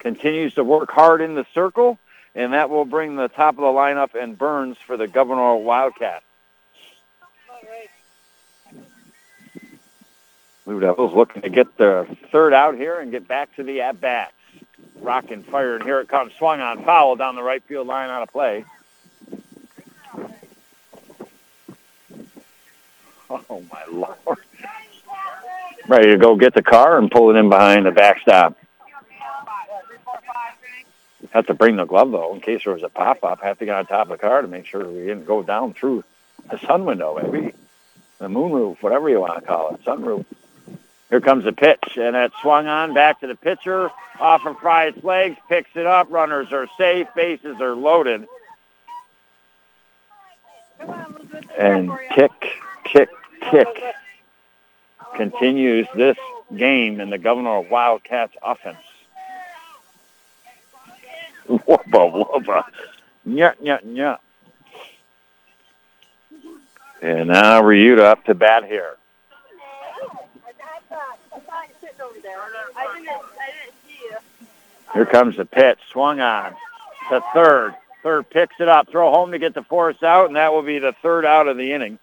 Continues 0.00 0.54
to 0.54 0.64
work 0.64 0.90
hard 0.90 1.20
in 1.20 1.34
the 1.34 1.46
circle, 1.54 1.98
and 2.34 2.52
that 2.52 2.68
will 2.68 2.84
bring 2.84 3.14
the 3.16 3.28
top 3.28 3.54
of 3.54 3.60
the 3.60 3.66
lineup 3.66 4.20
and 4.20 4.36
Burns 4.36 4.76
for 4.76 4.96
the 4.96 5.06
Gouverneur 5.06 5.56
Wildcats. 5.56 6.24
Blue 10.66 10.80
Devils 10.80 11.14
looking 11.14 11.42
to 11.42 11.48
get 11.48 11.76
the 11.76 12.06
third 12.32 12.52
out 12.52 12.74
here 12.74 12.98
and 12.98 13.10
get 13.10 13.28
back 13.28 13.54
to 13.56 13.62
the 13.62 13.82
at-bats. 13.82 14.32
Rock 15.00 15.30
and 15.30 15.46
fire, 15.46 15.76
and 15.76 15.84
here 15.84 16.00
it 16.00 16.08
comes. 16.08 16.32
Swung 16.34 16.60
on, 16.60 16.84
foul 16.84 17.16
down 17.16 17.36
the 17.36 17.42
right 17.42 17.62
field 17.62 17.86
line 17.86 18.10
on 18.10 18.22
a 18.22 18.26
play. 18.26 18.64
Oh, 23.30 23.62
my 23.72 23.82
Lord. 23.90 24.38
Ready 25.88 26.10
to 26.10 26.16
go 26.16 26.36
get 26.36 26.54
the 26.54 26.62
car 26.62 26.98
and 26.98 27.10
pull 27.10 27.30
it 27.30 27.38
in 27.38 27.48
behind 27.48 27.86
the 27.86 27.90
backstop. 27.90 28.56
Have 31.30 31.46
to 31.46 31.54
bring 31.54 31.76
the 31.76 31.84
glove, 31.84 32.12
though, 32.12 32.32
in 32.34 32.40
case 32.40 32.64
there 32.64 32.72
was 32.72 32.82
a 32.82 32.88
pop-up. 32.88 33.42
Have 33.42 33.58
to 33.58 33.64
get 33.64 33.74
on 33.74 33.86
top 33.86 34.02
of 34.02 34.10
the 34.10 34.18
car 34.18 34.42
to 34.42 34.48
make 34.48 34.66
sure 34.66 34.86
we 34.86 35.00
didn't 35.00 35.26
go 35.26 35.42
down 35.42 35.74
through 35.74 36.04
the 36.50 36.58
sun 36.58 36.84
window, 36.84 37.18
maybe. 37.20 37.54
The 38.18 38.28
moon 38.28 38.52
roof, 38.52 38.82
whatever 38.82 39.08
you 39.08 39.20
want 39.20 39.40
to 39.40 39.46
call 39.46 39.74
it, 39.74 39.84
sunroof. 39.84 40.24
Here 41.10 41.20
comes 41.20 41.44
the 41.44 41.52
pitch, 41.52 41.96
and 41.96 42.14
it 42.14 42.32
swung 42.40 42.66
on 42.66 42.94
back 42.94 43.20
to 43.20 43.26
the 43.26 43.34
pitcher. 43.34 43.90
Off 44.20 44.46
of 44.46 44.58
Fryatt's 44.58 45.02
legs, 45.02 45.36
picks 45.48 45.70
it 45.74 45.86
up. 45.86 46.06
Runners 46.10 46.52
are 46.52 46.68
safe. 46.78 47.08
Bases 47.16 47.60
are 47.60 47.74
loaded. 47.74 48.26
And 51.58 51.90
kick, 52.14 52.32
kick, 52.84 53.08
kick 53.50 53.68
continues 55.14 55.86
this 55.94 56.16
game 56.56 57.00
in 57.00 57.10
the 57.10 57.18
Gouverneur 57.18 57.58
of 57.58 57.70
Wildcats 57.70 58.34
offense. 58.42 58.78
Wubba, 61.48 62.26
wubba. 62.26 62.64
Nya, 63.26 63.54
nya, 63.62 63.84
nya. 63.84 64.18
And 67.02 67.28
now 67.28 67.60
Ryuta 67.60 68.00
up 68.00 68.24
to 68.24 68.34
bat 68.34 68.64
here. 68.64 68.96
Here 74.94 75.06
comes 75.06 75.36
the 75.36 75.44
pitch. 75.44 75.78
Swung 75.90 76.20
on 76.20 76.54
to 77.10 77.20
third. 77.34 77.74
Third 78.02 78.30
picks 78.30 78.54
it 78.60 78.68
up. 78.68 78.88
Throw 78.88 79.10
home 79.10 79.32
to 79.32 79.38
get 79.38 79.54
the 79.54 79.62
force 79.62 80.02
out, 80.02 80.26
and 80.26 80.36
that 80.36 80.52
will 80.52 80.62
be 80.62 80.78
the 80.78 80.94
third 81.02 81.26
out 81.26 81.48
of 81.48 81.56
the 81.56 81.72
inning. 81.72 81.98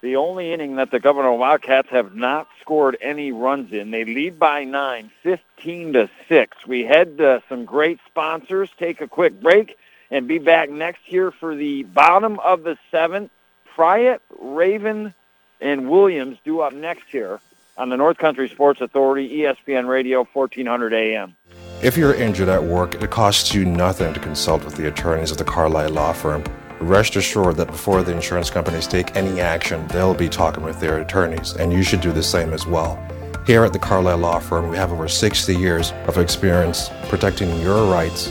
The 0.00 0.16
only 0.16 0.52
inning 0.52 0.76
that 0.76 0.92
the 0.92 1.00
Gouverneur 1.00 1.32
Wildcats 1.32 1.88
have 1.90 2.14
not 2.14 2.46
scored 2.60 2.96
any 3.00 3.32
runs 3.32 3.72
in. 3.72 3.90
They 3.90 4.04
lead 4.04 4.38
by 4.38 4.62
nine, 4.62 5.10
15 5.24 5.94
to 5.94 6.10
6. 6.28 6.66
We 6.66 6.84
had 6.84 7.20
uh, 7.20 7.40
some 7.48 7.64
great 7.64 7.98
sponsors. 8.06 8.70
Take 8.78 9.00
a 9.00 9.08
quick 9.08 9.40
break 9.40 9.76
and 10.10 10.28
be 10.28 10.38
back 10.38 10.70
next 10.70 11.12
year 11.12 11.32
for 11.32 11.56
the 11.56 11.82
bottom 11.82 12.38
of 12.38 12.62
the 12.62 12.78
seventh. 12.92 13.30
Fryatt, 13.76 14.20
Raven, 14.40 15.14
and 15.60 15.90
Williams 15.90 16.38
due 16.44 16.60
up 16.60 16.72
next 16.72 17.04
here 17.08 17.40
on 17.76 17.88
the 17.88 17.96
North 17.96 18.18
Country 18.18 18.48
Sports 18.48 18.80
Authority, 18.80 19.38
ESPN 19.38 19.88
Radio, 19.88 20.24
1400 20.32 20.92
AM. 20.94 21.36
If 21.82 21.96
you're 21.96 22.14
injured 22.14 22.48
at 22.48 22.62
work, 22.62 22.94
it 23.00 23.10
costs 23.10 23.54
you 23.54 23.64
nothing 23.64 24.12
to 24.14 24.20
consult 24.20 24.64
with 24.64 24.76
the 24.76 24.88
attorneys 24.88 25.30
of 25.30 25.38
the 25.38 25.44
Carlisle 25.44 25.90
Law 25.90 26.12
Firm. 26.12 26.44
Rest 26.80 27.16
assured 27.16 27.56
that 27.56 27.66
before 27.66 28.02
the 28.04 28.12
insurance 28.12 28.50
companies 28.50 28.86
take 28.86 29.16
any 29.16 29.40
action, 29.40 29.86
they'll 29.88 30.14
be 30.14 30.28
talking 30.28 30.62
with 30.62 30.78
their 30.78 31.00
attorneys, 31.00 31.54
and 31.54 31.72
you 31.72 31.82
should 31.82 32.00
do 32.00 32.12
the 32.12 32.22
same 32.22 32.52
as 32.52 32.66
well. 32.66 33.02
Here 33.46 33.64
at 33.64 33.72
the 33.72 33.78
Carlisle 33.78 34.18
Law 34.18 34.38
Firm, 34.38 34.68
we 34.68 34.76
have 34.76 34.92
over 34.92 35.08
60 35.08 35.56
years 35.56 35.92
of 36.06 36.18
experience 36.18 36.90
protecting 37.08 37.60
your 37.60 37.90
rights. 37.90 38.30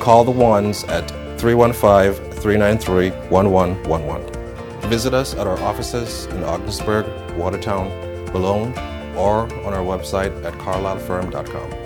Call 0.00 0.24
the 0.24 0.30
ones 0.30 0.82
at 0.84 1.08
315 1.38 2.32
393 2.40 3.10
1111. 3.28 4.90
Visit 4.90 5.14
us 5.14 5.34
at 5.34 5.46
our 5.46 5.58
offices 5.60 6.26
in 6.26 6.42
Ogdensburg, 6.42 7.06
Watertown, 7.36 7.88
Malone, 8.32 8.72
or 9.16 9.42
on 9.64 9.72
our 9.72 9.84
website 9.84 10.44
at 10.44 10.52
carlislefirm.com. 10.54 11.83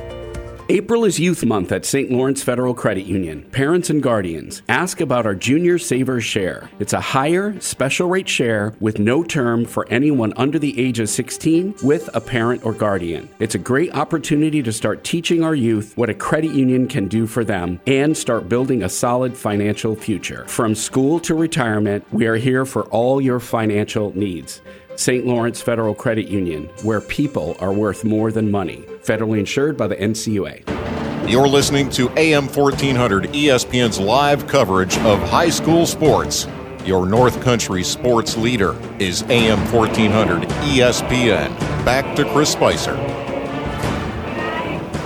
April 0.71 1.07
is 1.07 1.19
Youth 1.19 1.47
Month 1.47 1.73
at 1.73 1.87
St. 1.87 2.11
Lawrence 2.11 2.43
Federal 2.43 2.75
Credit 2.75 3.07
Union. 3.07 3.43
Parents 3.53 3.89
and 3.89 4.03
guardians, 4.03 4.61
ask 4.69 5.01
about 5.01 5.25
our 5.25 5.35
Junior 5.35 5.79
Savers 5.79 6.25
Share. 6.25 6.69
It's 6.79 6.93
a 6.93 7.01
higher, 7.01 7.59
special 7.59 8.11
rate 8.11 8.29
share 8.29 8.75
with 8.79 8.99
no 8.99 9.25
term 9.25 9.65
for 9.65 9.89
anyone 9.89 10.35
under 10.37 10.59
the 10.59 10.79
age 10.79 11.01
of 11.01 11.09
16 11.09 11.77
with 11.83 12.11
a 12.13 12.21
parent 12.21 12.67
or 12.67 12.75
guardian. 12.75 13.31
It's 13.39 13.55
a 13.55 13.59
great 13.59 13.95
opportunity 13.95 14.63
to 14.63 14.71
start 14.71 15.05
teaching 15.05 15.43
our 15.43 15.55
youth 15.55 15.97
what 15.97 16.11
a 16.11 16.15
credit 16.15 16.51
union 16.51 16.87
can 16.87 17.09
do 17.09 17.27
for 17.27 17.45
them 17.45 17.81
and 17.87 18.15
start 18.15 18.51
building 18.51 18.83
a 18.83 18.91
solid 18.91 19.39
financial 19.39 19.97
future. 19.97 20.45
From 20.49 20.75
school 20.75 21.19
to 21.21 21.35
retirement, 21.35 22.05
we 22.13 22.27
are 22.27 22.37
here 22.37 22.67
for 22.67 22.83
all 22.89 23.23
your 23.23 23.41
financial 23.41 24.15
needs. 24.15 24.61
St. 24.99 25.25
Lawrence 25.25 25.63
Federal 25.63 25.95
Credit 25.95 26.27
Union, 26.27 26.69
where 26.83 27.01
people 27.01 27.57
are 27.61 27.73
worth 27.73 28.05
more 28.05 28.33
than 28.33 28.51
money. 28.51 28.79
Federally 29.05 29.39
insured 29.39 29.77
by 29.77 29.87
the 29.87 29.95
NCUA. 29.95 31.31
You're 31.31 31.47
listening 31.47 31.89
to 31.91 32.11
AM 32.19 32.49
1400 32.49 33.27
ESPN's 33.27 34.01
live 34.01 34.49
coverage 34.49 34.99
of 34.99 35.21
high 35.21 35.51
school 35.51 35.87
sports. 35.87 36.49
Your 36.85 37.07
North 37.07 37.41
Country 37.43 37.85
sports 37.85 38.37
leader 38.37 38.77
is 38.99 39.23
AM 39.29 39.61
1400 39.73 40.49
ESPN. 40.49 41.57
Back 41.85 42.17
to 42.17 42.25
Chris 42.33 42.51
Spicer. 42.51 42.97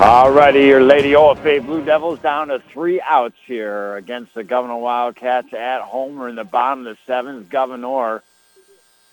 All 0.01 0.31
righty, 0.31 0.61
your 0.61 0.83
Lady 0.83 1.13
OFA 1.13 1.65
Blue 1.67 1.85
Devils 1.85 2.19
down 2.21 2.49
to 2.49 2.61
three 2.61 2.99
outs 3.03 3.37
here 3.45 3.97
against 3.97 4.33
the 4.33 4.43
Gouverneur 4.43 4.79
Wildcats 4.79 5.53
at 5.53 5.83
home. 5.83 6.17
We're 6.19 6.31
in 6.31 6.37
the 6.37 6.45
bottom 6.45 6.87
of 6.87 6.97
the 6.97 6.99
seventh. 7.07 7.51
Gouverneur 7.51 8.23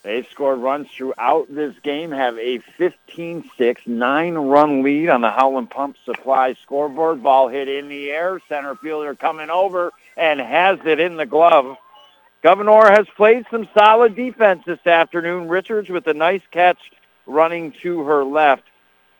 They've 0.01 0.27
scored 0.31 0.59
runs 0.59 0.87
throughout 0.89 1.53
this 1.53 1.75
game, 1.83 2.11
have 2.11 2.37
a 2.37 2.59
15-6, 2.79 3.85
nine-run 3.85 4.81
lead 4.81 5.09
on 5.09 5.21
the 5.21 5.29
Howland 5.29 5.69
Pump 5.69 5.97
Supply 6.05 6.53
scoreboard. 6.61 7.21
Ball 7.21 7.49
hit 7.49 7.67
in 7.67 7.89
the 7.89 8.09
air. 8.09 8.39
Center 8.47 8.75
fielder 8.75 9.13
coming 9.15 9.49
over 9.49 9.91
and 10.15 10.39
has 10.39 10.79
it 10.85 11.01
in 11.01 11.17
the 11.17 11.25
glove. 11.25 11.77
Gouverneur 12.41 12.91
has 12.91 13.07
played 13.17 13.45
some 13.51 13.67
solid 13.77 14.15
defense 14.15 14.63
this 14.65 14.85
afternoon. 14.87 15.49
Richards 15.49 15.89
with 15.89 16.07
a 16.07 16.13
nice 16.13 16.43
catch 16.49 16.79
running 17.25 17.73
to 17.81 18.03
her 18.03 18.23
left. 18.23 18.63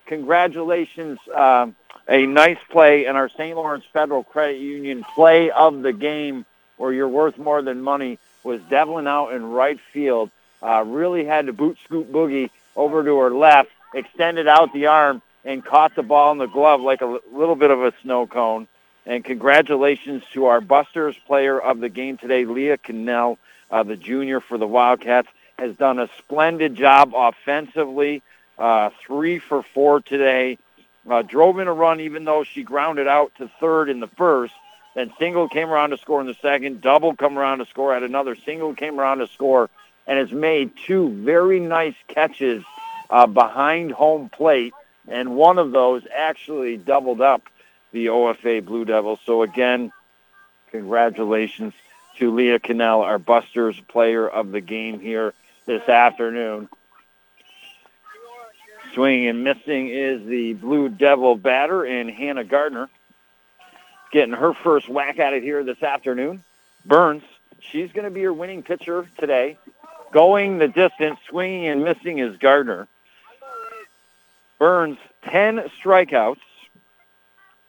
Congratulations, 0.06 1.18
uh, 1.28 1.68
a 2.08 2.26
nice 2.26 2.58
play 2.70 3.04
in 3.04 3.16
our 3.16 3.28
St. 3.28 3.54
Lawrence 3.54 3.84
Federal 3.92 4.24
Credit 4.24 4.58
Union 4.58 5.04
play 5.14 5.50
of 5.50 5.82
the 5.82 5.92
game 5.92 6.46
where 6.78 6.92
you're 6.92 7.06
worth 7.06 7.36
more 7.36 7.60
than 7.60 7.82
money 7.82 8.18
was 8.42 8.62
Devlin 8.70 9.06
out 9.06 9.34
in 9.34 9.44
right 9.44 9.78
field 9.92 10.30
uh, 10.62 10.84
really 10.86 11.24
had 11.24 11.46
to 11.46 11.52
boot 11.52 11.78
scoop 11.84 12.10
boogie 12.10 12.50
over 12.76 13.02
to 13.04 13.18
her 13.18 13.30
left, 13.30 13.70
extended 13.94 14.46
out 14.48 14.72
the 14.72 14.86
arm, 14.86 15.22
and 15.44 15.64
caught 15.64 15.94
the 15.94 16.02
ball 16.02 16.32
in 16.32 16.38
the 16.38 16.46
glove 16.46 16.80
like 16.80 17.00
a 17.00 17.18
little 17.32 17.56
bit 17.56 17.70
of 17.70 17.82
a 17.82 17.92
snow 18.02 18.26
cone. 18.26 18.68
And 19.06 19.24
congratulations 19.24 20.22
to 20.34 20.46
our 20.46 20.60
Busters 20.60 21.16
player 21.26 21.58
of 21.58 21.80
the 21.80 21.88
game 21.88 22.18
today, 22.18 22.44
Leah 22.44 22.78
Cannell, 22.78 23.38
uh, 23.70 23.82
the 23.82 23.96
junior 23.96 24.40
for 24.40 24.58
the 24.58 24.66
Wildcats, 24.66 25.28
has 25.58 25.74
done 25.76 25.98
a 25.98 26.08
splendid 26.18 26.74
job 26.74 27.12
offensively. 27.14 28.22
Uh, 28.58 28.90
three 29.06 29.38
for 29.38 29.62
four 29.62 30.00
today. 30.00 30.58
Uh, 31.08 31.22
drove 31.22 31.58
in 31.58 31.66
a 31.66 31.72
run 31.72 32.00
even 32.00 32.24
though 32.24 32.44
she 32.44 32.62
grounded 32.62 33.08
out 33.08 33.32
to 33.36 33.50
third 33.58 33.88
in 33.88 34.00
the 34.00 34.06
first. 34.06 34.52
Then 34.94 35.12
single 35.18 35.48
came 35.48 35.70
around 35.70 35.90
to 35.90 35.98
score 35.98 36.20
in 36.20 36.26
the 36.26 36.36
second. 36.42 36.82
Double 36.82 37.16
come 37.16 37.38
around 37.38 37.58
to 37.58 37.66
score. 37.66 37.94
Had 37.94 38.02
another 38.02 38.36
single 38.36 38.74
came 38.74 39.00
around 39.00 39.18
to 39.18 39.28
score 39.28 39.70
and 40.10 40.18
has 40.18 40.32
made 40.32 40.72
two 40.88 41.08
very 41.22 41.60
nice 41.60 41.94
catches 42.08 42.64
uh, 43.10 43.28
behind 43.28 43.92
home 43.92 44.28
plate, 44.28 44.74
and 45.06 45.36
one 45.36 45.56
of 45.56 45.70
those 45.70 46.02
actually 46.12 46.76
doubled 46.76 47.20
up 47.20 47.42
the 47.92 48.06
OFA 48.06 48.64
Blue 48.64 48.84
Devils. 48.84 49.20
So 49.24 49.42
again, 49.42 49.92
congratulations 50.72 51.74
to 52.18 52.34
Leah 52.34 52.58
Cannell, 52.58 53.02
our 53.02 53.20
Busters 53.20 53.78
player 53.86 54.28
of 54.28 54.50
the 54.50 54.60
game 54.60 54.98
here 54.98 55.32
this 55.66 55.88
afternoon. 55.88 56.68
Swinging 58.92 59.28
and 59.28 59.44
missing 59.44 59.90
is 59.90 60.26
the 60.26 60.54
Blue 60.54 60.88
Devil 60.88 61.36
batter 61.36 61.84
in 61.84 62.08
Hannah 62.08 62.42
Gardner. 62.42 62.88
Getting 64.10 64.34
her 64.34 64.54
first 64.54 64.88
whack 64.88 65.20
at 65.20 65.34
it 65.34 65.44
here 65.44 65.62
this 65.62 65.84
afternoon. 65.84 66.42
Burns, 66.84 67.22
she's 67.60 67.92
going 67.92 68.06
to 68.06 68.10
be 68.10 68.22
your 68.22 68.32
winning 68.32 68.64
pitcher 68.64 69.08
today 69.16 69.56
going 70.12 70.58
the 70.58 70.68
distance, 70.68 71.18
swinging 71.28 71.66
and 71.66 71.84
missing 71.84 72.18
is 72.18 72.36
Gardner. 72.36 72.88
Burns, 74.58 74.98
10 75.24 75.70
strikeouts, 75.82 76.40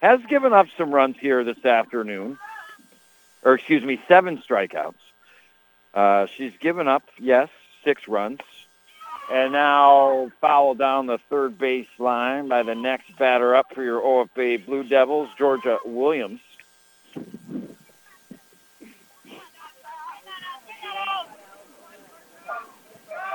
has 0.01 0.19
given 0.27 0.51
up 0.51 0.67
some 0.77 0.91
runs 0.91 1.15
here 1.19 1.43
this 1.43 1.63
afternoon, 1.63 2.37
or 3.43 3.53
excuse 3.53 3.83
me, 3.83 4.01
seven 4.07 4.37
strikeouts. 4.37 4.95
Uh, 5.93 6.25
she's 6.25 6.53
given 6.59 6.87
up, 6.87 7.03
yes, 7.19 7.49
six 7.83 8.07
runs. 8.07 8.41
And 9.31 9.53
now 9.53 10.31
foul 10.41 10.73
down 10.75 11.05
the 11.05 11.19
third 11.29 11.57
base 11.57 11.87
line 11.97 12.49
by 12.49 12.63
the 12.63 12.75
next 12.75 13.15
batter 13.17 13.55
up 13.55 13.73
for 13.73 13.83
your 13.83 14.01
OFA 14.01 14.65
Blue 14.65 14.83
Devils, 14.83 15.29
Georgia 15.37 15.77
Williams. 15.85 16.41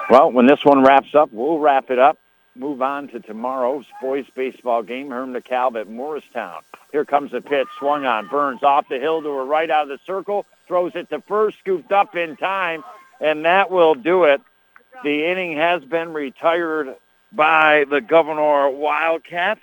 Well, 0.09 0.31
when 0.31 0.47
this 0.47 0.65
one 0.65 0.85
wraps 0.85 1.15
up, 1.15 1.31
we'll 1.33 1.59
wrap 1.59 1.91
it 1.91 1.99
up. 1.99 2.19
Move 2.55 2.81
on 2.81 3.09
to 3.09 3.21
tomorrow's 3.21 3.87
boys 4.01 4.25
baseball 4.35 4.83
game, 4.83 5.11
Hermon 5.11 5.41
DeKalb 5.41 5.79
at 5.79 5.89
Morristown. 5.89 6.63
Here 6.93 7.05
comes 7.05 7.33
the 7.33 7.41
pitch, 7.41 7.67
swung 7.79 8.07
on, 8.07 8.29
Burns 8.29 8.63
off 8.63 8.89
the 8.89 8.99
hill 8.99 9.21
to 9.21 9.29
her 9.29 9.45
right 9.45 9.69
out 9.69 9.83
of 9.83 9.89
the 9.89 9.99
circle, 10.07 10.47
throws 10.67 10.93
it 10.95 11.11
to 11.11 11.21
first, 11.23 11.59
scooped 11.59 11.93
up 11.93 12.15
in 12.15 12.37
time, 12.37 12.83
and 13.21 13.45
that 13.45 13.71
will 13.71 13.95
do 13.95 14.25
it. 14.25 14.41
The 15.03 15.27
inning 15.27 15.57
has 15.57 15.85
been 15.85 16.13
retired 16.15 16.95
by 17.33 17.85
the 17.91 18.01
Gouverneur 18.01 18.71
Wildcats, 18.71 19.61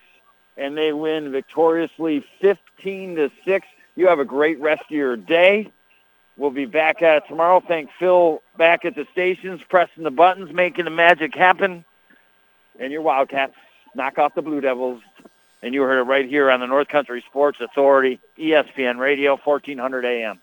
and 0.58 0.78
they 0.78 0.94
win 0.94 1.32
victoriously 1.32 2.24
15 2.42 3.16
to 3.16 3.32
6. 3.44 3.68
You 3.96 4.08
have 4.08 4.20
a 4.20 4.26
great 4.26 4.60
rest 4.60 4.84
of 4.84 4.92
your 4.92 5.16
day. 5.16 5.72
We'll 6.38 6.52
be 6.52 6.66
back 6.66 7.02
at 7.02 7.18
it 7.18 7.24
tomorrow. 7.28 7.62
Thank 7.66 7.90
Phil 8.00 8.42
back 8.58 8.86
at 8.86 8.96
the 8.96 9.06
stations, 9.12 9.62
pressing 9.68 10.04
the 10.04 10.12
buttons, 10.12 10.52
making 10.52 10.86
the 10.86 10.92
magic 10.92 11.36
happen. 11.36 11.86
And 12.80 12.92
your 12.92 13.02
Wildcats 13.02 13.54
knock 13.96 14.18
off 14.18 14.34
the 14.34 14.42
Blue 14.42 14.62
Devils. 14.62 15.02
And 15.62 15.74
you 15.74 15.84
heard 15.84 16.00
it 16.00 16.04
right 16.04 16.28
here 16.28 16.52
on 16.52 16.60
the 16.60 16.66
North 16.66 16.90
Country 16.90 17.24
Sports 17.30 17.62
Authority, 17.62 18.20
ESPN 18.38 18.98
Radio, 18.98 19.38
1400 19.38 20.06
AM. 20.06 20.42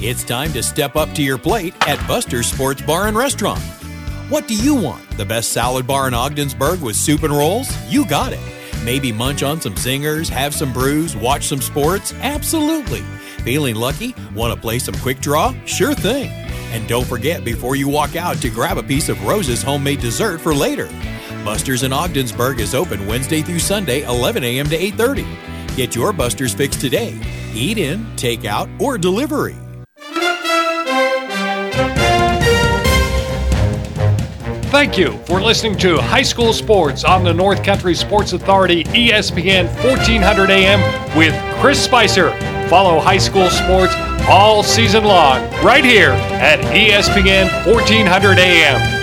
It's 0.00 0.24
time 0.24 0.52
to 0.54 0.62
step 0.62 0.96
up 0.96 1.12
to 1.14 1.22
your 1.22 1.36
plate 1.36 1.74
at 1.86 2.04
Buster's 2.08 2.46
Sports 2.46 2.80
Bar 2.80 3.08
and 3.08 3.16
Restaurant. 3.16 3.60
What 4.30 4.48
do 4.48 4.54
you 4.56 4.74
want? 4.74 5.08
The 5.18 5.24
best 5.26 5.52
salad 5.52 5.86
bar 5.86 6.08
in 6.08 6.14
Ogdensburg 6.14 6.80
with 6.80 6.96
soup 6.96 7.22
and 7.22 7.32
rolls? 7.32 7.68
You 7.92 8.06
got 8.06 8.32
it. 8.32 8.40
Maybe 8.82 9.12
munch 9.12 9.42
on 9.42 9.60
some 9.60 9.74
zingers, 9.74 10.28
have 10.28 10.54
some 10.54 10.72
brews, 10.72 11.14
watch 11.14 11.44
some 11.46 11.60
sports? 11.60 12.14
Absolutely. 12.14 13.02
Feeling 13.44 13.76
lucky? 13.76 14.14
Want 14.34 14.54
to 14.54 14.60
play 14.60 14.78
some 14.78 14.94
quick 14.96 15.20
draw? 15.20 15.54
Sure 15.64 15.94
thing. 15.94 16.30
And 16.72 16.86
don't 16.86 17.06
forget 17.06 17.42
before 17.42 17.74
you 17.74 17.88
walk 17.88 18.14
out 18.14 18.36
to 18.42 18.50
grab 18.50 18.76
a 18.76 18.82
piece 18.82 19.08
of 19.08 19.24
Rose's 19.24 19.62
homemade 19.62 20.00
dessert 20.00 20.42
for 20.42 20.54
later. 20.54 20.90
Buster's 21.42 21.82
in 21.82 21.90
Ogdensburg 21.90 22.60
is 22.60 22.74
open 22.74 23.06
Wednesday 23.06 23.40
through 23.40 23.60
Sunday, 23.60 24.02
11 24.02 24.44
a.m. 24.44 24.66
to 24.68 24.76
8:30. 24.76 25.24
Get 25.74 25.94
your 25.94 26.12
Buster's 26.12 26.52
fix 26.52 26.76
today. 26.76 27.18
Eat 27.54 27.78
in, 27.78 28.06
take 28.16 28.44
out, 28.44 28.68
or 28.78 28.98
delivery. 28.98 29.56
Thank 34.70 34.98
you 34.98 35.16
for 35.24 35.40
listening 35.40 35.78
to 35.78 35.96
High 35.96 36.22
School 36.22 36.52
Sports 36.52 37.04
on 37.04 37.24
the 37.24 37.32
North 37.32 37.64
Country 37.64 37.94
Sports 37.94 38.34
Authority 38.34 38.84
ESPN 38.84 39.64
1400 39.82 40.50
AM 40.50 41.16
with 41.16 41.34
Chris 41.60 41.82
Spicer. 41.82 42.36
Follow 42.70 43.00
high 43.00 43.18
school 43.18 43.50
sports 43.50 43.92
all 44.28 44.62
season 44.62 45.02
long 45.02 45.40
right 45.64 45.84
here 45.84 46.12
at 46.12 46.60
ESPN 46.72 47.66
1400 47.66 48.38
AM. 48.38 48.99